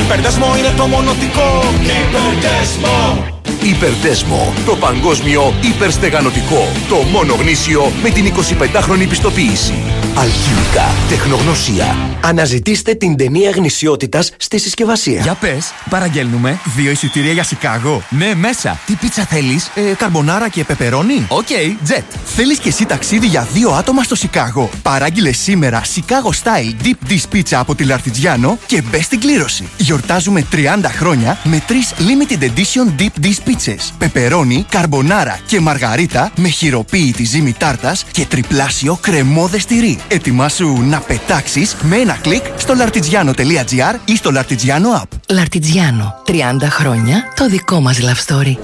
Hyperdesmo 0.05 0.57
είναι 0.57 0.73
το 0.77 0.85
μονωτικό. 0.85 1.63
Hyperdesmo! 1.81 3.34
Hyperdesmo. 3.63 4.53
Το 4.65 4.75
παγκόσμιο 4.75 5.53
υπερστεγανοτικό. 5.61 6.67
Το 6.89 6.95
μόνο 6.95 7.33
γνήσιο 7.33 7.91
με 8.03 8.09
την 8.09 8.33
25χρονη 8.33 9.05
πιστοποίηση. 9.09 9.73
Alchimica. 10.15 10.85
Τεχνογνωσία. 11.09 11.95
Αναζητήστε 12.23 12.93
την 12.93 13.17
ταινία 13.17 13.49
γνησιότητας 13.49 14.31
στη 14.37 14.59
συσκευασία. 14.59 15.21
Για 15.21 15.33
πες, 15.33 15.71
παραγγέλνουμε 15.89 16.59
δύο 16.75 16.91
εισιτήρια 16.91 17.31
για 17.31 17.43
Σικάγο. 17.43 18.03
Ναι, 18.09 18.35
μέσα. 18.35 18.79
Τι 18.85 18.93
πίτσα 18.93 19.25
θέλεις, 19.25 19.71
ε, 19.75 19.81
καρμπονάρα 19.81 20.49
και 20.49 20.63
πεπερώνι. 20.63 21.25
Οκ, 21.27 21.47
τζετ. 21.83 22.03
Θέλεις 22.25 22.59
και 22.59 22.69
εσύ 22.69 22.85
ταξίδι 22.85 23.27
για 23.27 23.47
δύο 23.53 23.69
άτομα 23.69 24.03
στο 24.03 24.15
Σικάγο; 24.15 24.69
Παράγγειλε 24.81 25.31
σήμερα 25.31 25.81
Chicago 25.81 26.29
Style 26.43 26.85
Deep 26.85 27.11
Dish 27.11 27.35
Pizza 27.35 27.53
από 27.53 27.75
τη 27.75 27.83
L'Artigiano 27.83 28.57
και 28.65 28.81
μπες 28.81 29.05
στην 29.05 29.19
κλήρωση. 29.19 29.67
Γιορτάζουμε 29.77 30.45
30 30.51 30.89
χρόνια 30.89 31.37
με 31.43 31.63
τρεις 31.67 31.93
limited 31.97 32.43
edition 32.43 33.01
Deep 33.01 33.25
Dish 33.25 33.34
Pizzas. 33.45 33.91
Πεπερώνι, 33.97 34.65
καρμπονάρα 34.69 35.39
και 35.47 35.59
μαργαρίτα 35.59 36.31
με 36.35 36.47
χειροποίητη 36.47 37.23
ζύμη 37.23 37.53
τάρτας 37.53 38.05
και 38.11 38.25
τριπλάσιο 38.25 38.97
κρεμώδες 39.01 39.65
τυρί. 39.65 39.99
Ετοιμάσου 40.07 40.77
να 40.83 40.99
πετάξεις 40.99 41.75
με 41.81 41.95
ένα 41.95 42.13
κλικ 42.13 42.43
στο 42.57 42.73
lartigiano.gr 42.77 43.95
ή 44.05 44.15
στο 44.15 44.31
Lartigiano 44.33 45.01
app. 45.01 45.07
Λαρτιτζιάνο. 45.29 46.15
30 46.27 46.33
χρόνια 46.69 47.23
το 47.35 47.47
δικό 47.47 47.81
μας 47.81 47.99
love 48.01 48.33
story. 48.33 48.55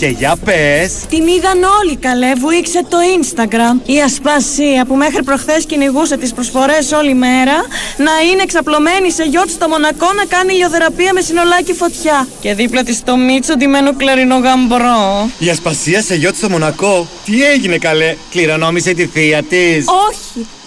Και 0.00 0.06
για 0.06 0.36
πες. 0.44 0.92
Την 1.08 1.26
είδαν 1.26 1.62
όλοι 1.80 1.96
καλέ, 1.96 2.32
βουήξε 2.34 2.84
το 2.88 2.96
Instagram. 3.18 3.88
Η 3.90 4.00
Ασπασία 4.00 4.84
που 4.84 4.94
μέχρι 4.94 5.22
προχθές 5.22 5.64
κυνηγούσε 5.66 6.16
τις 6.16 6.32
προσφορές 6.32 6.92
όλη 6.92 7.14
μέρα 7.14 7.54
να 7.96 8.10
είναι 8.30 8.42
εξαπλωμένη 8.42 9.10
σε 9.10 9.24
γιότ 9.24 9.50
στο 9.50 9.68
Μονακό 9.68 10.12
να 10.12 10.24
κάνει 10.24 10.54
ηλιοθεραπεία 10.54 11.12
με 11.12 11.20
συνολάκι 11.20 11.72
φωτιά. 11.72 12.28
Και 12.40 12.54
δίπλα 12.54 12.82
της 12.82 13.02
το 13.04 13.16
Μίτσο 13.16 13.56
ντυμένο 13.56 13.96
κλαρινό 13.96 14.38
γαμπρό. 14.38 15.30
Η 15.38 15.48
Ασπασία 15.48 16.02
σε 16.02 16.14
γιότ 16.14 16.36
στο 16.36 16.50
Μονακό. 16.50 17.08
Τι 17.24 17.44
έγινε 17.44 17.78
καλέ, 17.78 18.16
κληρονόμησε 18.30 18.92
τη 18.92 19.06
θεία 19.06 19.42
της. 19.42 19.84
Όχι, 20.08 20.46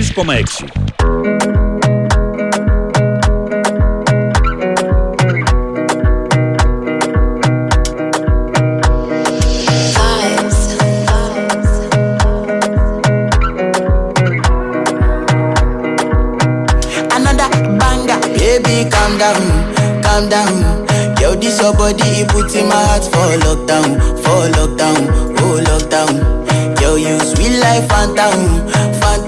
4,6. 0.00 0.80
body, 21.80 22.24
put 22.28 22.54
in 22.54 22.68
my 22.68 22.74
heart 22.74 23.04
for 23.04 23.30
lockdown, 23.44 23.88
for 24.22 24.42
lockdown, 24.56 25.00
oh 25.40 25.56
lockdown. 25.68 26.80
Yo, 26.80 26.96
you 26.96 27.18
sweet 27.20 27.58
life, 27.58 27.88
phantom, 27.88 28.68
phantom. 29.00 29.19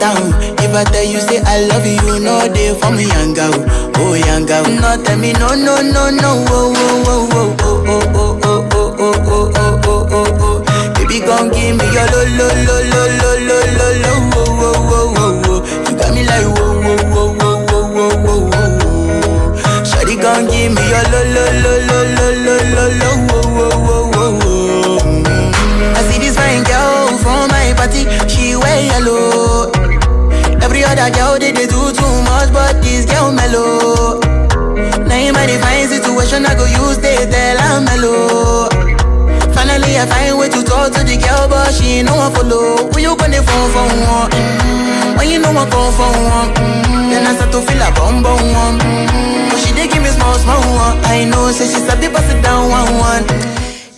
If 0.73 0.79
I 0.79 0.85
tell 0.85 1.05
you 1.05 1.21
say 1.21 1.39
I 1.45 1.67
love 1.67 1.85
you, 1.85 2.19
know 2.25 2.49
they 2.49 2.73
for 2.81 2.91
me, 2.91 3.05
young 3.05 3.35
girl, 3.35 3.53
oh 4.01 4.15
young 4.15 4.47
girl. 4.47 4.65
No, 4.65 4.97
tell 5.05 5.19
me 5.19 5.33
no, 5.35 5.49
no, 5.55 5.83
no, 5.83 6.09
no, 6.09 6.45
oh, 6.49 6.73
oh, 6.75 7.05
oh, 7.05 7.29
oh, 7.31 7.61
oh, 7.61 8.01
oh, 8.03 8.41
oh, 8.43 8.43
oh, 8.43 8.65
oh, 8.73 8.97
oh, 8.97 9.21
oh, 9.29 9.53
oh, 9.55 9.85
oh, 9.85 10.09
oh, 10.11 10.65
oh. 10.65 10.95
Baby, 10.95 11.21
come 11.21 11.51
give 11.53 11.77
me 11.77 11.85
your 11.93 12.09
lo, 12.09 12.25
lo, 12.25 12.49
lo, 12.65 12.77
lo, 12.89 13.03
lo, 13.21 13.33
lo, 13.45 13.59
lo, 13.77 13.89
lo, 14.01 14.13
oh, 14.33 14.49
oh, 14.49 14.81
oh, 14.89 15.13
oh, 15.21 15.45
oh. 15.45 15.61
You 15.85 15.97
got 15.99 16.11
me 16.15 16.23
like 16.25 16.49
whoa, 16.57 16.81
whoa, 16.81 16.97
whoa, 17.13 17.37
whoa, 17.37 17.69
whoa, 17.69 17.85
whoa, 17.93 18.17
whoa, 18.25 18.49
whoa. 18.49 19.85
Shawty, 19.85 20.17
come 20.23 20.49
give 20.49 20.73
me 20.73 20.83
your 20.89 21.05
lo, 21.13 21.21
lo, 21.37 21.45
lo, 21.53 21.73
lo, 21.85 21.99
lo, 22.17 22.22
other 30.93 31.09
girl 31.17 31.39
they, 31.39 31.53
they 31.53 31.67
do 31.67 31.81
too 31.93 32.15
much, 32.29 32.53
but 32.53 32.83
this 32.83 33.05
girl 33.07 33.33
mellow. 33.33 34.21
Now 35.09 35.17
in 35.17 35.33
my 35.33 35.47
divine 35.47 35.89
situation, 35.89 36.45
I 36.47 36.55
go 36.55 36.65
use 36.69 36.99
they 36.99 37.17
tell 37.33 37.59
I'm 37.59 37.85
mellow. 37.85 38.69
Finally, 39.57 39.97
I 39.99 40.07
find 40.07 40.39
way 40.39 40.49
to 40.49 40.61
talk 40.63 40.93
to 40.93 41.01
the 41.05 41.17
girl, 41.17 41.49
but 41.49 41.73
she 41.73 42.03
no 42.03 42.17
one 42.17 42.33
follow. 42.35 42.89
Who 42.93 42.99
you 43.01 43.17
gonna 43.17 43.41
phone 43.43 43.69
for 43.73 43.87
one? 43.89 44.31
Mm. 44.33 45.17
When 45.17 45.29
you 45.31 45.39
know 45.41 45.51
I 45.57 45.65
come 45.71 45.93
for 45.97 46.13
one, 46.13 46.51
mm. 46.57 47.11
then 47.11 47.27
I 47.27 47.35
start 47.37 47.53
to 47.53 47.61
feel 47.65 47.81
a 47.81 47.89
bum 47.97 48.23
bum 48.23 48.41
one. 48.53 48.77
Mm. 48.81 49.49
But 49.51 49.59
she 49.61 49.73
dey 49.73 49.89
give 49.89 50.03
me 50.03 50.09
small 50.13 50.35
small 50.41 50.61
one. 50.77 50.99
I 51.09 51.25
know, 51.25 51.53
say 51.53 51.67
she 51.69 51.81
sabi 51.85 52.09
pass 52.09 52.29
it 52.33 52.43
down 52.43 52.69
one 52.69 52.93
one. 53.01 53.25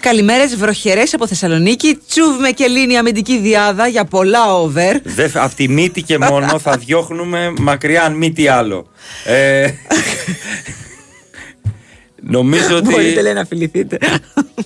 Καλημέρες 0.04 0.56
βροχερές 0.56 1.14
από 1.14 1.26
Θεσσαλονίκη. 1.26 1.98
Τσούβ 2.08 2.40
με 2.40 2.50
και 2.50 2.66
λύνει 2.66 2.96
αμυντική 2.96 3.38
διάδα 3.38 3.86
για 3.86 4.04
πολλά 4.04 4.54
over. 4.54 5.00
Δεν, 5.02 5.30
από 5.34 5.54
τη 5.54 5.68
μύτη 5.68 6.02
και 6.02 6.18
μόνο 6.18 6.58
θα 6.58 6.76
διώχνουμε 6.76 7.52
μακριά 7.58 8.02
αν 8.02 8.14
μη 8.14 8.32
τι 8.32 8.48
άλλο. 8.48 8.86
Ε, 9.24 9.70
νομίζω 12.20 12.76
ότι. 12.76 12.90
Μπορείτε 12.90 13.22
λέει 13.22 13.32
να 13.32 13.44
φιληθείτε. 13.44 13.98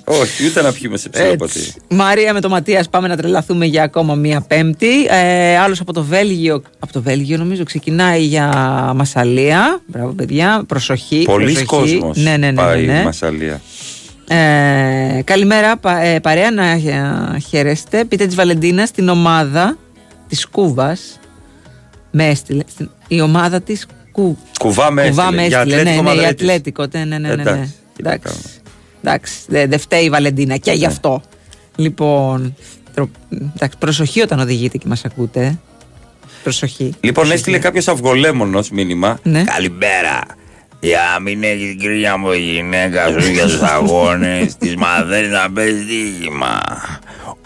Όχι, 0.05 0.47
ούτε 0.47 0.63
να 0.63 0.73
πιούμε 0.73 0.97
σε 0.97 1.09
ψιλοποτή. 1.09 1.59
Έτσι. 1.59 1.75
Μαρία 1.89 2.33
με 2.33 2.41
το 2.41 2.49
Ματίας 2.49 2.89
πάμε 2.89 3.09
να 3.09 3.17
τρελαθούμε 3.17 3.67
για 3.67 3.83
ακόμα 3.83 4.15
μία 4.15 4.41
Πέμπτη. 4.41 5.07
Ε, 5.09 5.59
Άλλος 5.59 5.81
από 5.81 5.93
το 5.93 6.03
Βέλγιο, 6.03 6.63
από 6.79 6.93
το 6.93 7.03
Βέλγιο 7.03 7.37
νομίζω, 7.37 7.65
ξεκινάει 7.65 8.23
για 8.23 8.47
Μασαλία. 8.97 9.81
Μπράβο, 9.87 10.13
παιδιά. 10.13 10.65
Προσοχή. 10.67 11.23
Πολλοί 11.25 11.53
προσοχή. 11.53 11.97
κόσμος 11.99 12.17
Ναι, 12.17 12.37
ναι, 12.37 12.51
ναι. 12.51 12.53
πάει 12.53 12.87
ναι, 12.87 12.93
ναι. 12.93 13.03
Μασαλία. 13.03 13.61
Ε, 14.29 15.21
καλημέρα, 15.25 15.77
πα- 15.77 15.99
ε, 16.01 16.21
παρέα 16.21 16.51
να 16.51 16.65
ε, 16.67 17.39
χαίρεστε. 17.49 18.05
Πείτε 18.05 18.27
της 18.27 18.35
Βαλεντίνας 18.35 18.89
στην 18.89 19.09
ομάδα 19.09 19.77
της 20.29 20.47
Κούβας. 20.47 21.19
Με 22.11 22.27
έστειλε. 22.29 22.63
Στην- 22.71 22.91
η 23.09 23.21
ομάδα 23.21 23.61
της 23.61 23.87
Κου... 24.13 24.39
Κουβά 24.59 24.91
με 24.91 25.09
Κουβά 25.09 25.23
έστειλε. 25.23 25.41
με 25.43 25.47
Για 25.49 25.59
έστειλε. 25.61 25.83
Ναι, 25.83 25.91
Ατλέτικο 25.91 26.03
ναι, 26.03 26.11
η 26.11 26.15
Μαδρίτης. 26.17 26.31
Ατλέτικο. 26.49 26.87
Ναι, 26.93 27.05
ναι, 27.05 27.19
ναι. 27.19 27.35
ναι, 27.35 27.43
ναι. 27.43 27.51
Εντάξει, 27.51 27.75
τι 27.97 28.03
να 28.03 28.11
Εντάξει. 28.13 28.39
Εντάξει, 29.03 29.35
δεν 29.47 29.71
δεν 29.71 29.79
φταίει 29.79 30.05
η 30.05 30.11
Βαλεντίνα 30.11 30.57
και 30.57 30.73
γι' 30.73 30.87
αυτό. 30.87 31.23
Λοιπόν, 31.77 32.55
τρο- 32.95 33.09
εντάξει, 33.55 33.79
προσοχή 33.79 34.21
όταν 34.21 34.41
οδηγείτε 34.41 34.79
και 34.79 34.85
μας 34.89 35.05
ακούτε. 35.05 35.41
ε. 35.45 35.59
Προσοχή. 36.43 36.83
Λοιπόν, 36.85 37.13
Προσοχή. 37.13 37.33
έστειλε 37.35 37.59
κάποιος 37.59 37.89
αυγολέμονος 37.89 38.71
μήνυμα. 38.71 39.19
Ναι. 39.23 39.45
Καλημέρα. 39.45 40.21
Για 40.81 41.01
να 41.13 41.21
μην 41.21 41.43
έχει 41.43 41.67
την 41.69 41.79
κρίνια 41.79 42.17
μου 42.17 42.33
η 42.33 42.39
γυναίκα 42.39 43.07
σου 43.21 43.31
για 43.31 43.47
του 43.47 43.65
αγώνε, 43.67 44.49
τη 44.59 44.77
μαθαίνει 44.79 45.29
να 45.29 45.51
παίζει 45.51 45.83
δίγημα. 45.83 46.61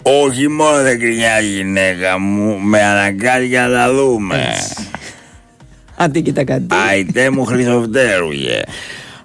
Όχι 0.01 0.47
μόνο 0.47 0.81
δεν 0.81 0.99
κρινιάζει 0.99 1.47
η 1.47 1.49
γυναίκα 1.49 2.19
μου, 2.19 2.59
με 2.59 2.83
αναγκάζει 2.83 3.45
για 3.45 3.67
να 3.67 3.73
τα 3.77 3.93
δούμε. 3.93 4.53
Αντί 5.95 6.21
κοίτα 6.21 6.43
κάτι. 6.43 6.65
Αϊτέ 6.89 7.29
μου 7.29 7.45
Χρυσοφτέρουγε. 7.45 8.61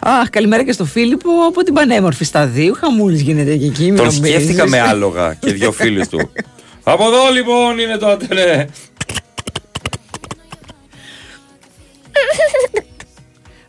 Αχ, 0.01 0.29
καλημέρα 0.31 0.65
και 0.65 0.73
στο 0.73 0.85
Φίλιππο 0.85 1.31
από 1.49 1.63
την 1.63 1.75
πανέμορφη 1.75 2.25
σταδίου. 2.25 2.75
Χαμούλης 2.75 3.21
γίνεται 3.21 3.57
και 3.57 3.65
εκεί. 3.67 3.83
μην 3.85 3.97
Τον 3.97 4.07
νομίζεις. 4.07 4.29
σκέφτηκα 4.29 4.69
με 4.69 4.81
άλογα 4.81 5.35
και 5.41 5.53
δύο 5.53 5.73
φίλους 5.73 6.09
του. 6.09 6.31
Από 6.93 7.05
εδώ 7.07 7.33
λοιπόν 7.35 7.79
είναι 7.79 7.97
το 7.97 8.07
ατελέ. 8.09 8.67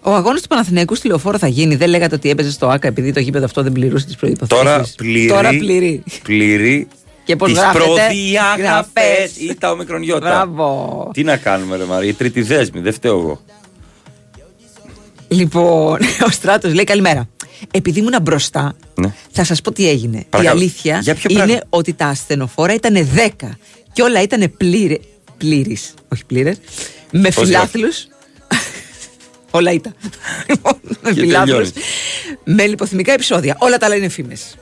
Ο 0.09 0.15
αγώνας 0.15 0.41
του 0.41 0.47
Παναθηναϊκού 0.47 0.95
στη 0.95 1.07
λεωφόρο 1.07 1.37
θα 1.37 1.47
γίνει. 1.47 1.75
Δεν 1.75 1.89
λέγατε 1.89 2.15
ότι 2.15 2.29
έπαιζε 2.29 2.51
στο 2.51 2.67
ΑΚΑ 2.67 2.87
επειδή 2.87 3.13
το 3.13 3.19
γήπεδο 3.19 3.45
αυτό 3.45 3.63
δεν 3.63 3.71
πληρούσε 3.71 4.05
τις 4.05 4.15
προποθέσει. 4.15 4.49
Τώρα 4.49 4.85
πληρεί. 4.95 5.27
Τώρα 5.27 5.49
πληρεί. 5.49 6.03
πληρεί 6.23 6.87
Και 7.25 7.35
πώς 7.35 7.49
τις 7.49 7.57
γράφεται, 7.59 7.83
προδιαγραφές 7.85 8.65
γραφές. 8.65 9.37
ή 9.37 9.55
τα 9.59 9.71
ομικρονιώτα. 9.71 10.27
Μπράβο. 10.45 11.09
Τι 11.13 11.23
να 11.23 11.37
κάνουμε 11.37 11.77
ρε 11.77 11.83
Μαρία, 11.83 12.09
η 12.09 12.13
τρίτη 12.13 12.41
δέσμη, 12.41 12.79
δεν 12.81 12.93
φταίω 12.93 13.17
εγώ. 13.19 13.41
Λοιπόν, 15.27 15.97
ο 16.27 16.29
Στράτος 16.31 16.73
λέει 16.73 16.83
καλημέρα. 16.83 17.29
Επειδή 17.71 17.99
ήμουν 17.99 18.15
μπροστά, 18.21 18.73
Ναι. 18.95 19.13
θα 19.31 19.43
σας 19.43 19.61
πω 19.61 19.71
τι 19.71 19.89
έγινε. 19.89 20.25
Παρακαλώ. 20.29 20.59
Η 20.59 20.61
αλήθεια 20.61 20.99
Για 21.01 21.15
ποιο 21.15 21.29
είναι 21.29 21.43
πράγμα; 21.43 21.61
ότι 21.69 21.93
τα 21.93 22.05
ασθενοφόρα 22.05 22.73
ήταν 22.73 23.07
10 23.39 23.49
και 23.93 24.01
όλα 24.01 24.21
ήταν 24.21 24.53
πλήρε. 24.57 24.97
Πλήρη, 25.37 25.77
όχι 26.13 26.25
πλήρες. 26.25 26.57
Με 27.11 27.29
Πώς 27.29 27.45
φιλάθλους. 27.45 28.07
Όλα 29.51 29.71
ήταν. 29.71 29.93
Λοιπόν, 30.49 30.73
με 31.01 31.11
Και 31.13 31.19
φιλάθλου. 31.19 31.45
τελειώνεις. 31.45 31.71
Με 32.43 32.65
λιποθυμικά 32.67 33.13
επεισόδια. 33.13 33.55
Όλα 33.59 33.77
τα 33.77 33.85
άλλα 33.85 33.95
είναι 33.95 34.09
φήμες. 34.09 34.55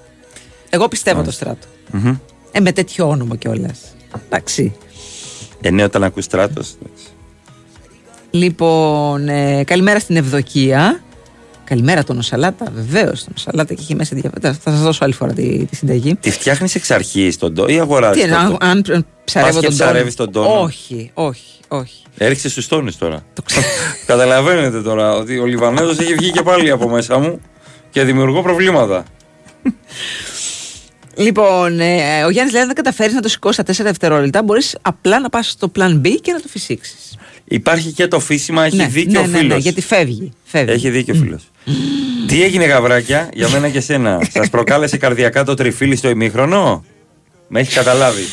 Εγώ 0.69 0.87
πιστεύω 0.87 1.21
το 1.23 1.31
Στράτο. 1.31 1.67
Μμμ. 1.91 2.15
Ε, 2.51 2.59
με 2.59 2.71
τέτοιο 2.71 3.07
όνομα 3.09 3.35
κιόλας. 3.35 3.79
Εντάξει. 4.25 4.75
Ε, 5.61 5.69
ναι, 5.71 5.83
όταν 5.83 6.03
ακούς 6.03 6.23
στράτος. 6.25 6.75
εντάξει. 6.81 7.03
Λοιπόν, 8.31 9.27
ε, 9.29 9.63
καλημέρα 9.63 9.99
στην 9.99 10.15
Ευδοκία. 10.15 11.01
Καλημέρα 11.69 12.03
τον 12.03 12.17
Οσαλάτα, 12.17 12.65
βεβαίως. 12.75 13.23
Τον 13.23 13.33
Οσαλάτα 13.37 13.73
και 13.73 13.81
έχει 13.81 13.95
μέσα 13.95 14.15
διαφορά. 14.15 14.53
Θα 14.63 14.71
σας 14.71 14.81
δώσω 14.81 15.03
άλλη 15.03 15.13
φορά 15.13 15.33
τη, 15.33 15.65
τη 15.65 15.75
συνταγή. 15.75 16.15
Τη 16.15 16.31
φτιάχνεις 16.31 16.75
εξ 16.75 16.91
αρχής 16.91 17.37
τον 17.37 17.53
τόνο 17.53 17.67
ή 17.73 17.79
αγοράζεις 17.79 18.23
Τι 18.23 18.29
τον 18.29 18.37
εννοώ, 18.37 18.57
τόνο. 18.57 18.71
αν, 18.71 18.83
αν 18.91 19.05
ψαρεύω 19.23 19.51
Πας 19.53 19.61
και 19.61 19.67
τον 19.67 19.75
ψαρεύεις 19.75 20.15
τον 20.15 20.31
τόνο. 20.31 20.61
Όχι, 20.61 21.11
όχι, 21.13 21.59
όχι. 21.67 22.03
Έριξε 22.17 22.49
στους 22.49 22.67
τόνους 22.67 22.97
τώρα. 22.97 23.23
Καταλαβαίνετε 24.05 24.81
τώρα 24.81 25.15
ότι 25.15 25.37
ο 25.39 25.45
Λιβανέζος 25.45 25.99
έχει 25.99 26.13
βγει 26.13 26.31
και 26.31 26.41
πάλι 26.41 26.69
από 26.71 26.89
μέσα 26.89 27.17
μου 27.17 27.41
και 27.89 28.03
δημιουργώ 28.03 28.41
προβλήματα. 28.41 29.03
Λοιπόν, 31.17 31.79
ε, 31.79 32.23
ο 32.25 32.29
Γιάννης 32.29 32.53
λέει: 32.53 32.61
Αν 32.61 32.67
δεν 32.67 32.75
καταφέρεις 32.75 33.13
να 33.13 33.21
το 33.21 33.27
σηκώσεις 33.29 33.55
στα 33.63 33.83
4 33.83 33.85
δευτερόλεπτα, 33.85 34.43
μπορείς 34.43 34.77
απλά 34.81 35.19
να 35.19 35.29
πας 35.29 35.49
στο 35.49 35.71
plan 35.75 36.01
B 36.01 36.07
και 36.21 36.31
να 36.31 36.39
το 36.41 36.47
φυσήξεις. 36.47 37.17
Υπάρχει 37.45 37.91
και 37.91 38.07
το 38.07 38.19
φύσιμα, 38.19 38.65
έχει 38.65 38.75
ναι, 38.75 38.85
δίκιο 38.87 39.11
ναι, 39.21 39.27
ο 39.27 39.29
ναι, 39.29 39.37
φίλος. 39.37 39.53
ναι, 39.53 39.61
γιατί 39.61 39.81
φεύγει. 39.81 40.31
φεύγει. 40.43 40.71
Έχει 40.71 40.89
δίκιο 40.89 41.13
ο 41.17 41.17
φίλος. 41.17 41.43
Τι 42.27 42.43
έγινε, 42.43 42.65
γαβράκια, 42.65 43.29
για 43.33 43.49
μένα 43.49 43.69
και 43.69 43.79
σένα. 43.79 44.19
Σας 44.31 44.49
προκάλεσε 44.49 44.97
καρδιακά 44.97 45.43
το 45.43 45.53
τριφύλι 45.53 45.95
στο 45.95 46.09
ημίχρονο; 46.09 46.83
Με 47.47 47.59
έχεις 47.59 47.73
καταλάβει. 47.75 48.23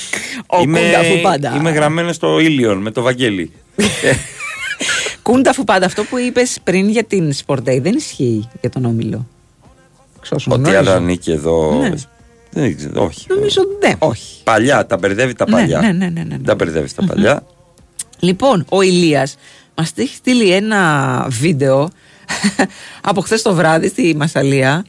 Ο 0.47 0.57
Κούνταφου 0.57 1.21
πάντα. 1.23 1.55
είμαι 1.57 1.71
γραμμένος 1.71 2.17
στο 2.17 2.39
ήλιον 2.39 2.79
με 2.79 2.91
το 2.91 3.03
Βαγγέλη. 3.03 3.53
Κούντα 5.23 5.51
αφού 5.51 5.65
πάντα 5.65 5.87
αυτό 5.87 6.05
που 6.05 6.19
είπες 6.19 6.59
πριν 6.65 6.89
για 6.89 7.05
την 7.05 7.33
Sport 7.47 7.59
Day 7.59 7.81
δεν 7.81 7.95
ισχύει 7.97 8.49
για 8.61 8.71
τον 8.71 8.85
Όμιλο. 8.85 9.27
Εξ 10.19 10.31
όσων 10.33 10.53
Ότι 10.53 10.63
γνωρίζω. 10.63 10.91
άλλα 10.91 10.95
ανήκει 11.01 11.31
εδώ. 11.31 11.79
Ναι. 11.81 11.93
Δεν 12.55 12.77
ξέρω, 12.77 13.05
όχι. 13.05 13.27
Νομίζω 13.29 13.63
ναι, 13.85 13.93
όχι. 13.99 14.43
Παλιά, 14.45 14.87
τα 14.87 14.97
μπερδεύει 14.97 15.33
τα 15.35 15.45
Ναι, 15.49 15.53
παλιά. 15.53 15.81
ναι, 15.81 15.87
ναι, 15.93 16.09
ναι, 16.09 16.23
ναι, 16.23 16.37
ναι. 16.37 16.39
Τα 16.45 16.55
μπερδεύεις 16.55 16.95
τα 16.95 17.05
παλιά. 17.05 17.43
Λοιπόν, 18.19 18.65
ο 18.69 18.83
Ηλίας 18.83 19.37
μας 19.75 19.93
έχει 19.95 20.15
στείλει 20.15 20.51
ένα 20.53 21.27
βίντεο 21.31 21.91
από 23.11 23.21
χθες 23.21 23.43
το 23.43 23.55
βράδυ 23.55 23.89
στη 23.89 24.15
Μασαλία. 24.17 24.85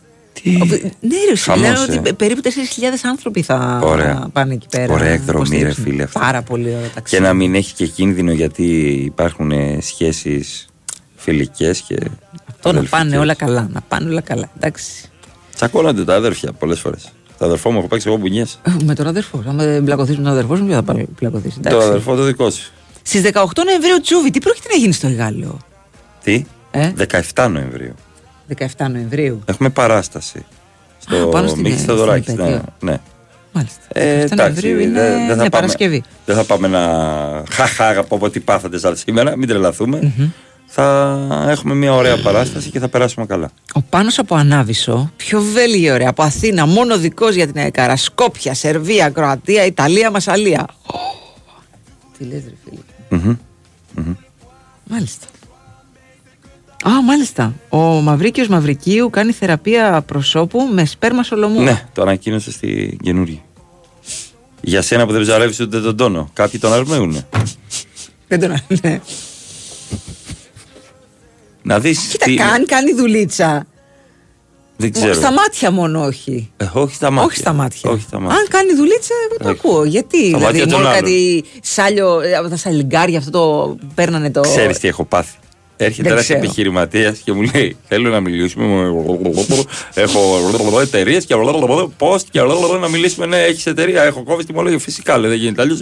Όπου- 0.62 0.92
Ναι, 1.00 1.16
ρε, 1.30 1.36
σου 1.36 1.50
Χαμός, 1.52 1.62
λένε 1.88 1.94
ε. 1.96 2.00
ότι 2.00 2.14
περίπου 2.14 2.42
4.000 2.44 2.50
άνθρωποι 3.04 3.42
θα 3.42 3.80
Ωραία. 3.84 4.28
πάνε 4.34 4.54
εκεί 4.54 4.68
πέρα. 4.72 4.94
Ωραία 4.94 5.08
να 5.08 5.14
εκδρομή, 5.14 5.48
ρε 5.50 5.56
υποστηρίξουν. 5.56 5.84
φίλε. 5.84 6.04
αυτό. 6.04 6.20
Πάρα 6.20 6.42
πολύ 6.42 6.68
ωραία 6.70 6.82
Και 6.88 6.94
ταξίδι. 6.94 7.22
να 7.22 7.34
μην 7.34 7.56
έχει 7.56 7.74
και 7.74 7.86
κίνδυνο 7.88 8.32
γιατί 8.32 8.66
υπάρχουν 9.06 9.52
σχέσεις 9.82 10.68
φιλικές 11.16 11.82
και. 11.82 11.96
Το 12.62 12.72
να 12.72 12.84
πάνε 12.84 13.18
όλα 13.18 13.34
καλά. 13.34 13.70
Να 13.72 13.82
πάνε 13.82 14.10
όλα 14.10 14.22
καλά. 14.22 14.50
Εντάξει. 14.56 14.92
Τσακώνονται 15.56 16.04
τα 16.04 16.16
αδέρφια 16.16 16.52
πολλές 16.52 16.80
φορές. 16.80 17.12
Το 17.38 17.46
αδερφό 17.46 17.72
μου 17.72 17.78
έχω 17.78 17.88
παίξει 17.88 18.08
εγώ 18.08 18.18
μπουνιές. 18.18 18.60
Με 18.84 18.96
τον 18.96 19.08
αδερφό. 19.08 19.44
Αν 19.48 19.58
δεν 19.58 19.84
μπλακωθείς 19.84 20.18
με 20.18 20.24
τον 20.24 20.32
αδερφό 20.32 20.56
σου, 20.56 20.66
ποιο 20.66 20.74
θα 20.76 20.84
πάει 20.84 21.06
μπλακωθείς. 21.20 21.58
Το 21.70 21.78
αδερφό 21.80 22.16
το 22.16 22.24
δικό 22.24 22.50
σου. 22.50 22.72
Στις 23.04 23.22
18 23.22 23.64
Νοεμβρίου, 23.66 24.02
Τσούβι, 24.02 24.32
τι 24.32 24.40
πρόκειται 24.40 24.68
να 24.72 24.76
γίνει 24.76 24.94
στο 24.94 25.08
Εγάλεο. 25.08 25.58
Τι; 26.24 26.46
Ε; 26.72 26.92
17 27.34 27.48
Νοεμβρίου. 27.50 27.94
17 28.58 28.66
Νοεμβρίου. 28.92 29.42
Έχουμε 29.46 29.70
παράσταση. 29.70 30.46
Στο 31.00 31.28
πάνω 31.28 31.48
στην- 31.48 31.62
Μίξ 31.62 31.76
στην 31.76 31.88
Θεοδωράκης. 31.88 32.34
Ναι, 32.34 32.44
επέτειο. 32.44 32.64
ναι. 32.82 32.98
Μάλιστα. 33.52 33.80
Ε, 33.88 34.24
17 34.24 34.32
εντάξει, 34.32 34.36
Νοεμβρίου 34.36 34.80
είναι- 34.80 35.00
δεν- 35.02 35.10
δεν 35.10 35.18
θα 35.18 35.24
είναι 35.24 35.36
πάμε- 35.36 35.50
Παρασκευή. 35.50 36.04
Δεν 36.26 36.36
θα 36.36 36.44
πάμε 36.44 36.68
να 36.68 36.82
χαχά 37.58 37.98
από 38.00 38.18
ό,τι 38.22 38.40
πάθατε 38.40 38.78
σαν 38.78 38.96
σήμερα, 38.96 39.36
μην 39.38 39.48
τρελαθούμε. 39.48 40.14
Θα 40.68 41.48
έχουμε 41.50 41.74
μια 41.74 41.94
ωραία 41.94 42.22
παράσταση 42.22 42.70
και 42.70 42.80
θα 42.80 42.88
περάσουμε 42.88 43.26
καλά. 43.26 43.52
Ο 43.74 43.82
Πάνος 43.82 44.20
από 44.20 44.36
Ανάβησο, 44.36 45.12
πιο 45.16 45.42
βέλγιο 45.42 45.94
ωραία, 45.94 46.10
από 46.10 46.24
Αθήνα, 46.24 46.66
μόνο 46.66 46.98
δικός 46.98 47.36
για 47.36 47.48
την 47.48 47.62
ΕΚΑΡΑ, 47.62 47.96
Σκόπια, 47.96 48.54
Σερβία, 48.54 49.10
Κροατία, 49.10 49.66
Ιταλία, 49.66 50.12
Μασαλία. 50.12 50.68
Ω, 50.86 50.98
Τι 52.18 52.24
λες 52.24 52.44
ρε 52.44 52.56
φίλε. 52.64 52.82
Μμμ. 53.10 53.36
Μμμ. 53.96 54.14
Μάλιστα. 54.90 55.26
Α, 56.88 57.02
μάλιστα. 57.04 57.54
Ο 57.70 57.78
Μαυρίκιος 57.78 58.48
Μαυρικίου 58.48 59.10
κάνει 59.10 59.32
θεραπεία 59.32 60.02
προσώπου 60.02 60.70
με 60.74 60.86
σπέρμα 60.86 61.24
σολομού. 61.24 61.62
Ναι, 61.62 61.86
το 61.94 62.02
ανακοίνωσε 62.02 62.52
στη 62.52 62.98
καινούργια. 63.04 63.40
Για 64.62 64.82
σένα 64.82 65.06
που 65.06 65.12
δεν 65.12 65.22
ψαρεύεις 65.22 65.60
ούτε 65.60 65.82
τον 65.82 65.98
τόνο. 65.98 66.30
Κάποιοι 66.34 66.60
τον 66.60 66.74
αρμέουνε. 66.74 67.28
Δεν 68.28 68.40
τον 68.40 68.54
ναι. 68.82 69.02
Να 71.66 71.80
δεις. 71.80 72.00
Κοίτα, 72.26 72.44
κάνει, 72.44 72.66
κάνει 72.66 72.94
δουλίτσα. 72.94 73.66
Δεν 74.78 74.92
ξέρω. 74.92 75.14
Στα 75.14 75.32
μάτια 75.32 75.72
μόνο 75.72 76.06
όχι. 76.06 76.52
Ε, 76.58 76.66
όχι 76.74 76.96
στα 76.96 77.10
μάτια. 77.12 77.26
Όχι 77.28 77.38
στα 77.38 77.54
μάτια. 77.54 77.90
Όχι 77.92 78.02
στα 78.08 78.20
μάτια. 78.20 78.38
Αν 78.38 78.46
κάνει 78.50 78.74
δουλίτσα, 78.74 79.14
εγώ 79.30 79.38
το 79.38 79.50
Όχι. 79.50 79.60
ακούω. 79.60 79.84
Γιατί, 79.84 80.18
Στα 80.28 80.38
δηλαδή, 80.38 80.44
μάτια 80.44 80.68
των 80.68 80.74
μόνο 80.82 80.88
άλλων. 80.88 81.00
κάτι 81.02 81.44
σάλιο, 81.62 82.22
ε, 82.22 82.34
από 82.36 82.50
τα 82.50 82.56
σαλιγκάρια 82.56 83.18
αυτό 83.18 83.32
το 83.32 83.76
παίρνανε 83.96 84.32
το. 84.32 84.42
Ξέρεις 84.42 84.80
τι 84.80 84.88
έχω 84.88 85.04
πάθει. 85.06 85.38
Έρχεται 85.78 86.02
Δεν 86.04 86.12
ένας 86.12 86.24
ξέρω. 86.24 86.40
επιχειρηματίας 86.40 87.18
και 87.18 87.32
μου 87.32 87.42
λέει: 87.54 87.78
Θέλω 87.88 88.10
να 88.10 88.20
μιλήσουμε. 88.20 88.92
Έχω 89.94 90.80
εταιρείες 90.82 91.26
και 91.26 91.36
πώ 91.98 92.16
και 92.32 92.40
να 92.80 92.90
μιλήσουμε. 92.90 93.26
Ναι, 93.26 93.42
έχεις 93.42 93.66
εταιρεία. 93.66 94.04
Έχω 94.04 94.24
κόβεις 94.24 94.46
τιμολόγιο. 94.46 94.80
Φυσικά 94.80 95.18
λέει: 95.18 95.30
Δεν 95.30 95.40
γίνεται 95.40 95.62
αλλιώς. 95.62 95.78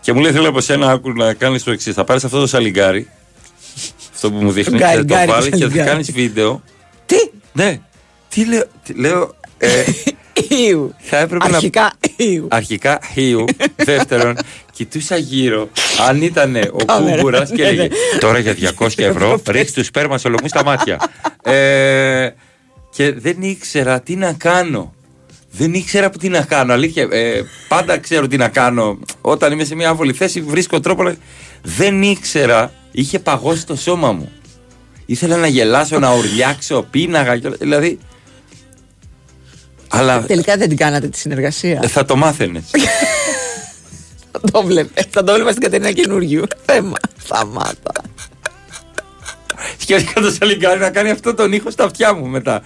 Και 0.00 0.12
μου 0.12 0.20
λέει: 0.20 0.32
Θέλω 0.32 0.48
από 0.48 0.60
σένα 0.60 0.90
άκου 0.90 1.12
να 1.12 1.34
κάνεις 1.34 1.62
το 1.62 1.70
εξής. 1.70 1.94
Θα 1.94 2.04
πάρεις 2.04 2.24
αυτό 2.24 2.40
το 2.40 2.46
σαλιγκάρι. 2.46 3.08
Αυτό 4.24 4.36
που 4.38 4.44
μου 4.44 4.50
δείχνεις. 4.52 4.80
Γκάρι, 4.80 4.92
Και 4.92 5.00
θα 5.00 5.06
το 5.06 5.14
γκάρι, 5.14 5.30
βάλεις 5.30 5.44
και 5.44 5.50
θα 5.50 5.58
σαλιγκάρι. 5.58 5.88
κάνεις 5.90 6.12
βίντεο. 6.12 6.62
Τι; 7.06 7.16
Ναι. 7.52 7.80
Τι 8.28 8.44
λέω. 8.44 8.64
τι 8.84 8.92
λέω 8.94 9.34
ε, 9.58 9.68
Ew. 10.68 10.94
θα 10.98 11.18
έπρεπε 11.18 11.48
να 11.48 11.56
Αρχικά, 11.56 11.92
ew. 12.16 12.46
Αρχικά 12.50 12.98
χείου. 13.12 13.44
Δεύτερον, 13.76 14.36
κοιτούσα 14.72 15.16
γύρω 15.16 15.68
αν 16.08 16.22
ήταν 16.22 16.56
ο 16.56 16.84
Κάμερα. 16.84 17.16
Κούμπουρας 17.16 17.50
και 17.50 17.62
Ναι, 17.62 17.68
έλεγε 17.68 17.82
ναι. 17.82 18.18
Τώρα 18.18 18.38
για 18.38 18.56
200 18.78 18.88
ευρώ 18.96 19.42
ρίξει 19.48 19.74
τους 19.74 19.86
σπέρμα 19.86 20.18
σολομού 20.18 20.48
στα 20.48 20.64
μάτια. 20.64 20.98
Ε, 21.42 22.28
και 22.90 23.12
δεν 23.12 23.36
ήξερα 23.42 24.00
τι 24.00 24.16
να 24.16 24.32
κάνω. 24.32 24.94
Δεν 25.50 25.74
ήξερα 25.74 26.10
που 26.10 26.18
τι 26.18 26.28
να 26.28 26.40
κάνω. 26.40 26.72
Αλήθεια, 26.72 27.08
ε, 27.10 27.42
πάντα 27.68 27.98
ξέρω 27.98 28.28
τι 28.28 28.36
να 28.36 28.48
κάνω. 28.48 28.98
Όταν 29.20 29.52
είμαι 29.52 29.64
σε 29.64 29.74
μια 29.74 29.88
άβολη 29.88 30.12
θέση, 30.12 30.40
βρίσκω 30.40 30.80
τρόπο 30.80 31.02
να. 31.02 31.14
Δεν 31.62 32.02
ήξερα. 32.02 32.72
Είχε 32.96 33.18
παγώσει 33.18 33.66
το 33.66 33.76
σώμα 33.76 34.12
μου. 34.12 34.32
Ήθελα 35.06 35.36
να 35.36 35.46
γελάσω, 35.46 35.98
να 35.98 36.14
ουρλιάξω, 36.14 36.82
πίναγα. 36.90 37.38
και 37.38 37.46
όλα. 37.46 37.56
Δηλαδή. 37.60 37.98
Αλλά 39.88 40.22
Τελικά 40.22 40.56
δεν 40.56 40.68
την 40.68 40.76
κάνατε 40.76 41.08
τη 41.08 41.18
συνεργασία. 41.18 41.80
ε, 41.82 41.88
θα 41.88 42.04
το 42.04 42.16
μάθαινε. 42.16 42.64
Θα 44.30 44.40
το 44.52 44.62
βλέπε. 44.62 45.04
Θα 45.10 45.24
το 45.24 45.32
βλέπα 45.34 45.50
στην 45.50 45.62
Κατερίνα 45.62 45.92
καινούργιου. 45.92 46.44
Θέμα. 46.64 46.96
Σταμάτα. 47.24 47.92
Σκέφτηκα 49.78 50.20
το 50.20 50.30
σαλιγκάρι 50.30 50.80
να 50.80 50.90
κάνει 50.90 51.10
αυτό 51.10 51.34
τον 51.34 51.52
ήχο 51.52 51.70
στα 51.70 51.84
αυτιά 51.84 52.14
μου 52.14 52.26
μετά. 52.26 52.62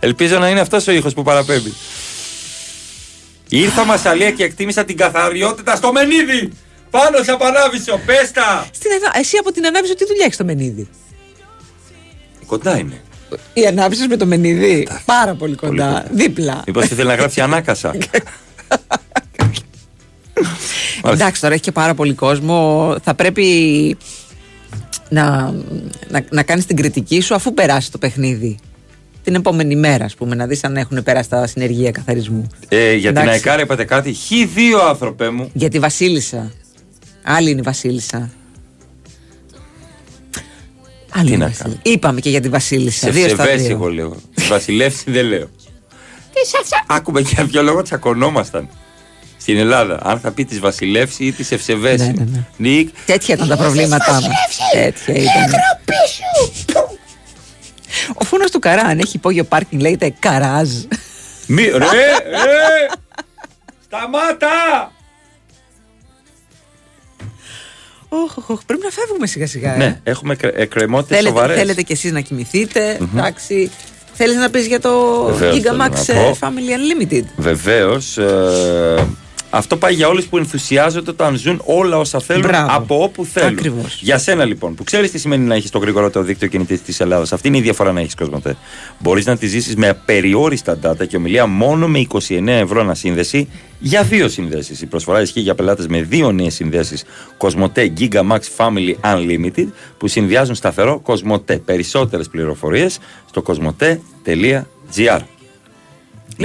Ελπίζω 0.00 0.38
να 0.38 0.48
είναι 0.48 0.60
αυτός 0.60 0.86
ο 0.86 0.92
ήχος 0.92 1.14
που 1.14 1.22
παραπέμπει. 1.22 1.72
Ήρθα 3.54 3.84
Μασαλία 3.84 4.30
και 4.30 4.44
εκτίμησα 4.44 4.84
την 4.84 4.96
καθαριότητα 4.96 5.76
στο 5.76 5.92
Μενίδη! 5.92 6.52
Πάνω 6.90 7.22
σε 7.22 7.30
απανάβησο, 7.30 8.00
πέστα! 8.06 8.66
Στην 8.72 8.90
Ανα- 8.92 9.18
Εσύ 9.18 9.36
από 9.40 9.52
την 9.52 9.66
ανάβηση 9.66 9.94
τι 9.94 10.06
δουλειά 10.06 10.22
έχεις 10.22 10.34
στο 10.34 10.44
Μενίδη; 10.44 10.88
Κοντά 12.46 12.78
είναι. 12.78 13.00
Η 13.52 13.66
ανάβηση 13.66 14.06
με 14.08 14.16
το 14.16 14.26
Μενίδη; 14.26 14.88
Πάρα 15.04 15.34
πολύ 15.34 15.54
κοντά. 15.54 16.04
Δίπλα. 16.10 16.62
Μήπως 16.66 16.84
ήθελε 16.84 17.08
να 17.08 17.14
γράψει 17.14 17.40
ανάκασα. 17.40 17.94
Εντάξει, 21.04 21.40
τώρα 21.40 21.54
έχει 21.54 21.62
και 21.62 21.72
πάρα 21.72 21.94
πολύ 21.94 22.14
κόσμο. 22.14 22.94
Θα 23.04 23.14
πρέπει 23.14 23.96
να, 25.08 25.54
να, 26.08 26.24
να 26.30 26.42
κάνεις 26.42 26.66
την 26.66 26.76
κριτική 26.76 27.20
σου 27.20 27.34
αφού 27.34 27.54
περάσει 27.54 27.90
το 27.90 27.98
παιχνίδι. 27.98 28.58
Την 29.24 29.34
επόμενη 29.34 29.76
μέρα, 29.76 30.04
ας 30.04 30.14
πούμε, 30.14 30.34
να 30.34 30.46
δεις 30.46 30.64
αν 30.64 30.76
έχουν 30.76 31.02
περάσει 31.02 31.28
τα 31.28 31.46
συνεργεία 31.46 31.90
καθαρισμού. 31.90 32.46
Ε, 32.68 32.94
για 32.94 33.12
την 33.12 33.22
Εντάξει. 33.22 33.48
ΑΕΚΑΡ 33.48 33.60
είπατε 33.64 33.84
κάτι. 33.84 34.12
Χι 34.12 34.44
δύο 34.46 34.80
άνθρωπε 34.80 35.30
μου. 35.30 35.50
Για 35.52 35.68
τη 35.68 35.78
Βασίλισσα. 35.78 36.52
Άλλη 37.22 37.50
είναι 37.50 37.60
η 37.60 37.62
Βασίλισσα. 37.62 38.30
Άλλη 41.10 41.26
Τι 41.28 41.32
είναι 41.34 41.44
η 41.44 41.46
να 41.46 41.46
Βασίλισσα. 41.46 41.80
Είπαμε 41.82 42.20
και 42.20 42.30
για 42.30 42.40
τη 42.40 42.48
Βασίλισσα. 42.48 43.06
Σε 43.06 43.10
Δύο 43.10 43.28
στα 43.28 43.36
ψευδές 43.42 43.62
δύο. 43.62 43.70
εγώ 43.70 43.88
λέω. 43.88 44.16
Στη 44.36 44.48
Βασιλεύση 44.48 45.10
δεν 45.10 45.24
λέω. 45.24 45.48
Άκουμε 46.86 47.22
και 47.22 47.42
δύο 47.42 47.62
λόγο 47.62 47.82
τσακωνόμασταν. 47.82 48.68
Στην 49.36 49.56
Ελλάδα. 49.58 49.98
Αν 50.02 50.20
θα 50.20 50.30
πει 50.32 50.44
της 50.44 50.58
Βασιλεύση 50.60 51.24
ή 51.24 51.32
της 51.32 51.50
Ευσεβέσης. 51.52 52.06
Ναι, 52.06 52.12
ναι, 52.12 52.24
ναι. 52.30 52.44
Νίκ. 52.56 52.88
Τέτοια 53.06 53.34
ήταν 53.34 53.48
τα 53.48 53.56
προβλήματά 53.56 54.12
μας. 54.12 54.28
Τέτοια 54.72 55.14
ήταν. 55.14 55.50
Ο 58.14 58.24
φούνος 58.24 58.50
του 58.50 58.58
Καρά, 58.58 58.82
αν 58.82 58.98
έχει 58.98 59.16
υπόγειο 59.16 59.44
πάρκινγκ, 59.44 59.80
λέγεται 59.80 60.14
Καράζ. 60.18 60.68
Μη, 61.46 61.62
ρε, 61.64 61.70
ρε! 61.78 62.86
Σταμάτα! 63.84 64.92
Όχ, 68.08 68.36
όχ, 68.36 68.48
όχ, 68.50 68.60
πρέπει 68.66 68.82
να 68.84 68.90
φεύγουμε 68.90 69.26
σιγά 69.26 69.46
σιγά. 69.46 69.74
ε. 69.74 69.76
Ναι, 69.76 70.00
έχουμε 70.02 70.36
εκκρεμότητες 70.54 71.16
Θέλετε, 71.16 71.34
σοβαρές. 71.34 71.56
θέλετε 71.56 71.82
κι 71.82 71.92
εσείς 71.92 72.12
να 72.12 72.20
κοιμηθείτε. 72.20 72.98
Εντάξει. 73.14 73.70
Θέλεις 74.14 74.36
να 74.36 74.50
πεις 74.50 74.66
για 74.66 74.80
το 74.80 75.22
Βεβαίως 75.24 75.60
θέλω 75.60 75.76
Gigamax 75.76 75.90
να 76.06 76.12
ε, 76.14 76.14
πω. 76.14 76.36
Family 76.40 77.02
Unlimited; 77.12 77.24
Βεβαίως. 77.36 78.18
Αυτό 79.54 79.76
πάει 79.76 79.94
για 79.94 80.08
όλους 80.08 80.26
που 80.26 80.36
ενθουσιάζονται 80.38 81.10
όταν 81.10 81.36
ζουν 81.36 81.62
όλα 81.64 81.98
όσα 81.98 82.20
θέλουν 82.20 82.42
Μπράβο. 82.42 82.66
από 82.70 83.02
όπου 83.02 83.24
θέλουν. 83.24 83.48
Ακριβώς. 83.58 83.98
Για 84.02 84.18
σένα 84.18 84.44
λοιπόν, 84.44 84.74
που 84.74 84.84
ξέρεις 84.84 85.10
τι 85.10 85.18
σημαίνει 85.18 85.46
να 85.46 85.54
έχεις 85.54 85.70
το 85.70 85.78
γρηγορότερο 85.78 86.24
δίκτυο 86.24 86.48
κινητής 86.48 86.82
της 86.82 87.00
Ελλάδας. 87.00 87.32
Αυτή 87.32 87.48
είναι 87.48 87.56
η 87.56 87.60
διαφορά 87.60 87.92
να 87.92 88.00
έχεις 88.00 88.14
Κοσμοτέ. 88.14 88.56
Μπορείς 88.98 89.26
να 89.26 89.36
τη 89.36 89.46
ζήσεις 89.46 89.76
με 89.76 89.88
απεριόριστα 89.88 90.78
data 90.82 91.06
και 91.08 91.16
ομιλία 91.16 91.46
μόνο 91.46 91.88
με 91.88 92.06
29 92.28 92.46
ευρώ 92.46 92.80
ανασύνδεση 92.80 93.48
για 93.78 94.02
δύο 94.02 94.28
συνδέσεις. 94.28 94.80
Η 94.80 94.86
προσφορά 94.86 95.20
ισχύει 95.20 95.40
για 95.40 95.54
πελάτες 95.54 95.86
με 95.86 96.02
δύο 96.02 96.32
νέες 96.32 96.54
συνδέσεις 96.54 97.04
Cosmote 97.38 97.88
Giga 97.98 98.20
Max 98.30 98.40
Family 98.56 98.94
Unlimited 99.14 99.66
που 99.98 100.08
συνδυάζουν 100.08 100.54
σταθερό 100.54 101.02
Cosmote. 101.06 101.60
Περισσότερες 101.64 102.28
πληροφορίες 102.28 102.98
στο 103.28 103.42
cosmote.gr. 103.46 105.20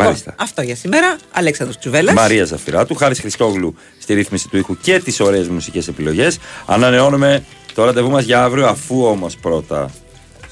Λοιπόν, 0.05 0.35
αυτό 0.35 0.61
για 0.61 0.75
σήμερα. 0.75 1.17
Αλέξανδρος 1.31 1.79
Τσουβέλλας. 1.79 2.13
Μαρία 2.15 2.45
Ζαφυράτου, 2.45 2.95
Χάρης 2.95 3.19
Χριστόγλου 3.19 3.75
στη 3.99 4.13
ρύθμιση 4.13 4.49
του 4.49 4.57
ήχου 4.57 4.77
και 4.81 4.99
τις 4.99 5.19
ωραίες 5.19 5.47
μουσικές 5.47 5.87
επιλογές. 5.87 6.37
Ανανεώνουμε 6.65 7.43
το 7.73 7.85
ραντεβού 7.85 8.09
μας 8.09 8.23
για 8.23 8.43
αύριο, 8.43 8.65
αφού 8.67 9.05
όμως 9.05 9.35
πρώτα 9.35 9.89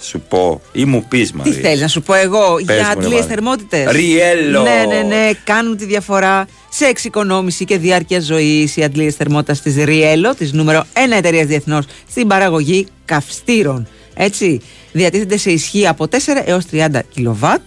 σου 0.02 0.20
πω 0.20 0.62
ή 0.72 0.86
μου 0.86 1.06
πεις 1.08 1.30
Τι 1.32 1.36
Μαρία. 1.38 1.54
θέλεις 1.54 1.82
να 1.82 1.88
σου 1.88 2.02
πω 2.02 2.14
εγώ 2.14 2.54
Πες 2.66 2.76
για 2.76 2.76
μου, 2.76 2.82
ρε, 2.82 2.88
αντλίε 2.92 3.10
Μαρία. 3.10 3.26
θερμότητες; 3.26 3.92
Ριέλο. 3.92 4.62
Ναι, 4.62 4.86
ναι, 4.88 5.02
ναι. 5.02 5.32
Κάνουν 5.44 5.78
τη 5.78 5.86
διαφορά 5.86 6.48
σε 6.70 6.86
εξοικονόμηση 6.86 7.66
και 7.66 7.78
διάρκεια 7.78 8.20
ζωής 8.20 8.76
οι 8.76 8.84
αντλίε 8.84 9.12
θερμότητας 9.12 9.62
της 9.62 9.76
Ριέλο, 9.76 10.36
της 10.36 10.54
νούμερο 10.54 10.86
1 10.94 11.18
εταιρείας 11.18 11.46
διεθνώς 11.46 11.86
στην 12.10 12.28
παραγωγή 12.28 12.88
καυστήρων. 13.06 13.88
Έτσι. 14.14 14.62
Διατίθενται 14.92 15.38
σε 15.38 15.52
ισχύ 15.52 15.88
από 15.88 16.08
4 16.08 16.18
έως 16.46 16.66
30 16.72 17.00
κιλοβάτ. 17.14 17.62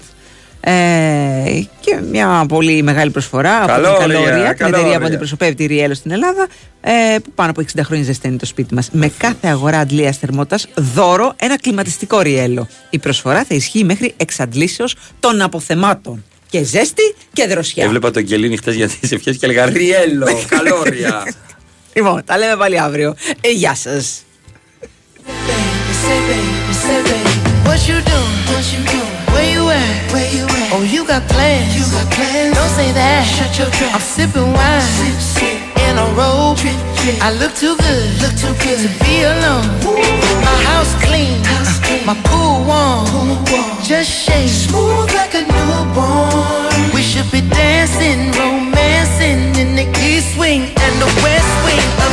Ε, 0.60 1.62
και 1.80 2.00
μια 2.10 2.44
πολύ 2.48 2.82
μεγάλη 2.82 3.10
προσφορά 3.10 3.62
από 3.62 3.66
Καλώρια, 3.66 3.98
την 3.98 3.98
Καλώρια, 3.98 4.30
την 4.30 4.40
εταιρεία 4.40 4.52
καλώρια. 4.54 4.98
που 4.98 5.04
αντιπροσωπεύει 5.04 5.54
τη 5.54 5.66
Ριέλο 5.66 5.94
στην 5.94 6.10
Ελλάδα, 6.10 6.46
ε, 6.80 7.18
που 7.24 7.32
πάνω 7.34 7.50
από 7.50 7.60
60 7.60 7.82
χρόνια 7.84 8.04
ζεσταίνει 8.04 8.36
το 8.36 8.46
σπίτι 8.46 8.74
μας. 8.74 8.88
Με 8.92 9.12
κάθε 9.18 9.48
αγορά 9.48 9.78
αντλίας 9.78 10.16
θερμότητας, 10.18 10.66
δώρο 10.74 11.34
ένα 11.36 11.58
κλιματιστικό 11.58 12.20
Ριέλο. 12.20 12.68
Η 12.90 12.98
προσφορά 12.98 13.44
θα 13.44 13.54
ισχύει 13.54 13.84
μέχρι 13.84 14.14
εξαντλήσεως 14.16 14.94
των 15.20 15.40
αποθεμάτων. 15.40 16.24
Και 16.50 16.64
ζέστη 16.64 17.14
και 17.32 17.46
δροσιά. 17.46 17.84
Έβλεπα 17.84 18.10
τον 18.10 18.24
Κελίνη 18.24 18.56
χτες 18.56 18.74
για 18.74 18.88
τις 18.88 19.12
ευχές 19.12 19.36
και 19.36 19.46
έλεγα 19.46 19.64
Ριέλο, 19.64 20.26
καλώρια. 20.56 21.34
Λοιπόν, 21.92 22.22
τα 22.24 22.38
λέμε 22.38 22.56
πάλι 22.56 22.80
αύριο. 22.80 23.14
Ε, 23.40 23.50
γεια 23.50 23.74
σας. 23.74 24.22
got 31.08 31.24
plans. 31.26 31.72
You 31.72 31.84
got 31.88 32.06
plans. 32.12 32.54
Don't 32.54 32.72
say 32.76 32.92
that. 32.92 33.24
Shut 33.24 33.50
your 33.56 33.70
trap. 33.72 33.96
I'm 33.96 34.04
sipping 34.04 34.52
wine. 34.52 34.84
Sip, 34.84 35.16
sip. 35.16 35.56
In 35.88 35.96
a 35.96 36.06
robe. 36.12 36.60
Trip, 36.60 36.76
trip. 37.00 37.16
I 37.24 37.32
look 37.40 37.56
too 37.56 37.74
good. 37.80 38.06
Look 38.20 38.36
too 38.36 38.52
good 38.60 38.78
to 38.84 38.90
be 39.00 39.24
alone. 39.24 39.64
Ooh. 39.88 39.96
My 40.44 40.56
house 40.68 40.92
clean. 41.00 41.40
House 41.48 41.80
clean. 41.80 42.04
My 42.04 42.14
pool 42.28 42.60
warm. 42.68 43.08
pool 43.08 43.40
warm. 43.48 43.80
Just 43.80 44.12
shake. 44.12 44.52
Smooth 44.52 45.08
like 45.16 45.32
a 45.32 45.48
newborn. 45.48 46.92
We 46.92 47.00
should 47.00 47.30
be 47.32 47.40
dancing, 47.40 48.30
romancing 48.36 49.56
in 49.56 49.76
the 49.80 49.88
east 50.04 50.36
wing 50.36 50.68
and 50.76 50.94
the 51.00 51.10
west 51.24 51.52
wing. 51.64 52.07